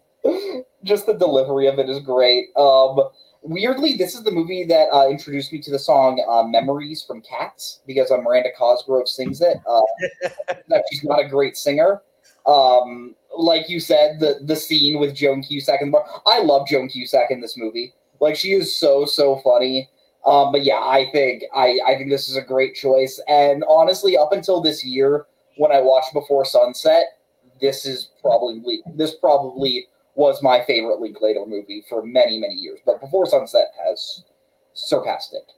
just 0.82 1.06
the 1.06 1.14
delivery 1.14 1.66
of 1.66 1.78
it 1.78 1.90
is 1.90 2.00
great. 2.00 2.46
Um, 2.56 3.00
weirdly, 3.42 3.94
this 3.94 4.14
is 4.14 4.22
the 4.22 4.30
movie 4.30 4.64
that 4.64 4.88
uh, 4.92 5.08
introduced 5.08 5.52
me 5.52 5.60
to 5.60 5.70
the 5.70 5.78
song 5.78 6.24
uh, 6.28 6.42
"Memories" 6.44 7.04
from 7.06 7.20
Cats 7.20 7.80
because 7.86 8.10
uh, 8.10 8.16
Miranda 8.16 8.50
Cosgrove 8.56 9.08
sings 9.08 9.42
it. 9.42 9.58
Uh, 9.66 10.54
she's 10.90 11.04
not 11.04 11.20
a 11.20 11.28
great 11.28 11.56
singer. 11.56 12.02
Um, 12.48 13.14
like 13.36 13.68
you 13.68 13.78
said, 13.78 14.18
the 14.18 14.40
the 14.42 14.56
scene 14.56 14.98
with 14.98 15.14
Joan 15.14 15.42
Cusack 15.42 15.82
and 15.82 15.94
I 16.26 16.40
love 16.40 16.66
Joan 16.66 16.88
Cusack 16.88 17.30
in 17.30 17.40
this 17.40 17.56
movie. 17.56 17.92
Like 18.20 18.36
she 18.36 18.52
is 18.52 18.74
so 18.74 19.04
so 19.04 19.36
funny. 19.44 19.90
Um, 20.24 20.50
but 20.50 20.64
yeah, 20.64 20.80
I 20.80 21.08
think 21.12 21.44
I, 21.54 21.78
I 21.86 21.96
think 21.96 22.10
this 22.10 22.28
is 22.28 22.36
a 22.36 22.42
great 22.42 22.74
choice. 22.74 23.20
And 23.28 23.64
honestly, 23.68 24.16
up 24.16 24.32
until 24.32 24.60
this 24.60 24.84
year, 24.84 25.26
when 25.56 25.70
I 25.70 25.80
watched 25.80 26.12
Before 26.12 26.44
Sunset, 26.44 27.18
this 27.60 27.86
is 27.86 28.10
probably 28.20 28.82
this 28.94 29.14
probably 29.14 29.86
was 30.14 30.42
my 30.42 30.64
favorite 30.66 31.00
Linklater 31.00 31.44
movie 31.46 31.84
for 31.88 32.02
many 32.02 32.38
many 32.38 32.54
years. 32.54 32.80
But 32.84 33.00
Before 33.00 33.26
Sunset 33.26 33.68
has 33.86 34.24
surpassed 34.72 35.34
it. 35.34 35.52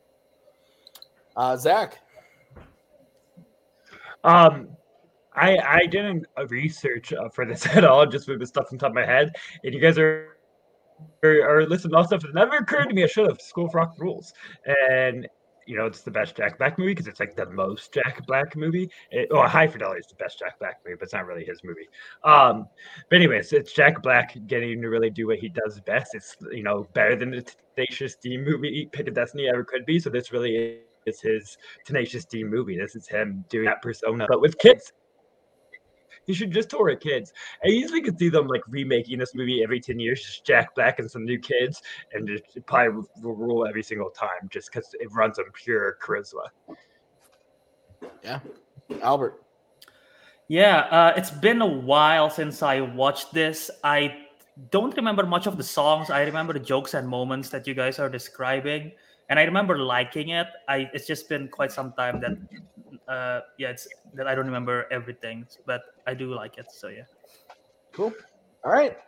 Uh 1.37 1.57
Zach. 1.57 1.99
Um, 4.23 4.77
I 5.41 5.59
I 5.59 5.87
didn't 5.87 6.27
research 6.49 7.13
uh, 7.13 7.29
for 7.31 7.47
this 7.47 7.67
at 7.75 7.85
all, 7.85 8.07
just 8.07 8.29
with 8.29 8.41
the 8.41 8.47
stuff 8.47 8.69
on 8.73 8.79
top 8.79 8.91
of 8.91 8.95
my 8.95 9.07
head. 9.07 9.33
And 9.65 9.75
you 9.75 9.81
guys 9.81 9.99
are 9.99 10.37
are, 11.23 11.59
are 11.59 11.67
listing 11.67 11.95
all 11.95 12.05
stuff 12.05 12.23
that 12.23 12.35
never 12.35 12.57
occurred 12.57 12.89
to 12.89 12.95
me. 12.95 13.05
I 13.05 13.07
should 13.07 13.27
have. 13.27 13.41
School 13.41 13.67
of 13.67 13.75
Rock 13.75 13.95
rules, 13.99 14.33
and 14.89 15.27
you 15.67 15.77
know 15.77 15.87
it's 15.87 16.03
the 16.03 16.11
best 16.11 16.37
Jack 16.37 16.59
Black 16.59 16.79
movie 16.79 16.93
because 16.93 17.07
it's 17.07 17.21
like 17.21 17.37
the 17.37 17.49
most 17.51 17.93
Jack 17.93 18.27
Black 18.27 18.55
movie. 18.57 18.91
It, 19.11 19.29
oh, 19.31 19.47
High 19.47 19.67
Fidelity 19.67 20.01
is 20.01 20.07
the 20.07 20.17
best 20.17 20.39
Jack 20.39 20.59
Black 20.59 20.81
movie, 20.85 20.97
but 20.99 21.05
it's 21.05 21.15
not 21.15 21.27
really 21.27 21.45
his 21.45 21.63
movie. 21.65 21.89
Um, 22.25 22.69
but 23.09 23.17
anyways, 23.17 23.53
it's 23.53 23.73
Jack 23.73 24.03
Black 24.03 24.37
getting 24.47 24.83
to 24.83 24.89
really 24.89 25.11
do 25.11 25.27
what 25.27 25.39
he 25.39 25.49
does 25.49 25.81
best. 25.81 26.15
It's 26.15 26.37
you 26.51 26.63
know 26.63 26.87
better 26.93 27.17
than 27.17 27.31
the 27.31 27.51
Tenacious 27.77 28.17
D 28.17 28.37
movie 28.37 28.89
Pick 28.93 29.09
of 29.09 29.15
Destiny 29.15 29.49
ever 29.49 29.65
could 29.65 29.87
be. 29.87 29.99
So 29.99 30.11
this 30.11 30.33
really 30.33 30.81
is 31.07 31.21
his 31.21 31.57
Tenacious 31.87 32.25
D 32.25 32.45
movie. 32.45 32.77
This 32.77 32.95
is 32.95 33.09
him 33.09 33.45
doing 33.49 33.67
that 33.67 33.83
persona, 33.83 34.27
but 34.29 34.41
with 34.41 34.59
kids. 34.59 34.93
He 36.31 36.37
should 36.37 36.53
just 36.53 36.71
tour 36.71 36.85
with 36.85 37.01
kids. 37.01 37.33
I 37.65 37.69
easily 37.69 38.01
could 38.01 38.17
see 38.17 38.29
them 38.29 38.47
like 38.47 38.63
remaking 38.69 39.19
this 39.19 39.35
movie 39.35 39.65
every 39.65 39.81
10 39.81 39.99
years, 39.99 40.23
just 40.23 40.47
Jack 40.47 40.77
Black 40.77 41.01
and 41.01 41.11
some 41.11 41.25
new 41.25 41.41
kids, 41.41 41.83
and 42.13 42.29
just 42.29 42.57
it 42.57 42.65
probably 42.67 43.03
will 43.21 43.35
rule 43.35 43.67
every 43.67 43.83
single 43.83 44.11
time 44.11 44.49
just 44.49 44.71
because 44.71 44.95
it 45.01 45.09
runs 45.13 45.41
on 45.41 45.47
pure 45.53 45.99
charisma. 46.01 46.47
Yeah. 48.23 48.39
Albert. 49.03 49.43
Yeah, 50.47 50.79
uh, 50.91 51.15
it's 51.17 51.33
been 51.33 51.61
a 51.63 51.67
while 51.67 52.31
since 52.31 52.63
I 52.63 52.81
watched 52.81 53.35
this. 53.35 53.69
I 53.83 54.17
don't 54.71 54.97
remember 54.97 55.27
much 55.27 55.49
of 55.49 55.57
the 55.57 55.65
songs. 55.65 56.11
I 56.11 56.23
remember 56.23 56.53
the 56.53 56.61
jokes 56.61 56.95
and 56.95 57.09
moments 57.09 57.49
that 57.51 57.67
you 57.67 57.75
guys 57.75 57.99
are 57.99 58.09
describing, 58.09 58.93
and 59.31 59.39
I 59.39 59.45
remember 59.45 59.79
liking 59.79 60.31
it. 60.31 60.49
I 60.69 60.91
it's 60.93 61.07
just 61.07 61.29
been 61.29 61.49
quite 61.49 61.73
some 61.73 61.95
time 61.95 62.21
that, 62.21 62.35
uh, 63.09 63.41
yeah, 63.57 63.71
it's 63.71 63.89
that 64.15 64.27
I 64.27 64.35
don't 64.35 64.47
remember 64.47 64.87
everything, 64.91 65.47
but 65.65 65.83
I 66.07 66.15
do 66.15 66.35
like 66.35 66.59
it. 66.59 66.67
So 66.71 66.89
yeah. 66.89 67.07
Cool. 67.93 68.13
All 68.65 68.73
right. 68.73 68.99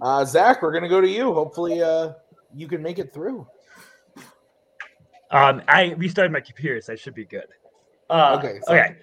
Uh 0.00 0.24
Zach, 0.24 0.62
we're 0.62 0.72
gonna 0.72 0.88
go 0.88 1.00
to 1.00 1.08
you. 1.08 1.32
Hopefully 1.34 1.82
uh 1.82 2.12
you 2.54 2.68
can 2.68 2.82
make 2.82 2.98
it 2.98 3.12
through. 3.12 3.46
Um, 5.30 5.62
I 5.68 5.92
restarted 5.96 6.32
my 6.32 6.40
computer, 6.40 6.80
so 6.80 6.92
I 6.92 6.96
should 6.96 7.14
be 7.14 7.24
good. 7.24 7.46
Uh, 8.10 8.36
Okay, 8.38 8.58
so- 8.66 8.74
okay. 8.74 8.96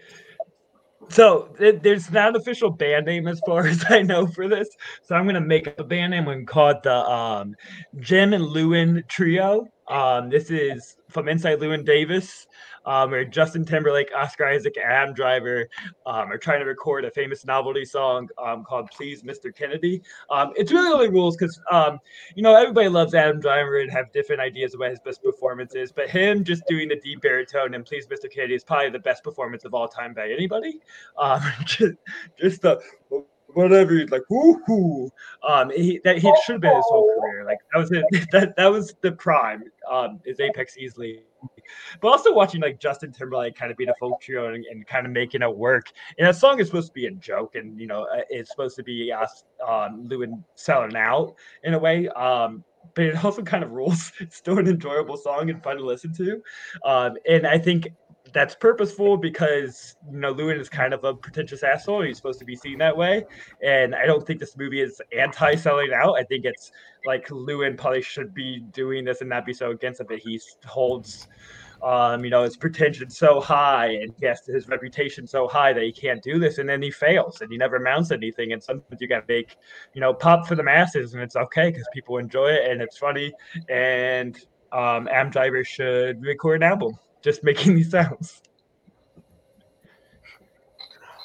So 1.09 1.49
th- 1.57 1.81
there's 1.81 2.11
not 2.11 2.29
an 2.29 2.35
official 2.35 2.69
band 2.69 3.05
name 3.05 3.27
as 3.27 3.39
far 3.45 3.67
as 3.67 3.83
I 3.89 4.01
know 4.01 4.27
for 4.27 4.47
this, 4.47 4.69
so 5.03 5.15
I'm 5.15 5.25
gonna 5.25 5.41
make 5.41 5.67
up 5.67 5.79
a 5.79 5.83
band 5.83 6.11
name 6.11 6.27
and 6.27 6.47
call 6.47 6.69
it 6.69 6.83
the 6.83 6.95
um, 6.95 7.55
Jim 7.99 8.33
and 8.33 8.43
Llewyn 8.45 9.07
Trio. 9.07 9.67
Um, 9.87 10.29
this 10.29 10.51
is 10.51 10.96
from 11.09 11.27
Inside 11.27 11.59
Llewyn 11.59 11.85
Davis, 11.85 12.47
um, 12.85 13.11
where 13.11 13.25
Justin 13.25 13.65
Timberlake, 13.65 14.09
Oscar 14.15 14.47
Isaac, 14.47 14.75
Adam 14.77 15.13
Driver 15.13 15.69
um, 16.05 16.31
are 16.31 16.37
trying 16.37 16.59
to 16.59 16.65
record 16.65 17.05
a 17.05 17.11
famous 17.11 17.45
novelty 17.45 17.85
song 17.85 18.29
um, 18.43 18.63
called 18.63 18.89
"Please, 18.91 19.23
Mr. 19.23 19.55
Kennedy." 19.55 20.01
Um, 20.29 20.53
it's 20.55 20.71
really 20.71 20.91
only 20.91 21.09
rules 21.09 21.35
because 21.35 21.59
um, 21.71 21.99
you 22.35 22.43
know, 22.43 22.55
everybody 22.55 22.89
loves 22.89 23.13
Adam 23.13 23.39
Driver 23.39 23.79
and 23.79 23.91
have 23.91 24.11
different 24.11 24.41
ideas 24.41 24.75
what 24.77 24.89
his 24.89 24.99
best 24.99 25.23
performance 25.23 25.75
is, 25.75 25.91
but 25.91 26.09
him 26.09 26.43
just 26.43 26.65
doing 26.67 26.87
the 26.87 26.95
deep 26.97 27.21
baritone 27.21 27.73
and 27.73 27.85
Please 27.85 28.07
Mr. 28.07 28.31
Kennedy 28.31 28.55
is 28.55 28.63
probably 28.63 28.89
the 28.89 28.99
best 28.99 29.23
performance 29.23 29.65
of 29.65 29.73
all 29.73 29.87
time 29.87 30.13
by 30.13 30.29
anybody. 30.29 30.79
Um, 31.17 31.41
just, 31.65 31.95
just 32.39 32.61
the 32.61 32.79
whatever. 33.53 33.93
He's 33.93 34.09
like, 34.09 34.23
woohoo. 34.29 35.09
Um, 35.47 35.69
he 35.71 35.99
that 36.03 36.17
he 36.17 36.31
should 36.43 36.53
have 36.53 36.61
been 36.61 36.75
his 36.75 36.85
whole 36.87 37.09
career. 37.19 37.45
Like 37.45 37.59
that 37.73 37.79
was 37.79 37.91
it. 37.91 38.05
That 38.31 38.55
that 38.55 38.71
was 38.71 38.95
the 39.01 39.11
prime. 39.11 39.63
Um, 39.89 40.19
is 40.25 40.39
Apex 40.39 40.77
easily. 40.77 41.23
But 42.01 42.09
also 42.09 42.33
watching 42.33 42.61
like 42.61 42.79
Justin 42.79 43.11
Timberlake 43.11 43.55
kind 43.55 43.71
of 43.71 43.77
being 43.77 43.89
a 43.89 43.93
folk 43.99 44.19
trio 44.21 44.53
and, 44.53 44.65
and 44.65 44.85
kind 44.87 45.05
of 45.05 45.11
making 45.11 45.41
it 45.41 45.55
work. 45.55 45.91
And 46.17 46.27
that 46.27 46.35
song 46.35 46.59
is 46.59 46.67
supposed 46.67 46.87
to 46.87 46.93
be 46.93 47.05
a 47.05 47.11
joke, 47.11 47.55
and 47.55 47.79
you 47.79 47.87
know 47.87 48.03
uh, 48.03 48.21
it's 48.29 48.49
supposed 48.49 48.75
to 48.77 48.83
be 48.83 49.11
us, 49.11 49.43
um, 49.65 50.07
Llewyn 50.07 50.43
selling 50.55 50.95
out 50.95 51.35
in 51.63 51.73
a 51.73 51.79
way. 51.79 52.07
Um, 52.09 52.63
but 52.93 53.05
it 53.05 53.23
also 53.23 53.43
kind 53.43 53.63
of 53.63 53.71
rules. 53.79 54.11
It's 54.19 54.35
still 54.35 54.57
an 54.59 54.67
enjoyable 54.67 55.17
song 55.17 55.49
and 55.49 55.61
fun 55.61 55.77
to 55.77 55.85
listen 55.85 56.13
to. 56.15 56.41
Um, 56.85 57.17
and 57.27 57.45
I 57.45 57.57
think 57.57 57.89
that's 58.33 58.55
purposeful 58.55 59.17
because 59.17 59.95
you 60.11 60.19
know 60.19 60.33
Llewyn 60.33 60.59
is 60.59 60.69
kind 60.69 60.93
of 60.93 61.03
a 61.03 61.13
pretentious 61.13 61.63
asshole. 61.63 62.03
He's 62.03 62.17
supposed 62.17 62.39
to 62.39 62.45
be 62.45 62.55
seen 62.55 62.77
that 62.79 62.95
way, 62.95 63.25
and 63.63 63.95
I 63.95 64.05
don't 64.05 64.25
think 64.25 64.39
this 64.39 64.57
movie 64.57 64.81
is 64.81 65.01
anti-selling 65.17 65.91
out. 65.93 66.13
I 66.13 66.23
think 66.23 66.45
it's 66.45 66.71
like 67.05 67.27
Llewyn 67.27 67.77
probably 67.77 68.01
should 68.01 68.33
be 68.33 68.59
doing 68.71 69.05
this 69.05 69.21
and 69.21 69.29
not 69.29 69.45
be 69.45 69.53
so 69.53 69.71
against 69.71 70.01
it. 70.01 70.07
But 70.07 70.19
he 70.19 70.39
holds, 70.65 71.27
um, 71.81 72.23
you 72.23 72.29
know, 72.29 72.43
his 72.43 72.57
pretension 72.57 73.09
so 73.09 73.39
high 73.39 73.87
and 73.87 74.13
yes, 74.21 74.45
his 74.45 74.67
reputation 74.67 75.27
so 75.27 75.47
high 75.47 75.73
that 75.73 75.83
he 75.83 75.91
can't 75.91 76.21
do 76.21 76.39
this, 76.39 76.57
and 76.57 76.67
then 76.67 76.81
he 76.81 76.91
fails 76.91 77.41
and 77.41 77.51
he 77.51 77.57
never 77.57 77.79
mounts 77.79 78.11
anything. 78.11 78.53
And 78.53 78.61
sometimes 78.61 79.01
you 79.01 79.07
got 79.07 79.27
to 79.27 79.33
make, 79.33 79.57
you 79.93 80.01
know, 80.01 80.13
pop 80.13 80.47
for 80.47 80.55
the 80.55 80.63
masses, 80.63 81.13
and 81.13 81.23
it's 81.23 81.35
okay 81.35 81.71
because 81.71 81.87
people 81.93 82.17
enjoy 82.17 82.49
it 82.49 82.71
and 82.71 82.81
it's 82.81 82.97
funny. 82.97 83.33
And 83.69 84.37
um, 84.71 85.07
Adam 85.07 85.31
Driver 85.31 85.63
should 85.63 86.21
record 86.21 86.61
an 86.61 86.69
album 86.69 86.97
just 87.21 87.43
making 87.43 87.75
these 87.75 87.91
sounds. 87.91 88.41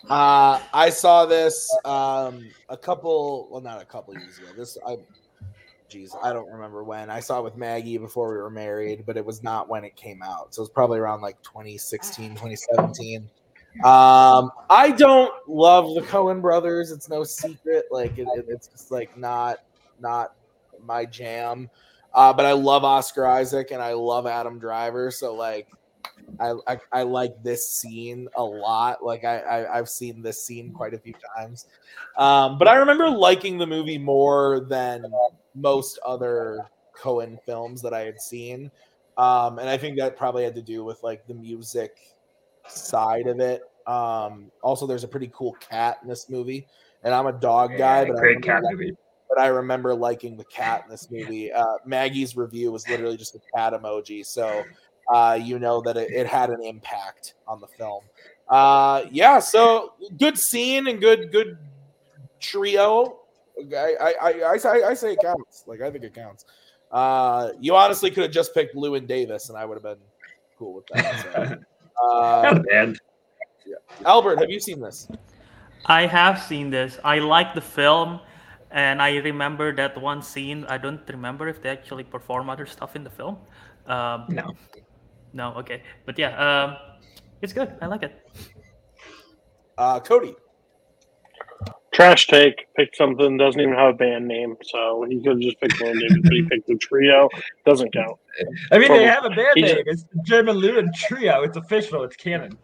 Uh, 0.08 0.60
I 0.72 0.90
saw 0.90 1.26
this 1.26 1.74
um, 1.84 2.48
a 2.68 2.76
couple, 2.76 3.48
well, 3.50 3.60
not 3.60 3.80
a 3.80 3.84
couple 3.84 4.14
years 4.14 4.38
ago. 4.38 4.48
This, 4.56 4.76
I, 4.86 4.96
geez, 5.88 6.14
I 6.22 6.32
don't 6.32 6.50
remember 6.50 6.82
when. 6.82 7.08
I 7.08 7.20
saw 7.20 7.38
it 7.38 7.44
with 7.44 7.56
Maggie 7.56 7.98
before 7.98 8.30
we 8.32 8.38
were 8.38 8.50
married, 8.50 9.04
but 9.06 9.16
it 9.16 9.24
was 9.24 9.42
not 9.42 9.68
when 9.68 9.84
it 9.84 9.94
came 9.94 10.22
out. 10.22 10.54
So 10.54 10.60
it 10.60 10.64
was 10.64 10.70
probably 10.70 10.98
around 10.98 11.20
like 11.20 11.40
2016, 11.42 12.30
2017. 12.30 13.30
Um, 13.84 14.50
I 14.68 14.92
don't 14.96 15.32
love 15.48 15.94
the 15.94 16.02
Coen 16.02 16.42
brothers. 16.42 16.90
It's 16.90 17.08
no 17.08 17.24
secret. 17.24 17.86
Like 17.90 18.18
it, 18.18 18.28
it, 18.34 18.46
it's 18.48 18.68
just 18.68 18.90
like 18.90 19.16
not 19.16 19.58
not 19.98 20.34
my 20.84 21.06
jam. 21.06 21.70
Uh, 22.12 22.32
but 22.32 22.44
I 22.44 22.52
love 22.52 22.84
Oscar 22.84 23.26
Isaac 23.26 23.70
and 23.70 23.80
I 23.80 23.94
love 23.94 24.26
Adam 24.26 24.58
Driver. 24.58 25.10
So 25.10 25.34
like 25.34 25.68
I, 26.40 26.54
I, 26.66 26.78
I 26.92 27.02
like 27.02 27.42
this 27.42 27.68
scene 27.68 28.28
a 28.36 28.42
lot. 28.42 29.04
Like 29.04 29.24
I, 29.24 29.66
I 29.72 29.76
have 29.76 29.88
seen 29.88 30.22
this 30.22 30.44
scene 30.44 30.72
quite 30.72 30.94
a 30.94 30.98
few 30.98 31.14
times. 31.36 31.66
Um, 32.16 32.58
but 32.58 32.68
I 32.68 32.74
remember 32.76 33.08
liking 33.10 33.58
the 33.58 33.66
movie 33.66 33.98
more 33.98 34.60
than 34.60 35.04
most 35.54 35.98
other 36.06 36.66
Coen 36.98 37.38
films 37.44 37.82
that 37.82 37.92
I 37.94 38.00
had 38.00 38.20
seen. 38.20 38.70
Um, 39.18 39.58
and 39.58 39.68
I 39.68 39.76
think 39.76 39.98
that 39.98 40.16
probably 40.16 40.44
had 40.44 40.54
to 40.54 40.62
do 40.62 40.84
with 40.84 41.02
like 41.02 41.26
the 41.26 41.34
music 41.34 41.98
side 42.68 43.26
of 43.26 43.40
it. 43.40 43.62
Um, 43.86 44.50
also, 44.62 44.86
there's 44.86 45.04
a 45.04 45.08
pretty 45.08 45.30
cool 45.34 45.52
cat 45.54 45.98
in 46.02 46.08
this 46.08 46.30
movie, 46.30 46.66
and 47.02 47.12
I'm 47.12 47.26
a 47.26 47.32
dog 47.32 47.70
guy, 47.76 48.02
Yeah, 48.02 48.08
but 48.08 48.16
I 48.16 48.20
great 48.20 48.28
remember 48.36 48.46
cat 48.46 48.62
liking- 48.62 48.78
movie. 48.78 48.96
but 49.28 49.40
I 49.40 49.46
remember 49.48 49.94
liking 49.94 50.36
the 50.36 50.44
cat 50.44 50.82
in 50.84 50.90
this 50.90 51.10
movie. 51.10 51.52
Uh, 51.52 51.64
Maggie's 51.84 52.36
review 52.36 52.70
was 52.70 52.88
literally 52.88 53.16
just 53.16 53.34
a 53.34 53.40
cat 53.54 53.72
emoji, 53.72 54.24
so 54.24 54.62
uh, 55.08 55.38
you 55.40 55.58
know 55.58 55.80
that 55.80 55.96
it, 55.96 56.10
it 56.10 56.26
had 56.26 56.50
an 56.50 56.62
impact 56.62 57.34
on 57.46 57.60
the 57.60 57.66
film. 57.66 58.02
Uh, 58.48 59.04
yeah, 59.10 59.38
so 59.38 59.94
good 60.18 60.38
scene 60.38 60.86
and 60.88 61.00
good 61.00 61.32
good 61.32 61.58
trio. 62.40 63.18
I 63.74 63.94
I, 64.00 64.14
I, 64.20 64.50
I, 64.52 64.56
say, 64.56 64.82
I 64.82 64.94
say 64.94 65.12
it 65.12 65.20
counts. 65.22 65.64
Like 65.66 65.80
I 65.80 65.90
think 65.90 66.04
it 66.04 66.14
counts. 66.14 66.44
Uh, 66.90 67.52
you 67.58 67.74
honestly 67.74 68.10
could 68.10 68.24
have 68.24 68.32
just 68.32 68.54
picked 68.54 68.76
Llewyn 68.76 69.06
Davis, 69.06 69.48
and 69.48 69.56
I 69.56 69.64
would 69.64 69.74
have 69.74 69.82
been 69.82 70.04
cool 70.58 70.74
with 70.74 70.86
that. 70.88 71.22
So, 71.22 71.56
Not 72.02 72.56
uh, 72.56 72.58
a 72.58 72.62
band. 72.62 73.00
Albert, 74.04 74.38
have 74.38 74.50
you 74.50 74.60
seen 74.60 74.80
this? 74.80 75.08
I 75.86 76.06
have 76.06 76.42
seen 76.42 76.70
this. 76.70 76.98
I 77.04 77.18
like 77.18 77.54
the 77.54 77.60
film, 77.60 78.20
and 78.70 79.00
I 79.00 79.16
remember 79.16 79.74
that 79.74 80.00
one 80.00 80.22
scene. 80.22 80.64
I 80.68 80.78
don't 80.78 81.00
remember 81.08 81.48
if 81.48 81.62
they 81.62 81.70
actually 81.70 82.04
perform 82.04 82.50
other 82.50 82.66
stuff 82.66 82.96
in 82.96 83.04
the 83.04 83.10
film. 83.10 83.38
Um, 83.86 84.26
No. 84.28 84.52
No. 85.32 85.54
Okay. 85.54 85.82
But 86.06 86.18
yeah, 86.18 86.64
um, 86.64 86.76
it's 87.40 87.52
good. 87.52 87.74
I 87.80 87.86
like 87.86 88.02
it. 88.02 88.12
Uh, 89.78 90.00
Cody. 90.00 90.34
Trash 91.92 92.26
take 92.26 92.66
picked 92.74 92.96
something 92.96 93.36
doesn't 93.36 93.60
even 93.60 93.74
have 93.74 93.94
a 93.94 93.96
band 93.96 94.26
name, 94.26 94.56
so 94.62 95.04
he 95.08 95.18
could 95.22 95.32
have 95.32 95.40
just 95.40 95.60
picked 95.60 95.78
one 95.82 95.98
name. 95.98 96.22
but 96.22 96.32
he 96.32 96.42
picked 96.50 96.66
the 96.66 96.76
trio. 96.76 97.28
Doesn't 97.66 97.92
count. 97.92 98.18
I 98.70 98.78
mean, 98.78 98.86
Probably- 98.86 99.04
they 99.04 99.10
have 99.10 99.24
a 99.26 99.30
band 99.30 99.52
he's- 99.56 99.74
name. 99.74 99.84
It's 99.86 100.04
the 100.04 100.22
Jim 100.24 100.48
and 100.48 100.58
Llewyn 100.62 100.88
Trio. 100.94 101.42
It's 101.42 101.56
official. 101.56 102.02
It's 102.04 102.16
canon. 102.16 102.56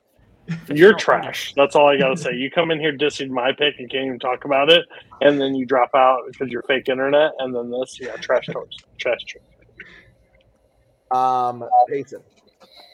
You're 0.73 0.95
trash. 0.95 1.53
That's 1.57 1.77
all 1.77 1.87
I 1.89 1.99
gotta 1.99 2.17
say. 2.17 2.33
You 2.33 2.51
come 2.51 2.71
in 2.71 2.81
here 2.81 2.97
dissing 2.97 3.29
my 3.29 3.53
pick 3.53 3.75
and 3.79 3.91
can't 3.91 4.07
even 4.07 4.19
talk 4.19 4.47
about 4.47 4.71
it, 4.71 4.83
and 5.21 5.39
then 5.39 5.55
you 5.55 5.67
drop 5.67 5.91
out 5.95 6.21
because 6.27 6.49
you're 6.49 6.63
fake 6.63 6.89
internet, 6.89 7.33
and 7.39 7.55
then 7.55 7.71
this, 7.71 7.99
yeah, 8.01 8.17
trash 8.17 8.47
toast, 8.47 8.83
trash. 8.97 9.19
Trash. 9.27 9.43
Um, 11.11 11.65
Peyton. 11.89 12.23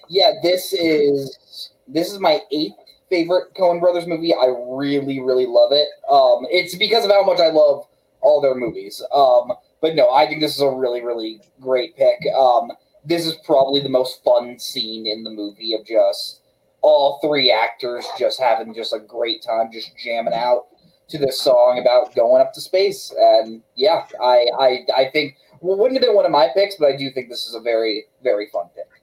Yeah, 0.09 0.33
this 0.43 0.73
is 0.73 1.71
this 1.89 2.13
is 2.13 2.19
my 2.19 2.41
eighth 2.53 2.75
favorite 3.11 3.55
Coen 3.55 3.81
Brothers 3.81 4.07
movie. 4.07 4.35
I 4.35 4.47
really, 4.69 5.21
really 5.21 5.47
love 5.47 5.73
it. 5.73 5.89
Um, 6.11 6.47
it's 6.51 6.75
because 6.75 7.05
of 7.05 7.11
how 7.11 7.25
much 7.25 7.41
I 7.41 7.51
love 7.51 7.87
all 8.21 8.41
their 8.41 8.55
movies. 8.55 9.03
Um, 9.15 9.53
but 9.81 9.95
no, 9.95 10.11
I 10.11 10.27
think 10.27 10.41
this 10.41 10.55
is 10.55 10.63
a 10.63 10.71
really, 10.71 11.03
really 11.03 11.41
great 11.61 11.97
pick. 11.97 12.19
Um, 12.35 12.73
this 13.05 13.27
is 13.27 13.35
probably 13.45 13.81
the 13.81 13.89
most 13.91 14.25
fun 14.25 14.59
scene 14.59 15.07
in 15.07 15.25
the 15.25 15.31
movie 15.31 15.75
of 15.75 15.87
just 15.87 16.41
all 16.81 17.19
three 17.23 17.51
actors 17.51 18.07
just 18.19 18.41
having 18.41 18.75
just 18.75 18.93
a 18.93 18.99
great 18.99 19.43
time, 19.43 19.71
just 19.73 19.93
jamming 20.03 20.35
out 20.35 20.67
to 21.09 21.19
this 21.19 21.41
song 21.41 21.79
about 21.79 22.15
going 22.15 22.41
up 22.41 22.53
to 22.55 22.61
space. 22.61 23.13
And 23.19 23.63
yeah, 23.77 24.07
I, 24.21 24.47
I, 24.59 24.79
I 24.97 25.11
think 25.13 25.37
well, 25.61 25.77
wouldn't 25.79 26.01
have 26.01 26.07
been 26.07 26.17
one 26.17 26.25
of 26.25 26.31
my 26.31 26.49
picks, 26.55 26.77
but 26.77 26.89
I 26.89 26.97
do 26.97 27.11
think 27.11 27.29
this 27.29 27.47
is 27.47 27.55
a 27.55 27.61
very, 27.61 28.05
very 28.23 28.49
fun 28.53 28.67
pick. 28.75 28.94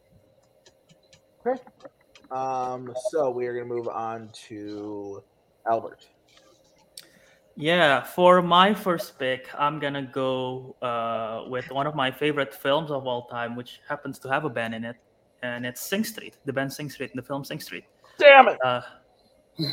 Um, 2.31 2.93
so 3.09 3.29
we 3.29 3.45
are 3.47 3.53
going 3.53 3.67
to 3.67 3.73
move 3.73 3.87
on 3.87 4.29
to 4.47 5.23
Albert. 5.69 6.07
Yeah, 7.57 8.01
for 8.01 8.41
my 8.41 8.73
first 8.73 9.19
pick, 9.19 9.49
I'm 9.57 9.77
gonna 9.77 10.01
go 10.01 10.75
uh, 10.81 11.49
with 11.49 11.69
one 11.69 11.85
of 11.85 11.95
my 11.95 12.09
favorite 12.09 12.53
films 12.53 12.91
of 12.91 13.05
all 13.05 13.27
time, 13.27 13.55
which 13.55 13.81
happens 13.87 14.17
to 14.19 14.29
have 14.29 14.45
a 14.45 14.49
band 14.49 14.73
in 14.73 14.85
it, 14.85 14.95
and 15.43 15.65
it's 15.65 15.81
Sing 15.81 16.03
Street, 16.03 16.37
the 16.45 16.53
band 16.53 16.71
Sing 16.71 16.89
Street, 16.89 17.11
the 17.13 17.21
film 17.21 17.43
Sing 17.43 17.59
Street. 17.59 17.83
Damn 18.17 18.47
it! 18.47 18.57
Uh, 18.63 18.81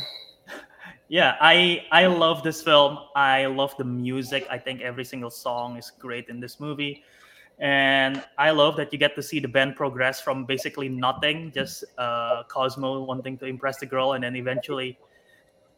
yeah, 1.07 1.37
I 1.39 1.85
I 1.91 2.07
love 2.07 2.43
this 2.43 2.61
film. 2.61 2.99
I 3.15 3.45
love 3.45 3.75
the 3.77 3.85
music. 3.85 4.45
I 4.51 4.57
think 4.57 4.81
every 4.81 5.05
single 5.05 5.31
song 5.31 5.77
is 5.77 5.89
great 5.89 6.27
in 6.27 6.41
this 6.41 6.59
movie, 6.59 7.03
and 7.59 8.23
I 8.37 8.51
love 8.51 8.77
that 8.77 8.93
you 8.93 8.99
get 8.99 9.15
to 9.15 9.23
see 9.23 9.39
the 9.39 9.47
band 9.47 9.75
progress 9.75 10.21
from 10.21 10.45
basically 10.45 10.89
nothing, 10.89 11.51
just 11.53 11.83
uh, 11.97 12.43
Cosmo 12.47 13.03
wanting 13.03 13.37
to 13.39 13.45
impress 13.45 13.79
the 13.79 13.85
girl, 13.85 14.13
and 14.13 14.23
then 14.23 14.35
eventually 14.35 14.97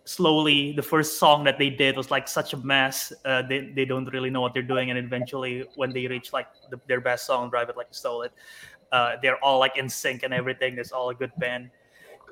slowly 0.04 0.74
the 0.74 0.82
first 0.82 1.20
song 1.20 1.44
that 1.44 1.58
they 1.58 1.70
did 1.70 1.96
was 1.96 2.10
like 2.10 2.28
such 2.28 2.54
a 2.54 2.58
mess 2.58 3.14
uh, 3.26 3.42
they, 3.44 3.72
they 3.76 3.86
don't 3.86 4.06
really 4.12 4.30
know 4.30 4.42
what 4.42 4.54
they're 4.54 4.64
doing 4.64 4.90
and 4.90 4.98
eventually 4.98 5.64
when 5.76 5.94
they 5.94 6.08
reach 6.08 6.34
like 6.34 6.48
the, 6.72 6.80
their 6.88 7.00
best 7.00 7.26
song 7.26 7.50
drive 7.50 7.70
it 7.70 7.78
like 7.78 7.88
you 7.90 7.94
stole 7.94 8.24
it 8.24 8.32
uh, 8.92 9.16
they're 9.22 9.42
all 9.44 9.60
like 9.60 9.78
in 9.78 9.88
sync 9.88 10.24
and 10.24 10.34
everything 10.34 10.78
It's 10.78 10.92
all 10.92 11.10
a 11.12 11.16
good 11.16 11.32
band. 11.38 11.70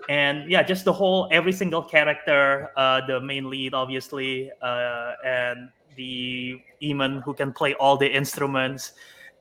And 0.09 0.49
yeah 0.49 0.63
just 0.63 0.83
the 0.83 0.93
whole 0.93 1.27
every 1.31 1.51
single 1.51 1.83
character 1.83 2.69
uh, 2.75 3.05
the 3.05 3.21
main 3.21 3.49
lead 3.49 3.73
obviously 3.73 4.51
uh, 4.61 5.13
and 5.23 5.69
the 5.95 6.59
Eamon 6.81 7.21
who 7.23 7.33
can 7.33 7.53
play 7.53 7.75
all 7.75 7.97
the 7.97 8.11
instruments 8.11 8.93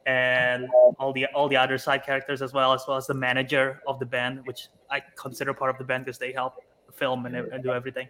and 0.08 0.68
all 0.98 1.12
the 1.12 1.26
all 1.34 1.48
the 1.48 1.56
other 1.56 1.78
side 1.78 2.02
characters 2.04 2.40
as 2.42 2.52
well 2.52 2.72
as 2.72 2.82
well 2.88 2.96
as 2.96 3.06
the 3.06 3.14
manager 3.14 3.80
of 3.86 3.98
the 3.98 4.06
band 4.06 4.40
which 4.46 4.68
i 4.90 5.02
consider 5.16 5.52
part 5.52 5.70
of 5.70 5.76
the 5.76 5.84
band 5.84 6.04
because 6.04 6.18
they 6.18 6.32
help 6.32 6.54
film 6.98 7.26
and, 7.26 7.36
and 7.36 7.62
do 7.62 7.70
everything. 7.70 8.08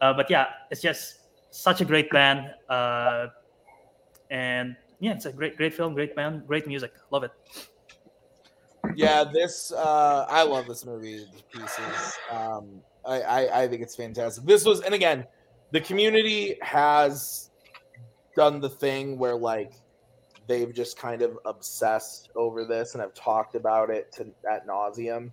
Uh, 0.00 0.12
but 0.12 0.28
yeah, 0.30 0.46
it's 0.70 0.80
just 0.80 1.20
such 1.50 1.80
a 1.80 1.84
great 1.84 2.10
band. 2.10 2.50
Uh, 2.68 3.28
and 4.30 4.74
yeah, 4.98 5.12
it's 5.12 5.26
a 5.26 5.32
great, 5.32 5.56
great 5.56 5.74
film, 5.74 5.94
great 5.94 6.16
band, 6.16 6.46
great 6.46 6.66
music. 6.66 6.92
Love 7.10 7.24
it. 7.24 7.32
Yeah, 8.96 9.24
this 9.24 9.72
uh 9.72 10.26
I 10.28 10.42
love 10.42 10.66
this 10.66 10.84
movie 10.84 11.24
pieces. 11.52 12.18
Um 12.30 12.82
I, 13.06 13.20
I 13.22 13.62
I 13.62 13.68
think 13.68 13.80
it's 13.80 13.94
fantastic. 13.94 14.44
This 14.44 14.64
was 14.64 14.80
and 14.80 14.92
again, 14.92 15.24
the 15.70 15.80
community 15.80 16.58
has 16.60 17.50
done 18.36 18.60
the 18.60 18.68
thing 18.68 19.18
where 19.18 19.36
like 19.36 19.72
they've 20.46 20.72
just 20.72 20.98
kind 20.98 21.22
of 21.22 21.38
obsessed 21.44 22.30
over 22.34 22.64
this 22.64 22.94
and 22.94 23.00
have 23.00 23.14
talked 23.14 23.54
about 23.54 23.90
it 23.90 24.12
to 24.12 24.26
at 24.50 24.66
nauseum. 24.66 25.30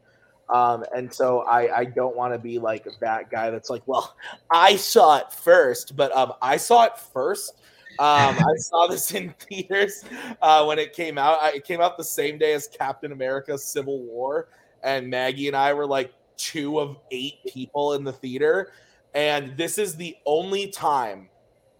Um, 0.49 0.83
and 0.95 1.13
so 1.13 1.41
I, 1.41 1.79
I 1.79 1.85
don't 1.85 2.15
want 2.15 2.33
to 2.33 2.39
be 2.39 2.57
like 2.57 2.87
that 3.01 3.29
guy 3.29 3.49
that's 3.51 3.69
like, 3.69 3.83
well, 3.85 4.15
I 4.49 4.75
saw 4.75 5.17
it 5.17 5.31
first, 5.31 5.95
but 5.95 6.15
um, 6.15 6.33
I 6.41 6.57
saw 6.57 6.85
it 6.85 6.97
first. 6.97 7.61
Um, 7.99 8.35
I 8.39 8.53
saw 8.57 8.87
this 8.87 9.11
in 9.13 9.33
theaters 9.39 10.03
uh, 10.41 10.65
when 10.65 10.79
it 10.79 10.93
came 10.93 11.17
out. 11.17 11.41
I, 11.41 11.51
it 11.51 11.65
came 11.65 11.81
out 11.81 11.97
the 11.97 12.03
same 12.03 12.37
day 12.37 12.53
as 12.53 12.67
Captain 12.67 13.11
America: 13.11 13.57
Civil 13.57 14.03
War, 14.03 14.49
and 14.83 15.07
Maggie 15.07 15.47
and 15.47 15.55
I 15.55 15.73
were 15.73 15.85
like 15.85 16.13
two 16.37 16.79
of 16.79 16.97
eight 17.11 17.35
people 17.47 17.93
in 17.93 18.03
the 18.03 18.13
theater. 18.13 18.71
And 19.13 19.57
this 19.57 19.77
is 19.77 19.95
the 19.95 20.15
only 20.25 20.67
time 20.67 21.29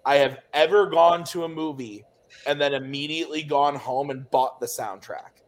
I 0.06 0.16
have 0.16 0.40
ever 0.54 0.88
gone 0.88 1.24
to 1.26 1.44
a 1.44 1.50
movie 1.50 2.04
and 2.46 2.60
then 2.60 2.74
immediately 2.74 3.44
gone 3.44 3.76
home 3.76 4.10
and 4.10 4.30
bought 4.32 4.60
the 4.60 4.66
soundtrack. 4.66 5.44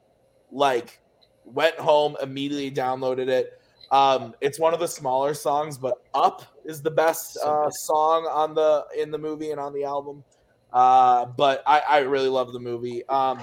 Like, 0.51 0.99
went 1.45 1.75
home, 1.77 2.15
immediately 2.21 2.71
downloaded 2.71 3.27
it. 3.27 3.59
Um, 3.91 4.33
it's 4.39 4.59
one 4.59 4.73
of 4.73 4.79
the 4.79 4.87
smaller 4.87 5.33
songs, 5.33 5.77
but 5.77 6.01
"Up" 6.13 6.43
is 6.63 6.81
the 6.81 6.91
best 6.91 7.37
uh, 7.37 7.69
song 7.69 8.25
on 8.25 8.55
the 8.55 8.85
in 8.97 9.11
the 9.11 9.17
movie 9.17 9.51
and 9.51 9.59
on 9.59 9.73
the 9.73 9.83
album. 9.83 10.23
Uh, 10.71 11.25
but 11.25 11.61
I, 11.67 11.81
I 11.81 11.97
really 11.99 12.29
love 12.29 12.53
the 12.53 12.59
movie. 12.59 13.05
Um, 13.09 13.39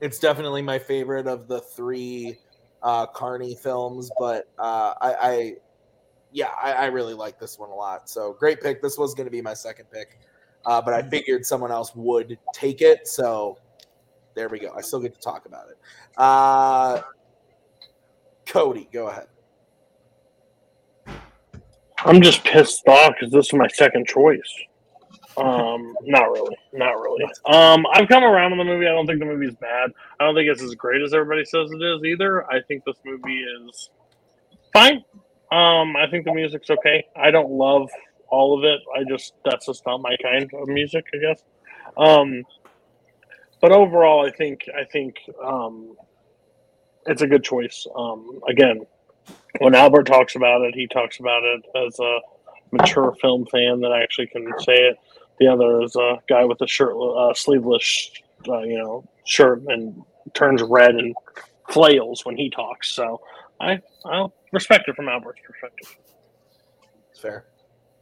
it's 0.00 0.18
definitely 0.18 0.62
my 0.62 0.78
favorite 0.78 1.28
of 1.28 1.46
the 1.46 1.60
three 1.60 2.38
uh, 2.82 3.06
Carney 3.06 3.54
films, 3.54 4.10
but 4.18 4.48
uh, 4.58 4.94
I, 5.00 5.14
I 5.14 5.54
yeah, 6.32 6.50
I, 6.60 6.72
I 6.72 6.86
really 6.86 7.14
like 7.14 7.38
this 7.38 7.58
one 7.58 7.70
a 7.70 7.74
lot. 7.74 8.08
So 8.08 8.32
great 8.32 8.60
pick. 8.60 8.82
This 8.82 8.98
was 8.98 9.14
going 9.14 9.26
to 9.26 9.30
be 9.30 9.40
my 9.40 9.54
second 9.54 9.86
pick, 9.90 10.18
uh, 10.68 10.82
but 10.82 10.92
I 10.92 11.00
figured 11.00 11.46
someone 11.46 11.72
else 11.72 11.92
would 11.94 12.38
take 12.52 12.82
it. 12.82 13.08
So 13.08 13.56
there 14.34 14.50
we 14.50 14.58
go. 14.58 14.70
I 14.76 14.82
still 14.82 15.00
get 15.00 15.14
to 15.14 15.20
talk 15.20 15.46
about 15.46 15.64
it. 15.70 15.78
Uh, 16.18 17.00
Cody, 18.46 18.86
go 18.92 19.08
ahead. 19.08 19.28
I'm 22.04 22.20
just 22.20 22.44
pissed 22.44 22.86
off 22.86 23.14
because 23.18 23.32
this 23.32 23.46
is 23.46 23.54
my 23.54 23.66
second 23.68 24.06
choice. 24.06 24.52
Um, 25.38 25.96
not 26.02 26.30
really, 26.30 26.56
not 26.74 27.00
really. 27.00 27.24
Um, 27.46 27.86
I've 27.94 28.06
come 28.06 28.22
around 28.22 28.52
on 28.52 28.58
the 28.58 28.64
movie. 28.64 28.86
I 28.86 28.90
don't 28.90 29.06
think 29.06 29.20
the 29.20 29.24
movie 29.26 29.46
is 29.46 29.56
bad. 29.56 29.90
I 30.20 30.24
don't 30.24 30.34
think 30.34 30.50
it's 30.50 30.62
as 30.62 30.74
great 30.74 31.00
as 31.00 31.14
everybody 31.14 31.46
says 31.46 31.70
it 31.72 31.82
is 31.82 32.04
either. 32.04 32.44
I 32.52 32.60
think 32.68 32.84
this 32.84 32.96
movie 33.06 33.38
is 33.38 33.88
fine. 34.74 35.02
Um, 35.50 35.96
I 35.96 36.06
think 36.10 36.26
the 36.26 36.34
music's 36.34 36.68
okay. 36.68 37.06
I 37.16 37.30
don't 37.30 37.50
love 37.50 37.88
all 38.30 38.58
of 38.58 38.64
it. 38.64 38.80
I 38.96 39.04
just 39.08 39.34
that's 39.44 39.66
just 39.66 39.84
not 39.86 40.00
my 40.00 40.16
kind 40.22 40.50
of 40.54 40.68
music, 40.68 41.06
I 41.14 41.18
guess. 41.18 41.42
Um, 41.96 42.44
but 43.60 43.72
overall, 43.72 44.26
I 44.26 44.30
think 44.30 44.64
I 44.78 44.84
think 44.84 45.16
um, 45.42 45.96
it's 47.06 47.22
a 47.22 47.26
good 47.26 47.42
choice. 47.42 47.86
Um, 47.96 48.40
again, 48.48 48.86
when 49.58 49.74
Albert 49.74 50.04
talks 50.04 50.36
about 50.36 50.62
it, 50.62 50.74
he 50.74 50.86
talks 50.86 51.18
about 51.18 51.42
it 51.42 51.64
as 51.86 51.98
a 51.98 52.18
mature 52.70 53.14
film 53.20 53.46
fan 53.46 53.80
that 53.80 53.92
actually 53.92 54.26
can 54.28 54.46
say 54.60 54.74
it. 54.74 54.96
The 55.40 55.48
other 55.48 55.82
is 55.82 55.94
a 55.96 56.18
guy 56.28 56.44
with 56.44 56.60
a 56.60 56.66
shirt, 56.66 56.94
uh, 56.96 57.32
sleeveless, 57.34 58.10
uh, 58.48 58.60
you 58.60 58.78
know, 58.78 59.08
shirt 59.24 59.62
and 59.68 60.02
turns 60.34 60.62
red 60.62 60.94
and 60.94 61.14
flails 61.70 62.24
when 62.24 62.36
he 62.36 62.50
talks. 62.50 62.90
So 62.90 63.20
I 63.60 63.80
I 64.04 64.26
respect 64.52 64.88
it 64.88 64.96
from 64.96 65.08
Albert's 65.08 65.40
perspective. 65.46 65.96
It's 67.10 67.20
fair. 67.20 67.44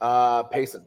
Uh, 0.00 0.42
Payson. 0.44 0.84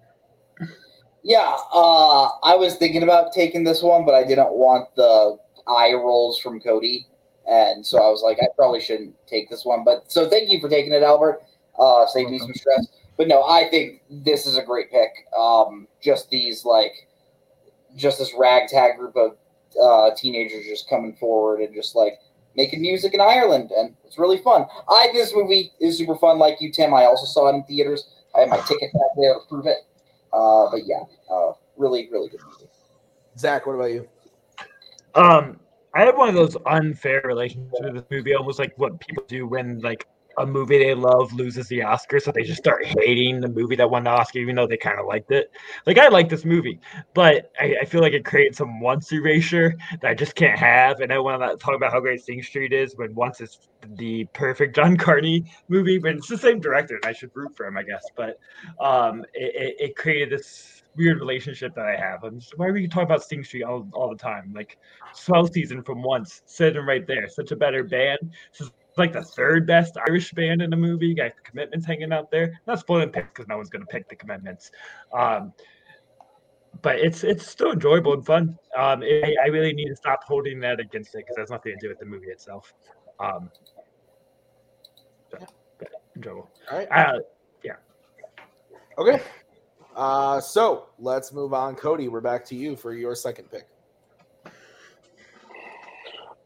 Yeah, 1.23 1.57
uh, 1.73 2.29
I 2.43 2.55
was 2.55 2.77
thinking 2.77 3.03
about 3.03 3.33
taking 3.33 3.63
this 3.63 3.83
one, 3.83 4.05
but 4.05 4.15
I 4.15 4.23
didn't 4.23 4.51
want 4.51 4.93
the 4.95 5.37
eye 5.67 5.93
rolls 5.93 6.39
from 6.39 6.59
Cody, 6.59 7.07
and 7.49 7.85
so 7.85 7.97
I 7.97 8.09
was 8.09 8.21
like, 8.23 8.37
I 8.41 8.47
probably 8.55 8.79
shouldn't 8.79 9.15
take 9.27 9.49
this 9.49 9.65
one. 9.65 9.83
But 9.83 10.11
so 10.11 10.29
thank 10.29 10.49
you 10.49 10.61
for 10.61 10.69
taking 10.69 10.93
it, 10.93 11.03
Albert. 11.03 11.43
Uh, 11.77 12.05
save 12.07 12.29
me 12.29 12.39
some 12.39 12.53
stress. 12.53 12.87
But 13.17 13.27
no, 13.27 13.43
I 13.43 13.69
think 13.69 14.01
this 14.09 14.45
is 14.45 14.55
a 14.57 14.63
great 14.63 14.91
pick. 14.91 15.11
Um, 15.37 15.87
just 16.01 16.29
these 16.29 16.63
like, 16.63 16.93
just 17.95 18.17
this 18.19 18.33
ragtag 18.37 18.97
group 18.97 19.17
of 19.17 19.35
uh, 19.81 20.15
teenagers 20.15 20.65
just 20.65 20.89
coming 20.89 21.15
forward 21.15 21.59
and 21.59 21.73
just 21.75 21.95
like 21.95 22.19
making 22.55 22.81
music 22.81 23.13
in 23.13 23.21
Ireland, 23.21 23.71
and 23.71 23.93
it's 24.05 24.17
really 24.17 24.41
fun. 24.41 24.65
I 24.89 25.03
think 25.03 25.15
this 25.15 25.35
movie 25.35 25.73
is 25.81 25.97
super 25.97 26.15
fun. 26.15 26.39
Like 26.39 26.61
you, 26.61 26.71
Tim, 26.71 26.93
I 26.93 27.05
also 27.05 27.25
saw 27.25 27.49
it 27.49 27.55
in 27.55 27.63
theaters. 27.65 28.09
I 28.35 28.41
have 28.41 28.49
my 28.49 28.59
ticket 28.61 28.91
back 28.93 29.09
there 29.17 29.33
to 29.33 29.39
prove 29.47 29.65
it. 29.65 29.77
Uh, 30.31 30.69
but 30.71 30.81
yeah, 30.85 31.03
uh, 31.31 31.53
really, 31.77 32.09
really 32.11 32.29
good 32.29 32.41
movie. 32.45 32.69
Zach, 33.37 33.65
what 33.65 33.73
about 33.73 33.91
you? 33.91 34.07
Um, 35.15 35.59
I 35.93 36.01
have 36.01 36.17
one 36.17 36.29
of 36.29 36.35
those 36.35 36.55
unfair 36.67 37.21
relationships 37.25 37.79
with 37.81 37.95
this 37.95 38.03
movie, 38.11 38.35
almost 38.35 38.59
like 38.59 38.77
what 38.77 38.99
people 38.99 39.23
do 39.27 39.47
when 39.47 39.79
like 39.79 40.07
a 40.37 40.45
movie 40.45 40.77
they 40.77 40.93
love 40.93 41.33
loses 41.33 41.67
the 41.67 41.81
Oscar, 41.81 42.19
so 42.19 42.31
they 42.31 42.43
just 42.43 42.59
start 42.59 42.85
hating 42.85 43.41
the 43.41 43.47
movie 43.47 43.75
that 43.75 43.89
won 43.89 44.03
the 44.03 44.09
Oscar, 44.09 44.39
even 44.39 44.55
though 44.55 44.67
they 44.67 44.77
kind 44.77 44.99
of 44.99 45.05
liked 45.05 45.31
it. 45.31 45.51
Like 45.85 45.97
I 45.97 46.07
like 46.07 46.29
this 46.29 46.45
movie, 46.45 46.79
but 47.13 47.51
I, 47.59 47.75
I 47.81 47.85
feel 47.85 48.01
like 48.01 48.13
it 48.13 48.25
creates 48.25 48.57
some 48.57 48.79
once 48.79 49.11
erasure 49.11 49.75
that 50.01 50.09
I 50.09 50.13
just 50.13 50.35
can't 50.35 50.57
have. 50.57 51.01
And 51.01 51.11
I 51.11 51.19
want 51.19 51.41
to 51.41 51.57
talk 51.57 51.75
about 51.75 51.91
how 51.91 51.99
great 51.99 52.21
Sing 52.21 52.41
Street 52.41 52.73
is 52.73 52.95
when 52.95 53.13
once 53.15 53.41
it's 53.41 53.69
the 53.95 54.25
perfect 54.33 54.75
John 54.75 54.97
Carney 54.97 55.45
movie, 55.67 55.97
but 55.97 56.15
it's 56.15 56.27
the 56.27 56.37
same 56.37 56.59
director, 56.59 56.95
and 56.95 57.05
I 57.05 57.13
should 57.13 57.31
root 57.33 57.55
for 57.55 57.65
him, 57.65 57.77
I 57.77 57.83
guess. 57.83 58.05
But 58.15 58.39
um, 58.79 59.25
it, 59.33 59.55
it, 59.55 59.75
it 59.89 59.95
created 59.95 60.29
this 60.29 60.83
weird 60.95 61.19
relationship 61.19 61.73
that 61.75 61.85
I 61.85 61.95
have. 61.95 62.23
I'm 62.23 62.39
just, 62.39 62.57
why 62.57 62.67
are 62.67 62.73
we 62.73 62.87
talking 62.87 63.03
about 63.03 63.23
Sing 63.23 63.43
Street 63.43 63.63
all, 63.63 63.87
all 63.93 64.09
the 64.09 64.15
time? 64.15 64.51
Like 64.53 64.77
swell 65.13 65.47
season 65.47 65.81
from 65.83 66.03
once, 66.03 66.41
sitting 66.45 66.85
right 66.85 67.05
there. 67.07 67.27
Such 67.29 67.51
a 67.51 67.55
better 67.55 67.83
band. 67.83 68.19
Like 68.99 69.13
the 69.13 69.23
third 69.23 69.65
best 69.65 69.97
Irish 70.07 70.31
band 70.33 70.61
in 70.61 70.69
the 70.69 70.77
movie. 70.77 71.13
Got 71.13 71.35
the 71.35 71.41
commitments 71.41 71.85
hanging 71.85 72.13
out 72.13 72.29
there. 72.29 72.59
Not 72.67 72.79
spoiling 72.79 73.09
picks 73.09 73.29
because 73.29 73.47
no 73.47 73.57
one's 73.57 73.69
gonna 73.69 73.85
pick 73.85 74.07
the 74.09 74.15
commitments. 74.15 74.71
Um, 75.13 75.53
but 76.81 76.99
it's 76.99 77.23
it's 77.23 77.47
still 77.47 77.71
enjoyable 77.71 78.13
and 78.13 78.25
fun. 78.25 78.57
Um, 78.77 79.03
it, 79.03 79.37
I 79.43 79.47
really 79.47 79.73
need 79.73 79.89
to 79.89 79.95
stop 79.95 80.23
holding 80.23 80.59
that 80.61 80.79
against 80.79 81.15
it 81.15 81.19
because 81.19 81.35
that's 81.35 81.51
nothing 81.51 81.73
to 81.73 81.77
do 81.81 81.89
with 81.89 81.99
the 81.99 82.05
movie 82.05 82.27
itself. 82.27 82.73
Um, 83.19 83.49
enjoyable. 86.15 86.49
All 86.71 86.77
right. 86.77 86.87
Uh, 86.91 87.19
yeah. 87.63 87.75
Okay. 88.97 89.21
Uh, 89.95 90.39
so 90.39 90.87
let's 90.99 91.33
move 91.33 91.53
on. 91.53 91.75
Cody, 91.75 92.07
we're 92.07 92.21
back 92.21 92.45
to 92.45 92.55
you 92.55 92.75
for 92.75 92.93
your 92.93 93.15
second 93.15 93.51
pick. 93.51 93.67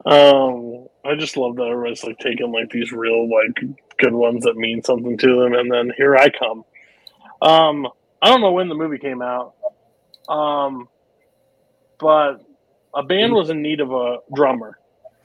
Um, 0.06 0.88
I 1.06 1.16
just 1.16 1.38
love 1.38 1.56
that 1.58 1.64
everybody's 1.64 2.04
like 2.04 2.20
taking 2.20 2.52
like 2.52 2.70
these 2.70 2.92
real 2.92 3.30
like 3.30 3.60
good 3.98 4.14
ones 4.14 4.44
that 4.44 4.56
mean 4.56 4.84
something 4.84 5.18
to 5.18 5.42
them, 5.42 5.54
and 5.54 5.72
then 5.72 5.92
here 5.98 6.16
I 6.16 6.30
come. 6.30 6.66
Um, 7.42 7.88
I 8.22 8.30
don't 8.30 8.42
know 8.42 8.52
when 8.52 8.70
the 8.70 8.76
movie 8.76 8.98
came 8.98 9.22
out, 9.22 9.56
um, 10.30 10.88
but 12.00 12.42
a 12.94 13.04
band 13.04 13.34
was 13.34 13.50
in 13.50 13.62
need 13.62 13.80
of 13.82 13.92
a 13.92 14.18
drummer. 14.34 14.78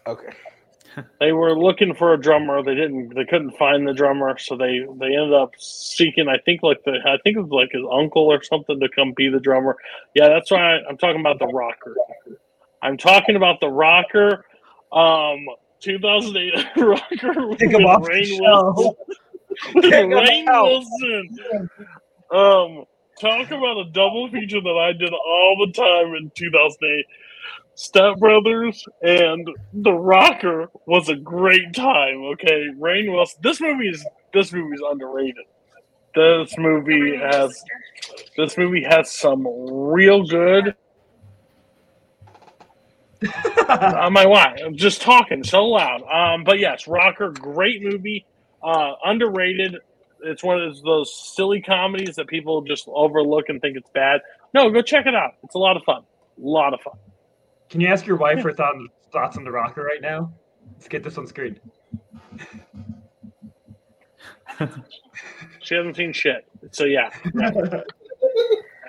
Okay. 0.07 0.31
They 1.21 1.33
were 1.33 1.57
looking 1.57 1.95
for 1.95 2.13
a 2.15 2.21
drummer. 2.21 2.63
They 2.63 2.75
didn't. 2.75 3.15
They 3.15 3.25
couldn't 3.25 3.57
find 3.57 3.87
the 3.87 3.93
drummer, 3.93 4.37
so 4.39 4.57
they 4.57 4.81
they 4.97 5.15
ended 5.15 5.35
up 5.35 5.53
seeking. 5.59 6.29
I 6.29 6.39
think 6.39 6.63
like 6.63 6.83
the. 6.85 6.99
I 7.05 7.19
think 7.23 7.37
it 7.37 7.41
was 7.41 7.51
like 7.51 7.71
his 7.73 7.85
uncle 7.91 8.27
or 8.27 8.43
something 8.43 8.81
to 8.81 8.89
come 8.89 9.13
be 9.17 9.29
the 9.29 9.41
drummer. 9.41 9.77
Yeah, 10.15 10.29
that's 10.29 10.51
why 10.51 10.79
I'm 10.89 10.97
talking 10.99 11.21
about 11.21 11.39
the 11.39 11.47
rocker. 11.47 11.95
I'm 12.83 12.97
talking 12.97 13.37
about 13.37 13.61
the 13.61 13.69
rocker. 13.69 14.45
Um, 14.93 15.47
2008 15.81 16.77
rocker 16.77 17.47
with 17.49 17.63
off 17.63 18.03
Rainn. 18.03 18.41
Wilson. 18.41 18.95
with 19.75 19.85
Rainn. 19.85 20.47
Wilson. 20.47 21.71
Um, 22.31 22.85
talk 23.21 23.51
about 23.51 23.79
a 23.79 23.91
double 23.93 24.29
feature 24.31 24.61
that 24.61 24.79
I 24.79 24.93
did 24.93 25.13
all 25.13 25.67
the 25.67 25.73
time 25.73 26.15
in 26.15 26.31
2008. 26.35 27.07
Step 27.75 28.19
Brothers 28.19 28.85
and 29.03 29.49
The 29.73 29.93
Rocker 29.93 30.69
was 30.87 31.09
a 31.09 31.15
great 31.15 31.73
time. 31.75 32.25
Okay, 32.33 32.67
Rainn 32.77 33.13
Wilson. 33.13 33.39
This 33.41 33.61
movie 33.61 33.89
is 33.89 34.05
this 34.35 34.53
movie 34.53 34.75
is 34.75 34.83
underrated. 34.91 35.45
This 36.15 36.59
movie 36.59 37.17
has 37.17 37.63
this 38.37 38.59
movie 38.59 38.83
has 38.83 39.13
some 39.13 39.47
real 39.47 40.27
good. 40.27 40.75
On 43.69 44.13
my 44.13 44.27
why? 44.27 44.57
I'm 44.65 44.77
just 44.77 45.03
talking 45.03 45.43
so 45.43 45.67
loud. 45.67 46.03
Um, 46.03 46.45
but 46.45 46.59
yes, 46.59 46.87
Rocker, 46.87 47.31
great 47.31 47.83
movie. 47.83 48.27
Uh, 48.63 48.93
underrated. 49.05 49.77
It's 50.23 50.43
one 50.43 50.61
of 50.61 50.69
those, 50.69 50.83
those 50.83 51.35
silly 51.37 51.61
comedies 51.61 52.17
that 52.17 52.27
people 52.27 52.63
just 52.63 52.89
overlook 52.89 53.49
and 53.49 53.61
think 53.61 53.77
it's 53.77 53.91
bad. 53.91 54.21
No, 54.55 54.71
go 54.71 54.83
check 54.83 55.07
it 55.07 55.15
out. 55.15 55.33
It's 55.45 55.55
a 55.55 55.59
lot 55.59 55.77
of 55.77 55.83
fun. 55.85 56.03
A 56.03 56.47
lot 56.47 56.75
of 56.75 56.81
fun. 56.81 56.95
Can 57.71 57.81
you 57.81 57.89
ask 57.89 58.07
your 58.07 58.17
wife 58.17 58.43
her 58.43 58.53
thought, 58.53 58.75
thoughts 59.13 59.37
on 59.37 59.45
the 59.45 59.51
rocker 59.51 59.83
right 59.83 60.01
now? 60.01 60.33
Let's 60.73 60.89
get 60.89 61.03
this 61.05 61.19
on 61.19 61.27
screen. 61.27 61.61
She 65.61 65.75
hasn't 65.75 65.97
seen 65.97 66.13
shit. 66.13 66.47
So 66.73 66.85
yeah. 66.85 67.11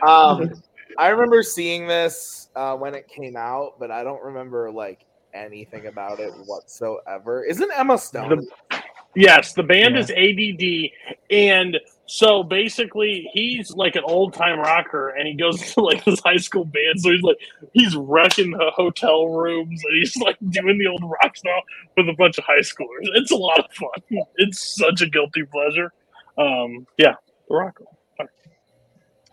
Um, 0.01 0.53
I 0.99 1.07
remember 1.09 1.41
seeing 1.43 1.87
this 1.87 2.49
uh, 2.55 2.75
when 2.75 2.93
it 2.93 3.07
came 3.07 3.35
out, 3.37 3.79
but 3.79 3.89
I 3.89 4.03
don't 4.03 4.21
remember 4.23 4.69
like 4.69 5.05
anything 5.33 5.87
about 5.87 6.19
it 6.19 6.31
whatsoever. 6.45 7.43
Isn't 7.45 7.71
Emma 7.75 7.97
Stone? 7.97 8.29
The- 8.69 8.81
Yes, 9.15 9.53
the 9.53 9.63
band 9.63 9.95
Yeah. 9.95 10.01
is 10.01 10.11
ADD, 10.11 10.91
and 11.31 11.79
so 12.05 12.43
basically 12.43 13.27
he's 13.33 13.71
like 13.71 13.95
an 13.95 14.03
old 14.05 14.33
time 14.35 14.59
rocker, 14.59 15.09
and 15.09 15.27
he 15.27 15.33
goes 15.33 15.59
to 15.73 15.81
like 15.81 16.05
this 16.05 16.19
high 16.19 16.37
school 16.37 16.63
band. 16.63 17.01
So 17.01 17.09
he's 17.11 17.23
like 17.23 17.37
he's 17.73 17.95
wrecking 17.95 18.51
the 18.51 18.71
hotel 18.75 19.27
rooms, 19.27 19.81
and 19.83 19.97
he's 19.97 20.15
like 20.17 20.37
doing 20.49 20.77
the 20.77 20.85
old 20.85 21.01
rock 21.03 21.35
style 21.35 21.63
with 21.97 22.07
a 22.07 22.13
bunch 22.13 22.37
of 22.37 22.43
high 22.43 22.59
schoolers. 22.59 23.07
It's 23.15 23.31
a 23.31 23.35
lot 23.35 23.59
of 23.59 23.65
fun. 23.73 24.21
It's 24.35 24.75
such 24.77 25.01
a 25.01 25.07
guilty 25.09 25.43
pleasure. 25.43 25.91
Um, 26.37 26.85
yeah, 26.97 27.15
the 27.49 27.55
rock. 27.55 27.79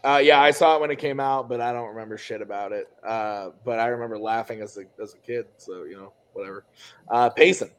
Uh, 0.07 0.19
yeah, 0.19 0.41
I 0.41 0.53
saw 0.53 0.77
it 0.77 0.81
when 0.81 0.93
it 0.93 1.01
came 1.01 1.19
out, 1.19 1.49
but 1.49 1.61
I 1.61 1.73
don't 1.73 1.89
remember 1.89 2.17
shit 2.17 2.41
about 2.41 2.71
it. 2.71 2.89
Uh, 3.05 3.51
but 3.65 3.81
I 3.81 3.89
remember 3.89 4.17
laughing 4.17 4.61
as 4.61 4.77
a 4.77 4.85
as 5.03 5.15
a 5.15 5.19
kid, 5.19 5.47
so 5.57 5.83
you 5.83 5.97
know, 5.97 6.13
whatever. 6.33 6.65
Uh, 7.11 7.29
Payson. 7.31 7.73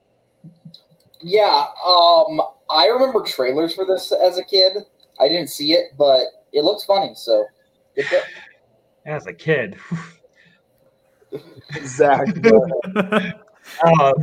Yeah, 1.22 1.68
um, 1.86 2.42
I 2.70 2.88
remember 2.88 3.24
trailers 3.24 3.74
for 3.74 3.86
this 3.86 4.12
as 4.12 4.38
a 4.38 4.44
kid. 4.44 4.74
I 5.22 5.30
didn't 5.30 5.50
see 5.50 5.72
it, 5.72 5.94
but 5.98 6.26
it 6.52 6.64
looks 6.64 6.84
funny. 6.84 7.14
So. 7.16 7.46
As 9.06 9.26
a 9.26 9.34
kid. 9.34 9.78
exactly. 11.76 12.52
Um, 13.84 14.14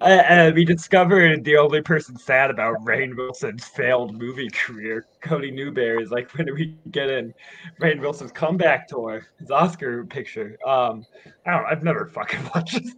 uh, 0.00 0.52
we 0.54 0.64
discovered 0.64 1.44
the 1.44 1.56
only 1.56 1.82
person 1.82 2.16
sad 2.16 2.50
about 2.50 2.76
Rainn 2.84 3.16
Wilson's 3.16 3.64
failed 3.64 4.14
movie 4.14 4.50
career, 4.50 5.06
Cody 5.20 5.50
Newberry, 5.50 6.02
is 6.02 6.10
like 6.10 6.30
when 6.34 6.46
do 6.46 6.54
we 6.54 6.76
get 6.90 7.10
in 7.10 7.34
Rainn 7.80 8.00
Wilson's 8.00 8.32
comeback 8.32 8.88
tour, 8.88 9.26
his 9.38 9.50
Oscar 9.50 10.04
picture. 10.04 10.58
Um, 10.66 11.04
I 11.46 11.52
don't. 11.52 11.66
I've 11.66 11.82
never 11.82 12.06
fucking 12.06 12.50
watched 12.54 12.82
this 12.82 12.94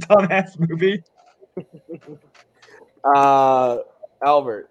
dumbass 0.00 0.58
movie. 0.58 1.02
Uh, 3.02 3.78
Albert. 4.22 4.70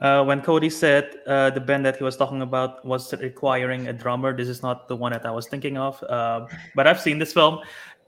Uh, 0.00 0.24
when 0.24 0.40
Cody 0.40 0.70
said 0.70 1.16
uh, 1.26 1.50
the 1.50 1.60
band 1.60 1.84
that 1.84 1.96
he 1.96 2.04
was 2.04 2.16
talking 2.16 2.40
about 2.40 2.82
was 2.86 3.12
requiring 3.20 3.88
a 3.88 3.92
drummer, 3.92 4.34
this 4.34 4.48
is 4.48 4.62
not 4.62 4.88
the 4.88 4.96
one 4.96 5.12
that 5.12 5.26
I 5.26 5.30
was 5.30 5.46
thinking 5.46 5.76
of. 5.76 6.02
Uh, 6.04 6.46
but 6.74 6.86
I've 6.86 7.00
seen 7.00 7.18
this 7.18 7.34
film. 7.34 7.60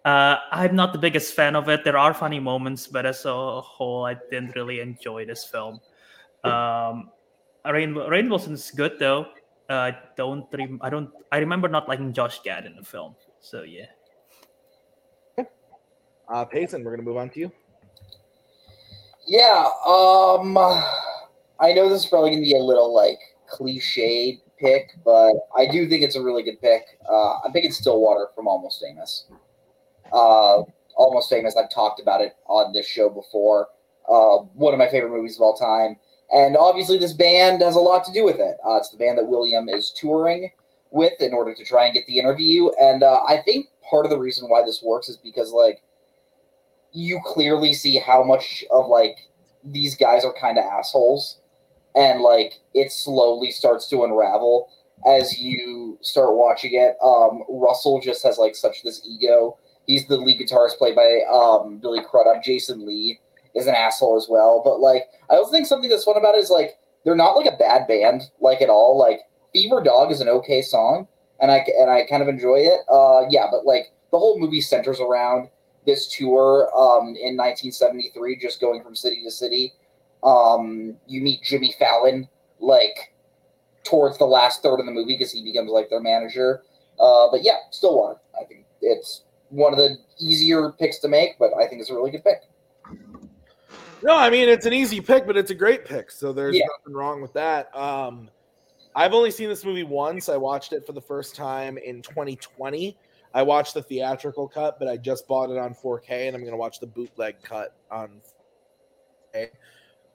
Uh, 0.04 0.36
I'm 0.50 0.74
not 0.74 0.92
the 0.92 0.98
biggest 0.98 1.34
fan 1.34 1.54
of 1.54 1.68
it. 1.68 1.84
There 1.84 1.96
are 1.96 2.12
funny 2.12 2.40
moments, 2.40 2.86
but 2.88 3.06
as 3.06 3.24
a 3.24 3.60
whole, 3.60 4.04
I 4.04 4.14
didn't 4.30 4.56
really 4.56 4.80
enjoy 4.80 5.24
this 5.24 5.44
film. 5.44 5.80
Um, 6.42 7.10
Rainn, 7.64 7.94
Rainn 7.94 8.28
Wilson's 8.28 8.70
good 8.72 8.98
though. 8.98 9.26
Uh, 9.70 9.92
I 9.92 9.98
don't. 10.16 10.46
Rem- 10.52 10.80
I 10.82 10.90
don't. 10.90 11.10
I 11.30 11.38
remember 11.38 11.68
not 11.68 11.88
liking 11.88 12.12
Josh 12.12 12.42
Gad 12.42 12.66
in 12.66 12.74
the 12.74 12.82
film. 12.82 13.14
So 13.40 13.62
yeah. 13.62 13.86
Uh, 16.28 16.44
Payson, 16.44 16.82
we're 16.82 16.92
gonna 16.92 17.02
move 17.02 17.18
on 17.18 17.30
to 17.30 17.40
you. 17.40 17.52
Yeah, 19.26 19.68
um, 19.86 20.56
I 21.60 21.72
know 21.72 21.88
this 21.88 22.04
is 22.04 22.06
probably 22.06 22.30
gonna 22.30 22.42
be 22.42 22.56
a 22.56 22.62
little 22.62 22.94
like 22.94 23.18
cliched 23.52 24.40
pick, 24.58 24.92
but 25.04 25.34
I 25.56 25.66
do 25.70 25.88
think 25.88 26.02
it's 26.02 26.16
a 26.16 26.22
really 26.22 26.42
good 26.42 26.60
pick. 26.60 26.98
Uh, 27.08 27.40
I'm 27.44 27.52
picking 27.52 27.70
Stillwater 27.70 28.28
from 28.34 28.48
Almost 28.48 28.82
Famous. 28.82 29.26
Uh, 30.12 30.62
Almost 30.96 31.30
Famous. 31.30 31.56
I've 31.56 31.70
talked 31.70 32.00
about 32.00 32.20
it 32.20 32.36
on 32.46 32.72
this 32.72 32.86
show 32.86 33.08
before. 33.08 33.68
Uh, 34.08 34.44
one 34.54 34.74
of 34.74 34.78
my 34.78 34.88
favorite 34.88 35.10
movies 35.10 35.36
of 35.36 35.42
all 35.42 35.56
time, 35.56 35.96
and 36.32 36.56
obviously 36.56 36.98
this 36.98 37.12
band 37.12 37.62
has 37.62 37.76
a 37.76 37.80
lot 37.80 38.04
to 38.04 38.12
do 38.12 38.24
with 38.24 38.36
it. 38.36 38.56
Uh, 38.66 38.76
it's 38.76 38.90
the 38.90 38.98
band 38.98 39.16
that 39.16 39.28
William 39.28 39.68
is 39.68 39.92
touring 39.96 40.50
with 40.90 41.20
in 41.20 41.32
order 41.32 41.54
to 41.54 41.64
try 41.64 41.84
and 41.84 41.94
get 41.94 42.06
the 42.06 42.18
interview, 42.18 42.68
and 42.80 43.02
uh, 43.02 43.20
I 43.28 43.38
think 43.44 43.66
part 43.88 44.04
of 44.04 44.10
the 44.10 44.18
reason 44.18 44.48
why 44.48 44.62
this 44.64 44.82
works 44.82 45.08
is 45.08 45.16
because 45.16 45.52
like 45.52 45.82
you 46.92 47.20
clearly 47.24 47.74
see 47.74 47.98
how 47.98 48.22
much 48.22 48.64
of 48.70 48.86
like 48.88 49.16
these 49.64 49.96
guys 49.96 50.24
are 50.24 50.34
kind 50.34 50.58
of 50.58 50.64
assholes 50.64 51.38
and 51.94 52.20
like 52.20 52.54
it 52.74 52.92
slowly 52.92 53.50
starts 53.50 53.88
to 53.88 54.04
unravel 54.04 54.68
as 55.06 55.38
you 55.38 55.98
start 56.00 56.34
watching 56.34 56.74
it 56.74 56.96
um 57.04 57.42
russell 57.48 58.00
just 58.00 58.22
has 58.22 58.38
like 58.38 58.54
such 58.54 58.82
this 58.82 59.06
ego 59.06 59.56
he's 59.86 60.06
the 60.06 60.16
lead 60.16 60.40
guitarist 60.40 60.78
played 60.78 60.96
by 60.96 61.20
um 61.30 61.78
billy 61.78 62.00
crudup 62.08 62.42
jason 62.42 62.86
lee 62.86 63.18
is 63.54 63.66
an 63.66 63.74
asshole 63.74 64.16
as 64.16 64.26
well 64.28 64.62
but 64.64 64.80
like 64.80 65.04
i 65.30 65.34
also 65.34 65.50
think 65.50 65.66
something 65.66 65.90
that's 65.90 66.04
fun 66.04 66.16
about 66.16 66.34
it 66.34 66.38
is 66.38 66.50
like 66.50 66.78
they're 67.04 67.14
not 67.14 67.36
like 67.36 67.46
a 67.46 67.56
bad 67.56 67.86
band 67.86 68.22
like 68.40 68.62
at 68.62 68.70
all 68.70 68.98
like 68.98 69.20
fever 69.52 69.82
dog 69.82 70.10
is 70.10 70.20
an 70.20 70.28
okay 70.28 70.62
song 70.62 71.06
and 71.40 71.50
i 71.50 71.64
and 71.78 71.90
i 71.90 72.04
kind 72.08 72.22
of 72.22 72.28
enjoy 72.28 72.56
it 72.56 72.80
uh 72.90 73.26
yeah 73.28 73.46
but 73.50 73.66
like 73.66 73.92
the 74.10 74.18
whole 74.18 74.38
movie 74.38 74.60
centers 74.60 75.00
around 75.00 75.48
this 75.86 76.06
tour 76.06 76.70
um, 76.76 77.08
in 77.16 77.36
1973, 77.36 78.36
just 78.36 78.60
going 78.60 78.82
from 78.82 78.94
city 78.94 79.22
to 79.24 79.30
city. 79.30 79.72
Um, 80.22 80.96
you 81.06 81.20
meet 81.20 81.42
Jimmy 81.42 81.74
Fallon 81.78 82.28
like 82.60 83.12
towards 83.82 84.18
the 84.18 84.24
last 84.24 84.62
third 84.62 84.78
of 84.78 84.86
the 84.86 84.92
movie 84.92 85.16
because 85.16 85.32
he 85.32 85.42
becomes 85.42 85.70
like 85.70 85.90
their 85.90 86.00
manager. 86.00 86.62
Uh, 87.00 87.28
but 87.30 87.42
yeah, 87.42 87.56
Stillwater. 87.70 88.20
I 88.40 88.44
think 88.44 88.66
it's 88.80 89.24
one 89.52 89.72
of 89.72 89.78
the 89.78 89.96
easier 90.18 90.70
picks 90.72 90.98
to 91.00 91.08
make, 91.08 91.38
but 91.38 91.52
I 91.54 91.68
think 91.68 91.80
it's 91.80 91.90
a 91.90 91.94
really 91.94 92.10
good 92.10 92.24
pick. 92.24 92.42
No, 94.02 94.16
I 94.16 94.30
mean 94.30 94.48
it's 94.48 94.66
an 94.66 94.72
easy 94.72 95.00
pick, 95.00 95.26
but 95.26 95.36
it's 95.36 95.50
a 95.50 95.54
great 95.54 95.84
pick. 95.84 96.10
So 96.10 96.32
there's 96.32 96.56
Yeah. 96.56 96.66
nothing 96.78 96.94
wrong 96.94 97.20
with 97.20 97.32
that. 97.34 97.74
Um, 97.76 98.30
I've 98.94 99.14
only 99.14 99.30
seen 99.30 99.48
this 99.48 99.64
movie 99.64 99.84
once. 99.84 100.28
I 100.28 100.36
watched 100.36 100.72
it 100.72 100.84
for 100.86 100.92
the 100.92 101.00
first 101.00 101.36
time 101.36 101.78
in 101.78 102.02
2020. 102.02 102.96
I 103.34 103.42
watched 103.42 103.74
the 103.74 103.82
theatrical 103.82 104.48
cut, 104.48 104.78
but 104.78 104.88
I 104.88 104.96
just 104.96 105.26
bought 105.26 105.50
it 105.50 105.56
on 105.56 105.74
4K, 105.74 106.26
and 106.26 106.36
I'm 106.36 106.42
going 106.42 106.52
to 106.52 106.58
watch 106.58 106.80
the 106.80 106.86
bootleg 106.86 107.36
cut 107.42 107.74
on 107.90 108.20
4K 109.34 109.50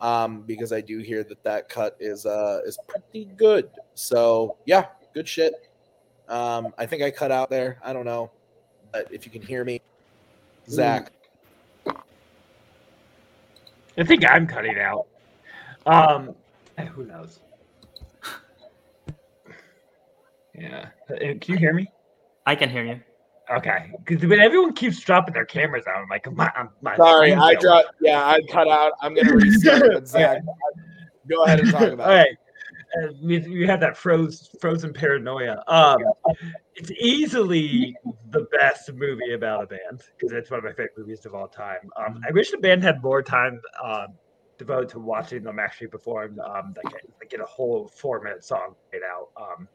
um, 0.02 0.42
because 0.42 0.72
I 0.72 0.82
do 0.82 1.00
hear 1.00 1.24
that 1.24 1.42
that 1.44 1.70
cut 1.70 1.96
is 2.00 2.26
uh, 2.26 2.62
is 2.66 2.78
pretty 2.88 3.26
good. 3.38 3.70
So 3.96 4.58
yeah, 4.66 4.88
good 5.14 5.28
shit. 5.28 5.54
Um, 6.28 6.74
I 6.78 6.86
think 6.86 7.02
I 7.02 7.10
cut 7.10 7.32
out 7.32 7.50
there. 7.50 7.80
I 7.84 7.94
don't 7.94 8.06
know, 8.06 8.30
but 8.98 9.14
if 9.14 9.26
you 9.26 9.32
can 9.32 9.42
hear 9.42 9.64
me, 9.64 9.82
Zach. 10.70 11.12
I 13.98 14.04
think 14.04 14.30
I'm 14.30 14.48
cutting 14.48 14.78
out. 14.80 15.08
Um, 15.86 16.36
eh, 16.78 16.86
who 16.86 17.06
knows? 17.06 17.40
Yeah. 20.54 20.88
Uh, 21.10 21.16
Can 21.18 21.40
you 21.48 21.58
hear 21.58 21.74
me? 21.74 21.92
I 22.46 22.56
can 22.56 22.70
hear 22.70 22.84
you. 22.84 23.00
Okay. 23.56 23.92
Because 24.04 24.26
when 24.28 24.40
everyone 24.40 24.74
keeps 24.74 25.00
dropping 25.00 25.34
their 25.34 25.46
cameras 25.46 25.86
out, 25.88 25.98
I'm 25.98 26.10
like, 26.10 26.32
my, 26.32 26.52
my 26.82 26.98
Sorry, 26.98 27.34
I 27.34 27.56
dropped. 27.56 27.90
Yeah, 28.02 28.26
I 28.26 28.42
cut 28.52 28.68
out. 28.68 28.94
I'm 29.02 29.14
gonna 29.14 29.34
restart. 29.34 29.94
But 29.94 30.08
Zach, 30.08 30.42
go 31.30 31.44
ahead 31.46 31.60
and 31.60 31.72
talk 31.72 31.84
about 31.84 32.10
All 32.10 32.16
it. 32.16 32.18
right. 32.18 32.38
We 33.22 33.66
have 33.68 33.80
that 33.80 33.98
froze, 33.98 34.50
frozen 34.60 34.94
paranoia. 34.94 35.64
Um, 35.68 35.98
it's 36.76 36.92
easily 36.92 37.96
the 38.32 38.48
best 38.58 38.92
movie 38.94 39.34
about 39.34 39.64
a 39.64 39.68
band 39.68 40.04
because 40.18 40.32
it's 40.32 40.50
one 40.52 40.60
of 40.60 40.64
my 40.64 40.72
favorite 40.72 40.98
movies 40.98 41.26
of 41.26 41.34
all 41.34 41.48
time. 41.48 41.90
Um, 41.98 42.22
I 42.28 42.32
wish 42.32 42.52
the 42.52 42.58
band 42.58 42.84
had 42.84 43.02
more 43.02 43.22
time 43.22 43.62
um, 43.84 44.08
devoted 44.58 44.90
to 44.90 45.00
watching 45.00 45.44
them 45.44 45.60
actually 45.60 45.88
perform, 45.88 46.40
um, 46.40 46.74
like, 46.84 46.94
like 47.20 47.30
get 47.30 47.40
a 47.40 47.46
whole 47.46 47.88
four 47.88 48.22
minute 48.22 48.44
song 48.44 48.76
made 48.92 49.02
out. 49.04 49.30
Um, 49.40 49.68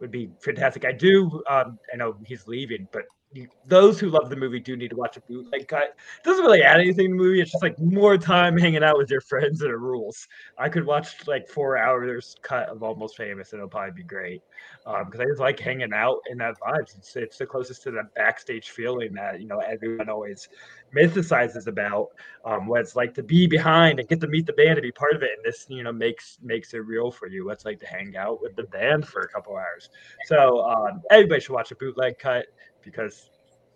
would 0.00 0.10
be 0.10 0.30
fantastic. 0.40 0.84
I 0.84 0.92
do. 0.92 1.42
Um, 1.48 1.78
I 1.92 1.96
know 1.96 2.16
he's 2.24 2.46
leaving, 2.46 2.88
but 2.90 3.02
you, 3.02 3.19
those 3.66 4.00
who 4.00 4.10
love 4.10 4.28
the 4.28 4.36
movie 4.36 4.58
do 4.58 4.76
need 4.76 4.90
to 4.90 4.96
watch 4.96 5.16
a 5.16 5.20
bootleg 5.20 5.68
cut. 5.68 5.94
It 6.18 6.24
doesn't 6.24 6.44
really 6.44 6.62
add 6.62 6.80
anything 6.80 7.06
to 7.06 7.12
the 7.12 7.22
movie. 7.22 7.40
It's 7.40 7.52
just 7.52 7.62
like 7.62 7.78
more 7.78 8.18
time 8.18 8.58
hanging 8.58 8.82
out 8.82 8.98
with 8.98 9.08
your 9.08 9.20
friends 9.20 9.62
and 9.62 9.70
it 9.70 9.76
rules. 9.76 10.26
I 10.58 10.68
could 10.68 10.84
watch 10.84 11.28
like 11.28 11.48
four 11.48 11.78
hours 11.78 12.34
cut 12.42 12.68
of 12.68 12.82
Almost 12.82 13.16
Famous 13.16 13.52
and 13.52 13.60
it'll 13.60 13.68
probably 13.68 13.92
be 13.92 14.02
great. 14.02 14.42
Because 14.84 15.20
I 15.20 15.24
just 15.26 15.38
like 15.38 15.60
hanging 15.60 15.92
out 15.92 16.18
in 16.28 16.38
that 16.38 16.56
vibes. 16.60 16.96
It's, 16.98 17.14
it's 17.14 17.38
the 17.38 17.46
closest 17.46 17.84
to 17.84 17.92
that 17.92 18.12
backstage 18.14 18.70
feeling 18.70 19.12
that 19.14 19.40
you 19.40 19.46
know 19.46 19.60
everyone 19.60 20.08
always 20.08 20.48
mythicizes 20.92 21.68
about 21.68 22.08
um, 22.44 22.66
what 22.66 22.80
it's 22.80 22.96
like 22.96 23.14
to 23.14 23.22
be 23.22 23.46
behind 23.46 24.00
and 24.00 24.08
get 24.08 24.20
to 24.20 24.26
meet 24.26 24.46
the 24.46 24.52
band 24.54 24.70
and 24.70 24.82
be 24.82 24.90
part 24.90 25.14
of 25.14 25.22
it. 25.22 25.30
And 25.36 25.44
this 25.44 25.66
you 25.68 25.84
know 25.84 25.92
makes 25.92 26.38
makes 26.42 26.74
it 26.74 26.78
real 26.78 27.12
for 27.12 27.28
you. 27.28 27.44
What 27.44 27.52
it's 27.52 27.64
like 27.64 27.78
to 27.80 27.86
hang 27.86 28.16
out 28.16 28.42
with 28.42 28.56
the 28.56 28.64
band 28.64 29.06
for 29.06 29.20
a 29.20 29.28
couple 29.28 29.56
hours. 29.56 29.90
So 30.26 30.64
um, 30.64 31.02
everybody 31.10 31.40
should 31.40 31.52
watch 31.52 31.70
a 31.70 31.76
bootleg 31.76 32.18
cut 32.18 32.46
because 32.84 33.30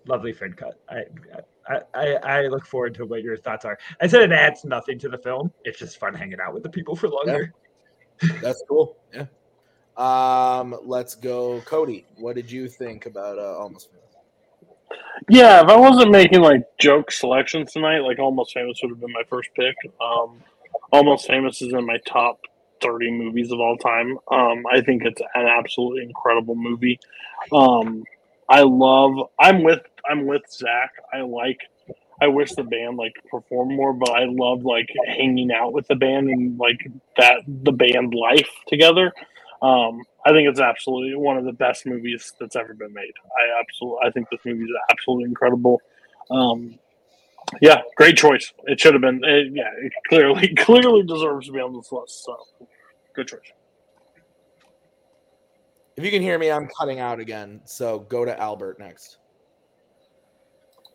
lovely 0.06 0.32
friend 0.32 0.56
cut. 0.56 0.78
I, 0.89 1.02
I 1.68 1.81
I 1.94 2.14
I 2.14 2.47
look 2.48 2.66
forward 2.66 2.94
to 2.94 3.06
what 3.06 3.22
your 3.22 3.36
thoughts 3.36 3.64
are. 3.64 3.78
I 4.01 4.06
said 4.06 4.22
it 4.22 4.32
adds 4.32 4.64
nothing 4.64 4.98
to 5.01 5.09
the 5.09 5.18
film. 5.18 5.52
It's 5.64 5.78
just 5.78 5.98
fun 5.98 6.14
hanging 6.14 6.40
out 6.40 6.55
with 6.55 6.62
the 6.62 6.70
people 6.70 6.97
for 6.97 7.09
longer. 7.09 7.52
That's 8.40 8.62
cool. 8.68 8.97
Yeah. 9.12 9.26
Um, 9.97 10.76
let's 10.85 11.14
go, 11.14 11.60
Cody. 11.62 12.06
What 12.16 12.36
did 12.36 12.51
you 12.51 12.68
think 12.68 13.06
about 13.06 13.39
uh, 13.39 13.59
Almost 13.59 13.90
Famous? 13.90 14.05
Yeah, 15.28 15.62
if 15.62 15.68
I 15.68 15.76
wasn't 15.76 16.10
making 16.10 16.40
like 16.40 16.64
joke 16.78 17.10
selections 17.10 17.72
tonight, 17.72 18.01
like 18.01 18.18
Almost 18.18 18.55
Famous 18.55 18.78
would 18.82 18.90
have 18.90 19.01
been 19.01 19.12
my 19.12 19.22
first 19.28 19.51
pick. 19.55 19.76
Um, 20.01 20.43
Almost 20.93 21.26
Famous 21.26 21.62
is 21.62 21.72
in 21.72 21.86
my 21.86 21.98
top 22.06 22.40
30 22.82 23.10
movies 23.12 23.52
of 23.52 23.60
all 23.60 23.76
time. 23.76 24.18
Um, 24.31 24.64
I 24.70 24.81
think 24.81 25.05
it's 25.05 25.20
an 25.35 25.47
absolutely 25.47 26.02
incredible 26.02 26.56
movie. 26.56 26.98
Um, 27.52 28.05
I 28.49 28.62
love. 28.62 29.31
I'm 29.39 29.62
with. 29.62 29.83
I'm 30.09 30.27
with 30.27 30.43
Zach. 30.51 30.93
I 31.12 31.23
like. 31.23 31.61
I 32.21 32.29
wish 32.29 32.53
the 32.53 32.62
band 32.62 32.97
like 32.97 33.15
performed 33.31 33.77
more, 33.77 33.93
but 33.93 34.11
I 34.11 34.25
love 34.27 34.65
like 34.65 34.89
hanging 35.07 35.51
out 35.51 35.73
with 35.73 35.89
the 35.89 35.97
band 35.97 36.29
and 36.29 36.59
like 36.59 36.87
that 37.16 37.39
the 37.47 37.73
band 37.73 38.15
life 38.15 38.51
together. 38.69 39.12
Um, 39.62 40.03
I 40.25 40.31
think 40.31 40.49
it's 40.49 40.61
absolutely 40.61 41.16
one 41.16 41.39
of 41.39 41.45
the 41.45 41.53
best 41.53 41.87
movies 41.87 42.33
that's 42.39 42.55
ever 42.55 42.75
been 42.75 42.93
made. 42.93 43.12
I 43.37 43.61
absolutely, 43.61 43.99
I 44.07 44.11
think 44.11 44.29
this 44.31 44.41
movie 44.45 44.65
is 44.65 44.71
absolutely 44.91 45.25
incredible. 45.25 45.81
Um, 46.31 46.79
yeah, 47.61 47.83
great 47.97 48.16
choice. 48.16 48.53
It 48.65 48.81
should 48.81 48.95
have 48.95 49.03
been. 49.03 49.23
It, 49.25 49.53
yeah, 49.53 49.71
it 49.79 49.93
clearly, 50.09 50.55
clearly 50.59 51.03
deserves 51.03 51.47
to 51.47 51.53
be 51.53 51.61
on 51.61 51.75
this 51.75 51.91
list. 51.93 52.25
So, 52.25 52.37
good 53.15 53.29
choice. 53.29 53.41
If 55.97 56.05
you 56.05 56.11
can 56.11 56.23
hear 56.23 56.39
me, 56.39 56.51
I'm 56.51 56.69
cutting 56.79 56.99
out 57.01 57.21
again. 57.21 57.61
So 57.65 58.01
go 58.01 58.25
to 58.25 58.39
Albert 58.41 58.79
next. 58.79 59.19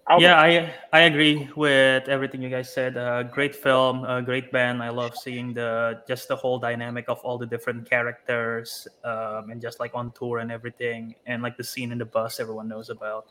Albert. 0.10 0.24
Yeah, 0.24 0.42
I 0.42 0.74
I 0.92 1.02
agree 1.02 1.48
with 1.56 2.10
everything 2.10 2.42
you 2.42 2.50
guys 2.50 2.74
said. 2.74 2.98
Uh, 2.98 3.22
great 3.24 3.56
film, 3.56 4.04
uh, 4.04 4.22
great 4.22 4.52
band. 4.52 4.82
I 4.82 4.90
love 4.90 5.16
seeing 5.16 5.54
the 5.54 6.02
just 6.08 6.28
the 6.28 6.36
whole 6.36 6.58
dynamic 6.58 7.06
of 7.08 7.20
all 7.20 7.38
the 7.38 7.46
different 7.46 7.88
characters 7.88 8.88
um, 9.04 9.52
and 9.52 9.62
just 9.62 9.80
like 9.80 9.92
on 9.94 10.12
tour 10.12 10.40
and 10.40 10.52
everything, 10.52 11.14
and 11.28 11.44
like 11.44 11.58
the 11.58 11.64
scene 11.64 11.92
in 11.92 12.00
the 12.00 12.06
bus 12.06 12.40
everyone 12.40 12.68
knows 12.68 12.90
about. 12.90 13.28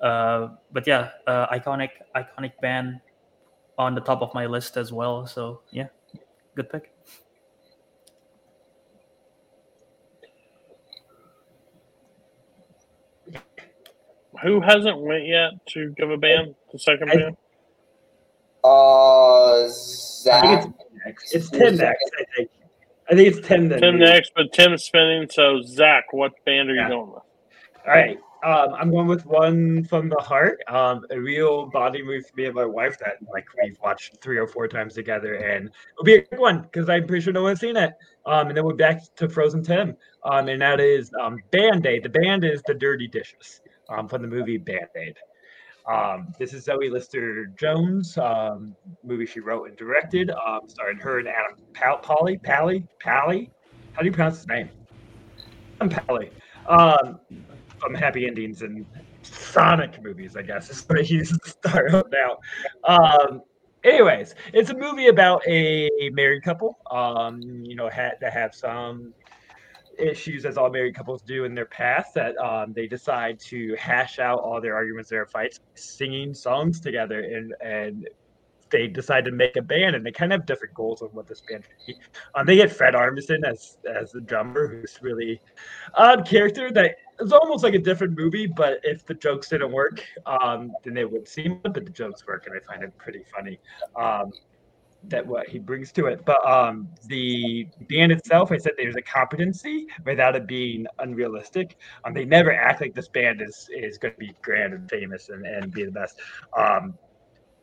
Uh, 0.00 0.48
but 0.72 0.84
yeah, 0.84 1.10
uh, 1.28 1.46
iconic 1.46 1.90
iconic 2.16 2.58
band 2.60 3.00
on 3.78 3.94
the 3.94 4.00
top 4.00 4.20
of 4.20 4.34
my 4.34 4.46
list 4.46 4.76
as 4.76 4.92
well. 4.92 5.26
So 5.26 5.60
yeah, 5.70 5.86
good 6.56 6.68
pick. 6.68 6.92
Who 14.42 14.60
hasn't 14.60 15.00
went 15.00 15.26
yet 15.26 15.50
to 15.70 15.90
give 15.96 16.10
a 16.10 16.16
band 16.16 16.54
the 16.72 16.78
second 16.78 17.10
I- 17.10 17.16
band? 17.16 17.36
Uh, 18.64 19.64
I 19.64 19.68
Zach. 19.68 20.62
think 20.62 20.74
it's 20.80 21.04
next. 21.06 21.34
It's 21.34 21.50
Tim 21.50 21.76
next. 21.76 22.10
I 22.18 22.24
think. 22.36 22.50
I 23.08 23.14
think 23.14 23.36
it's 23.36 23.46
Tim. 23.46 23.68
Then 23.68 23.80
Tim 23.80 23.94
me. 23.98 24.04
next, 24.04 24.32
but 24.34 24.52
Tim's 24.52 24.82
spinning. 24.84 25.28
So 25.30 25.62
Zach, 25.62 26.12
what 26.12 26.32
band 26.44 26.70
are 26.70 26.74
Yeah. 26.74 26.84
you 26.84 26.94
going 26.94 27.12
with? 27.12 27.22
All 27.86 27.92
right. 27.94 28.18
Um, 28.44 28.74
I'm 28.74 28.90
going 28.90 29.06
with 29.06 29.24
one 29.26 29.84
from 29.84 30.08
the 30.08 30.16
heart. 30.20 30.58
Um, 30.68 31.04
a 31.10 31.18
real 31.18 31.66
body 31.66 32.02
move 32.02 32.26
for 32.26 32.36
me 32.36 32.44
and 32.46 32.54
my 32.54 32.64
wife 32.64 32.98
that 32.98 33.16
like 33.32 33.46
we've 33.62 33.78
watched 33.82 34.20
three 34.20 34.36
or 34.36 34.46
four 34.46 34.68
times 34.68 34.94
together, 34.94 35.34
and 35.34 35.70
it'll 35.94 36.04
be 36.04 36.14
a 36.16 36.22
good 36.22 36.38
one 36.38 36.62
because 36.62 36.88
I'm 36.88 37.06
pretty 37.06 37.22
sure 37.24 37.32
no 37.32 37.42
one's 37.44 37.60
seen 37.60 37.76
it. 37.76 37.92
Um, 38.26 38.48
and 38.48 38.56
then 38.56 38.64
we're 38.64 38.74
back 38.74 39.00
to 39.16 39.28
Frozen 39.28 39.62
Tim. 39.62 39.96
Um, 40.24 40.48
and 40.48 40.60
that 40.60 40.80
is 40.80 41.10
um, 41.20 41.38
Band 41.52 41.86
Aid. 41.86 42.02
The 42.02 42.08
band 42.08 42.44
is 42.44 42.62
the 42.66 42.74
Dirty 42.74 43.06
Dishes. 43.08 43.60
Um, 43.88 44.08
from 44.08 44.22
the 44.22 44.28
movie 44.28 44.56
Band 44.56 44.88
Aid. 44.96 45.16
Um, 45.86 46.32
this 46.38 46.52
is 46.52 46.64
Zoe 46.64 46.90
Lister 46.90 47.46
Jones 47.56 48.18
um, 48.18 48.74
movie 49.04 49.26
she 49.26 49.38
wrote 49.38 49.68
and 49.68 49.76
directed, 49.76 50.30
um, 50.30 50.62
starring 50.66 50.98
her 50.98 51.20
and 51.20 51.28
Adam 51.28 51.56
Pal- 51.72 51.98
Polly, 51.98 52.38
Pally, 52.38 52.84
Pally. 52.98 53.50
How 53.92 54.00
do 54.00 54.06
you 54.06 54.12
pronounce 54.12 54.38
his 54.38 54.48
name? 54.48 54.68
I'm 55.80 55.88
Pally. 55.88 56.32
Um, 56.68 57.20
from 57.78 57.94
Happy 57.94 58.26
Endings 58.26 58.62
and 58.62 58.84
Sonic 59.22 60.02
movies, 60.02 60.36
I 60.36 60.42
guess 60.42 60.70
is 60.70 60.82
what 60.88 61.04
he's 61.04 61.38
out 61.66 62.12
now. 62.12 62.38
Um, 62.84 63.42
anyways, 63.84 64.34
it's 64.52 64.70
a 64.70 64.76
movie 64.76 65.06
about 65.06 65.46
a 65.46 65.88
married 66.12 66.42
couple. 66.42 66.78
Um, 66.90 67.40
you 67.40 67.76
know, 67.76 67.88
had 67.88 68.18
to 68.20 68.30
have 68.30 68.54
some 68.54 69.14
issues 69.98 70.44
as 70.44 70.56
all 70.56 70.70
married 70.70 70.94
couples 70.94 71.22
do 71.22 71.44
in 71.44 71.54
their 71.54 71.66
past 71.66 72.14
that 72.14 72.36
um, 72.38 72.72
they 72.72 72.86
decide 72.86 73.38
to 73.40 73.74
hash 73.78 74.18
out 74.18 74.40
all 74.40 74.60
their 74.60 74.74
arguments, 74.74 75.10
their 75.10 75.26
fights, 75.26 75.60
singing 75.74 76.34
songs 76.34 76.80
together, 76.80 77.20
and 77.20 77.54
and 77.60 78.08
they 78.70 78.88
decide 78.88 79.24
to 79.24 79.30
make 79.30 79.56
a 79.56 79.62
band, 79.62 79.94
and 79.94 80.04
they 80.04 80.10
kind 80.10 80.32
of 80.32 80.40
have 80.40 80.46
different 80.46 80.74
goals 80.74 81.00
of 81.00 81.14
what 81.14 81.28
this 81.28 81.40
band 81.48 81.64
should 81.64 81.86
be. 81.86 82.00
Um, 82.34 82.46
they 82.46 82.56
get 82.56 82.72
Fred 82.72 82.94
Armisen 82.94 83.44
as 83.44 83.78
as 83.88 84.12
the 84.12 84.20
drummer, 84.20 84.66
who's 84.66 84.98
really 85.02 85.40
odd 85.94 86.26
character 86.26 86.70
that 86.72 86.96
is 87.20 87.32
almost 87.32 87.64
like 87.64 87.74
a 87.74 87.78
different 87.78 88.18
movie, 88.18 88.46
but 88.46 88.80
if 88.82 89.06
the 89.06 89.14
jokes 89.14 89.48
didn't 89.48 89.72
work, 89.72 90.04
um, 90.26 90.72
then 90.84 90.94
they 90.94 91.04
would 91.04 91.28
seem, 91.28 91.60
but 91.62 91.74
the 91.74 91.80
jokes 91.80 92.26
work, 92.26 92.46
and 92.46 92.56
I 92.56 92.60
find 92.66 92.82
it 92.82 92.96
pretty 92.98 93.22
funny. 93.34 93.58
Um, 93.94 94.32
that 95.08 95.26
what 95.26 95.48
he 95.48 95.58
brings 95.58 95.92
to 95.92 96.06
it. 96.06 96.24
But 96.24 96.46
um, 96.48 96.88
the 97.06 97.66
band 97.88 98.12
itself, 98.12 98.52
I 98.52 98.58
said 98.58 98.72
there's 98.76 98.96
a 98.96 99.02
competency 99.02 99.86
without 100.04 100.36
it 100.36 100.46
being 100.46 100.86
unrealistic. 100.98 101.76
Um, 102.04 102.14
they 102.14 102.24
never 102.24 102.52
act 102.52 102.80
like 102.80 102.94
this 102.94 103.08
band 103.08 103.42
is 103.42 103.68
is 103.74 103.98
going 103.98 104.14
to 104.14 104.18
be 104.20 104.34
grand 104.42 104.74
and 104.74 104.88
famous 104.88 105.28
and, 105.28 105.46
and 105.46 105.72
be 105.72 105.84
the 105.84 105.90
best. 105.90 106.20
Um, 106.56 106.94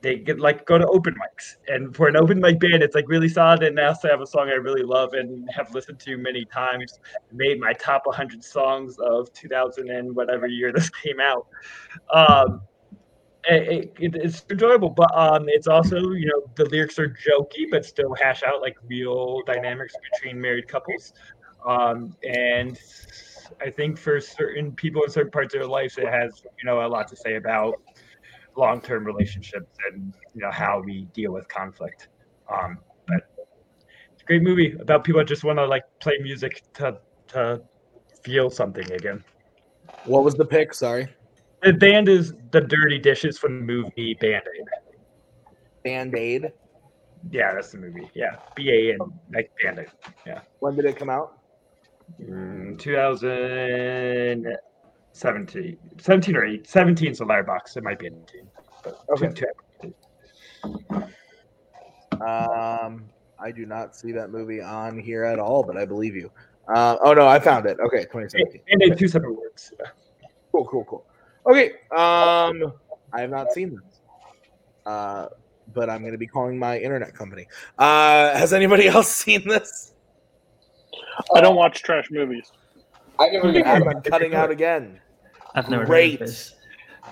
they 0.01 0.17
get 0.17 0.37
like 0.39 0.65
go 0.65 0.77
to 0.77 0.85
open 0.87 1.15
mics, 1.15 1.55
and 1.69 1.95
for 1.95 2.09
an 2.09 2.17
open 2.17 2.39
mic 2.39 2.59
band, 2.59 2.83
it's 2.83 2.93
like 2.93 3.07
really 3.07 3.29
solid. 3.29 3.63
And 3.63 3.75
now 3.75 3.93
I 4.03 4.07
have 4.07 4.21
a 4.21 4.27
song 4.27 4.49
I 4.49 4.55
really 4.55 4.83
love 4.83 5.13
and 5.13 5.49
have 5.55 5.73
listened 5.73 5.99
to 6.01 6.17
many 6.17 6.43
times. 6.45 6.99
Made 7.31 7.59
my 7.59 7.71
top 7.73 8.05
100 8.05 8.43
songs 8.43 8.97
of 8.99 9.31
2000 9.33 9.89
and 9.89 10.13
whatever 10.13 10.45
year 10.45 10.73
this 10.73 10.89
came 11.03 11.21
out. 11.21 11.47
Um, 12.13 12.61
it, 13.45 13.93
it, 13.99 14.15
it's 14.15 14.45
enjoyable, 14.49 14.89
but 14.89 15.11
um, 15.17 15.45
it's 15.47 15.67
also 15.67 16.11
you 16.11 16.27
know 16.27 16.43
the 16.55 16.65
lyrics 16.65 16.97
are 16.99 17.09
jokey, 17.09 17.69
but 17.69 17.85
still 17.85 18.13
hash 18.13 18.43
out 18.43 18.61
like 18.61 18.77
real 18.87 19.41
dynamics 19.45 19.93
between 20.11 20.39
married 20.39 20.67
couples. 20.67 21.13
Um, 21.65 22.15
and 22.23 22.79
I 23.61 23.69
think 23.69 23.97
for 23.97 24.19
certain 24.19 24.71
people 24.71 25.03
in 25.03 25.09
certain 25.09 25.31
parts 25.31 25.53
of 25.53 25.61
their 25.61 25.69
lives, 25.69 25.97
it 25.97 26.07
has 26.07 26.43
you 26.59 26.65
know 26.65 26.85
a 26.85 26.87
lot 26.87 27.07
to 27.09 27.15
say 27.15 27.35
about 27.35 27.75
long-term 28.55 29.03
relationships 29.03 29.75
and 29.91 30.13
you 30.33 30.41
know 30.41 30.51
how 30.51 30.81
we 30.81 31.05
deal 31.13 31.31
with 31.31 31.47
conflict. 31.47 32.09
Um, 32.51 32.77
but 33.07 33.27
it's 34.13 34.21
a 34.21 34.25
great 34.25 34.41
movie 34.41 34.75
about 34.79 35.03
people 35.03 35.19
that 35.19 35.27
just 35.27 35.43
want 35.43 35.59
to 35.59 35.65
like 35.65 35.83
play 35.99 36.17
music 36.21 36.63
to 36.75 36.97
to 37.29 37.61
feel 38.23 38.49
something 38.49 38.89
again. 38.91 39.23
What 40.05 40.23
was 40.23 40.35
the 40.35 40.45
pick? 40.45 40.73
Sorry. 40.73 41.07
The 41.63 41.73
band 41.73 42.09
is 42.09 42.33
the 42.51 42.61
Dirty 42.61 42.99
Dishes 42.99 43.37
from 43.37 43.59
the 43.59 43.65
movie 43.73 44.15
Band 44.19 44.43
Aid. 44.59 44.65
Band 45.83 46.15
Aid. 46.15 46.51
Yeah, 47.31 47.53
that's 47.53 47.71
the 47.71 47.77
movie. 47.77 48.09
Yeah, 48.13 48.35
B 48.55 48.69
A 48.69 48.93
N 48.95 48.99
like 49.33 49.49
Band 49.61 49.79
Aid. 49.79 49.87
Yeah, 50.25 50.41
When 50.59 50.75
did 50.75 50.83
it 50.85 50.97
come 50.97 51.09
out? 51.09 51.37
mm, 52.21 52.77
2017, 52.77 55.77
17 55.97 56.35
or 56.35 56.45
8, 56.45 56.67
17 56.67 57.11
is 57.11 57.17
the 57.19 57.25
Letterboxd. 57.25 57.77
It 57.77 57.83
might 57.83 57.99
be 57.99 58.07
18. 58.07 58.25
But 58.83 58.99
Okay. 59.11 59.29
two- 59.29 59.45
two- 59.81 59.93
Um, 62.21 63.09
I 63.39 63.51
do 63.51 63.65
not 63.65 63.95
see 63.95 64.11
that 64.13 64.29
movie 64.31 64.61
on 64.61 64.97
here 64.99 65.23
at 65.23 65.39
all, 65.39 65.63
but 65.63 65.77
I 65.77 65.85
believe 65.85 66.15
you. 66.15 66.29
Uh, 66.73 66.97
oh 67.03 67.13
no, 67.13 67.27
I 67.27 67.39
found 67.39 67.65
it. 67.65 67.77
Okay, 67.79 68.03
2017. 68.03 68.61
Band 68.67 68.83
Aid, 68.83 68.97
two 68.97 69.07
separate 69.07 69.33
words. 69.33 69.73
Cool, 70.51 70.65
cool, 70.67 70.83
cool. 70.85 71.05
Okay. 71.45 71.71
Um, 71.95 72.73
I 73.13 73.21
have 73.21 73.29
not 73.29 73.51
seen 73.51 73.71
this. 73.71 73.99
Uh, 74.85 75.27
but 75.73 75.89
I'm 75.89 76.01
going 76.01 76.11
to 76.13 76.17
be 76.17 76.27
calling 76.27 76.57
my 76.59 76.77
internet 76.77 77.13
company. 77.15 77.47
Uh, 77.77 78.35
has 78.37 78.53
anybody 78.53 78.87
else 78.89 79.09
seen 79.09 79.47
this? 79.47 79.93
I 81.35 81.41
don't 81.41 81.55
watch 81.55 81.81
trash 81.83 82.09
movies. 82.11 82.51
I 83.19 83.29
never 83.29 83.49
even 83.49 83.63
Adam, 83.63 83.83
heard 83.87 83.95
I'm 83.97 84.01
cutting 84.03 84.35
out 84.35 84.51
again. 84.51 84.99
I've 85.55 85.69
never 85.69 85.85
Great. 85.85 86.13
heard 86.13 86.21
of 86.21 86.27
this. 86.27 86.55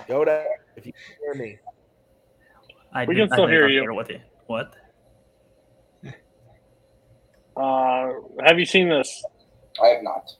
Go 0.08 0.24
to 0.24 0.44
if 0.76 0.86
you 0.86 0.92
can 0.92 1.02
hear 1.20 1.34
me. 1.34 1.58
I 2.92 3.04
We 3.04 3.14
did- 3.14 3.28
can 3.28 3.32
still 3.36 3.46
did 3.46 3.52
hear 3.52 3.62
not 3.68 3.72
you. 3.72 3.94
What? 3.94 4.10
it- 4.10 4.20
What? 4.46 4.74
Uh, 7.56 8.12
have 8.44 8.58
you 8.58 8.64
seen 8.64 8.88
this? 8.88 9.22
I 9.82 9.88
have 9.88 10.02
not. 10.02 10.30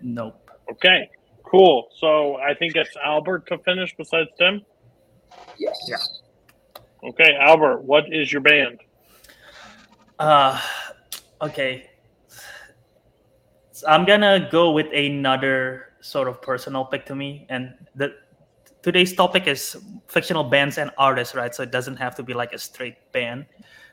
Nope. 0.00 0.50
Okay, 0.70 1.10
cool. 1.50 1.88
So 1.96 2.36
I 2.36 2.54
think 2.54 2.76
it's 2.76 2.96
Albert 3.04 3.46
to 3.48 3.58
finish 3.58 3.94
besides 3.96 4.30
Tim. 4.38 4.62
Yes. 5.58 5.78
Yeah. 5.88 5.96
Okay, 7.10 7.34
Albert, 7.40 7.82
what 7.82 8.12
is 8.12 8.30
your 8.30 8.42
band? 8.42 8.80
Uh, 10.18 10.60
okay. 11.40 11.90
So 13.72 13.86
I'm 13.88 14.04
gonna 14.04 14.48
go 14.52 14.70
with 14.72 14.92
another 14.92 15.94
sort 16.02 16.28
of 16.28 16.42
personal 16.42 16.84
pick 16.84 17.06
to 17.06 17.14
me, 17.14 17.46
and 17.48 17.72
the 17.94 18.14
today's 18.82 19.14
topic 19.14 19.46
is 19.46 19.76
fictional 20.08 20.44
bands 20.44 20.78
and 20.78 20.90
artists, 20.98 21.34
right? 21.34 21.54
So 21.54 21.62
it 21.62 21.70
doesn't 21.70 21.96
have 21.96 22.14
to 22.16 22.22
be 22.22 22.34
like 22.34 22.52
a 22.52 22.58
straight 22.58 22.96
band. 23.12 23.46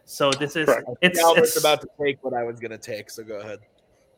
So 0.06 0.32
this 0.32 0.56
is 0.56 0.66
Correct. 0.66 0.90
it's 1.02 1.20
Albert's 1.20 1.50
it's 1.50 1.60
about 1.60 1.82
to 1.82 1.88
take 2.02 2.24
what 2.24 2.34
I 2.34 2.44
was 2.44 2.60
going 2.60 2.72
to 2.72 2.78
take, 2.78 3.10
so 3.10 3.24
go 3.24 3.40
ahead. 3.40 3.60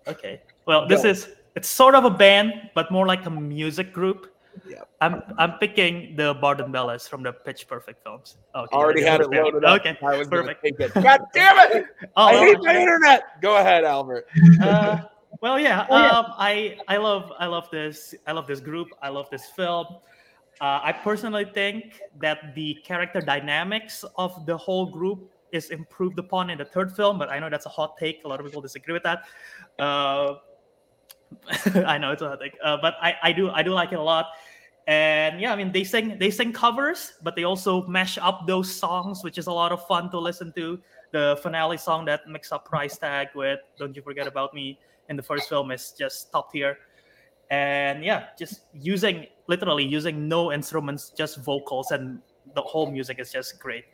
okay. 0.07 0.41
Well, 0.65 0.87
this 0.87 1.03
Go. 1.03 1.09
is 1.09 1.29
it's 1.55 1.67
sort 1.67 1.95
of 1.95 2.05
a 2.05 2.09
band, 2.09 2.69
but 2.75 2.91
more 2.91 3.07
like 3.07 3.25
a 3.25 3.29
music 3.29 3.93
group. 3.93 4.33
Yeah. 4.67 4.81
I'm 5.01 5.21
I'm 5.37 5.53
picking 5.59 6.15
the 6.15 6.33
Barden 6.33 6.71
Bellas 6.71 7.07
from 7.07 7.23
the 7.23 7.31
Pitch 7.31 7.67
Perfect 7.67 8.03
films. 8.03 8.37
Okay, 8.55 8.75
Already 8.75 9.03
had 9.03 9.21
it 9.21 9.29
loaded 9.29 9.63
up. 9.63 9.79
Okay, 9.79 9.97
I 10.01 10.17
was 10.17 10.27
perfect. 10.27 10.65
God 10.95 11.21
damn 11.33 11.71
it! 11.71 11.85
Oh, 12.17 12.25
I 12.25 12.37
hate 12.37 12.57
my 12.61 12.75
internet. 12.75 13.41
Go 13.41 13.57
ahead, 13.57 13.83
Albert. 13.85 14.27
uh, 14.61 14.99
well, 15.41 15.59
yeah. 15.59 15.85
Oh, 15.89 15.97
yeah. 15.97 16.09
Um, 16.09 16.25
I 16.37 16.77
I 16.87 16.97
love 16.97 17.31
I 17.39 17.45
love 17.45 17.69
this 17.71 18.13
I 18.27 18.33
love 18.33 18.47
this 18.47 18.59
group. 18.59 18.89
I 19.01 19.09
love 19.09 19.29
this 19.29 19.45
film. 19.45 19.85
Uh, 20.61 20.81
I 20.83 20.91
personally 20.91 21.45
think 21.45 22.01
that 22.19 22.53
the 22.53 22.73
character 22.83 23.21
dynamics 23.21 24.03
of 24.17 24.45
the 24.45 24.57
whole 24.57 24.87
group 24.87 25.31
is 25.53 25.69
improved 25.69 26.19
upon 26.19 26.49
in 26.49 26.57
the 26.57 26.65
third 26.65 26.91
film, 26.91 27.17
but 27.17 27.29
I 27.29 27.39
know 27.39 27.49
that's 27.49 27.65
a 27.65 27.69
hot 27.69 27.97
take. 27.97 28.23
A 28.25 28.27
lot 28.27 28.39
of 28.39 28.45
people 28.45 28.61
disagree 28.61 28.93
with 28.93 29.03
that. 29.03 29.23
Uh, 29.79 30.35
I 31.85 31.97
know 31.97 32.11
it's 32.11 32.21
a 32.21 32.29
hot 32.29 32.39
take, 32.41 32.57
uh, 32.63 32.77
but 32.81 32.95
I, 33.01 33.15
I 33.23 33.31
do 33.31 33.49
I 33.49 33.63
do 33.63 33.71
like 33.71 33.91
it 33.91 33.99
a 33.99 34.03
lot. 34.03 34.27
And 34.87 35.39
yeah, 35.39 35.53
I 35.53 35.55
mean 35.55 35.71
they 35.71 35.83
sing 35.83 36.17
they 36.17 36.31
sing 36.31 36.51
covers, 36.51 37.13
but 37.21 37.35
they 37.35 37.43
also 37.43 37.85
mash 37.87 38.17
up 38.17 38.47
those 38.47 38.73
songs, 38.73 39.23
which 39.23 39.37
is 39.37 39.47
a 39.47 39.51
lot 39.51 39.71
of 39.71 39.85
fun 39.87 40.09
to 40.11 40.19
listen 40.19 40.51
to. 40.53 40.79
The 41.11 41.39
finale 41.41 41.77
song 41.77 42.05
that 42.05 42.21
mix 42.27 42.51
up 42.51 42.65
Price 42.65 42.97
Tag 42.97 43.29
with 43.35 43.59
"Don't 43.77 43.95
You 43.95 44.01
Forget 44.01 44.27
About 44.27 44.53
Me" 44.53 44.79
in 45.09 45.15
the 45.15 45.23
first 45.23 45.49
film 45.49 45.71
is 45.71 45.93
just 45.97 46.31
top 46.31 46.51
tier. 46.51 46.77
And 47.51 48.03
yeah, 48.03 48.27
just 48.37 48.61
using 48.73 49.27
literally 49.47 49.85
using 49.85 50.27
no 50.27 50.51
instruments, 50.51 51.11
just 51.15 51.43
vocals, 51.43 51.91
and 51.91 52.21
the 52.55 52.61
whole 52.61 52.91
music 52.91 53.19
is 53.19 53.31
just 53.31 53.59
great. 53.59 53.85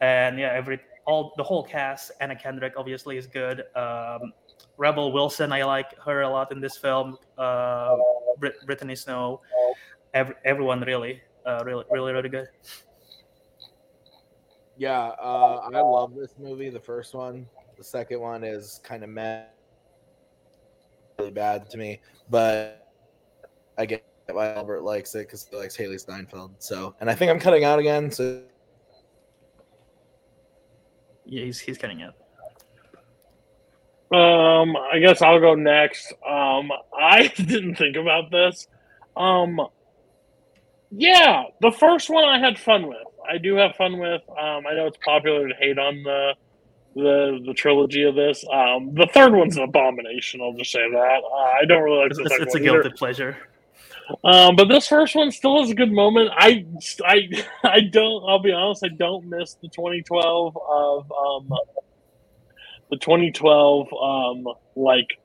And 0.00 0.38
yeah, 0.38 0.52
every 0.52 0.80
all 1.06 1.32
the 1.36 1.42
whole 1.42 1.64
cast. 1.64 2.12
Anna 2.20 2.36
Kendrick 2.36 2.74
obviously 2.76 3.16
is 3.16 3.26
good. 3.26 3.64
Um, 3.74 4.32
Rebel 4.80 5.12
Wilson, 5.12 5.52
I 5.52 5.62
like 5.62 5.94
her 6.06 6.22
a 6.22 6.28
lot 6.28 6.50
in 6.52 6.58
this 6.58 6.78
film. 6.78 7.18
Uh, 7.36 7.98
Brit- 8.38 8.64
Brittany 8.64 8.96
Snow, 8.96 9.42
every, 10.14 10.34
everyone 10.46 10.80
really, 10.80 11.20
uh, 11.44 11.62
really, 11.66 11.84
really, 11.90 12.14
really 12.14 12.30
good. 12.30 12.48
Yeah, 14.78 15.12
uh, 15.20 15.68
I 15.70 15.80
love 15.80 16.14
this 16.14 16.34
movie. 16.38 16.70
The 16.70 16.80
first 16.80 17.14
one, 17.14 17.46
the 17.76 17.84
second 17.84 18.20
one 18.20 18.42
is 18.42 18.80
kind 18.82 19.04
of 19.04 19.10
meh, 19.10 19.42
really 21.18 21.30
bad 21.30 21.68
to 21.68 21.76
me, 21.76 22.00
but 22.30 22.88
I 23.76 23.84
get 23.84 24.02
why 24.32 24.54
Albert 24.54 24.80
likes 24.80 25.14
it 25.14 25.26
because 25.26 25.46
he 25.50 25.56
likes 25.56 25.76
Hailee 25.76 26.00
Steinfeld. 26.00 26.54
So, 26.58 26.94
and 27.00 27.10
I 27.10 27.14
think 27.14 27.30
I'm 27.30 27.38
cutting 27.38 27.64
out 27.64 27.78
again. 27.78 28.10
So, 28.10 28.40
Yeah, 31.26 31.44
he's 31.44 31.60
he's 31.60 31.76
cutting 31.76 32.00
out. 32.00 32.14
Um, 34.12 34.76
I 34.76 34.98
guess 34.98 35.22
I'll 35.22 35.38
go 35.40 35.54
next. 35.54 36.12
Um, 36.28 36.70
I 36.98 37.28
didn't 37.36 37.76
think 37.76 37.96
about 37.96 38.30
this. 38.30 38.66
Um, 39.16 39.60
yeah, 40.90 41.44
the 41.60 41.70
first 41.70 42.10
one 42.10 42.24
I 42.24 42.38
had 42.38 42.58
fun 42.58 42.88
with. 42.88 42.96
I 43.28 43.38
do 43.38 43.54
have 43.56 43.76
fun 43.76 43.98
with. 43.98 44.22
Um, 44.30 44.66
I 44.66 44.74
know 44.74 44.86
it's 44.86 44.98
popular 45.04 45.48
to 45.48 45.54
hate 45.54 45.78
on 45.78 46.02
the 46.02 46.32
the 46.96 47.40
the 47.46 47.54
trilogy 47.54 48.02
of 48.02 48.16
this. 48.16 48.44
Um, 48.52 48.94
the 48.94 49.06
third 49.14 49.32
one's 49.32 49.56
an 49.56 49.62
abomination. 49.62 50.40
I'll 50.40 50.54
just 50.54 50.72
say 50.72 50.90
that. 50.90 51.20
Uh, 51.24 51.36
I 51.36 51.64
don't 51.66 51.82
really 51.82 51.98
like 52.02 52.10
It's, 52.10 52.18
the 52.18 52.24
it's, 52.24 52.32
second 52.32 52.46
it's 52.48 52.54
a 52.56 52.58
one 52.58 52.66
either. 52.68 52.82
guilty 52.82 52.96
pleasure. 52.96 53.36
Um, 54.24 54.56
but 54.56 54.64
this 54.66 54.88
first 54.88 55.14
one 55.14 55.30
still 55.30 55.62
is 55.62 55.70
a 55.70 55.74
good 55.74 55.92
moment. 55.92 56.30
I, 56.36 56.66
I, 57.04 57.28
I 57.62 57.80
don't. 57.82 58.24
I'll 58.28 58.40
be 58.40 58.50
honest. 58.50 58.84
I 58.84 58.88
don't 58.88 59.26
miss 59.26 59.54
the 59.54 59.68
2012 59.68 60.58
of 60.68 61.12
um, 61.12 61.52
the 62.90 62.96
2012 62.96 63.88
um, 63.92 64.46
like 64.76 65.18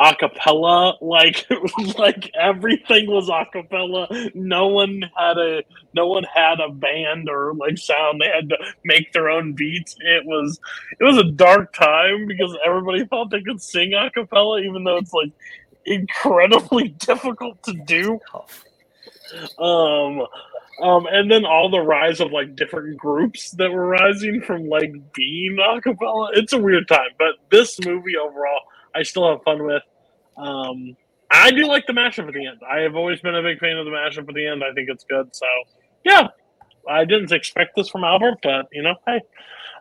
acapella. 0.00 0.96
Like, 1.00 1.46
like 1.98 2.30
everything 2.38 3.10
was 3.10 3.28
acapella. 3.28 4.34
No 4.34 4.68
one 4.68 5.02
had 5.16 5.38
a 5.38 5.62
no 5.92 6.06
one 6.06 6.24
had 6.24 6.60
a 6.60 6.70
band 6.70 7.28
or 7.28 7.54
like 7.54 7.78
sound. 7.78 8.20
They 8.20 8.28
had 8.28 8.48
to 8.50 8.56
make 8.84 9.12
their 9.12 9.30
own 9.30 9.52
beats. 9.52 9.96
It 10.00 10.24
was 10.24 10.58
it 10.98 11.04
was 11.04 11.18
a 11.18 11.24
dark 11.24 11.72
time 11.72 12.26
because 12.26 12.56
everybody 12.64 13.04
thought 13.04 13.30
they 13.30 13.42
could 13.42 13.62
sing 13.62 13.92
acapella, 13.92 14.64
even 14.64 14.84
though 14.84 14.98
it's 14.98 15.12
like 15.12 15.32
incredibly 15.84 16.88
difficult 16.98 17.62
to 17.64 17.72
do. 17.72 18.20
Um, 19.58 20.26
um, 20.82 21.06
and 21.10 21.30
then 21.30 21.44
all 21.44 21.70
the 21.70 21.80
rise 21.80 22.20
of 22.20 22.32
like 22.32 22.56
different 22.56 22.98
groups 22.98 23.50
that 23.52 23.70
were 23.70 23.86
rising 23.86 24.42
from 24.42 24.68
like 24.68 24.92
being 25.14 25.56
acapella. 25.58 26.30
It's 26.34 26.52
a 26.52 26.58
weird 26.58 26.88
time, 26.88 27.10
but 27.18 27.34
this 27.50 27.78
movie 27.84 28.16
overall, 28.16 28.60
I 28.94 29.02
still 29.02 29.30
have 29.30 29.42
fun 29.44 29.64
with. 29.64 29.82
Um, 30.36 30.96
I 31.30 31.50
do 31.50 31.66
like 31.66 31.86
the 31.86 31.92
mashup 31.92 32.28
at 32.28 32.34
the 32.34 32.46
end. 32.46 32.58
I 32.68 32.80
have 32.80 32.96
always 32.96 33.20
been 33.20 33.34
a 33.34 33.42
big 33.42 33.58
fan 33.58 33.76
of 33.76 33.84
the 33.84 33.90
mashup 33.90 34.28
at 34.28 34.34
the 34.34 34.46
end. 34.46 34.62
I 34.64 34.72
think 34.72 34.88
it's 34.90 35.04
good. 35.04 35.34
So, 35.34 35.46
yeah, 36.04 36.28
I 36.88 37.04
didn't 37.04 37.32
expect 37.32 37.76
this 37.76 37.88
from 37.88 38.04
Albert, 38.04 38.38
but 38.42 38.66
you 38.72 38.82
know, 38.82 38.94
hey, 39.06 39.20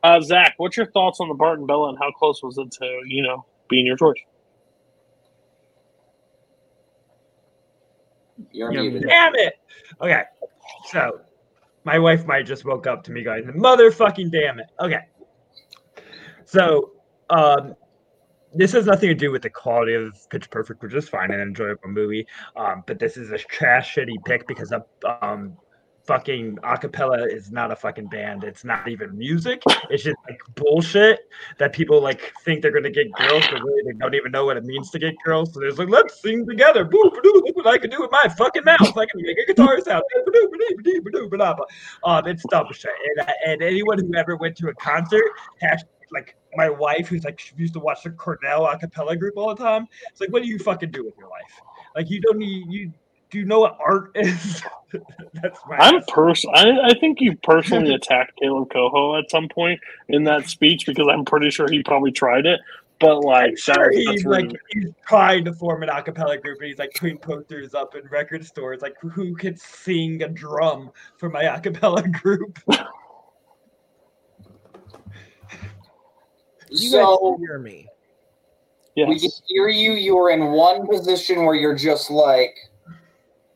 uh, 0.04 0.22
Zach, 0.22 0.54
what's 0.58 0.78
your 0.78 0.92
thoughts 0.92 1.20
on 1.20 1.28
the 1.28 1.36
Barden 1.36 1.66
Bella 1.66 1.90
and 1.90 1.98
how 2.00 2.12
close 2.12 2.42
was 2.44 2.58
it 2.58 2.72
to 2.72 3.02
you 3.08 3.24
know 3.24 3.46
being 3.70 3.86
your 3.86 3.98
choice? 3.98 4.16
You're 8.52 8.72
Yeah, 8.72 8.82
muted. 8.82 9.04
Damn 9.08 9.36
it. 9.36 9.54
Okay. 10.02 10.24
So 10.92 11.22
my 11.84 12.00
wife 12.00 12.26
might 12.26 12.44
just 12.46 12.66
woke 12.66 12.88
up 12.88 13.04
to 13.06 13.12
me 13.12 13.24
going, 13.24 13.46
motherfucking 13.46 14.32
damn 14.32 14.60
it. 14.60 14.68
Okay. 14.80 15.02
So 16.46 16.92
um 17.30 17.76
this 18.56 18.72
has 18.74 18.86
nothing 18.86 19.10
to 19.10 19.16
do 19.16 19.32
with 19.32 19.42
the 19.42 19.50
quality 19.50 19.96
of 19.96 20.16
Pitch 20.30 20.50
Perfect, 20.50 20.84
which 20.84 20.94
is 20.94 21.10
fine 21.10 21.32
and 21.32 21.42
enjoyable 21.42 21.90
movie. 21.90 22.28
Um, 22.56 22.84
but 22.86 23.00
this 23.00 23.18
is 23.18 23.32
a 23.32 23.38
trash 23.40 23.96
shitty 23.96 24.24
pick 24.26 24.48
because 24.48 24.72
um 25.22 25.58
fucking 26.06 26.58
acapella 26.64 27.32
is 27.32 27.52
not 27.52 27.72
a 27.72 27.76
fucking 27.76 28.08
band. 28.08 28.44
It's 28.44 28.64
not 28.64 28.88
even 28.88 29.18
music. 29.18 29.64
It's 29.90 30.04
just 30.04 30.18
like 30.28 30.40
bullshit 30.56 31.30
that 31.60 31.74
people 31.74 32.02
like 32.02 32.34
think 32.44 32.62
they're 32.62 32.72
gonna 32.72 32.90
get 32.90 33.12
girls, 33.14 33.44
but 33.52 33.64
really 33.64 33.84
they 33.92 33.98
don't 33.98 34.14
even 34.14 34.32
know 34.32 34.46
what 34.46 34.58
it 34.58 34.66
means 34.66 34.90
to 34.92 35.00
get 35.00 35.16
girls. 35.24 35.54
So 35.54 35.60
there's 35.60 35.78
like, 35.78 35.90
let's 35.90 36.22
sing 36.22 36.46
together. 36.46 36.84
Boo 36.84 37.12
ba-doo, 37.14 37.42
look 37.46 37.56
what 37.56 37.68
I 37.68 37.78
can 37.78 37.90
do 37.90 38.02
with 38.02 38.12
my 38.12 38.28
fucking 38.38 38.64
mouth. 38.66 38.98
I 38.98 39.06
can 39.06 39.22
make 39.22 39.38
a 39.38 39.46
guitar 39.46 39.80
sound. 39.82 40.04
Um, 42.04 42.28
it's 42.28 42.44
dumb 42.50 42.68
shit. 42.74 42.92
And, 43.18 43.30
and 43.46 43.62
anyone 43.64 44.00
who 44.00 44.14
ever 44.16 44.36
went 44.36 44.58
to 44.58 44.68
a 44.68 44.74
concert 44.76 45.24
has 45.62 45.84
like 46.12 46.36
my 46.56 46.70
wife, 46.70 47.08
who's 47.08 47.24
like 47.24 47.40
she 47.40 47.54
used 47.58 47.74
to 47.74 47.80
watch 47.80 48.04
the 48.04 48.12
Cornell 48.12 48.66
a 48.68 48.78
cappella 48.78 49.16
group 49.16 49.36
all 49.38 49.54
the 49.56 49.64
time. 49.64 49.88
It's 50.12 50.22
like, 50.22 50.32
what 50.32 50.44
do 50.44 50.48
you 50.48 50.60
fucking 50.60 50.92
do 50.92 51.04
with 51.04 51.18
your 51.18 51.30
life? 51.30 51.62
Like 51.96 52.10
you 52.10 52.22
don't 52.22 52.38
need 52.38 52.66
you. 52.70 52.94
Do 53.34 53.40
you 53.40 53.46
know 53.46 53.60
what 53.62 53.78
art 53.84 54.12
is? 54.16 54.62
That's 55.34 55.60
my. 55.68 55.78
I'm 55.78 55.96
answer. 55.96 56.06
pers- 56.08 56.46
I, 56.54 56.70
I 56.90 56.94
think 57.00 57.20
you 57.20 57.36
personally 57.38 57.94
attacked 57.96 58.40
Caleb 58.40 58.70
Coho 58.72 59.18
at 59.18 59.30
some 59.30 59.50
point 59.50 59.80
in 60.08 60.24
that 60.26 60.48
speech 60.48 60.86
because 60.86 61.08
I'm 61.12 61.26
pretty 61.26 61.50
sure 61.50 61.68
he 61.70 61.84
probably 61.84 62.12
tried 62.12 62.46
it. 62.46 62.60
But 63.00 63.22
like, 63.22 63.50
I'm 63.50 63.56
sure 63.58 63.76
that, 63.92 63.94
he's 63.94 64.24
like 64.24 64.46
rude. 64.46 64.60
he's 64.70 64.90
trying 65.08 65.44
to 65.46 65.54
form 65.54 65.84
an 65.84 65.90
a 65.90 66.02
cappella 66.02 66.38
group 66.38 66.60
and 66.60 66.68
he's 66.68 66.78
like 66.78 66.94
putting 66.94 67.18
posters 67.18 67.74
up 67.74 67.96
in 67.96 68.08
record 68.08 68.46
stores 68.46 68.82
like 68.82 68.96
who 69.02 69.36
could 69.36 69.60
sing 69.60 70.22
a 70.22 70.30
drum 70.30 70.90
for 71.18 71.28
my 71.28 71.42
a 71.44 71.60
cappella 71.60 72.08
group 72.22 72.58
you 76.70 76.90
So 76.90 77.36
guys 77.36 77.40
hear 77.40 77.60
me? 77.60 77.88
Yes. 78.96 79.10
we 79.10 79.20
can 79.20 79.30
hear 79.48 79.70
you. 79.70 79.94
You 79.94 80.18
are 80.20 80.30
in 80.30 80.52
one 80.52 80.88
position 80.88 81.46
where 81.46 81.56
you're 81.56 81.76
just 81.76 82.12
like, 82.12 82.56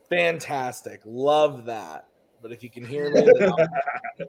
Fantastic. 0.09 1.01
Love 1.05 1.65
that. 1.65 2.07
But 2.41 2.51
if 2.51 2.63
you 2.63 2.69
can 2.69 2.85
hear 2.85 3.11
me, 3.11 3.27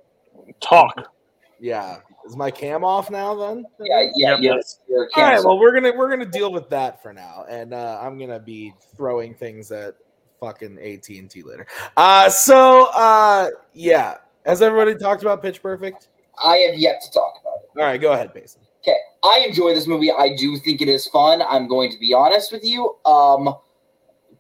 talk. 0.61 1.13
yeah. 1.61 1.99
Is 2.27 2.37
my 2.37 2.51
cam 2.51 2.85
off 2.85 3.11
now 3.11 3.35
then? 3.35 3.65
yeah, 3.81 4.11
yeah, 4.15 4.31
Yep. 4.31 4.39
Yes. 4.41 4.81
All 5.17 5.23
right, 5.23 5.43
well 5.43 5.59
we're 5.59 5.73
gonna 5.73 5.93
we're 5.97 6.11
gonna 6.11 6.27
deal 6.27 6.53
with 6.53 6.69
that 6.71 7.03
for 7.03 7.13
now, 7.13 7.45
and 7.49 7.73
uh, 7.73 7.99
I'm 8.03 8.19
gonna 8.19 8.41
be 8.41 8.75
throwing 8.97 9.35
things 9.35 9.71
at 9.71 9.95
fucking 10.41 10.79
AT 10.79 11.09
and 11.09 11.31
T 11.31 11.43
later. 11.43 11.67
Uh, 11.97 12.29
so 12.29 12.89
uh, 12.95 13.49
yeah, 13.73 14.17
has 14.45 14.63
everybody 14.63 14.95
talked 14.95 15.23
about 15.23 15.43
Pitch 15.43 15.63
Perfect? 15.63 16.09
I 16.43 16.57
have 16.59 16.79
yet 16.79 17.01
to 17.03 17.11
talk 17.11 17.35
about 17.41 17.59
it. 17.63 17.81
All 17.81 17.87
right, 17.87 18.01
go 18.01 18.13
ahead, 18.13 18.35
Payson. 18.35 18.61
Okay, 18.83 18.97
I 19.25 19.45
enjoy 19.47 19.75
this 19.75 19.87
movie. 19.87 20.11
I 20.11 20.35
do 20.37 20.57
think 20.59 20.81
it 20.81 20.89
is 20.89 21.07
fun. 21.09 21.43
I'm 21.43 21.67
going 21.67 21.91
to 21.91 21.99
be 21.99 22.15
honest 22.15 22.53
with 22.53 22.65
you. 22.65 22.97
Um, 23.05 23.55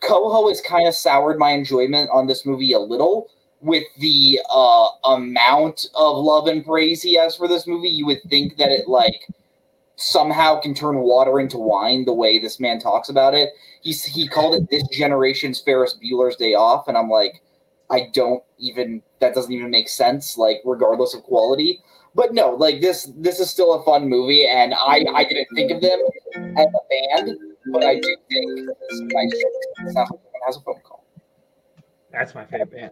Coho 0.01 0.49
has 0.49 0.61
kind 0.61 0.87
of 0.87 0.95
soured 0.95 1.39
my 1.39 1.51
enjoyment 1.51 2.11
on 2.12 2.27
this 2.27 2.47
movie 2.47 2.73
a 2.73 2.79
little 2.79 3.29
with 3.61 3.85
the 3.99 4.41
uh, 4.51 4.89
amount 5.05 5.87
of 5.95 6.16
love 6.16 6.47
and 6.47 6.65
praise 6.65 7.03
he 7.03 7.15
has 7.15 7.37
for 7.37 7.49
this 7.49 7.66
movie. 7.66 7.89
You 7.89 8.07
would 8.07 8.23
think 8.29 8.57
that 8.57 8.70
it 8.70 8.89
like 8.89 9.27
somehow 9.97 10.61
can 10.61 10.75
turn 10.75 10.99
water 10.99 11.41
into 11.41 11.59
wine 11.59 12.05
the 12.05 12.15
way 12.15 12.39
this 12.39 12.61
man 12.61 12.79
talks 12.79 13.09
about 13.09 13.35
it. 13.35 13.51
He's 13.83 14.05
he 14.05 14.29
called 14.29 14.55
it 14.55 14.70
this 14.70 14.87
generation's 14.89 15.61
Ferris 15.61 15.99
Bueller's 16.03 16.37
Day 16.37 16.55
Off, 16.55 16.87
and 16.89 16.97
I'm 16.97 17.11
like, 17.11 17.43
I 17.91 18.09
don't 18.12 18.43
even 18.59 19.03
that 19.20 19.35
doesn't 19.35 19.53
even 19.53 19.70
make 19.70 19.89
sense. 19.89 20.39
Like 20.39 20.59
regardless 20.65 21.15
of 21.15 21.23
quality 21.25 21.81
but 22.19 22.35
no, 22.35 22.51
like 22.51 22.81
this 22.81 23.11
this 23.16 23.39
is 23.39 23.49
still 23.49 23.75
a 23.75 23.85
fun 23.85 24.09
movie, 24.09 24.45
and 24.45 24.75
I 24.75 25.05
I 25.15 25.25
didn't 25.25 25.47
think 25.55 25.70
of 25.70 25.81
them 25.81 26.01
as 26.35 26.66
a 26.66 27.23
band, 27.23 27.39
but 27.73 27.85
I 27.85 27.95
do 28.01 28.16
think 28.31 28.66
this 28.66 28.77
is 28.90 29.01
nice. 29.03 29.32
It 29.32 29.93
sounds 29.93 29.97
like 29.97 30.07
someone 30.09 30.23
has 30.47 30.57
a 30.57 30.61
phone 30.61 30.81
call. 30.85 31.05
that's 32.12 32.35
my 32.35 32.45
favorite 32.45 32.70
band 32.73 32.90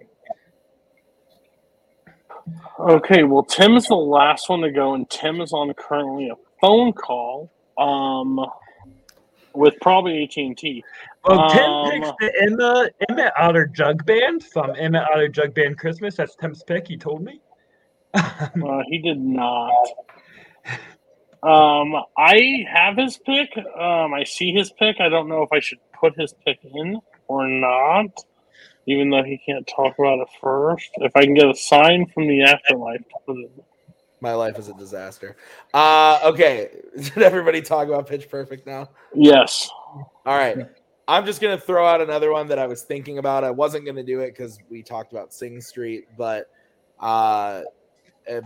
Okay, 2.78 3.24
well, 3.24 3.42
Tim 3.42 3.74
is 3.74 3.86
the 3.86 3.94
last 3.96 4.48
one 4.48 4.60
to 4.60 4.70
go, 4.70 4.94
and 4.94 5.08
Tim 5.10 5.40
is 5.40 5.52
on 5.52 5.72
currently 5.74 6.28
a 6.28 6.34
phone 6.60 6.92
call. 6.92 7.50
Um, 7.78 8.38
with 9.54 9.74
probably 9.80 10.22
AT 10.22 10.36
and 10.36 10.56
T. 10.56 10.84
Well, 11.24 11.48
Tim 11.50 11.64
Um, 11.64 11.90
picks 11.90 12.08
the 12.20 12.42
Emma 12.44 12.88
Emmet 13.08 13.32
Otter 13.38 13.66
Jug 13.66 14.04
Band 14.06 14.44
from 14.44 14.72
Emmet 14.76 15.04
Otter 15.12 15.28
Jug 15.28 15.54
Band 15.54 15.78
Christmas. 15.78 16.16
That's 16.16 16.36
Tim's 16.36 16.62
pick. 16.62 16.86
He 16.86 16.96
told 16.96 17.22
me. 17.22 17.40
Uh, 18.14 18.82
he 18.88 18.98
did 18.98 19.20
not. 19.20 19.72
Um, 21.42 21.94
I 22.16 22.64
have 22.68 22.96
his 22.96 23.18
pick. 23.18 23.50
Um, 23.58 24.14
I 24.14 24.24
see 24.24 24.52
his 24.52 24.72
pick. 24.72 24.96
I 25.00 25.08
don't 25.08 25.28
know 25.28 25.42
if 25.42 25.52
I 25.52 25.60
should 25.60 25.78
put 25.98 26.18
his 26.18 26.34
pick 26.44 26.58
in 26.62 27.00
or 27.28 27.46
not, 27.46 28.10
even 28.86 29.10
though 29.10 29.22
he 29.22 29.38
can't 29.38 29.66
talk 29.66 29.98
about 29.98 30.20
it 30.20 30.28
first. 30.40 30.90
If 30.96 31.12
I 31.14 31.24
can 31.24 31.34
get 31.34 31.48
a 31.48 31.54
sign 31.54 32.06
from 32.06 32.26
the 32.26 32.42
afterlife 32.42 33.00
to 33.00 33.14
put 33.26 33.36
it 33.36 33.50
in. 33.56 33.64
My 34.20 34.32
life 34.32 34.58
is 34.58 34.68
a 34.68 34.74
disaster. 34.74 35.36
Uh, 35.74 36.18
okay, 36.24 36.70
did 36.96 37.18
everybody 37.18 37.60
talk 37.60 37.86
about 37.86 38.06
Pitch 38.06 38.28
Perfect 38.28 38.66
now? 38.66 38.88
Yes. 39.14 39.68
All 40.24 40.36
right. 40.36 40.66
I'm 41.08 41.24
just 41.24 41.40
gonna 41.40 41.60
throw 41.60 41.86
out 41.86 42.00
another 42.00 42.32
one 42.32 42.48
that 42.48 42.58
I 42.58 42.66
was 42.66 42.82
thinking 42.82 43.18
about. 43.18 43.44
I 43.44 43.50
wasn't 43.50 43.86
gonna 43.86 44.02
do 44.02 44.20
it 44.20 44.30
because 44.30 44.58
we 44.68 44.82
talked 44.82 45.12
about 45.12 45.32
Sing 45.32 45.60
Street, 45.60 46.08
but 46.16 46.50
uh, 46.98 47.62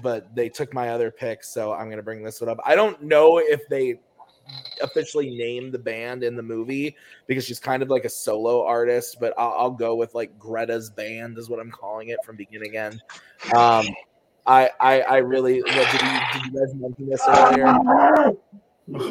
but 0.02 0.34
they 0.34 0.48
took 0.48 0.72
my 0.74 0.90
other 0.90 1.10
pick, 1.10 1.44
so 1.44 1.72
I'm 1.72 1.90
gonna 1.90 2.02
bring 2.02 2.22
this 2.22 2.40
one 2.40 2.50
up. 2.50 2.58
I 2.64 2.74
don't 2.74 3.02
know 3.02 3.38
if 3.38 3.60
they 3.68 4.00
officially 4.82 5.30
named 5.36 5.72
the 5.72 5.78
band 5.78 6.24
in 6.24 6.34
the 6.34 6.42
movie 6.42 6.96
because 7.26 7.44
she's 7.44 7.60
kind 7.60 7.82
of 7.82 7.88
like 7.88 8.04
a 8.04 8.08
solo 8.08 8.64
artist, 8.64 9.18
but 9.20 9.32
I'll, 9.38 9.54
I'll 9.56 9.70
go 9.70 9.94
with 9.94 10.14
like 10.14 10.38
Greta's 10.38 10.90
band 10.90 11.38
is 11.38 11.48
what 11.48 11.60
I'm 11.60 11.70
calling 11.70 12.08
it 12.08 12.18
from 12.24 12.36
beginning 12.36 12.76
end. 12.76 13.02
Um, 13.54 13.86
I, 14.46 14.70
I 14.80 15.00
I 15.02 15.16
really 15.18 15.62
what, 15.62 15.72
did, 15.92 16.02
you, 16.02 16.20
did 16.32 16.44
you 16.46 16.60
guys 16.60 16.74
mention 16.74 17.08
this 17.08 17.22
earlier? 17.28 18.36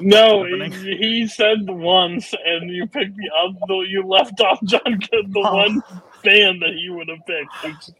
No, 0.02 0.44
he, 0.44 0.98
he 0.98 1.28
said 1.28 1.70
once, 1.70 2.34
and 2.46 2.70
you 2.70 2.86
picked 2.86 3.16
the 3.16 3.30
other. 3.38 3.86
You 3.86 4.06
left 4.06 4.41
off 4.41 4.62
John 4.66 4.82
Good, 4.84 5.32
the 5.32 5.40
one 5.40 5.82
band 6.22 6.62
that 6.62 6.74
he 6.76 6.90
would 6.90 7.08
have 7.08 7.26
picked. 7.26 7.91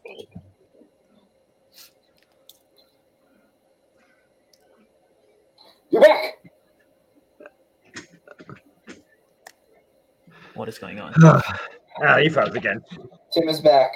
You're 5.90 6.02
back. 6.02 6.38
What 10.54 10.68
is 10.68 10.78
going 10.78 11.00
on? 11.00 11.14
Ah, 12.02 12.16
he 12.16 12.30
froze 12.30 12.54
again. 12.54 12.82
Tim 13.34 13.48
is 13.48 13.60
back. 13.60 13.90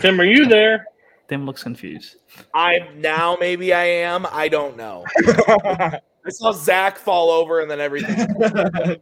Tim, 0.00 0.18
are 0.18 0.24
you 0.24 0.46
there? 0.46 0.86
Tim 1.28 1.44
looks 1.44 1.64
confused. 1.64 2.16
I 2.54 2.88
now 2.96 3.36
maybe 3.38 3.74
I 3.74 3.84
am. 3.84 4.26
I 4.30 4.48
don't 4.48 4.76
know. 4.76 5.04
I 5.26 6.00
saw 6.28 6.52
Zach 6.52 6.96
fall 6.96 7.30
over 7.30 7.60
and 7.60 7.70
then 7.70 7.80
everything. 7.80 8.26
Do 8.38 8.98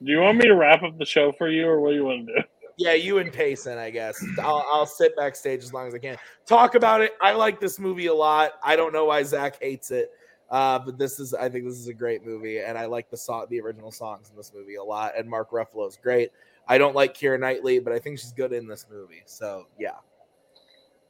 you 0.00 0.20
want 0.20 0.38
me 0.38 0.46
to 0.46 0.54
wrap 0.54 0.82
up 0.84 0.96
the 0.96 1.06
show 1.06 1.32
for 1.32 1.48
you, 1.48 1.66
or 1.66 1.80
what 1.80 1.90
do 1.90 1.96
you 1.96 2.04
want 2.04 2.26
to 2.26 2.34
do? 2.34 2.42
Yeah, 2.80 2.94
you 2.94 3.18
and 3.18 3.30
Payson, 3.30 3.76
I 3.76 3.90
guess. 3.90 4.24
I'll, 4.38 4.64
I'll 4.72 4.86
sit 4.86 5.14
backstage 5.14 5.62
as 5.62 5.74
long 5.74 5.86
as 5.86 5.94
I 5.94 5.98
can. 5.98 6.16
Talk 6.46 6.76
about 6.76 7.02
it. 7.02 7.12
I 7.20 7.34
like 7.34 7.60
this 7.60 7.78
movie 7.78 8.06
a 8.06 8.14
lot. 8.14 8.52
I 8.64 8.74
don't 8.74 8.94
know 8.94 9.04
why 9.04 9.22
Zach 9.22 9.60
hates 9.60 9.90
it, 9.90 10.10
uh, 10.50 10.78
but 10.78 10.96
this 10.96 11.20
is. 11.20 11.34
I 11.34 11.50
think 11.50 11.66
this 11.66 11.74
is 11.74 11.88
a 11.88 11.92
great 11.92 12.24
movie, 12.24 12.60
and 12.60 12.78
I 12.78 12.86
like 12.86 13.10
the 13.10 13.18
song, 13.18 13.44
the 13.50 13.60
original 13.60 13.92
songs 13.92 14.30
in 14.30 14.36
this 14.36 14.50
movie 14.54 14.76
a 14.76 14.82
lot. 14.82 15.12
And 15.14 15.28
Mark 15.28 15.50
Ruffalo 15.50 15.86
is 15.86 15.98
great. 16.02 16.30
I 16.68 16.78
don't 16.78 16.94
like 16.94 17.14
Keira 17.14 17.38
Knightley, 17.38 17.80
but 17.80 17.92
I 17.92 17.98
think 17.98 18.18
she's 18.18 18.32
good 18.32 18.54
in 18.54 18.66
this 18.66 18.86
movie. 18.90 19.24
So 19.26 19.66
yeah. 19.78 19.96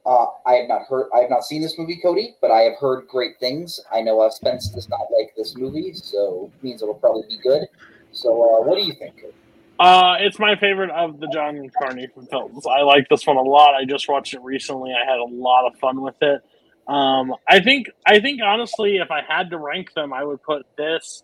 Uh, 0.05 0.25
I 0.45 0.55
have 0.55 0.67
not 0.67 0.81
heard, 0.89 1.09
I 1.15 1.19
have 1.19 1.29
not 1.29 1.45
seen 1.45 1.61
this 1.61 1.77
movie, 1.77 2.01
Cody, 2.01 2.35
but 2.41 2.51
I 2.51 2.61
have 2.61 2.79
heard 2.79 3.07
great 3.07 3.39
things. 3.39 3.79
I 3.93 4.01
know 4.01 4.27
Spence 4.29 4.67
does 4.69 4.89
not 4.89 5.07
like 5.17 5.33
this 5.37 5.55
movie, 5.55 5.93
so 5.93 6.51
it 6.53 6.63
means 6.63 6.81
it'll 6.81 6.95
probably 6.95 7.23
be 7.29 7.37
good. 7.37 7.67
So, 8.11 8.31
uh, 8.31 8.65
what 8.65 8.75
do 8.75 8.83
you 8.83 8.93
think? 8.93 9.15
Cody? 9.21 9.33
Uh, 9.81 10.17
it's 10.19 10.37
my 10.37 10.55
favorite 10.57 10.91
of 10.91 11.19
the 11.19 11.27
John 11.33 11.67
Carney 11.75 12.07
films. 12.29 12.67
I 12.67 12.83
like 12.83 13.09
this 13.09 13.25
one 13.25 13.37
a 13.37 13.41
lot. 13.41 13.73
I 13.73 13.83
just 13.83 14.07
watched 14.07 14.35
it 14.35 14.41
recently. 14.43 14.91
I 14.91 15.09
had 15.09 15.17
a 15.17 15.25
lot 15.25 15.65
of 15.65 15.79
fun 15.79 16.03
with 16.03 16.13
it. 16.21 16.39
Um, 16.87 17.33
I 17.49 17.61
think, 17.61 17.87
I 18.05 18.19
think 18.19 18.41
honestly, 18.45 18.97
if 18.97 19.09
I 19.09 19.21
had 19.27 19.49
to 19.49 19.57
rank 19.57 19.93
them, 19.95 20.13
I 20.13 20.23
would 20.23 20.43
put 20.43 20.67
this 20.77 21.23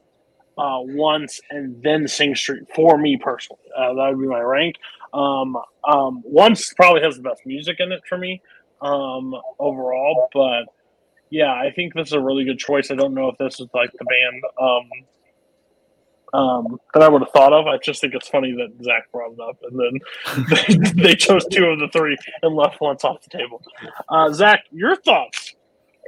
uh, 0.58 0.80
once 0.82 1.40
and 1.52 1.84
then 1.84 2.08
Sing 2.08 2.34
Street 2.34 2.64
for 2.74 2.98
me 2.98 3.20
personally. 3.22 3.62
Uh, 3.78 3.94
that 3.94 4.10
would 4.10 4.22
be 4.22 4.28
my 4.28 4.42
rank. 4.42 4.78
Um, 5.14 5.56
um, 5.88 6.24
once 6.26 6.74
probably 6.74 7.04
has 7.04 7.18
the 7.18 7.22
best 7.22 7.42
music 7.46 7.76
in 7.78 7.92
it 7.92 8.02
for 8.10 8.18
me 8.18 8.42
um, 8.82 9.36
overall, 9.60 10.30
but 10.34 10.64
yeah, 11.30 11.54
I 11.54 11.72
think 11.76 11.94
this 11.94 12.08
is 12.08 12.14
a 12.14 12.22
really 12.22 12.44
good 12.44 12.58
choice. 12.58 12.90
I 12.90 12.96
don't 12.96 13.14
know 13.14 13.30
if 13.30 13.38
this 13.38 13.60
is 13.60 13.68
like 13.76 13.92
the 13.92 14.06
band 14.06 14.44
um, 14.60 14.90
um, 16.34 16.80
that 16.94 17.04
I 17.04 17.08
would 17.08 17.22
have 17.22 17.32
thought 17.32 17.54
of. 17.54 17.68
I 17.68 17.78
just 17.78 18.02
think 18.02 18.14
it's 18.14 18.28
funny 18.28 18.52
that 18.54 18.84
Zach 18.84 19.12
brought 19.12 19.34
it 19.34 19.40
up, 19.40 19.58
and 19.64 19.80
then 19.80 20.46
they, 20.96 21.02
they 21.04 21.16
chose 21.16 21.46
two 21.46 21.66
of 21.66 21.80
the 21.80 21.88
three 21.90 22.18
and 22.42 22.56
left 22.56 22.82
once 22.82 23.04
off 23.04 23.22
the 23.24 23.38
table. 23.38 23.64
Uh, 24.10 24.32
Zach, 24.32 24.64
your 24.72 24.96
thoughts? 24.96 25.56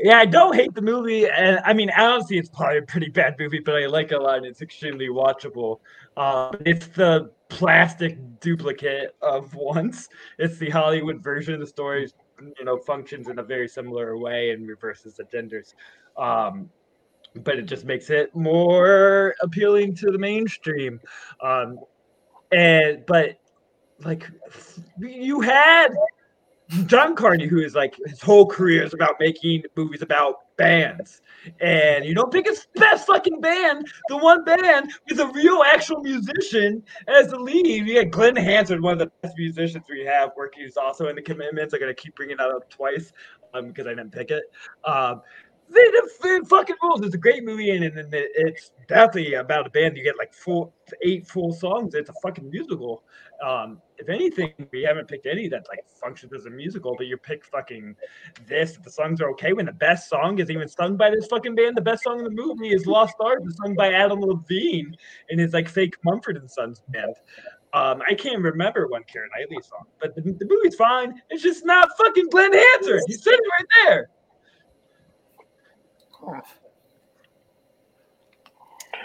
Yeah, 0.01 0.17
I 0.17 0.25
don't 0.25 0.55
hate 0.55 0.73
the 0.73 0.81
movie, 0.81 1.27
and 1.27 1.59
I 1.65 1.73
mean, 1.73 1.89
honestly, 1.95 2.37
it's 2.37 2.49
probably 2.49 2.77
a 2.77 2.83
pretty 2.83 3.09
bad 3.09 3.35
movie, 3.37 3.59
but 3.59 3.75
I 3.75 3.85
like 3.87 4.11
it 4.11 4.15
a 4.15 4.21
lot. 4.21 4.45
It's 4.45 4.61
extremely 4.61 5.09
watchable. 5.09 5.79
Um, 6.15 6.55
it's 6.65 6.87
the 6.87 7.31
plastic 7.49 8.17
duplicate 8.39 9.15
of 9.21 9.53
once. 9.55 10.07
It's 10.37 10.57
the 10.57 10.69
Hollywood 10.69 11.21
version. 11.21 11.55
Of 11.55 11.59
the 11.59 11.67
story, 11.67 12.09
you 12.39 12.65
know, 12.65 12.77
functions 12.77 13.27
in 13.27 13.39
a 13.39 13.43
very 13.43 13.67
similar 13.67 14.17
way 14.17 14.51
and 14.51 14.67
reverses 14.67 15.15
the 15.15 15.25
genders. 15.25 15.75
Um, 16.17 16.69
but 17.35 17.57
it 17.57 17.63
just 17.63 17.85
makes 17.85 18.09
it 18.09 18.33
more 18.35 19.35
appealing 19.41 19.95
to 19.95 20.11
the 20.11 20.17
mainstream. 20.17 20.99
Um, 21.41 21.79
and 22.51 23.05
but 23.05 23.39
like 24.03 24.29
you 24.99 25.41
had 25.41 25.89
John 26.85 27.15
Carney, 27.15 27.47
who 27.47 27.59
is 27.59 27.73
like 27.73 27.95
his 28.05 28.21
whole 28.21 28.45
career 28.45 28.83
is 28.83 28.93
about 28.93 29.15
making 29.19 29.63
movies 29.75 30.03
about 30.03 30.55
bands. 30.55 31.21
And 31.61 32.05
you 32.05 32.13
don't 32.13 32.31
pick 32.31 32.45
his 32.45 32.67
best 32.75 33.07
fucking 33.07 33.41
band, 33.41 33.87
the 34.07 34.17
one 34.17 34.43
band 34.43 34.91
with 35.09 35.19
a 35.19 35.27
real 35.27 35.63
actual 35.65 36.01
musician 36.01 36.83
as 37.07 37.29
the 37.29 37.39
lead. 37.39 37.65
You 37.65 37.97
had 37.97 38.11
Glen 38.11 38.35
Hansard, 38.35 38.81
one 38.81 38.93
of 38.93 38.99
the 38.99 39.11
best 39.23 39.35
musicians 39.37 39.85
we 39.89 40.05
have, 40.05 40.31
working. 40.37 40.63
He's 40.63 40.77
also 40.77 41.07
in 41.07 41.15
the 41.15 41.21
commitments. 41.23 41.73
I'm 41.73 41.79
gonna 41.79 41.93
keep 41.93 42.15
bringing 42.15 42.37
that 42.37 42.49
up 42.49 42.69
twice 42.69 43.13
um, 43.53 43.69
because 43.69 43.87
I 43.87 43.91
didn't 43.91 44.11
pick 44.11 44.29
it. 44.29 44.43
Um, 44.83 45.21
they 45.69 46.39
fucking 46.49 46.75
rules. 46.81 47.01
It's 47.01 47.15
a 47.15 47.19
great 47.19 47.43
movie, 47.43 47.71
and, 47.71 47.83
and 47.83 48.13
it- 48.13 48.31
it's 48.35 48.71
definitely 48.87 49.35
about 49.35 49.67
a 49.67 49.69
band. 49.69 49.95
You 49.95 50.03
get 50.03 50.17
like 50.17 50.33
four, 50.33 50.71
eight 51.03 51.27
full 51.27 51.53
songs. 51.53 51.93
It's 51.93 52.09
a 52.09 52.13
fucking 52.21 52.49
musical. 52.49 53.03
Um, 53.43 53.81
if 53.97 54.09
anything, 54.09 54.53
we 54.71 54.81
haven't 54.83 55.07
picked 55.07 55.25
any 55.25 55.47
that 55.49 55.65
like 55.69 55.79
functions 56.01 56.33
as 56.33 56.45
a 56.45 56.49
musical, 56.49 56.95
but 56.97 57.07
you 57.07 57.17
pick 57.17 57.45
fucking 57.45 57.95
this. 58.47 58.77
The 58.83 58.89
songs 58.91 59.21
are 59.21 59.29
okay. 59.31 59.53
When 59.53 59.65
the 59.65 59.71
best 59.73 60.09
song 60.09 60.39
is 60.39 60.49
even 60.49 60.67
sung 60.67 60.97
by 60.97 61.09
this 61.09 61.27
fucking 61.27 61.55
band, 61.55 61.77
the 61.77 61.81
best 61.81 62.03
song 62.03 62.19
in 62.19 62.25
the 62.25 62.31
movie 62.31 62.69
is 62.69 62.85
"Lost 62.85 63.13
Stars," 63.15 63.41
sung 63.63 63.75
by 63.75 63.93
Adam 63.93 64.19
Levine 64.21 64.95
and 65.29 65.39
his 65.39 65.53
like 65.53 65.69
fake 65.69 65.95
Mumford 66.03 66.37
and 66.37 66.49
Sons 66.49 66.81
band. 66.89 67.15
Um, 67.73 68.01
I 68.09 68.15
can't 68.15 68.41
remember 68.41 68.87
one 68.87 69.03
Karen 69.03 69.29
Knightley 69.37 69.61
song, 69.61 69.85
but 70.01 70.15
the, 70.15 70.21
the 70.21 70.45
movie's 70.49 70.75
fine. 70.75 71.21
It's 71.29 71.43
just 71.43 71.63
not 71.65 71.89
fucking 71.97 72.27
Glen 72.31 72.51
Hansard. 72.51 73.01
He's 73.05 73.23
sitting 73.23 73.39
right 73.59 73.67
there. 73.85 74.09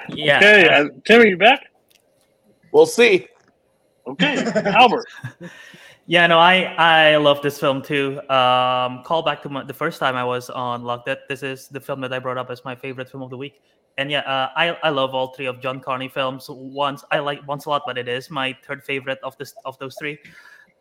Yeah. 0.09 0.37
Okay, 0.39 0.69
uh, 0.69 0.89
Tim, 1.05 1.23
are 1.23 1.27
you 1.27 1.37
back? 1.37 1.71
We'll 2.73 2.87
see. 2.87 3.29
Okay, 4.07 4.45
Albert. 4.67 5.07
Yeah, 6.07 6.27
no, 6.27 6.39
I 6.39 6.65
I 6.77 7.17
love 7.17 7.41
this 7.41 7.59
film 7.59 7.81
too. 7.81 8.21
Um, 8.29 9.03
call 9.05 9.23
back 9.25 9.43
to 9.43 9.49
my, 9.49 9.65
the 9.65 9.73
first 9.73 9.99
time 9.99 10.17
I 10.17 10.25
was 10.25 10.51
on 10.51 10.85
Locked 10.85 11.09
It. 11.09 11.21
This 11.31 11.43
is 11.43 11.69
the 11.69 11.81
film 11.81 12.03
that 12.03 12.13
I 12.13 12.19
brought 12.19 12.37
up 12.37 12.51
as 12.51 12.63
my 12.63 12.75
favorite 12.75 13.09
film 13.09 13.23
of 13.23 13.31
the 13.31 13.39
week. 13.39 13.63
And 13.97 14.11
yeah, 14.11 14.21
uh, 14.21 14.51
I 14.55 14.77
I 14.83 14.91
love 14.91 15.15
all 15.15 15.33
three 15.33 15.47
of 15.47 15.63
John 15.63 15.81
Carney 15.81 16.09
films. 16.09 16.47
Once 16.51 17.05
I 17.11 17.21
like 17.21 17.47
once 17.49 17.65
a 17.65 17.71
lot, 17.71 17.85
but 17.87 17.97
it 17.97 18.07
is 18.07 18.29
my 18.29 18.55
third 18.67 18.85
favorite 18.85 19.19
of 19.23 19.35
this 19.39 19.55
of 19.65 19.79
those 19.79 19.97
three. 19.99 20.19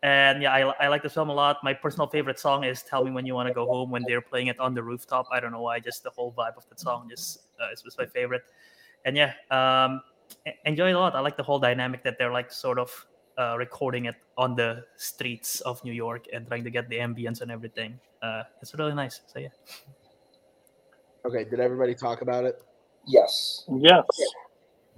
And 0.03 0.41
yeah, 0.41 0.51
I, 0.51 0.59
I 0.83 0.87
like 0.89 1.01
this 1.01 1.13
film 1.13 1.29
a 1.29 1.33
lot. 1.33 1.63
My 1.63 1.73
personal 1.73 2.07
favorite 2.07 2.37
song 2.37 2.65
is 2.65 2.83
"Tell 2.83 3.05
Me 3.05 3.11
When 3.11 3.25
You 3.25 3.35
Want 3.35 3.47
to 3.47 3.53
Go 3.53 3.65
Home" 3.67 3.89
when 3.89 4.03
they're 4.05 4.21
playing 4.21 4.47
it 4.47 4.59
on 4.59 4.73
the 4.73 4.83
rooftop. 4.83 5.27
I 5.31 5.39
don't 5.39 5.53
know 5.53 5.61
why, 5.61 5.79
just 5.79 6.03
the 6.03 6.09
whole 6.09 6.33
vibe 6.33 6.57
of 6.57 6.67
that 6.67 6.79
song 6.79 7.07
just 7.09 7.43
uh, 7.57 7.71
is 7.71 7.85
was 7.85 7.97
my 7.97 8.05
favorite. 8.05 8.43
And 9.05 9.15
yeah, 9.15 9.31
um, 9.49 10.01
enjoy 10.65 10.89
it 10.89 10.93
a 10.95 10.99
lot. 10.99 11.15
I 11.15 11.21
like 11.21 11.37
the 11.37 11.43
whole 11.43 11.57
dynamic 11.57 12.03
that 12.03 12.17
they're 12.19 12.33
like 12.33 12.51
sort 12.51 12.79
of 12.79 13.05
uh, 13.37 13.55
recording 13.57 14.05
it 14.05 14.15
on 14.37 14.55
the 14.55 14.83
streets 14.97 15.61
of 15.61 15.81
New 15.85 15.93
York 15.93 16.25
and 16.33 16.45
trying 16.47 16.65
to 16.65 16.69
get 16.69 16.89
the 16.89 16.97
ambience 16.97 17.39
and 17.39 17.49
everything. 17.49 17.97
Uh, 18.21 18.43
it's 18.61 18.75
really 18.75 18.93
nice. 18.93 19.21
So 19.27 19.39
yeah. 19.39 19.47
Okay, 21.25 21.45
did 21.45 21.61
everybody 21.61 21.95
talk 21.95 22.21
about 22.21 22.43
it? 22.43 22.61
Yes. 23.07 23.65
Yes. 23.77 24.03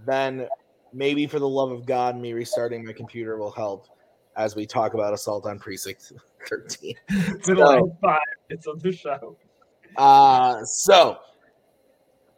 Then 0.03 0.47
maybe 0.93 1.27
for 1.27 1.37
the 1.37 1.47
love 1.47 1.71
of 1.71 1.85
God, 1.85 2.17
me 2.17 2.33
restarting 2.33 2.83
my 2.83 2.93
computer 2.93 3.37
will 3.37 3.51
help 3.51 3.87
as 4.37 4.55
we 4.55 4.65
talk 4.65 4.93
about 4.93 5.13
Assault 5.13 5.45
on 5.45 5.59
Precinct 5.59 6.11
13. 6.49 6.95
It's 7.09 7.49
in 7.49 7.57
So- 7.57 7.61
line 7.63 7.91
five. 8.01 8.19
It's 8.49 8.67
on 8.67 8.79
the 8.79 8.91
show. 8.91 9.37
Uh, 9.97 10.63
so 10.65 11.17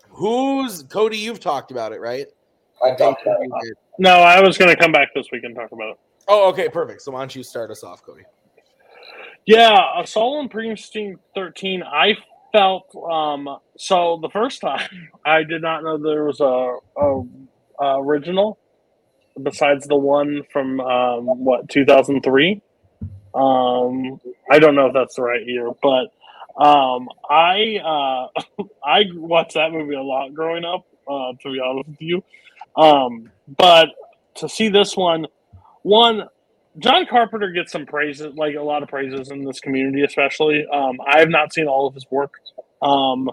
Who's 0.09 0.83
Cody? 0.83 1.17
You've 1.17 1.39
talked 1.39 1.71
about 1.71 1.91
it, 1.91 1.99
right? 1.99 2.27
I 2.83 2.95
talked 2.95 3.23
about 3.23 3.41
it. 3.41 3.51
Did. 3.63 3.73
No, 3.99 4.11
I 4.11 4.39
was 4.41 4.57
going 4.57 4.69
to 4.73 4.79
come 4.79 4.91
back 4.91 5.09
this 5.15 5.27
week 5.31 5.43
and 5.43 5.55
talk 5.55 5.71
about 5.71 5.89
it. 5.91 5.99
Oh, 6.27 6.49
okay, 6.49 6.69
perfect. 6.69 7.01
So 7.01 7.11
why 7.11 7.19
don't 7.19 7.35
you 7.35 7.43
start 7.43 7.71
us 7.71 7.83
off, 7.83 8.03
Cody? 8.03 8.23
Yeah, 9.45 10.01
Assault 10.01 10.37
on 10.39 10.49
Precinct 10.49 11.19
13. 11.35 11.83
I 11.83 12.15
felt 12.53 12.95
um 13.11 13.57
so 13.77 14.17
the 14.21 14.29
first 14.29 14.61
time 14.61 14.87
I 15.25 15.43
did 15.43 15.61
not 15.61 15.83
know 15.83 15.97
there 15.97 16.23
was 16.23 16.39
a, 16.39 16.77
a, 16.97 17.21
a 17.83 18.01
original 18.01 18.57
besides 19.41 19.87
the 19.87 19.95
one 19.95 20.43
from 20.51 20.79
um 20.79 21.25
what 21.43 21.69
2003. 21.69 22.61
Um 23.33 24.19
I 24.49 24.59
don't 24.59 24.75
know 24.75 24.87
if 24.87 24.93
that's 24.93 25.15
the 25.15 25.23
right 25.23 25.45
year, 25.45 25.71
but 25.81 26.07
um 26.63 27.09
I 27.29 27.77
uh 27.83 28.63
I 28.83 29.03
watched 29.13 29.55
that 29.55 29.71
movie 29.71 29.95
a 29.95 30.01
lot 30.01 30.33
growing 30.33 30.65
up, 30.65 30.85
uh 31.07 31.33
to 31.41 31.51
be 31.51 31.59
honest 31.59 31.89
with 31.89 32.01
you. 32.01 32.23
Um 32.75 33.31
but 33.57 33.89
to 34.35 34.49
see 34.49 34.69
this 34.69 34.95
one 34.95 35.27
one 35.83 36.27
John 36.79 37.07
Carpenter 37.07 37.51
gets 37.51 37.71
some 37.71 37.85
praises, 37.85 38.35
like 38.35 38.55
a 38.55 38.61
lot 38.61 38.83
of 38.83 38.89
praises 38.89 39.31
in 39.31 39.43
this 39.43 39.59
community, 39.59 40.03
especially. 40.03 40.65
Um, 40.71 40.97
I 41.07 41.19
have 41.19 41.29
not 41.29 41.51
seen 41.51 41.65
all 41.67 41.87
of 41.87 41.95
his 41.95 42.05
work. 42.11 42.35
Um, 42.83 43.31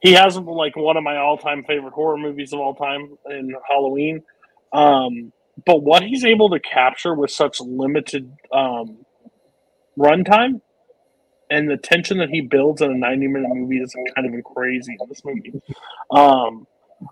he 0.00 0.12
has 0.12 0.36
like 0.36 0.76
one 0.76 0.98
of 0.98 1.02
my 1.02 1.16
all-time 1.16 1.64
favorite 1.64 1.94
horror 1.94 2.18
movies 2.18 2.52
of 2.52 2.60
all 2.60 2.74
time 2.74 3.16
in 3.30 3.54
Halloween. 3.70 4.22
Um, 4.72 5.32
but 5.64 5.82
what 5.82 6.02
he's 6.02 6.24
able 6.24 6.50
to 6.50 6.60
capture 6.60 7.14
with 7.14 7.30
such 7.30 7.60
limited 7.60 8.32
um, 8.52 9.04
runtime 9.98 10.60
and 11.50 11.70
the 11.70 11.76
tension 11.76 12.18
that 12.18 12.30
he 12.30 12.40
builds 12.40 12.80
in 12.80 12.90
a 12.90 12.94
90-minute 12.94 13.48
movie 13.52 13.78
is 13.78 13.94
kind 14.14 14.34
of 14.34 14.44
crazy 14.44 14.96
in 14.98 15.08
this 15.08 15.22
movie. 15.24 15.52
Um, 16.10 16.66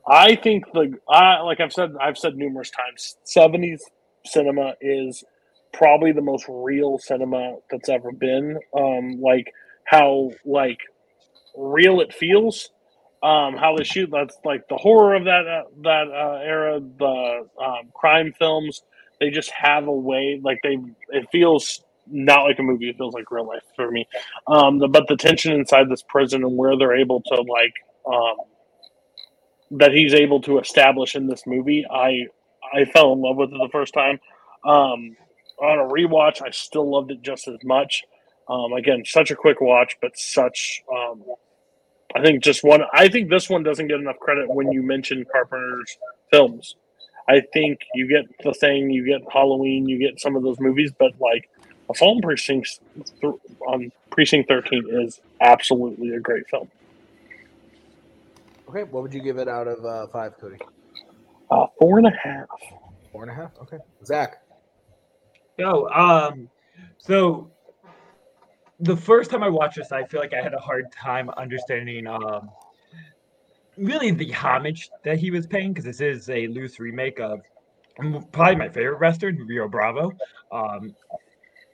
I 0.07 0.37
think 0.37 0.65
the 0.73 0.95
I 1.09 1.41
like 1.41 1.61
I've 1.61 1.73
said 1.73 1.91
I've 2.01 2.17
said 2.17 2.37
numerous 2.37 2.71
times, 2.71 3.17
70s 3.27 3.81
cinema 4.25 4.75
is 4.81 5.25
probably 5.73 6.13
the 6.13 6.23
most 6.23 6.47
real 6.49 6.99
cinema 6.99 7.57
that's 7.71 7.89
ever 7.89 8.13
been. 8.13 8.59
Um, 8.77 9.21
like 9.21 9.53
how 9.85 10.31
like 10.45 10.79
real 11.57 12.01
it 12.01 12.15
feels. 12.15 12.71
Um, 13.23 13.57
how 13.57 13.77
they 13.77 13.85
shoot 13.85 14.11
that's 14.13 14.37
like 14.45 14.67
the 14.69 14.77
horror 14.77 15.15
of 15.15 15.25
that 15.25 15.47
uh, 15.47 15.63
that 15.83 16.09
uh, 16.09 16.41
era, 16.43 16.81
the 16.81 17.47
um, 17.63 17.91
crime 17.95 18.33
films. 18.39 18.83
They 19.21 19.31
just 19.31 19.51
have 19.53 19.87
a 19.87 19.93
way 19.93 20.41
like 20.43 20.59
they 20.65 20.77
it 21.11 21.29
feels 21.31 21.85
not 22.09 22.43
like 22.43 22.59
a 22.59 22.63
movie. 22.63 22.89
It 22.91 22.97
feels 22.97 23.15
like 23.15 23.31
real 23.31 23.47
life 23.47 23.63
for 23.77 23.91
me. 23.91 24.09
Um, 24.49 24.79
the, 24.79 24.89
but 24.89 25.07
the 25.07 25.17
tension 25.17 25.53
inside 25.53 25.89
this 25.89 26.03
prison 26.03 26.43
and 26.43 26.57
where 26.57 26.77
they're 26.77 26.97
able 26.97 27.23
to 27.23 27.35
like 27.43 27.75
um, 28.13 28.37
that 29.79 29.93
he's 29.93 30.15
able 30.15 30.41
to 30.43 30.59
establish 30.59 31.15
in 31.15 31.29
this 31.29 31.43
movie, 31.47 31.87
I 31.91 32.27
I 32.75 32.85
fell 32.87 33.13
in 33.13 33.21
love 33.21 33.37
with 33.37 33.51
it 33.51 33.59
the 33.59 33.69
first 33.71 33.95
time. 33.95 34.19
Um, 34.65 35.17
on 35.61 35.79
a 35.79 35.93
rewatch, 35.93 36.43
I 36.43 36.51
still 36.51 36.91
loved 36.91 37.11
it 37.13 37.23
just 37.23 37.47
as 37.49 37.59
much. 37.65 38.03
Um, 38.49 38.73
again, 38.73 39.05
such 39.07 39.31
a 39.31 39.37
quick 39.37 39.61
watch, 39.61 39.97
but 40.01 40.19
such. 40.19 40.83
Um, 40.93 41.23
I 42.15 42.23
think 42.23 42.43
just 42.43 42.63
one. 42.63 42.83
I 42.93 43.09
think 43.09 43.31
this 43.31 43.49
one 43.49 43.63
doesn't 43.63 43.89
get 43.89 43.99
enough 43.99 44.19
credit 44.19 44.49
when 44.49 44.71
you 44.71 44.83
mention 44.83 45.25
Carpenter's 45.33 45.97
films. 46.31 46.77
I 47.29 47.41
think 47.53 47.81
you 47.95 48.09
get 48.09 48.25
the 48.43 48.53
thing, 48.53 48.91
you 48.91 49.07
get 49.07 49.23
Halloween, 49.33 49.89
you 49.89 49.99
get 49.99 50.21
some 50.21 50.37
of 50.37 50.43
those 50.43 50.59
movies, 50.61 50.93
but 50.99 51.13
like 51.21 51.49
Assault 51.91 52.17
on 52.17 52.23
Precinct 52.23 52.81
on 53.67 53.93
Precinct 54.11 54.49
Thirteen 54.49 54.85
is 54.91 55.21
absolutely 55.41 56.11
a 56.15 56.21
great 56.21 56.49
film. 56.49 56.69
Okay, 58.69 58.85
what 58.85 59.03
would 59.03 59.15
you 59.15 59.23
give 59.23 59.39
it 59.39 59.49
out 59.49 59.69
of 59.69 59.85
uh, 59.85 60.07
five, 60.09 60.37
Cody? 60.39 60.57
Uh, 61.51 61.67
four 61.79 61.99
and 61.99 62.07
a 62.07 62.11
half. 62.11 62.49
Four 63.13 63.23
and 63.23 63.31
a 63.31 63.35
half. 63.35 63.51
Okay, 63.63 63.79
Zach. 64.05 64.43
Yo, 65.59 65.87
um, 65.89 66.49
so 66.99 67.52
the 68.83 68.97
first 68.97 69.31
time 69.31 69.43
I 69.43 69.49
watched 69.49 69.77
this, 69.77 69.93
I 69.93 70.05
feel 70.05 70.21
like 70.21 70.35
I 70.35 70.43
had 70.43 70.55
a 70.55 70.59
hard 70.59 70.93
time 70.93 71.31
understanding 71.31 72.07
um 72.07 72.51
really 73.79 74.11
the 74.11 74.31
homage 74.33 74.91
that 75.05 75.19
he 75.19 75.31
was 75.31 75.47
paying 75.47 75.73
because 75.73 75.85
this 75.85 76.01
is 76.01 76.29
a 76.29 76.47
loose 76.49 76.79
remake 76.79 77.19
of 77.21 77.41
probably 78.33 78.57
my 78.57 78.69
favorite 78.69 79.01
western, 79.01 79.37
Rio 79.47 79.69
Bravo. 79.69 80.13
Um, 80.51 80.95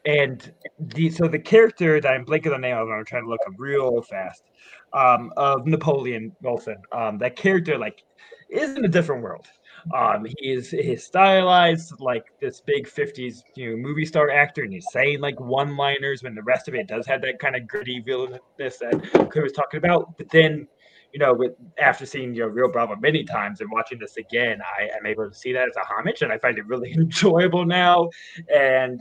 and 0.05 0.52
the 0.78 1.10
so 1.10 1.26
the 1.28 1.39
character 1.39 2.01
that 2.01 2.10
I'm 2.10 2.24
blanking 2.24 2.51
the 2.51 2.59
name 2.59 2.76
of, 2.76 2.89
I'm 2.89 3.05
trying 3.05 3.24
to 3.24 3.28
look 3.28 3.40
up 3.47 3.55
real 3.59 4.01
fast, 4.02 4.44
um, 4.93 5.32
of 5.36 5.66
Napoleon 5.66 6.35
Wilson. 6.43 6.76
Um, 6.93 7.18
that 7.18 7.36
character 7.36 7.76
like 7.76 8.05
is 8.48 8.76
in 8.76 8.85
a 8.85 8.89
different 8.89 9.22
world. 9.22 9.47
Um, 9.95 10.27
he 10.39 10.53
is 10.53 10.75
stylized 11.05 12.01
like 12.01 12.27
this 12.41 12.61
big 12.61 12.87
50s 12.87 13.43
you 13.57 13.71
know 13.71 13.77
movie 13.77 14.05
star 14.05 14.31
actor, 14.31 14.63
and 14.63 14.73
he's 14.73 14.87
saying 14.93 15.21
like 15.21 15.39
one 15.41 15.77
liners 15.77 16.23
when 16.23 16.35
the 16.35 16.43
rest 16.43 16.69
of 16.69 16.75
it 16.75 16.87
does 16.87 17.07
have 17.07 17.23
that 17.23 17.39
kind 17.39 17.57
of 17.57 17.67
gritty 17.67 18.01
villainous 18.01 18.41
that 18.59 19.29
Chris 19.31 19.43
was 19.43 19.53
talking 19.53 19.79
about. 19.79 20.17
But 20.19 20.31
then, 20.31 20.67
you 21.13 21.19
know, 21.19 21.33
with 21.35 21.53
after 21.79 22.07
seeing 22.07 22.35
you 22.35 22.43
know 22.43 22.49
Rio 22.49 22.71
Bravo 22.71 22.97
many 22.97 23.25
times 23.25 23.61
and 23.61 23.71
watching 23.71 23.99
this 23.99 24.17
again, 24.17 24.61
I 24.61 24.89
am 24.97 25.07
able 25.07 25.29
to 25.29 25.35
see 25.35 25.53
that 25.53 25.69
as 25.69 25.77
a 25.77 25.85
homage, 25.85 26.23
and 26.23 26.33
I 26.33 26.39
find 26.39 26.59
it 26.59 26.67
really 26.67 26.93
enjoyable 26.95 27.65
now. 27.65 28.11
And 28.55 29.01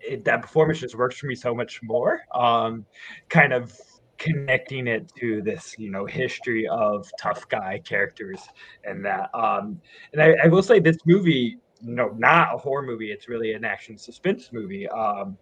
it, 0.00 0.24
that 0.24 0.42
performance 0.42 0.80
just 0.80 0.94
works 0.94 1.16
for 1.16 1.26
me 1.26 1.34
so 1.34 1.54
much 1.54 1.80
more. 1.82 2.22
Um, 2.34 2.86
kind 3.28 3.52
of 3.52 3.78
connecting 4.18 4.86
it 4.86 5.10
to 5.18 5.42
this 5.42 5.74
you 5.78 5.90
know 5.90 6.06
history 6.06 6.66
of 6.68 7.10
tough 7.20 7.48
guy 7.48 7.80
characters 7.84 8.40
and 8.84 9.04
that 9.04 9.30
um 9.34 9.80
and 10.12 10.22
I, 10.22 10.34
I 10.44 10.48
will 10.48 10.62
say 10.62 10.80
this 10.80 10.96
movie 11.06 11.58
no 11.82 12.08
not 12.16 12.54
a 12.54 12.58
horror 12.58 12.82
movie 12.82 13.10
it's 13.12 13.28
really 13.28 13.52
an 13.52 13.64
action 13.64 13.98
suspense 13.98 14.50
movie 14.52 14.88
um 14.88 15.36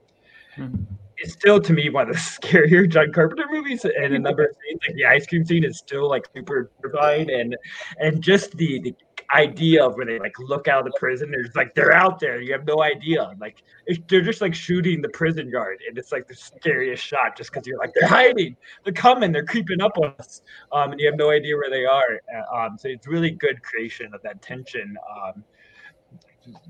it's 1.18 1.32
still 1.32 1.60
to 1.60 1.72
me 1.72 1.90
one 1.90 2.08
of 2.08 2.14
the 2.14 2.20
scarier 2.20 2.88
John 2.88 3.12
Carpenter 3.12 3.46
movies, 3.50 3.84
and 3.84 4.14
a 4.14 4.18
number 4.20 4.44
of 4.44 4.56
scenes 4.62 4.80
like 4.86 4.96
the 4.96 5.06
ice 5.06 5.26
cream 5.26 5.44
scene 5.44 5.64
is 5.64 5.78
still 5.78 6.08
like 6.08 6.26
super 6.34 6.70
terrifying, 6.80 7.30
and 7.30 7.56
and 7.98 8.22
just 8.22 8.56
the 8.56 8.80
the 8.80 8.94
idea 9.34 9.84
of 9.84 9.96
when 9.96 10.06
they 10.06 10.18
like 10.18 10.34
look 10.38 10.68
out 10.68 10.86
of 10.86 10.92
the 10.92 10.98
prison, 10.98 11.30
there's 11.30 11.54
like 11.54 11.74
they're 11.74 11.94
out 11.94 12.18
there, 12.18 12.40
you 12.40 12.52
have 12.52 12.66
no 12.66 12.82
idea, 12.82 13.32
like 13.40 13.62
it, 13.86 14.06
they're 14.08 14.22
just 14.22 14.40
like 14.40 14.54
shooting 14.54 15.02
the 15.02 15.08
prison 15.08 15.50
guard, 15.50 15.78
and 15.88 15.98
it's 15.98 16.12
like 16.12 16.26
the 16.26 16.34
scariest 16.34 17.04
shot 17.04 17.36
just 17.36 17.52
because 17.52 17.66
you're 17.66 17.78
like 17.78 17.92
they're 17.94 18.08
hiding, 18.08 18.56
they're 18.84 18.92
coming, 18.92 19.32
they're 19.32 19.44
creeping 19.44 19.80
up 19.80 19.98
on 19.98 20.14
us, 20.18 20.42
um, 20.72 20.92
and 20.92 21.00
you 21.00 21.06
have 21.06 21.18
no 21.18 21.30
idea 21.30 21.56
where 21.56 21.70
they 21.70 21.84
are. 21.84 22.20
Uh, 22.34 22.56
Um, 22.56 22.78
so 22.78 22.88
it's 22.88 23.06
really 23.06 23.30
good 23.30 23.62
creation 23.62 24.14
of 24.14 24.22
that 24.22 24.40
tension. 24.40 24.96
Um, 25.16 25.44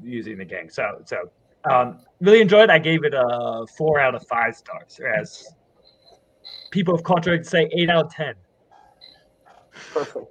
using 0.02 0.38
the 0.38 0.44
gang. 0.44 0.70
So 0.70 1.02
so 1.04 1.30
um, 1.70 2.00
really 2.20 2.40
enjoyed. 2.40 2.70
I 2.70 2.78
gave 2.78 3.04
it 3.04 3.14
a 3.14 3.66
four 3.76 4.00
out 4.00 4.14
of 4.14 4.26
five 4.26 4.54
stars. 4.56 4.96
Whereas 4.98 5.54
people 6.70 6.94
of 6.94 7.02
culture 7.02 7.42
say 7.42 7.68
eight 7.72 7.90
out 7.90 8.06
of 8.06 8.12
ten. 8.12 8.34
Perfect. 9.92 10.26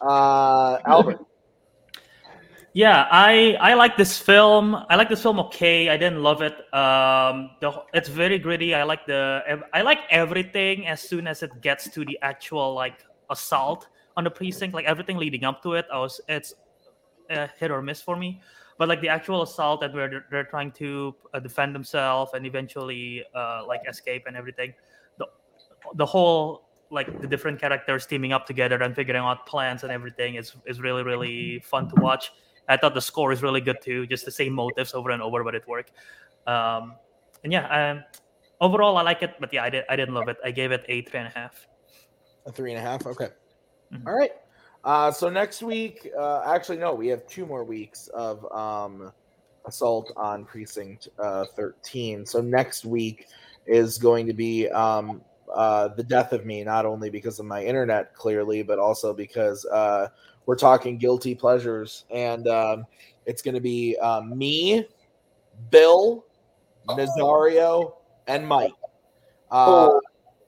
Uh, 0.00 0.78
Albert. 0.86 1.18
Yeah, 2.78 3.08
I 3.10 3.56
I 3.58 3.74
like 3.74 3.96
this 3.96 4.16
film. 4.16 4.76
I 4.88 4.94
like 4.94 5.08
this 5.08 5.20
film. 5.20 5.40
Okay, 5.50 5.88
I 5.88 5.96
didn't 5.96 6.22
love 6.22 6.42
it. 6.42 6.54
Um, 6.72 7.50
the 7.58 7.82
it's 7.92 8.08
very 8.08 8.38
gritty. 8.38 8.72
I 8.72 8.84
like 8.84 9.04
the 9.04 9.42
I 9.74 9.82
like 9.82 9.98
everything 10.10 10.86
as 10.86 11.00
soon 11.00 11.26
as 11.26 11.42
it 11.42 11.50
gets 11.60 11.90
to 11.90 12.04
the 12.04 12.16
actual 12.22 12.74
like 12.74 13.02
assault 13.30 13.88
on 14.16 14.22
the 14.22 14.30
precinct. 14.30 14.76
Like 14.76 14.84
everything 14.84 15.16
leading 15.16 15.42
up 15.42 15.60
to 15.64 15.72
it, 15.72 15.86
I 15.92 15.98
was 15.98 16.20
it's 16.28 16.54
a 17.30 17.48
hit 17.58 17.72
or 17.72 17.82
miss 17.82 18.00
for 18.00 18.14
me. 18.14 18.40
But 18.78 18.86
like 18.88 19.00
the 19.00 19.08
actual 19.08 19.42
assault 19.42 19.80
that 19.80 19.92
where 19.92 20.22
they're, 20.30 20.44
trying 20.44 20.70
to 20.78 21.16
uh, 21.34 21.40
defend 21.40 21.74
themselves 21.74 22.30
and 22.34 22.46
eventually 22.46 23.24
uh, 23.34 23.66
like 23.66 23.80
escape 23.88 24.22
and 24.28 24.36
everything, 24.36 24.72
the 25.18 25.26
the 25.96 26.06
whole 26.06 26.68
like 26.92 27.20
the 27.20 27.26
different 27.26 27.60
characters 27.60 28.06
teaming 28.06 28.32
up 28.32 28.46
together 28.46 28.80
and 28.84 28.94
figuring 28.94 29.20
out 29.20 29.46
plans 29.46 29.82
and 29.82 29.90
everything 29.90 30.36
is 30.36 30.54
is 30.64 30.80
really 30.80 31.02
really 31.02 31.58
fun 31.58 31.88
to 31.88 32.00
watch. 32.00 32.30
I 32.68 32.76
thought 32.76 32.94
the 32.94 33.00
score 33.00 33.32
is 33.32 33.42
really 33.42 33.60
good 33.60 33.80
too, 33.82 34.06
just 34.06 34.24
the 34.24 34.30
same 34.30 34.52
motives 34.52 34.94
over 34.94 35.10
and 35.10 35.22
over, 35.22 35.42
but 35.44 35.54
it 35.54 35.66
worked. 35.66 35.92
Um, 36.46 36.94
and 37.44 37.52
yeah, 37.52 37.66
um, 37.90 38.04
overall 38.60 38.96
I 38.96 39.02
like 39.02 39.22
it, 39.22 39.34
but 39.40 39.52
yeah, 39.52 39.64
I 39.64 39.70
did 39.70 39.84
I 39.88 39.96
didn't 39.96 40.14
love 40.14 40.28
it. 40.28 40.36
I 40.44 40.50
gave 40.50 40.72
it 40.72 40.84
a 40.88 41.02
three 41.02 41.20
and 41.20 41.28
a 41.28 41.38
half. 41.38 41.66
A 42.46 42.52
three 42.52 42.72
and 42.72 42.78
a 42.78 42.82
half. 42.82 43.06
Okay. 43.06 43.28
Mhm. 43.92 44.06
All 44.06 44.14
right. 44.14 44.32
Uh, 44.84 45.10
so 45.10 45.28
next 45.28 45.62
week, 45.62 46.08
uh, 46.18 46.42
actually, 46.46 46.78
no, 46.78 46.94
we 46.94 47.08
have 47.08 47.26
two 47.26 47.44
more 47.44 47.64
weeks 47.64 48.08
of 48.08 48.50
um, 48.52 49.12
assault 49.66 50.12
on 50.16 50.44
precinct 50.44 51.08
uh, 51.18 51.44
13. 51.56 52.24
So 52.24 52.40
next 52.40 52.84
week 52.84 53.26
is 53.66 53.98
going 53.98 54.26
to 54.26 54.32
be 54.32 54.68
um, 54.70 55.20
uh, 55.54 55.88
the 55.88 56.02
death 56.02 56.32
of 56.32 56.46
me, 56.46 56.64
not 56.64 56.86
only 56.86 57.10
because 57.10 57.38
of 57.38 57.46
my 57.46 57.64
internet, 57.64 58.14
clearly, 58.14 58.62
but 58.62 58.78
also 58.78 59.12
because 59.12 59.64
uh, 59.66 60.08
we're 60.48 60.56
talking 60.56 60.96
guilty 60.96 61.34
pleasures, 61.34 62.06
and 62.10 62.48
um, 62.48 62.86
it's 63.26 63.42
going 63.42 63.54
to 63.54 63.60
be 63.60 63.98
um, 63.98 64.36
me, 64.36 64.88
Bill, 65.70 66.24
Nazario, 66.88 67.96
and 68.28 68.48
Mike. 68.48 68.72
Uh, 69.50 69.90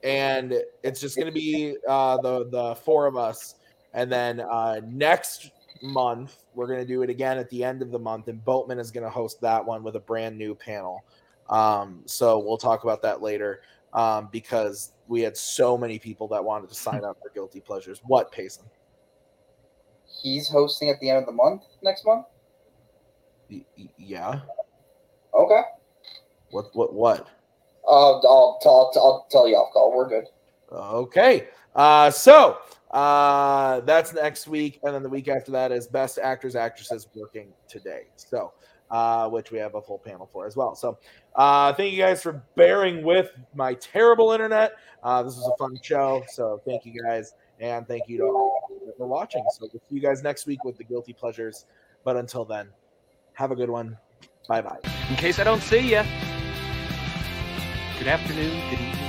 and 0.03 0.55
it's 0.81 0.99
just 0.99 1.15
going 1.15 1.27
to 1.27 1.31
be 1.31 1.75
uh, 1.87 2.17
the 2.17 2.49
the 2.49 2.75
four 2.83 3.05
of 3.05 3.15
us 3.15 3.53
And 3.93 4.11
then 4.11 4.39
uh, 4.39 4.81
next 4.87 5.51
month, 5.83 6.45
we're 6.55 6.65
going 6.65 6.79
to 6.79 6.85
do 6.85 7.03
it 7.03 7.11
again 7.11 7.37
at 7.37 7.47
the 7.51 7.63
end 7.63 7.83
of 7.83 7.91
the 7.91 7.99
month, 7.99 8.27
and 8.27 8.43
Boatman 8.43 8.79
is 8.79 8.89
going 8.89 9.03
to 9.03 9.09
host 9.09 9.39
that 9.41 9.63
one 9.63 9.83
with 9.83 9.97
a 9.97 9.99
brand 9.99 10.35
new 10.35 10.55
panel. 10.55 11.05
Um, 11.47 12.01
so 12.07 12.39
we'll 12.39 12.57
talk 12.57 12.83
about 12.83 13.03
that 13.03 13.21
later 13.21 13.61
um, 13.93 14.29
because 14.31 14.93
we 15.07 15.21
had 15.21 15.37
so 15.37 15.77
many 15.77 15.99
people 15.99 16.27
that 16.29 16.43
wanted 16.43 16.69
to 16.69 16.75
sign 16.75 17.03
up 17.05 17.19
for 17.21 17.29
Guilty 17.35 17.59
Pleasures. 17.59 18.01
What, 18.03 18.31
Payson? 18.31 18.65
He's 20.21 20.47
hosting 20.47 20.89
at 20.89 20.99
the 20.99 21.09
end 21.09 21.19
of 21.19 21.25
the 21.25 21.31
month 21.31 21.63
next 21.81 22.05
month. 22.05 22.25
Y- 23.49 23.65
yeah. 23.97 24.41
Okay. 25.33 25.61
What? 26.51 26.65
What? 26.73 26.93
What? 26.93 27.27
Uh, 27.87 28.19
I'll, 28.19 28.59
I'll, 28.63 28.91
I'll 28.95 29.27
tell 29.31 29.47
you 29.47 29.55
off 29.55 29.73
call. 29.73 29.95
We're 29.95 30.07
good. 30.07 30.25
Okay. 30.71 31.47
Uh, 31.75 32.11
so 32.11 32.59
uh, 32.91 33.79
that's 33.81 34.13
next 34.13 34.47
week, 34.47 34.79
and 34.83 34.93
then 34.93 35.03
the 35.03 35.09
week 35.09 35.27
after 35.27 35.51
that 35.51 35.71
is 35.71 35.87
best 35.87 36.19
actors 36.19 36.55
actresses 36.55 37.07
working 37.15 37.47
today. 37.67 38.03
So, 38.15 38.53
uh, 38.89 39.29
which 39.29 39.51
we 39.51 39.57
have 39.57 39.75
a 39.75 39.81
full 39.81 39.99
panel 39.99 40.29
for 40.31 40.45
as 40.45 40.55
well. 40.55 40.75
So, 40.75 40.97
uh, 41.35 41.73
thank 41.73 41.93
you 41.93 41.99
guys 41.99 42.21
for 42.21 42.43
bearing 42.55 43.03
with 43.03 43.31
my 43.55 43.73
terrible 43.75 44.33
internet. 44.33 44.73
Uh, 45.03 45.23
this 45.23 45.35
was 45.35 45.47
a 45.47 45.57
fun 45.57 45.77
show, 45.81 46.23
so 46.29 46.61
thank 46.65 46.85
you 46.85 47.01
guys, 47.01 47.33
and 47.59 47.87
thank 47.87 48.07
you 48.07 48.17
to 48.17 48.23
all 48.25 48.60
for 49.01 49.07
watching. 49.07 49.43
So, 49.53 49.67
we'll 49.73 49.81
see 49.89 49.95
you 49.95 50.01
guys 50.01 50.21
next 50.21 50.45
week 50.45 50.63
with 50.63 50.77
the 50.77 50.83
guilty 50.83 51.11
pleasures. 51.11 51.65
But 52.03 52.17
until 52.17 52.45
then, 52.45 52.69
have 53.33 53.49
a 53.49 53.55
good 53.55 53.69
one. 53.69 53.97
Bye 54.47 54.61
bye. 54.61 54.77
In 55.09 55.15
case 55.15 55.39
I 55.39 55.43
don't 55.43 55.61
see 55.61 55.79
you. 55.79 56.03
Good 57.97 58.07
afternoon, 58.07 58.51
good 58.69 58.79
evening, 58.79 59.00